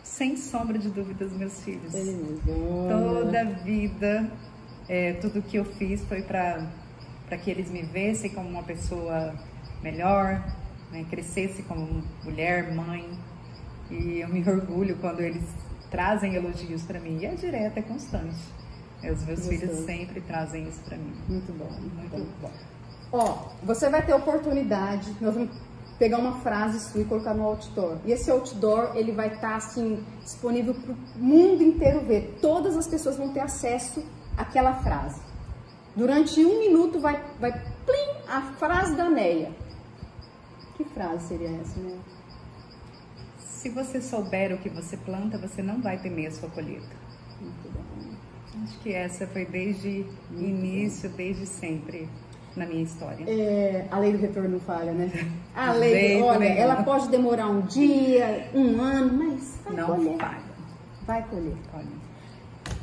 Sem 0.03 0.38
sombra 0.38 0.78
de 0.78 0.90
dúvidas, 0.90 1.32
meus 1.34 1.61
filhos. 1.64 1.94
Toda 2.88 3.45
vida, 3.64 4.32
é, 4.89 5.14
tudo 5.14 5.41
que 5.41 5.57
eu 5.57 5.65
fiz 5.65 6.03
foi 6.05 6.22
para 6.22 6.68
que 7.43 7.51
eles 7.51 7.69
me 7.69 7.81
vissem 7.81 8.30
como 8.30 8.47
uma 8.47 8.64
pessoa 8.64 9.34
melhor, 9.81 10.43
né, 10.91 11.05
crescesse 11.09 11.64
como 11.64 12.03
mulher, 12.23 12.73
mãe. 12.73 13.07
E 13.89 14.19
eu 14.19 14.30
me 14.30 14.41
orgulho 14.47 14.97
quando 14.97 15.22
eles 15.22 15.43
trazem 15.89 16.35
elogios 16.35 16.84
para 16.84 16.99
mim. 16.99 17.19
E 17.22 17.26
é 17.26 17.35
direto, 17.35 17.77
é 17.77 17.81
constante. 17.81 18.35
Os 18.97 19.03
meus 19.03 19.39
Gostoso. 19.39 19.49
filhos 19.49 19.85
sempre 19.85 20.22
trazem 20.22 20.68
isso 20.68 20.81
para 20.81 20.97
mim. 20.97 21.14
Muito 21.27 21.53
bom, 21.53 21.69
muito 21.69 22.09
bom. 22.09 22.18
Muito 22.18 22.41
bom. 22.41 22.51
Ó, 23.11 23.49
você 23.64 23.89
vai 23.89 24.05
ter 24.05 24.14
oportunidade, 24.14 25.15
nós 25.22 25.34
vamos 25.35 25.49
pegar 25.99 26.18
uma 26.18 26.39
frase 26.41 26.80
sua 26.80 27.01
e 27.01 27.05
colocar 27.05 27.34
no 27.34 27.43
outdoor. 27.43 27.97
E 28.05 28.11
esse 28.11 28.30
outdoor, 28.30 28.91
ele 28.95 29.11
vai 29.11 29.34
estar 29.34 29.55
assim 29.55 30.03
disponível 30.23 30.73
para 30.73 30.93
o 30.93 30.97
mundo 31.15 31.64
inteiro 31.64 32.01
ver. 32.01 32.38
Todas 32.41 32.76
as 32.76 32.88
pessoas 32.88 33.18
vão 33.18 33.30
ter 33.34 33.39
acesso 33.39 34.03
àquela 34.38 34.76
frase. 34.76 35.19
Durante 35.95 36.45
um 36.45 36.59
minuto 36.59 36.99
vai, 36.99 37.22
vai 37.39 37.51
plim, 37.51 38.22
a 38.30 38.41
frase 38.57 38.95
da 38.95 39.09
Neia. 39.09 39.51
Que 40.76 40.84
frase 40.85 41.27
seria 41.30 41.49
essa, 41.59 41.80
né? 41.80 41.97
Se 43.39 43.69
você 43.69 43.99
souber 43.99 44.53
o 44.53 44.59
que 44.59 44.69
você 44.69 44.95
planta, 44.95 45.38
você 45.38 45.64
não 45.64 45.81
vai 45.81 45.97
temer 45.97 46.27
a 46.27 46.31
sua 46.31 46.49
colheita. 46.49 46.95
Muito 47.41 47.69
bom. 47.73 48.64
Acho 48.64 48.80
que 48.80 48.93
essa 48.93 49.26
foi 49.27 49.45
desde 49.45 50.05
o 50.31 50.39
início, 50.39 51.09
desde 51.09 51.45
sempre 51.45 52.07
na 52.55 52.65
minha 52.65 52.84
história. 52.84 53.23
É, 53.27 53.88
a 53.91 53.99
lei 53.99 54.11
do 54.11 54.18
retorno 54.18 54.49
não 54.49 54.59
falha, 54.59 54.91
né? 54.91 55.11
A 55.55 55.72
lei, 55.73 55.91
jeito 56.11 56.23
olha, 56.26 56.45
ela 56.45 56.84
pode 56.84 57.07
demorar 57.09 57.47
um 57.47 57.61
dia, 57.61 58.49
um 58.53 58.80
ano, 58.81 59.14
mas 59.14 59.59
vai 59.65 59.76
Não 59.76 59.88
colher. 59.88 60.18
falha. 60.18 60.41
Vai 61.05 61.23
colher. 61.27 61.55
Olha, 61.73 61.88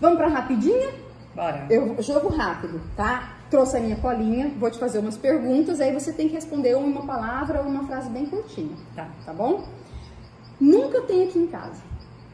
Vamos 0.01 0.18
para 0.18 0.28
rapidinha? 0.28 0.90
Bora. 1.35 1.66
Eu 1.70 2.01
jogo 2.02 2.28
rápido, 2.28 2.81
tá? 2.97 3.32
Trouxe 3.51 3.77
a 3.77 3.81
minha 3.81 3.97
colinha, 3.97 4.52
vou 4.59 4.70
te 4.70 4.78
fazer 4.78 4.98
umas 4.98 5.16
perguntas, 5.16 5.81
aí 5.81 5.93
você 5.93 6.12
tem 6.12 6.28
que 6.28 6.35
responder 6.35 6.74
uma 6.77 7.02
palavra 7.06 7.61
ou 7.62 7.66
uma 7.69 7.85
frase 7.86 8.09
bem 8.11 8.27
curtinha, 8.27 8.77
Tá. 8.97 9.06
tá 9.24 9.32
bom? 9.32 9.65
Nunca 10.61 11.01
tem 11.02 11.24
aqui 11.28 11.39
em 11.39 11.47
casa. 11.47 11.82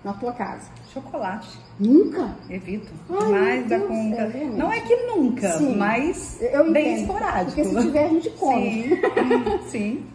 na 0.03 0.15
tua 0.15 0.33
casa? 0.33 0.71
Chocolate. 0.95 1.59
Nunca? 1.79 2.35
Evito. 2.49 2.91
Ai, 3.11 3.31
mais 3.31 3.69
da 3.69 3.81
conta. 3.81 4.23
é, 4.23 4.45
não 4.57 4.73
é 4.73 4.81
que 4.81 4.97
nunca, 5.07 5.51
Sim. 5.59 5.77
mas 5.77 6.41
Eu 6.41 6.73
bem 6.73 6.93
entendo, 6.95 7.01
esporádico. 7.03 7.63
Porque 7.63 7.65
se 7.65 7.87
tiver, 7.87 8.05
a 8.05 8.09
gente 8.09 8.31
come. 8.31 8.83
Sim, 8.89 9.61
sim. 9.69 10.07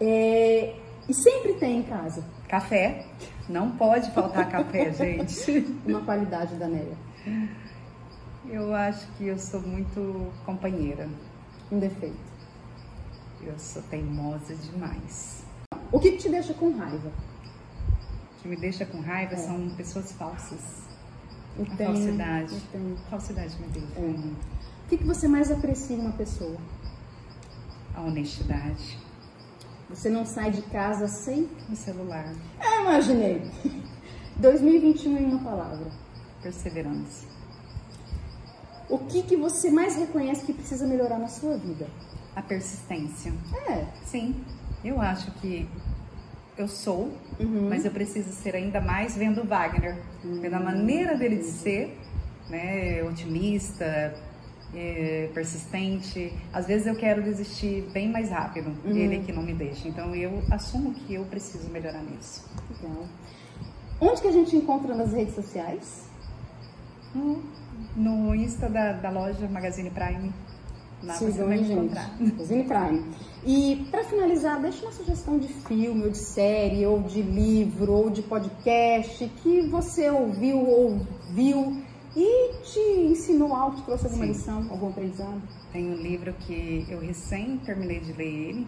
É, 0.00 0.74
e 1.08 1.14
sempre 1.14 1.54
tem 1.54 1.78
em 1.78 1.82
casa 1.82 2.24
Café. 2.48 3.06
Não 3.48 3.72
pode 3.72 4.08
faltar 4.12 4.48
café, 4.48 4.92
gente. 4.94 5.76
uma 5.84 6.00
qualidade 6.02 6.54
da 6.54 6.68
Neia, 6.68 6.96
Eu 8.48 8.74
acho 8.74 9.06
que 9.16 9.26
eu 9.26 9.38
sou 9.38 9.60
muito 9.60 10.30
companheira. 10.44 11.08
um 11.72 11.78
defeito. 11.78 12.16
Eu 13.42 13.58
sou 13.58 13.82
teimosa 13.82 14.54
demais. 14.54 15.42
O 15.90 15.98
que, 15.98 16.12
que 16.12 16.18
te 16.18 16.28
deixa 16.28 16.54
com 16.54 16.70
raiva? 16.76 17.08
O 17.08 18.42
que 18.42 18.48
me 18.48 18.56
deixa 18.56 18.84
com 18.86 19.00
raiva 19.00 19.34
É. 19.34 19.36
são 19.36 19.70
pessoas 19.70 20.12
falsas. 20.12 20.82
A 21.58 21.62
Entendo, 21.62 21.86
falsidade. 21.94 22.54
entendo. 22.54 22.98
Falsidade 23.10 23.56
me 23.60 23.68
deixa. 23.68 23.98
É. 24.00 24.00
O 24.10 24.88
que, 24.88 24.98
que 24.98 25.04
você 25.04 25.26
mais 25.26 25.50
aprecia 25.50 25.96
em 25.96 26.00
uma 26.00 26.12
pessoa? 26.12 26.56
A 27.94 28.02
honestidade. 28.02 28.98
Você 29.88 30.08
não 30.10 30.24
sai 30.26 30.50
de 30.50 30.62
casa 30.62 31.08
sem. 31.08 31.48
O 31.70 31.76
celular. 31.76 32.32
Ah, 32.60 32.82
imaginei! 32.82 33.50
2021 34.36 35.16
em 35.16 35.24
uma 35.26 35.38
palavra. 35.44 35.90
Perseverança. 36.42 37.26
O 38.88 38.98
que, 38.98 39.22
que 39.22 39.36
você 39.36 39.70
mais 39.70 39.96
reconhece 39.96 40.44
que 40.44 40.52
precisa 40.52 40.86
melhorar 40.86 41.18
na 41.18 41.28
sua 41.28 41.56
vida? 41.56 41.86
A 42.36 42.42
persistência. 42.42 43.32
É. 43.68 43.86
Sim, 44.04 44.34
eu 44.84 45.00
acho 45.00 45.30
que 45.32 45.68
eu 46.56 46.68
sou, 46.68 47.10
Uhum. 47.40 47.68
mas 47.68 47.84
eu 47.84 47.90
preciso 47.90 48.32
ser 48.32 48.54
ainda 48.54 48.80
mais 48.80 49.16
vendo 49.16 49.42
o 49.42 49.44
Wagner, 49.46 49.96
vendo 50.22 50.54
a 50.54 50.60
maneira 50.60 51.16
dele 51.16 51.36
de 51.38 51.44
ser, 51.46 51.98
né, 52.48 53.02
otimista, 53.02 54.14
é, 54.74 55.30
persistente. 55.34 56.32
Às 56.52 56.66
vezes 56.66 56.86
eu 56.86 56.94
quero 56.94 57.22
desistir 57.22 57.88
bem 57.92 58.08
mais 58.10 58.30
rápido, 58.30 58.70
Uhum. 58.84 58.96
ele 58.96 59.20
que 59.24 59.32
não 59.32 59.42
me 59.42 59.54
deixa. 59.54 59.88
Então 59.88 60.14
eu 60.14 60.42
assumo 60.50 60.92
que 60.94 61.14
eu 61.14 61.24
preciso 61.24 61.68
melhorar 61.70 62.02
nisso. 62.02 62.44
Legal. 62.82 63.06
Onde 64.00 64.20
que 64.20 64.28
a 64.28 64.32
gente 64.32 64.54
encontra 64.56 64.94
nas 64.94 65.12
redes 65.12 65.34
sociais? 65.34 66.04
No, 67.14 67.42
no 67.96 68.34
Insta 68.34 68.68
da, 68.68 68.92
da 68.92 69.10
loja 69.10 69.48
Magazine 69.48 69.90
Prime. 69.90 70.32
Lá 71.02 71.14
você 71.14 71.32
Sigam, 71.32 71.48
vai 71.48 71.58
me 71.58 71.64
gente? 71.64 71.78
encontrar. 71.78 72.16
Zine 72.44 72.64
Prime. 72.64 73.04
E 73.44 73.86
para 73.90 74.04
finalizar, 74.04 74.60
deixa 74.60 74.82
uma 74.82 74.92
sugestão 74.92 75.38
de 75.38 75.48
filme, 75.48 76.04
ou 76.04 76.10
de 76.10 76.16
série, 76.18 76.86
ou 76.86 77.02
de 77.02 77.20
livro, 77.20 77.92
ou 77.92 78.10
de 78.10 78.22
podcast 78.22 79.28
que 79.42 79.68
você 79.68 80.08
ouviu 80.10 80.58
ou 80.66 80.98
viu 81.32 81.82
e 82.16 82.52
te 82.62 82.80
ensinou 83.10 83.52
algo, 83.54 83.76
te 83.76 83.82
trouxe 83.82 84.06
alguma 84.06 84.24
Sim. 84.24 84.32
lição, 84.32 84.66
algum 84.70 84.88
aprendizado. 84.88 85.42
Tem 85.72 85.90
um 85.90 85.96
livro 85.96 86.32
que 86.46 86.86
eu 86.88 87.00
recém 87.00 87.58
terminei 87.58 88.00
de 88.00 88.12
ler 88.12 88.48
ele, 88.48 88.66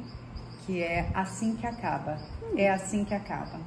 que 0.67 0.83
é 0.83 1.09
Assim 1.15 1.55
que 1.55 1.67
Acaba. 1.67 2.19
É 2.57 2.71
Assim 2.71 3.05
que 3.05 3.15
Acaba. 3.15 3.61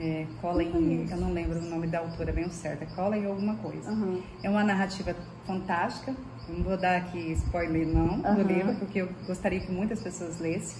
É, 0.00 0.26
Colin, 0.40 1.08
eu 1.10 1.16
não 1.16 1.32
lembro 1.32 1.58
o 1.58 1.62
nome 1.62 1.86
da 1.88 1.98
autora 1.98 2.32
bem 2.32 2.48
certo, 2.50 2.82
é 2.82 2.86
Colin 2.94 3.26
alguma 3.26 3.56
coisa. 3.56 3.90
Aham. 3.90 4.20
É 4.42 4.48
uma 4.50 4.62
narrativa 4.62 5.14
fantástica. 5.46 6.14
Não 6.48 6.62
vou 6.62 6.76
dar 6.78 6.96
aqui 6.96 7.32
spoiler 7.32 7.86
não 7.86 8.24
Aham. 8.24 8.34
do 8.34 8.42
livro, 8.42 8.74
porque 8.76 9.00
eu 9.02 9.08
gostaria 9.26 9.60
que 9.60 9.70
muitas 9.70 10.00
pessoas 10.00 10.38
lessem. 10.40 10.78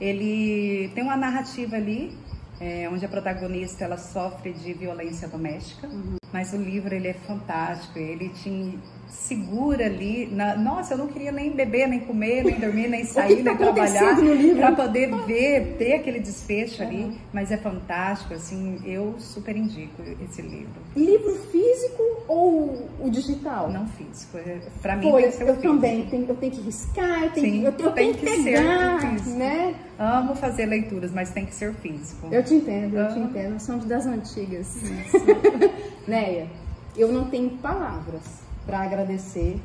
Ele 0.00 0.90
tem 0.94 1.02
uma 1.02 1.16
narrativa 1.16 1.76
ali, 1.76 2.12
é, 2.60 2.88
onde 2.92 3.04
a 3.04 3.08
protagonista 3.08 3.84
ela 3.84 3.96
sofre 3.96 4.52
de 4.52 4.72
violência 4.74 5.26
doméstica, 5.28 5.86
Uhum. 5.86 6.16
Mas 6.32 6.52
o 6.52 6.56
livro 6.56 6.94
ele 6.94 7.08
é 7.08 7.14
fantástico. 7.14 7.98
Ele 7.98 8.28
te 8.30 8.78
segura 9.08 9.86
ali. 9.86 10.28
na- 10.32 10.56
nossa, 10.56 10.94
eu 10.94 10.98
não 10.98 11.06
queria 11.06 11.30
nem 11.32 11.50
beber, 11.52 11.86
nem 11.88 12.00
comer, 12.00 12.44
nem 12.44 12.58
dormir, 12.58 12.88
nem 12.88 13.04
sair, 13.06 13.36
que 13.36 13.42
nem 13.42 13.56
tá 13.56 13.56
trabalhar 13.56 14.16
no 14.16 14.34
livro? 14.34 14.56
para 14.58 14.72
poder 14.72 15.14
ver, 15.26 15.76
ter 15.78 15.94
aquele 15.94 16.18
desfecho 16.20 16.82
ali. 16.82 17.04
Uhum. 17.04 17.16
Mas 17.32 17.50
é 17.52 17.56
fantástico, 17.56 18.34
assim. 18.34 18.80
Eu 18.84 19.14
super 19.18 19.56
indico 19.56 20.02
esse 20.28 20.42
livro. 20.42 20.68
Livro 20.96 21.34
físico 21.50 22.02
ou 22.28 22.88
o 23.00 23.08
digital? 23.10 23.70
Não 23.70 23.86
físico. 23.86 24.36
é- 24.38 24.58
Pra 24.82 24.96
mim 24.96 25.10
que 25.12 25.30
ser 25.32 25.44
o 25.44 25.48
eu 25.48 25.54
físico. 25.54 25.74
também, 25.74 26.06
tenho, 26.06 26.26
eu 26.28 26.34
tenho 26.36 26.52
que 26.52 26.60
riscar, 26.62 27.22
eu 27.24 27.30
tenho, 27.30 27.46
Sim, 27.46 27.60
que, 27.60 27.82
eu, 27.82 27.86
eu 27.86 27.92
tenho 27.92 28.14
que 28.14 28.20
que 28.26 28.28
ser 28.42 28.44
pegar, 28.58 29.00
físico. 29.00 29.38
né? 29.38 29.74
Amo 29.98 30.34
fazer 30.34 30.66
leituras, 30.66 31.12
mas 31.12 31.30
tem 31.30 31.46
que 31.46 31.54
ser 31.54 31.72
físico. 31.74 32.28
Eu 32.30 32.42
te 32.44 32.54
entendo, 32.54 32.96
eu 32.98 33.12
te 33.12 33.18
entendo. 33.20 33.58
Somos 33.60 33.84
das 33.86 34.04
antigas. 34.06 34.76
Neia, 36.06 36.48
eu 36.96 37.12
não 37.12 37.28
tenho 37.28 37.50
palavras 37.58 38.22
para 38.64 38.80
agradecer 38.80 39.60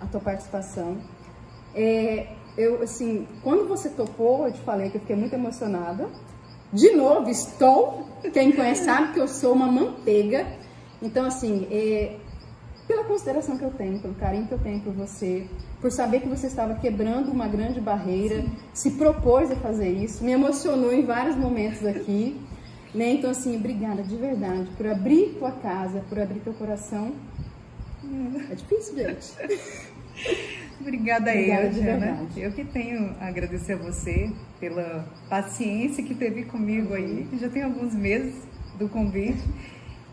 a 0.00 0.06
tua 0.06 0.20
participação. 0.20 0.98
É, 1.74 2.28
eu, 2.56 2.82
assim, 2.82 3.26
quando 3.42 3.68
você 3.68 3.90
topou, 3.90 4.46
eu 4.46 4.52
te 4.52 4.60
falei 4.60 4.90
que 4.90 4.96
eu 4.96 5.00
fiquei 5.00 5.16
muito 5.16 5.34
emocionada. 5.34 6.08
De 6.72 6.92
novo, 6.92 7.28
estou. 7.28 8.06
Quem 8.32 8.52
conhece 8.52 8.84
sabe 8.84 9.12
que 9.12 9.20
eu 9.20 9.28
sou 9.28 9.52
uma 9.52 9.70
manteiga. 9.70 10.46
Então, 11.02 11.26
assim, 11.26 11.66
é, 11.70 12.16
pela 12.86 13.04
consideração 13.04 13.58
que 13.58 13.64
eu 13.64 13.70
tenho, 13.70 13.98
pelo 13.98 14.14
carinho 14.14 14.46
que 14.46 14.52
eu 14.52 14.58
tenho 14.58 14.80
por 14.80 14.92
você, 14.92 15.46
por 15.80 15.90
saber 15.90 16.20
que 16.20 16.28
você 16.28 16.46
estava 16.46 16.74
quebrando 16.76 17.30
uma 17.30 17.46
grande 17.46 17.80
barreira, 17.80 18.44
se 18.72 18.92
propôs 18.92 19.50
a 19.50 19.56
fazer 19.56 19.90
isso, 19.90 20.24
me 20.24 20.32
emocionou 20.32 20.92
em 20.92 21.04
vários 21.04 21.36
momentos 21.36 21.84
aqui. 21.84 22.40
Né? 22.96 23.12
Então, 23.12 23.30
assim, 23.30 23.56
obrigada 23.56 24.02
de 24.02 24.16
verdade 24.16 24.70
por 24.76 24.86
abrir 24.86 25.36
tua 25.38 25.52
casa, 25.52 26.02
por 26.08 26.18
abrir 26.18 26.40
teu 26.40 26.54
coração. 26.54 27.12
É 28.50 28.54
difícil, 28.54 28.96
gente. 28.96 29.34
Obrigada, 30.80 31.30
Obrigada 31.30 31.66
eu, 31.66 31.70
Diana. 31.72 32.26
Eu 32.36 32.52
que 32.52 32.64
tenho 32.64 33.14
a 33.20 33.26
agradecer 33.26 33.74
a 33.74 33.76
você 33.76 34.30
pela 34.60 35.06
paciência 35.28 36.02
que 36.04 36.14
teve 36.14 36.44
comigo 36.44 36.94
aí. 36.94 37.26
Já 37.38 37.48
tem 37.48 37.62
alguns 37.62 37.94
meses 37.94 38.46
do 38.78 38.88
convite. 38.88 39.42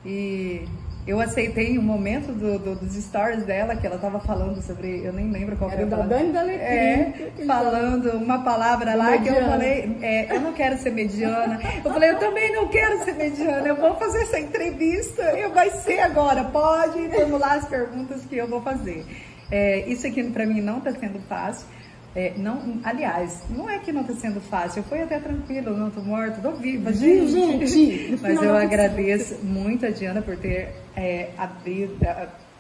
E 0.06 0.66
eu 1.06 1.20
aceitei 1.20 1.78
um 1.78 1.82
momento 1.82 2.32
do, 2.32 2.58
do- 2.58 2.76
dos 2.76 2.94
stories 2.96 3.44
dela, 3.44 3.76
que 3.76 3.86
ela 3.86 3.98
estava 3.98 4.20
falando 4.22 4.62
sobre. 4.62 5.04
Eu 5.04 5.12
nem 5.12 5.30
lembro 5.32 5.58
qual 5.58 5.70
Era 5.70 5.86
foi 5.86 5.94
a 5.94 5.98
da. 5.98 6.04
Dani 6.06 6.32
da 6.32 6.40
Alecrim. 6.42 6.64
É, 6.64 7.32
falando 7.46 8.12
uma 8.12 8.40
palavra 8.44 8.96
lá 8.96 9.18
que 9.18 9.28
eu 9.28 9.34
Mediana. 9.34 9.50
falei, 9.52 9.98
é, 10.02 10.36
eu 10.36 10.40
não 10.42 10.54
quero 10.54 10.78
ser 10.78 10.92
mediana. 10.92 11.60
Eu 11.84 11.92
falei, 11.92 12.12
eu 12.12 12.20
também 12.20 12.54
não 12.54 12.68
quero 12.70 13.04
ser 13.04 13.14
mediana, 13.16 13.68
eu 13.68 13.76
vou 13.76 13.96
fazer 13.96 14.22
essa 14.22 14.40
entrevista, 14.40 15.22
eu 15.38 15.52
vai 15.54 15.70
ser 15.72 16.00
agora, 16.00 16.44
pode 16.46 17.10
formular 17.10 17.58
as 17.58 17.68
perguntas 17.68 18.22
que 18.26 18.38
eu 18.38 18.48
vou 18.48 18.62
fazer. 18.62 19.06
É, 19.52 19.80
isso 19.88 20.08
aqui 20.08 20.24
para 20.24 20.46
mim 20.46 20.62
não 20.62 20.78
está 20.78 20.92
sendo 20.94 21.20
fácil. 21.28 21.68
É, 22.16 22.32
não, 22.38 22.80
aliás, 22.84 23.42
não 23.50 23.68
é 23.68 23.80
que 23.80 23.92
não 23.92 24.02
está 24.02 24.14
sendo 24.14 24.40
fácil, 24.40 24.84
foi 24.84 25.02
até 25.02 25.18
tranquilo, 25.20 25.76
não 25.76 25.88
estou 25.88 26.04
morta, 26.04 26.38
estou 26.38 26.54
viva, 26.56 26.94
gente. 26.94 27.66
gente? 27.68 28.20
Mas 28.22 28.40
eu 28.42 28.56
agradeço 28.56 29.40
muito 29.44 29.84
a 29.86 29.90
Diana 29.90 30.22
por 30.22 30.38
ter 30.38 30.70
é, 30.96 31.32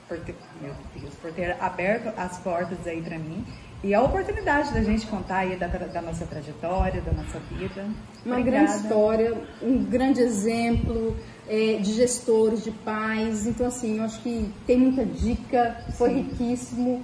por 0.07 0.19
ter, 0.19 0.35
meu 0.61 0.73
Deus, 0.95 1.13
por 1.15 1.31
ter 1.31 1.55
aberto 1.59 2.13
as 2.17 2.37
portas 2.39 2.85
aí 2.85 3.01
para 3.01 3.17
mim 3.17 3.45
e 3.83 3.93
a 3.93 4.01
oportunidade 4.01 4.73
da 4.73 4.81
gente 4.81 5.05
contar 5.07 5.39
aí 5.39 5.57
da, 5.57 5.67
da 5.67 6.01
nossa 6.01 6.25
trajetória, 6.25 7.01
da 7.01 7.11
nossa 7.11 7.37
vida. 7.39 7.85
Uma 8.25 8.37
Obrigada. 8.37 8.65
grande 8.65 8.71
história, 8.81 9.37
um 9.61 9.83
grande 9.83 10.21
exemplo 10.21 11.17
é, 11.49 11.75
de 11.81 11.91
gestores, 11.91 12.63
de 12.63 12.71
pais. 12.71 13.45
Então, 13.45 13.67
assim, 13.67 13.97
eu 13.97 14.05
acho 14.05 14.21
que 14.21 14.49
tem 14.65 14.77
muita 14.77 15.05
dica, 15.05 15.83
foi 15.97 16.11
Sim. 16.11 16.21
riquíssimo. 16.21 17.03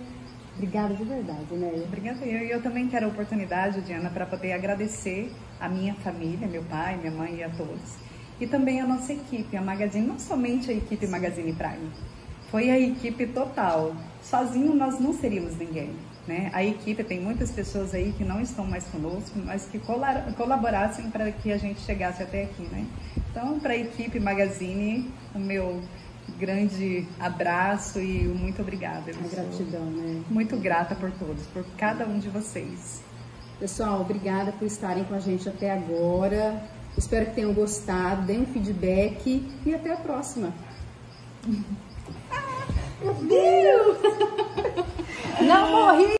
Obrigada 0.55 0.93
de 0.93 1.03
verdade, 1.03 1.53
né? 1.53 1.83
Obrigada. 1.85 2.25
Eu, 2.25 2.45
e 2.45 2.51
eu 2.51 2.61
também 2.63 2.87
quero 2.87 3.07
a 3.07 3.09
oportunidade, 3.09 3.81
Diana, 3.81 4.09
para 4.09 4.25
poder 4.25 4.53
agradecer 4.53 5.33
a 5.59 5.67
minha 5.67 5.93
família, 5.95 6.47
meu 6.47 6.63
pai, 6.63 6.95
minha 6.95 7.11
mãe 7.11 7.35
e 7.35 7.43
a 7.43 7.49
todos. 7.49 7.97
E 8.39 8.47
também 8.47 8.79
a 8.79 8.87
nossa 8.87 9.11
equipe, 9.13 9.55
a 9.57 9.61
Magazine, 9.61 10.07
não 10.07 10.17
somente 10.17 10.71
a 10.71 10.73
equipe 10.73 11.05
Magazine 11.07 11.53
Prime. 11.53 11.91
Foi 12.49 12.71
a 12.71 12.79
equipe 12.79 13.27
total. 13.27 13.93
Sozinho 14.23 14.73
nós 14.73 14.99
não 14.99 15.13
seríamos 15.13 15.57
ninguém. 15.57 15.93
Né? 16.27 16.49
A 16.53 16.63
equipe 16.63 17.03
tem 17.03 17.19
muitas 17.19 17.51
pessoas 17.51 17.93
aí 17.93 18.13
que 18.17 18.23
não 18.23 18.39
estão 18.39 18.65
mais 18.65 18.85
conosco, 18.85 19.37
mas 19.43 19.65
que 19.65 19.79
colaborassem 20.37 21.09
para 21.09 21.31
que 21.31 21.51
a 21.51 21.57
gente 21.57 21.81
chegasse 21.81 22.21
até 22.23 22.43
aqui. 22.43 22.63
Né? 22.63 22.85
Então, 23.29 23.59
para 23.59 23.73
a 23.73 23.77
equipe 23.77 24.19
Magazine, 24.19 25.11
o 25.33 25.39
meu 25.39 25.81
grande 26.37 27.07
abraço 27.19 27.99
e 27.99 28.23
muito 28.23 28.61
obrigada. 28.61 29.11
Eu 29.11 29.15
A 29.19 29.23
sou 29.23 29.29
gratidão, 29.29 29.85
né? 29.85 30.21
muito 30.29 30.55
grata 30.57 30.95
por 30.95 31.11
todos, 31.11 31.45
por 31.47 31.65
cada 31.77 32.05
um 32.05 32.19
de 32.19 32.29
vocês. 32.29 33.03
Pessoal, 33.59 33.99
obrigada 33.99 34.51
por 34.53 34.65
estarem 34.65 35.03
com 35.03 35.15
a 35.15 35.19
gente 35.19 35.49
até 35.49 35.71
agora. 35.71 36.63
Espero 36.97 37.27
que 37.27 37.35
tenham 37.35 37.53
gostado, 37.53 38.23
deem 38.23 38.41
um 38.41 38.45
feedback 38.45 39.49
e 39.65 39.73
até 39.73 39.93
a 39.93 39.97
próxima. 39.97 40.53
Meu 43.01 43.13
Deus! 43.13 43.97
Não 45.41 45.71
morri! 45.71 46.07